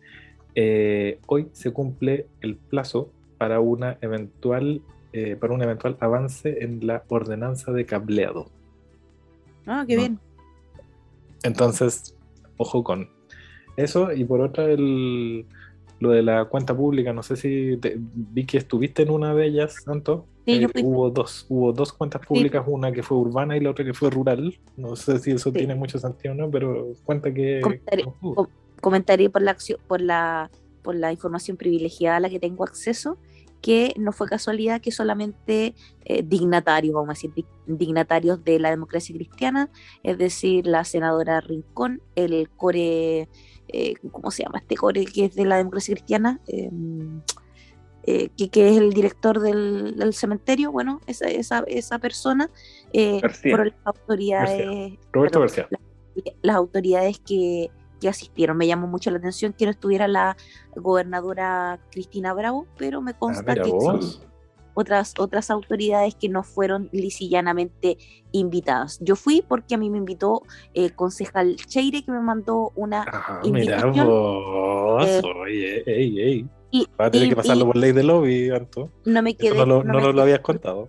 eh, 0.55 1.19
hoy 1.27 1.49
se 1.53 1.71
cumple 1.71 2.27
el 2.41 2.57
plazo 2.57 3.11
para 3.37 3.59
una 3.59 3.97
eventual 4.01 4.81
eh, 5.11 5.35
para 5.35 5.53
un 5.53 5.63
eventual 5.63 5.97
avance 6.01 6.63
en 6.63 6.85
la 6.85 7.03
ordenanza 7.07 7.71
de 7.71 7.85
cableado. 7.85 8.51
Ah, 9.65 9.83
qué 9.87 9.95
¿no? 9.95 10.01
bien. 10.01 10.19
Entonces, 11.41 12.15
ojo 12.57 12.83
con 12.83 13.09
eso 13.75 14.11
y 14.11 14.23
por 14.23 14.41
otra 14.41 14.65
el, 14.65 15.47
lo 15.99 16.11
de 16.11 16.21
la 16.21 16.45
cuenta 16.45 16.77
pública, 16.77 17.11
no 17.11 17.23
sé 17.23 17.37
si 17.37 17.77
te, 17.77 17.95
vi 17.97 18.45
que 18.45 18.59
estuviste 18.59 19.01
en 19.01 19.09
una 19.09 19.33
de 19.33 19.47
ellas, 19.47 19.81
Santo. 19.83 20.27
Sí, 20.45 20.63
eh, 20.63 20.67
hubo 20.83 21.09
dos, 21.09 21.47
hubo 21.49 21.73
dos 21.73 21.91
cuentas 21.91 22.23
públicas, 22.25 22.63
sí. 22.63 22.71
una 22.71 22.91
que 22.91 23.01
fue 23.01 23.17
urbana 23.17 23.57
y 23.57 23.61
la 23.61 23.71
otra 23.71 23.85
que 23.85 23.95
fue 23.95 24.11
rural. 24.11 24.59
No 24.77 24.95
sé 24.95 25.17
si 25.17 25.31
eso 25.31 25.49
sí. 25.49 25.57
tiene 25.57 25.73
mucho 25.73 25.97
sentido 25.97 26.35
o 26.35 26.37
no, 26.37 26.51
pero 26.51 26.93
cuenta 27.03 27.33
que 27.33 27.61
comentaré 28.81 29.29
por 29.29 29.41
la 29.41 29.51
acción, 29.51 29.79
por 29.87 30.01
la 30.01 30.49
por 30.83 30.95
la 30.95 31.11
información 31.11 31.57
privilegiada 31.57 32.17
a 32.17 32.19
la 32.19 32.29
que 32.29 32.39
tengo 32.39 32.63
acceso, 32.63 33.17
que 33.61 33.93
no 33.97 34.13
fue 34.13 34.27
casualidad 34.27 34.81
que 34.81 34.91
solamente 34.91 35.75
eh, 36.05 36.23
dignatarios, 36.23 36.93
vamos 36.93 37.09
a 37.09 37.13
decir, 37.13 37.45
dignatarios 37.67 38.43
de 38.43 38.59
la 38.59 38.69
democracia 38.69 39.13
cristiana, 39.13 39.69
es 40.03 40.17
decir, 40.17 40.65
la 40.65 40.85
senadora 40.85 41.41
Rincón, 41.41 42.01
el 42.15 42.49
core 42.49 43.27
eh, 43.67 43.93
¿cómo 44.11 44.31
se 44.31 44.43
llama 44.43 44.59
este 44.59 44.75
core 44.75 45.05
que 45.05 45.25
es 45.25 45.35
de 45.35 45.45
la 45.45 45.57
democracia 45.57 45.93
cristiana? 45.93 46.39
Eh, 46.47 46.71
eh, 48.03 48.29
que, 48.35 48.49
que, 48.49 48.69
es 48.69 48.77
el 48.77 48.93
director 48.93 49.39
del, 49.39 49.95
del 49.97 50.13
cementerio, 50.13 50.71
bueno, 50.71 51.01
esa, 51.05 51.27
esa, 51.27 51.63
esa 51.67 51.99
persona, 51.99 52.49
eh, 52.93 53.21
por 53.51 53.67
las 53.67 53.75
autoridades, 53.83 54.97
García. 55.11 55.67
Las 56.41 56.55
autoridades 56.55 57.19
que, 57.19 57.69
que 57.99 58.09
asistieron. 58.09 58.57
Me 58.57 58.67
llamó 58.67 58.87
mucho 58.87 59.11
la 59.11 59.17
atención 59.17 59.53
que 59.53 59.65
no 59.65 59.71
estuviera 59.71 60.07
la 60.07 60.35
gobernadora 60.75 61.79
Cristina 61.91 62.33
Bravo, 62.33 62.67
pero 62.77 63.01
me 63.01 63.13
consta 63.13 63.53
mira 63.53 63.63
que 63.63 63.71
otras, 64.75 65.13
otras 65.17 65.49
autoridades 65.51 66.15
que 66.15 66.29
no 66.29 66.41
fueron 66.43 66.89
lisillanamente 66.93 67.97
invitadas. 68.31 68.97
Yo 69.01 69.15
fui 69.17 69.43
porque 69.45 69.75
a 69.75 69.77
mí 69.77 69.89
me 69.89 69.97
invitó 69.97 70.43
el 70.73 70.95
concejal 70.95 71.57
Cheire, 71.57 72.03
que 72.03 72.11
me 72.11 72.21
mandó 72.21 72.71
una... 72.75 73.03
Ah, 73.11 73.41
mira 73.43 73.79
invitación, 73.81 74.07
vos. 74.07 75.05
eh, 75.07 75.21
Oye, 75.43 75.83
ey, 75.85 76.19
ey. 76.21 76.49
y, 76.71 76.87
Va 76.99 77.07
a 77.07 77.11
tener 77.11 77.27
y- 77.27 77.29
que 77.29 77.35
pasarlo 77.35 77.63
y 77.63 77.67
por 77.67 77.75
ley 77.77 77.91
de 77.91 78.03
lobby, 78.03 78.49
Anto. 78.51 78.89
no 79.05 79.21
me 79.21 79.31
Eso 79.31 79.39
quedé, 79.39 79.57
no 79.57 79.65
lo, 79.65 79.83
no 79.83 79.91
no 79.91 79.99
me 79.99 80.05
nos 80.05 80.15
lo 80.15 80.21
habías 80.21 80.39
contado. 80.39 80.87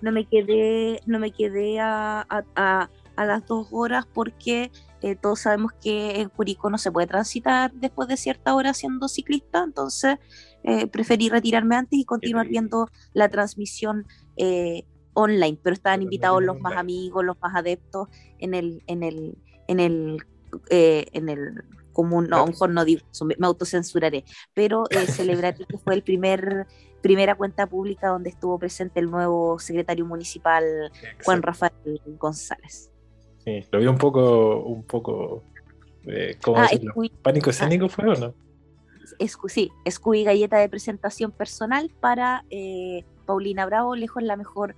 no 0.00 0.10
me 0.12 0.24
quedé, 0.26 1.00
no 1.04 1.18
me 1.18 1.32
quedé 1.32 1.80
a, 1.80 2.20
a- 2.22 2.44
a- 2.56 2.90
a 3.16 3.24
las 3.26 3.46
dos 3.46 3.68
horas 3.72 4.06
porque 4.14 4.70
eh, 5.02 5.16
todos 5.16 5.40
sabemos 5.40 5.72
que 5.82 6.20
en 6.20 6.28
Curicó 6.28 6.70
no 6.70 6.78
se 6.78 6.92
puede 6.92 7.06
transitar 7.06 7.72
después 7.72 8.08
de 8.08 8.16
cierta 8.16 8.54
hora 8.54 8.72
siendo 8.72 9.08
ciclista, 9.08 9.64
entonces 9.64 10.18
eh, 10.62 10.86
preferí 10.86 11.28
retirarme 11.28 11.74
antes 11.74 11.98
y 11.98 12.04
continuar 12.04 12.46
viendo 12.46 12.88
la 13.12 13.28
transmisión 13.28 14.06
eh, 14.36 14.84
online, 15.14 15.58
pero 15.60 15.74
estaban 15.74 16.02
invitados 16.02 16.42
los 16.42 16.60
más 16.60 16.76
amigos, 16.76 17.24
los 17.24 17.36
más 17.40 17.54
adeptos 17.56 18.08
en 18.38 18.54
el, 18.54 18.82
en 18.86 19.02
el, 19.02 19.38
en 19.66 19.80
el, 19.80 20.24
eh, 20.70 21.06
en 21.12 21.28
el 21.28 21.64
común, 21.92 22.28
no, 22.28 22.36
a 22.36 22.40
lo 22.40 22.46
mejor 22.46 22.70
no 22.70 22.84
digo 22.84 23.02
me, 23.24 23.34
autocensuraré, 23.46 24.24
pero 24.54 24.84
celebraré 25.08 25.66
que 25.66 25.78
fue 25.78 25.94
el 25.94 26.02
primer 26.02 26.66
primera 27.02 27.34
cuenta 27.34 27.66
pública 27.66 28.08
donde 28.08 28.30
estuvo 28.30 28.56
presente 28.60 29.00
el 29.00 29.10
nuevo 29.10 29.58
secretario 29.58 30.06
municipal 30.06 30.92
Juan. 31.24 31.42
Rafael 31.42 32.00
González. 32.20 32.91
Sí, 33.44 33.64
lo 33.70 33.78
vi 33.80 33.86
un 33.86 33.98
poco, 33.98 34.60
un 34.60 34.82
poco, 34.84 35.42
eh, 36.06 36.36
¿cómo 36.42 36.58
Ah, 36.58 36.68
decirlo? 36.70 36.94
¿Pánico 37.22 37.50
escénico 37.50 37.88
fue 37.88 38.08
o 38.08 38.14
no? 38.14 38.34
Escu- 39.18 39.48
sí, 39.48 39.70
Scooby 39.88 40.24
Galleta 40.24 40.58
de 40.58 40.68
presentación 40.68 41.32
personal 41.32 41.90
para 42.00 42.44
eh, 42.50 43.04
Paulina 43.26 43.66
Bravo, 43.66 43.96
lejos 43.96 44.22
la 44.22 44.36
mejor 44.36 44.74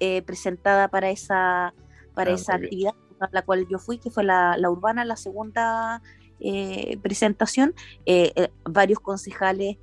eh, 0.00 0.22
presentada 0.22 0.88
para 0.88 1.10
esa, 1.10 1.72
para 2.14 2.32
Ah, 2.32 2.34
esa 2.34 2.54
actividad 2.56 2.94
a 3.20 3.28
la 3.32 3.42
cual 3.42 3.66
yo 3.68 3.78
fui, 3.78 3.98
que 3.98 4.10
fue 4.10 4.24
la, 4.24 4.56
la 4.56 4.70
urbana, 4.70 5.04
la 5.04 5.16
segunda 5.16 6.02
eh, 6.40 6.98
presentación. 7.02 7.74
Eh, 8.06 8.32
eh, 8.36 8.48
varios 8.64 9.00
concejales, 9.00 9.76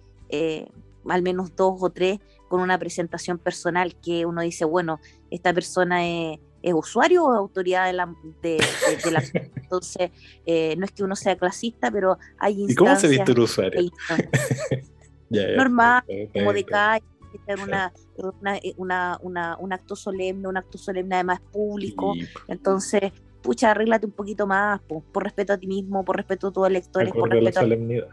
al 1.08 1.22
menos 1.22 1.56
dos 1.56 1.78
o 1.82 1.90
tres, 1.90 2.20
con 2.50 2.62
una 2.62 2.78
presentación 2.78 3.38
personal 3.38 3.96
que 4.02 4.26
uno 4.26 4.42
dice, 4.42 4.66
bueno, 4.66 5.00
esta 5.32 5.54
persona 5.54 6.06
es, 6.08 6.40
es 6.68 6.74
usuario 6.74 7.24
o 7.26 7.32
autoridad 7.32 7.86
de 7.86 7.94
la... 7.94 8.06
De, 8.42 8.58
de- 8.58 8.98
de 9.04 9.12
la 9.12 9.22
entonces, 9.66 10.12
eh, 10.46 10.76
no 10.78 10.86
es 10.86 10.92
que 10.92 11.04
uno 11.04 11.16
sea 11.16 11.36
clasista, 11.38 11.92
pero 11.92 12.18
hay 12.40 12.64
¿Y 12.68 12.76
cómo 12.76 12.96
se 12.96 13.08
instancias 13.08 13.12
viste 13.12 13.32
el 13.32 13.40
usuario? 13.40 13.82
instancias 13.82 14.92
normal, 15.58 16.04
como 16.34 16.54
de 16.54 16.64
calle, 16.66 17.06
una, 17.62 17.92
una, 18.18 18.60
una, 18.78 19.18
una- 19.22 19.58
un 19.60 19.74
acto 19.74 19.96
solemne, 19.96 20.48
un 20.48 20.58
acto 20.58 20.78
solemne 20.78 21.16
además 21.16 21.40
público. 21.52 22.14
Entonces, 22.48 23.12
pucha, 23.42 23.72
arréglate 23.72 24.06
un 24.06 24.14
poquito 24.14 24.48
más, 24.48 24.82
po, 24.82 25.04
por 25.12 25.24
respeto 25.24 25.54
a 25.54 25.58
ti 25.58 25.68
mismo, 25.68 26.04
por 26.06 26.16
respeto 26.18 26.48
a 26.48 26.52
tus 26.52 26.68
electores, 26.68 27.14
por 27.14 27.28
la 27.30 27.36
respeto 27.36 27.60
a... 27.60 27.62
solemnidad. 27.64 28.08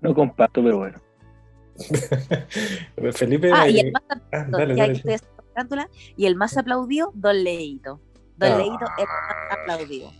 No 0.00 0.14
comparto, 0.14 0.62
pero 0.62 0.78
bueno. 0.78 1.00
Felipe 3.12 3.50
Ah, 3.52 3.68
y 3.68 3.78
era- 3.80 3.88
el 3.88 3.92
más, 3.92 4.02
Ah, 4.32 4.46
ya 4.50 4.58
dale, 4.58 4.74
que 4.74 4.80
dale. 4.80 5.02
Farándula, 5.52 5.88
y 6.16 6.26
el 6.26 6.36
más 6.36 6.56
aplaudido, 6.56 7.12
Don 7.14 7.42
Leito. 7.42 8.00
Don 8.36 8.52
Ah. 8.52 8.56
Leito, 8.58 8.86
el 8.98 9.06
más 9.06 9.58
aplaudido. 9.60 10.10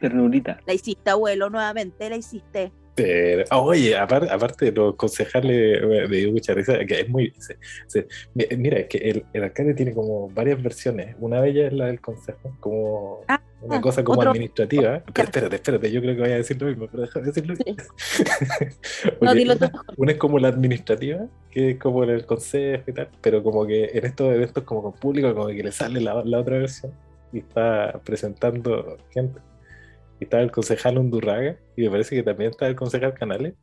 Ternurita. 0.00 0.60
La 0.66 0.72
hiciste, 0.74 1.10
abuelo, 1.10 1.50
nuevamente, 1.50 2.08
la 2.08 2.16
hiciste. 2.16 2.72
Pero- 2.94 3.44
ah, 3.50 3.60
oye, 3.60 3.96
aparte, 3.96 4.28
aparte 4.30 4.64
de 4.66 4.72
los 4.72 4.96
concejales, 4.96 5.82
me 6.08 6.16
dio 6.16 6.32
mucha 6.32 6.52
risa, 6.54 6.78
que 6.84 7.00
es 7.00 7.08
muy... 7.08 7.32
se- 7.38 7.56
se- 7.86 8.06
mi- 8.34 8.46
mira, 8.58 8.78
es 8.80 8.86
que 8.88 8.98
el, 8.98 9.24
el 9.32 9.42
alcalde 9.44 9.74
tiene 9.74 9.94
como 9.94 10.28
varias 10.28 10.62
versiones. 10.62 11.14
Una 11.20 11.40
de 11.40 11.50
ellas 11.50 11.66
es 11.66 11.78
la 11.78 11.86
del 11.86 12.00
consejo, 12.00 12.54
como 12.60 13.20
Ah, 13.28 13.40
una 13.62 13.80
cosa 13.80 14.02
como 14.04 14.18
otro- 14.20 14.30
administrativa. 14.32 15.02
Pero 15.14 15.24
espérate, 15.28 15.56
espérate, 15.56 15.90
yo 15.92 16.00
creo 16.02 16.14
que 16.14 16.20
voy 16.20 16.30
a 16.32 16.36
decir 16.36 16.60
lo 16.60 16.68
mismo, 16.68 16.88
pero 16.90 17.02
déjame 17.04 17.26
decirlo. 17.26 17.54
Sí. 17.56 17.76
No, 19.20 19.34
dilo 19.34 19.54
una, 19.96 20.12
es 20.12 20.18
como 20.18 20.38
la 20.38 20.48
administrativa, 20.48 21.26
que 21.50 21.70
es 21.70 21.78
como 21.78 22.04
el 22.04 22.24
consejo 22.26 22.82
y 22.86 22.92
tal, 22.92 23.08
pero 23.20 23.42
como 23.42 23.66
que 23.66 23.84
en 23.92 24.04
estos 24.04 24.34
eventos 24.34 24.64
como 24.64 24.82
con 24.82 24.92
público, 24.92 25.32
como 25.34 25.46
que 25.48 25.62
le 25.62 25.72
sale 25.72 26.00
la, 26.00 26.22
la 26.24 26.38
otra 26.40 26.58
versión 26.58 26.92
y 27.32 27.38
está 27.38 28.00
presentando 28.04 28.96
gente. 29.12 29.40
Y 30.20 30.24
estaba 30.24 30.42
el 30.42 30.50
concejal 30.50 30.98
Undurraga, 30.98 31.56
y 31.76 31.82
me 31.82 31.90
parece 31.90 32.14
que 32.14 32.22
también 32.22 32.50
está 32.50 32.66
el 32.68 32.76
concejal 32.76 33.14
Canales, 33.14 33.54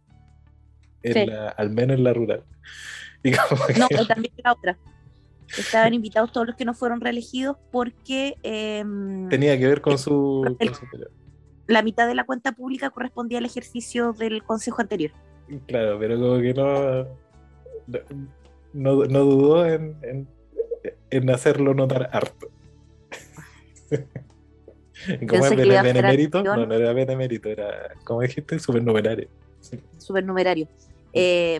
en 1.03 1.13
Sí. 1.13 1.25
la- 1.27 1.49
al 1.49 1.69
menos 1.69 1.97
en 1.97 2.03
la 2.03 2.13
rural. 2.13 2.43
Y 3.23 3.31
que- 3.31 3.79
No, 3.79 3.87
y 3.89 4.07
también 4.07 4.33
la 4.43 4.53
otra. 4.53 4.77
Estaban 5.57 5.93
invitados 5.93 6.31
todos 6.31 6.47
los 6.47 6.55
que 6.55 6.65
no 6.65 6.73
fueron 6.73 6.99
reelegidos 7.01 7.57
porque 7.71 8.35
em, 8.43 9.27
tenía 9.29 9.57
que 9.57 9.65
ver 9.67 9.81
con 9.81 9.97
su, 9.97 10.43
El- 10.59 10.67
con 10.71 10.75
su 10.75 10.85
la 11.67 11.81
mitad 11.83 12.07
de 12.07 12.15
la 12.15 12.25
cuenta 12.25 12.51
pública 12.53 12.89
correspondía 12.91 13.37
al 13.39 13.45
ejercicio 13.45 14.13
del 14.13 14.43
consejo 14.43 14.81
anterior. 14.81 15.11
Claro, 15.67 15.97
pero 15.99 16.17
como 16.19 16.39
que 16.39 16.53
no, 16.53 17.03
no, 18.73 19.05
no 19.05 19.19
dudó 19.19 19.65
en, 19.65 19.97
en, 20.03 20.27
en 21.09 21.29
hacerlo 21.29 21.73
notar 21.73 22.09
harto. 22.13 22.49
Pensé 25.19 25.55
es 25.75 25.79
hacer 25.79 25.93
benemérito, 25.93 26.43
no, 26.43 26.65
no 26.65 26.73
era 26.73 26.93
benemérito, 26.93 27.49
era, 27.49 27.91
como 28.03 28.21
dijiste, 28.21 28.59
supernumerario. 28.59 29.27
supernumerario. 29.97 30.67
Eh, 31.13 31.59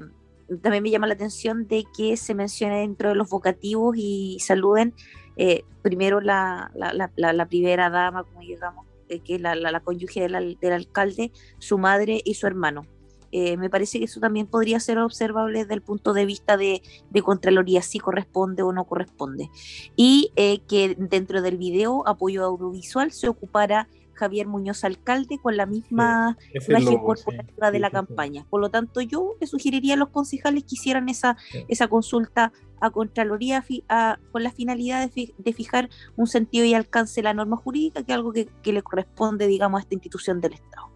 también 0.61 0.83
me 0.83 0.89
llama 0.89 1.07
la 1.07 1.13
atención 1.13 1.67
de 1.67 1.83
que 1.97 2.15
se 2.17 2.33
mencione 2.33 2.79
dentro 2.79 3.09
de 3.09 3.15
los 3.15 3.29
vocativos 3.29 3.95
y 3.97 4.37
saluden 4.39 4.93
eh, 5.35 5.63
primero 5.81 6.21
la, 6.21 6.71
la, 6.73 6.93
la- 7.15 7.33
la- 7.33 7.45
primera 7.45 7.89
dama, 7.89 8.23
como 8.23 8.39
digamos, 8.39 8.85
eh, 9.09 9.19
que 9.19 9.35
es 9.35 9.41
la, 9.41 9.79
cónyuge 9.81 10.21
del, 10.21 10.57
del 10.59 10.73
alcalde, 10.73 11.31
su 11.59 11.77
madre 11.77 12.21
y 12.23 12.33
su 12.35 12.47
hermano. 12.47 12.85
Eh, 13.31 13.57
me 13.57 13.69
parece 13.69 13.99
que 13.99 14.05
eso 14.05 14.19
también 14.19 14.47
podría 14.47 14.79
ser 14.79 14.97
observable 14.99 15.59
desde 15.59 15.73
el 15.73 15.81
punto 15.81 16.13
de 16.13 16.25
vista 16.25 16.57
de, 16.57 16.81
de 17.09 17.21
Contraloría, 17.21 17.81
si 17.81 17.99
corresponde 17.99 18.63
o 18.63 18.71
no 18.71 18.85
corresponde. 18.85 19.49
Y 19.95 20.31
eh, 20.35 20.59
que 20.67 20.95
dentro 20.97 21.41
del 21.41 21.57
video 21.57 22.07
apoyo 22.07 22.43
audiovisual 22.45 23.11
se 23.11 23.27
ocupara 23.27 23.87
Javier 24.13 24.47
Muñoz 24.47 24.83
Alcalde 24.83 25.37
con 25.39 25.55
la 25.57 25.67
misma 25.67 26.37
es 26.51 26.67
imagen 26.67 26.97
corporativa 26.97 27.67
sí, 27.67 27.71
de 27.71 27.77
sí, 27.77 27.79
la 27.79 27.87
sí, 27.87 27.91
sí. 27.91 27.93
campaña. 27.93 28.45
Por 28.49 28.61
lo 28.61 28.71
tanto, 28.71 28.99
yo 29.01 29.35
le 29.39 29.45
sugeriría 29.45 29.93
a 29.93 29.97
los 29.97 30.09
concejales 30.09 30.63
que 30.63 30.73
hicieran 30.73 31.07
esa, 31.07 31.37
Sí. 31.51 31.63
esa 31.67 31.87
consulta 31.87 32.51
a 32.79 32.89
Contraloría 32.89 33.63
a- 33.89 34.17
con 34.31 34.41
la 34.43 34.51
finalidad 34.51 35.01
de, 35.01 35.09
fi- 35.09 35.35
de 35.37 35.53
fijar 35.53 35.89
un 36.15 36.25
sentido 36.25 36.65
y 36.65 36.73
alcance 36.73 37.15
de 37.21 37.23
la 37.25 37.35
norma 37.35 37.57
jurídica, 37.57 38.01
que 38.03 38.11
es 38.11 38.15
algo 38.15 38.33
que, 38.33 38.47
que 38.63 38.73
le 38.73 38.81
corresponde, 38.81 39.45
digamos, 39.45 39.77
a 39.79 39.81
esta 39.81 39.93
institución 39.93 40.41
del 40.41 40.53
Estado. 40.53 40.87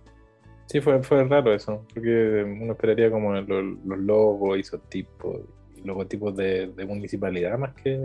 Sí, 0.72 0.80
fue, 0.80 1.04
fue 1.04 1.24
raro 1.26 1.54
eso, 1.54 1.86
porque 1.94 2.46
uno 2.46 2.72
esperaría 2.72 3.12
como 3.12 3.34
los, 3.34 3.64
los 3.86 4.00
logos, 4.00 4.58
isotipos, 4.58 5.42
logotipos 5.84 6.34
de, 6.38 6.68
de 6.68 6.86
municipalidad 6.86 7.58
más 7.58 7.74
que 7.74 8.00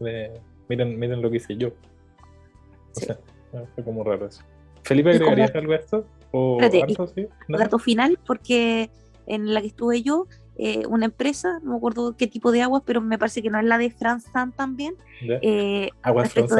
de, 0.00 0.30
miren, 0.68 0.98
miren 0.98 1.22
lo 1.22 1.30
que 1.30 1.38
hice 1.38 1.56
yo. 1.56 1.68
O 1.68 1.72
Sí. 3.00 3.06
sea, 3.06 3.18
fue 3.74 3.84
como 3.84 4.04
raro 4.04 4.26
eso. 4.26 4.42
¿Felipe 4.82 5.12
Y 5.12 5.14
agregarías 5.14 5.54
algo 5.54 5.72
a 5.72 5.76
esto? 5.76 6.06
¿O 6.32 6.58
Espérate, 6.60 6.78
y- 6.78 6.82
Anto, 6.82 7.06
sí? 7.06 7.26
¿No? 7.48 7.56
Dato 7.56 7.78
final, 7.78 8.18
porque 8.26 8.90
en 9.26 9.54
la 9.54 9.62
que 9.62 9.68
estuve 9.68 10.02
yo, 10.02 10.26
eh, 10.58 10.82
una 10.88 11.06
empresa, 11.06 11.58
no 11.62 11.70
me 11.70 11.76
acuerdo 11.78 12.16
qué 12.18 12.26
tipo 12.26 12.52
de 12.52 12.60
aguas, 12.60 12.82
pero 12.84 13.00
me 13.00 13.16
parece 13.18 13.40
que 13.40 13.48
no 13.48 13.58
es 13.58 13.64
la 13.64 13.78
de 13.78 13.90
Franzan 13.90 14.52
también, 14.52 14.94
eh, 15.22 15.88
¿Aguas 16.02 16.34
respecto 16.34 16.54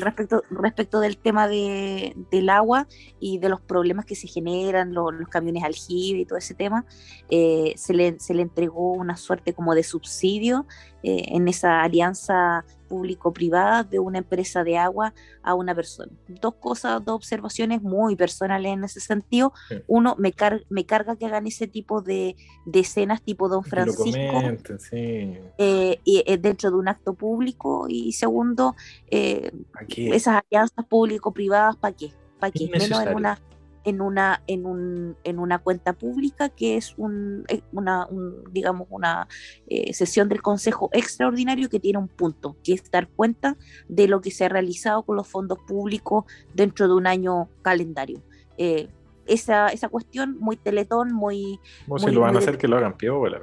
respecto, 0.00 0.42
respecto 0.50 1.00
del 1.00 1.16
tema 1.16 1.48
de, 1.48 2.14
del 2.30 2.48
agua 2.50 2.86
y 3.20 3.38
de 3.38 3.48
los 3.48 3.60
problemas 3.60 4.04
que 4.04 4.14
se 4.14 4.28
generan, 4.28 4.92
lo- 4.92 5.10
los 5.10 5.28
camiones 5.28 5.64
aljibe 5.64 6.20
y 6.20 6.26
todo 6.26 6.38
ese 6.38 6.54
tema, 6.54 6.84
eh, 7.30 7.72
se, 7.76 7.94
le, 7.94 8.18
se 8.20 8.34
le 8.34 8.42
entregó 8.42 8.92
una 8.92 9.16
suerte 9.16 9.54
como 9.54 9.74
de 9.74 9.82
subsidio 9.82 10.66
eh, 11.02 11.24
en 11.28 11.48
esa 11.48 11.82
alianza 11.82 12.64
público-privada 12.92 13.84
de 13.84 13.98
una 13.98 14.18
empresa 14.18 14.62
de 14.64 14.76
agua 14.76 15.14
a 15.42 15.54
una 15.54 15.74
persona. 15.74 16.12
Dos 16.28 16.54
cosas, 16.60 17.02
dos 17.02 17.14
observaciones 17.14 17.80
muy 17.80 18.16
personales 18.16 18.72
en 18.72 18.84
ese 18.84 19.00
sentido. 19.00 19.52
Sí. 19.68 19.76
Uno, 19.86 20.14
me, 20.18 20.32
car- 20.32 20.64
me 20.68 20.84
carga 20.84 21.16
que 21.16 21.24
hagan 21.24 21.46
ese 21.46 21.66
tipo 21.66 22.02
de, 22.02 22.36
de 22.66 22.80
escenas 22.80 23.22
tipo 23.22 23.48
Don 23.48 23.64
Francisco 23.64 24.32
comenten, 24.32 24.78
sí. 24.78 25.38
eh, 25.58 25.98
y, 26.04 26.22
eh, 26.26 26.36
dentro 26.36 26.70
de 26.70 26.76
un 26.76 26.88
acto 26.88 27.14
público 27.14 27.86
y 27.88 28.12
segundo, 28.12 28.74
eh, 29.10 29.50
esas 29.96 30.42
alianzas 30.42 30.84
público-privadas, 30.86 31.76
¿para 31.76 31.96
qué? 31.96 32.12
¿Para 32.38 32.50
qué? 32.50 32.68
Menos 32.68 33.00
en 33.00 33.14
una 33.14 33.38
en 33.84 34.00
una 34.00 34.42
en 34.46 34.66
un 34.66 35.16
en 35.24 35.38
una 35.38 35.58
cuenta 35.58 35.92
pública 35.92 36.48
que 36.48 36.76
es 36.76 36.94
un 36.96 37.44
eh, 37.48 37.62
una 37.72 38.06
un, 38.06 38.44
digamos 38.52 38.86
una 38.90 39.26
eh, 39.66 39.92
sesión 39.92 40.28
del 40.28 40.42
consejo 40.42 40.88
extraordinario 40.92 41.68
que 41.68 41.80
tiene 41.80 41.98
un 41.98 42.08
punto 42.08 42.56
que 42.62 42.74
es 42.74 42.90
dar 42.90 43.08
cuenta 43.08 43.56
de 43.88 44.08
lo 44.08 44.20
que 44.20 44.30
se 44.30 44.44
ha 44.44 44.48
realizado 44.48 45.02
con 45.02 45.16
los 45.16 45.28
fondos 45.28 45.58
públicos 45.66 46.24
dentro 46.54 46.86
de 46.86 46.94
un 46.94 47.06
año 47.06 47.48
calendario 47.62 48.22
eh, 48.58 48.88
esa, 49.26 49.68
esa 49.68 49.88
cuestión 49.88 50.36
muy 50.38 50.56
teletón, 50.56 51.12
muy... 51.12 51.58
O 51.88 51.98
si 51.98 52.06
Muy- 52.06 52.14
lo 52.14 52.20
van 52.22 52.30
a 52.30 52.32
muy 52.34 52.42
hacer, 52.42 52.58
que 52.58 52.68
lo 52.68 52.76
hagan 52.76 52.96
piola, 52.96 53.40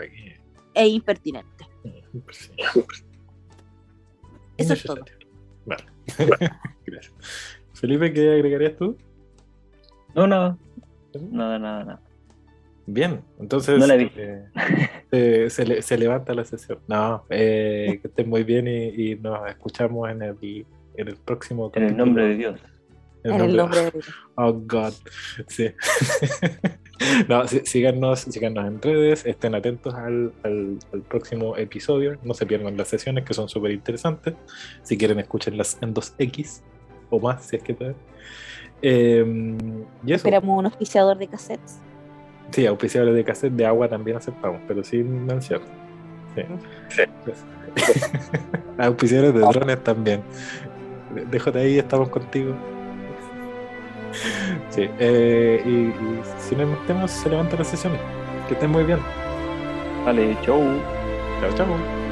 e 0.73 0.87
impertinente. 0.87 1.67
Sí. 2.31 2.51
Eso 4.57 4.73
es 4.73 4.83
todo. 4.83 4.97
Innecesario. 4.97 5.29
Vale. 5.65 5.85
Gracias. 6.85 7.13
Felipe, 7.73 8.11
¿qué 8.11 8.33
agregarías 8.33 8.75
tú? 8.75 8.97
No, 10.27 10.27
no, 10.27 10.57
nada, 11.31 11.59
nada, 11.59 11.83
nada. 11.83 12.01
Bien, 12.85 13.21
entonces 13.39 13.77
No 13.79 13.85
la 13.85 13.95
vi. 13.95 14.09
eh, 14.15 14.45
eh, 15.11 15.47
se, 15.49 15.65
le- 15.65 15.81
se 15.81 15.97
levanta 15.97 16.33
la 16.33 16.43
sesión. 16.43 16.79
No, 16.87 17.23
eh, 17.29 17.99
que 18.01 18.07
estén 18.07 18.27
muy 18.29 18.43
bien 18.43 18.67
y, 18.67 19.11
y 19.11 19.15
nos 19.15 19.47
escuchamos 19.47 20.09
en 20.09 20.21
el, 20.23 20.35
en 20.95 21.07
el 21.07 21.15
próximo 21.17 21.71
En 21.75 21.83
el 21.83 21.95
nombre 21.97 22.25
de 22.27 22.35
Dios. 22.35 22.59
En 23.23 23.33
En 23.33 23.41
el 23.41 23.55
nombre 23.57 23.81
de 23.81 23.91
Oh, 24.35 24.53
God. 24.53 24.93
Sí. 25.47 25.71
no, 27.27 27.47
sí, 27.47 27.61
síganos, 27.65 28.21
síganos 28.21 28.65
en 28.65 28.81
redes, 28.81 29.25
estén 29.25 29.53
atentos 29.55 29.93
al, 29.93 30.33
al- 30.43 30.79
al 30.93 31.01
próximo 31.03 31.55
episodio. 31.57 32.17
No 32.23 32.33
se 32.33 32.45
pierdan 32.45 32.75
las 32.77 32.87
sesiones 32.87 33.23
que 33.25 33.33
son 33.33 33.49
súper 33.49 33.71
interesantes. 33.71 34.33
Si 34.83 34.97
quieren, 34.97 35.19
escúchenlas 35.19 35.77
en 35.81 35.93
2X 35.93 36.61
o 37.09 37.19
más, 37.19 37.45
si 37.45 37.55
es 37.57 37.63
que 37.63 37.73
pueden. 37.73 37.95
Eh, 38.81 39.55
y 40.05 40.13
eso. 40.13 40.15
Esperamos 40.15 40.57
un 40.57 40.65
auspiciador 40.65 41.17
de 41.17 41.27
cassettes. 41.27 41.79
Sí, 42.51 42.65
auspiciadores 42.65 43.15
de 43.15 43.23
cassette 43.23 43.53
de 43.53 43.65
agua 43.65 43.87
también 43.87 44.17
aceptamos, 44.17 44.61
pero 44.67 44.83
sin 44.83 45.25
mención. 45.25 45.61
Sí. 46.35 47.01
Pues, 47.25 47.45
auspiciadores 48.77 49.33
de 49.33 49.39
drones 49.41 49.83
también. 49.83 50.21
Déjate 51.29 51.59
ahí, 51.59 51.79
estamos 51.79 52.09
contigo. 52.09 52.53
Sí, 54.69 54.89
eh, 54.99 55.61
y, 55.65 55.69
y 55.69 56.21
si 56.39 56.55
no 56.55 56.61
hay 56.61 56.67
más 56.69 56.87
temas, 56.87 57.11
se 57.11 57.29
levantan 57.29 57.59
las 57.59 57.67
sesiones. 57.67 57.99
Que 58.47 58.53
estén 58.53 58.71
muy 58.71 58.83
bien. 58.83 58.99
Vale, 60.05 60.35
chau. 60.43 60.63
Chao, 61.41 61.53
chao. 61.55 62.08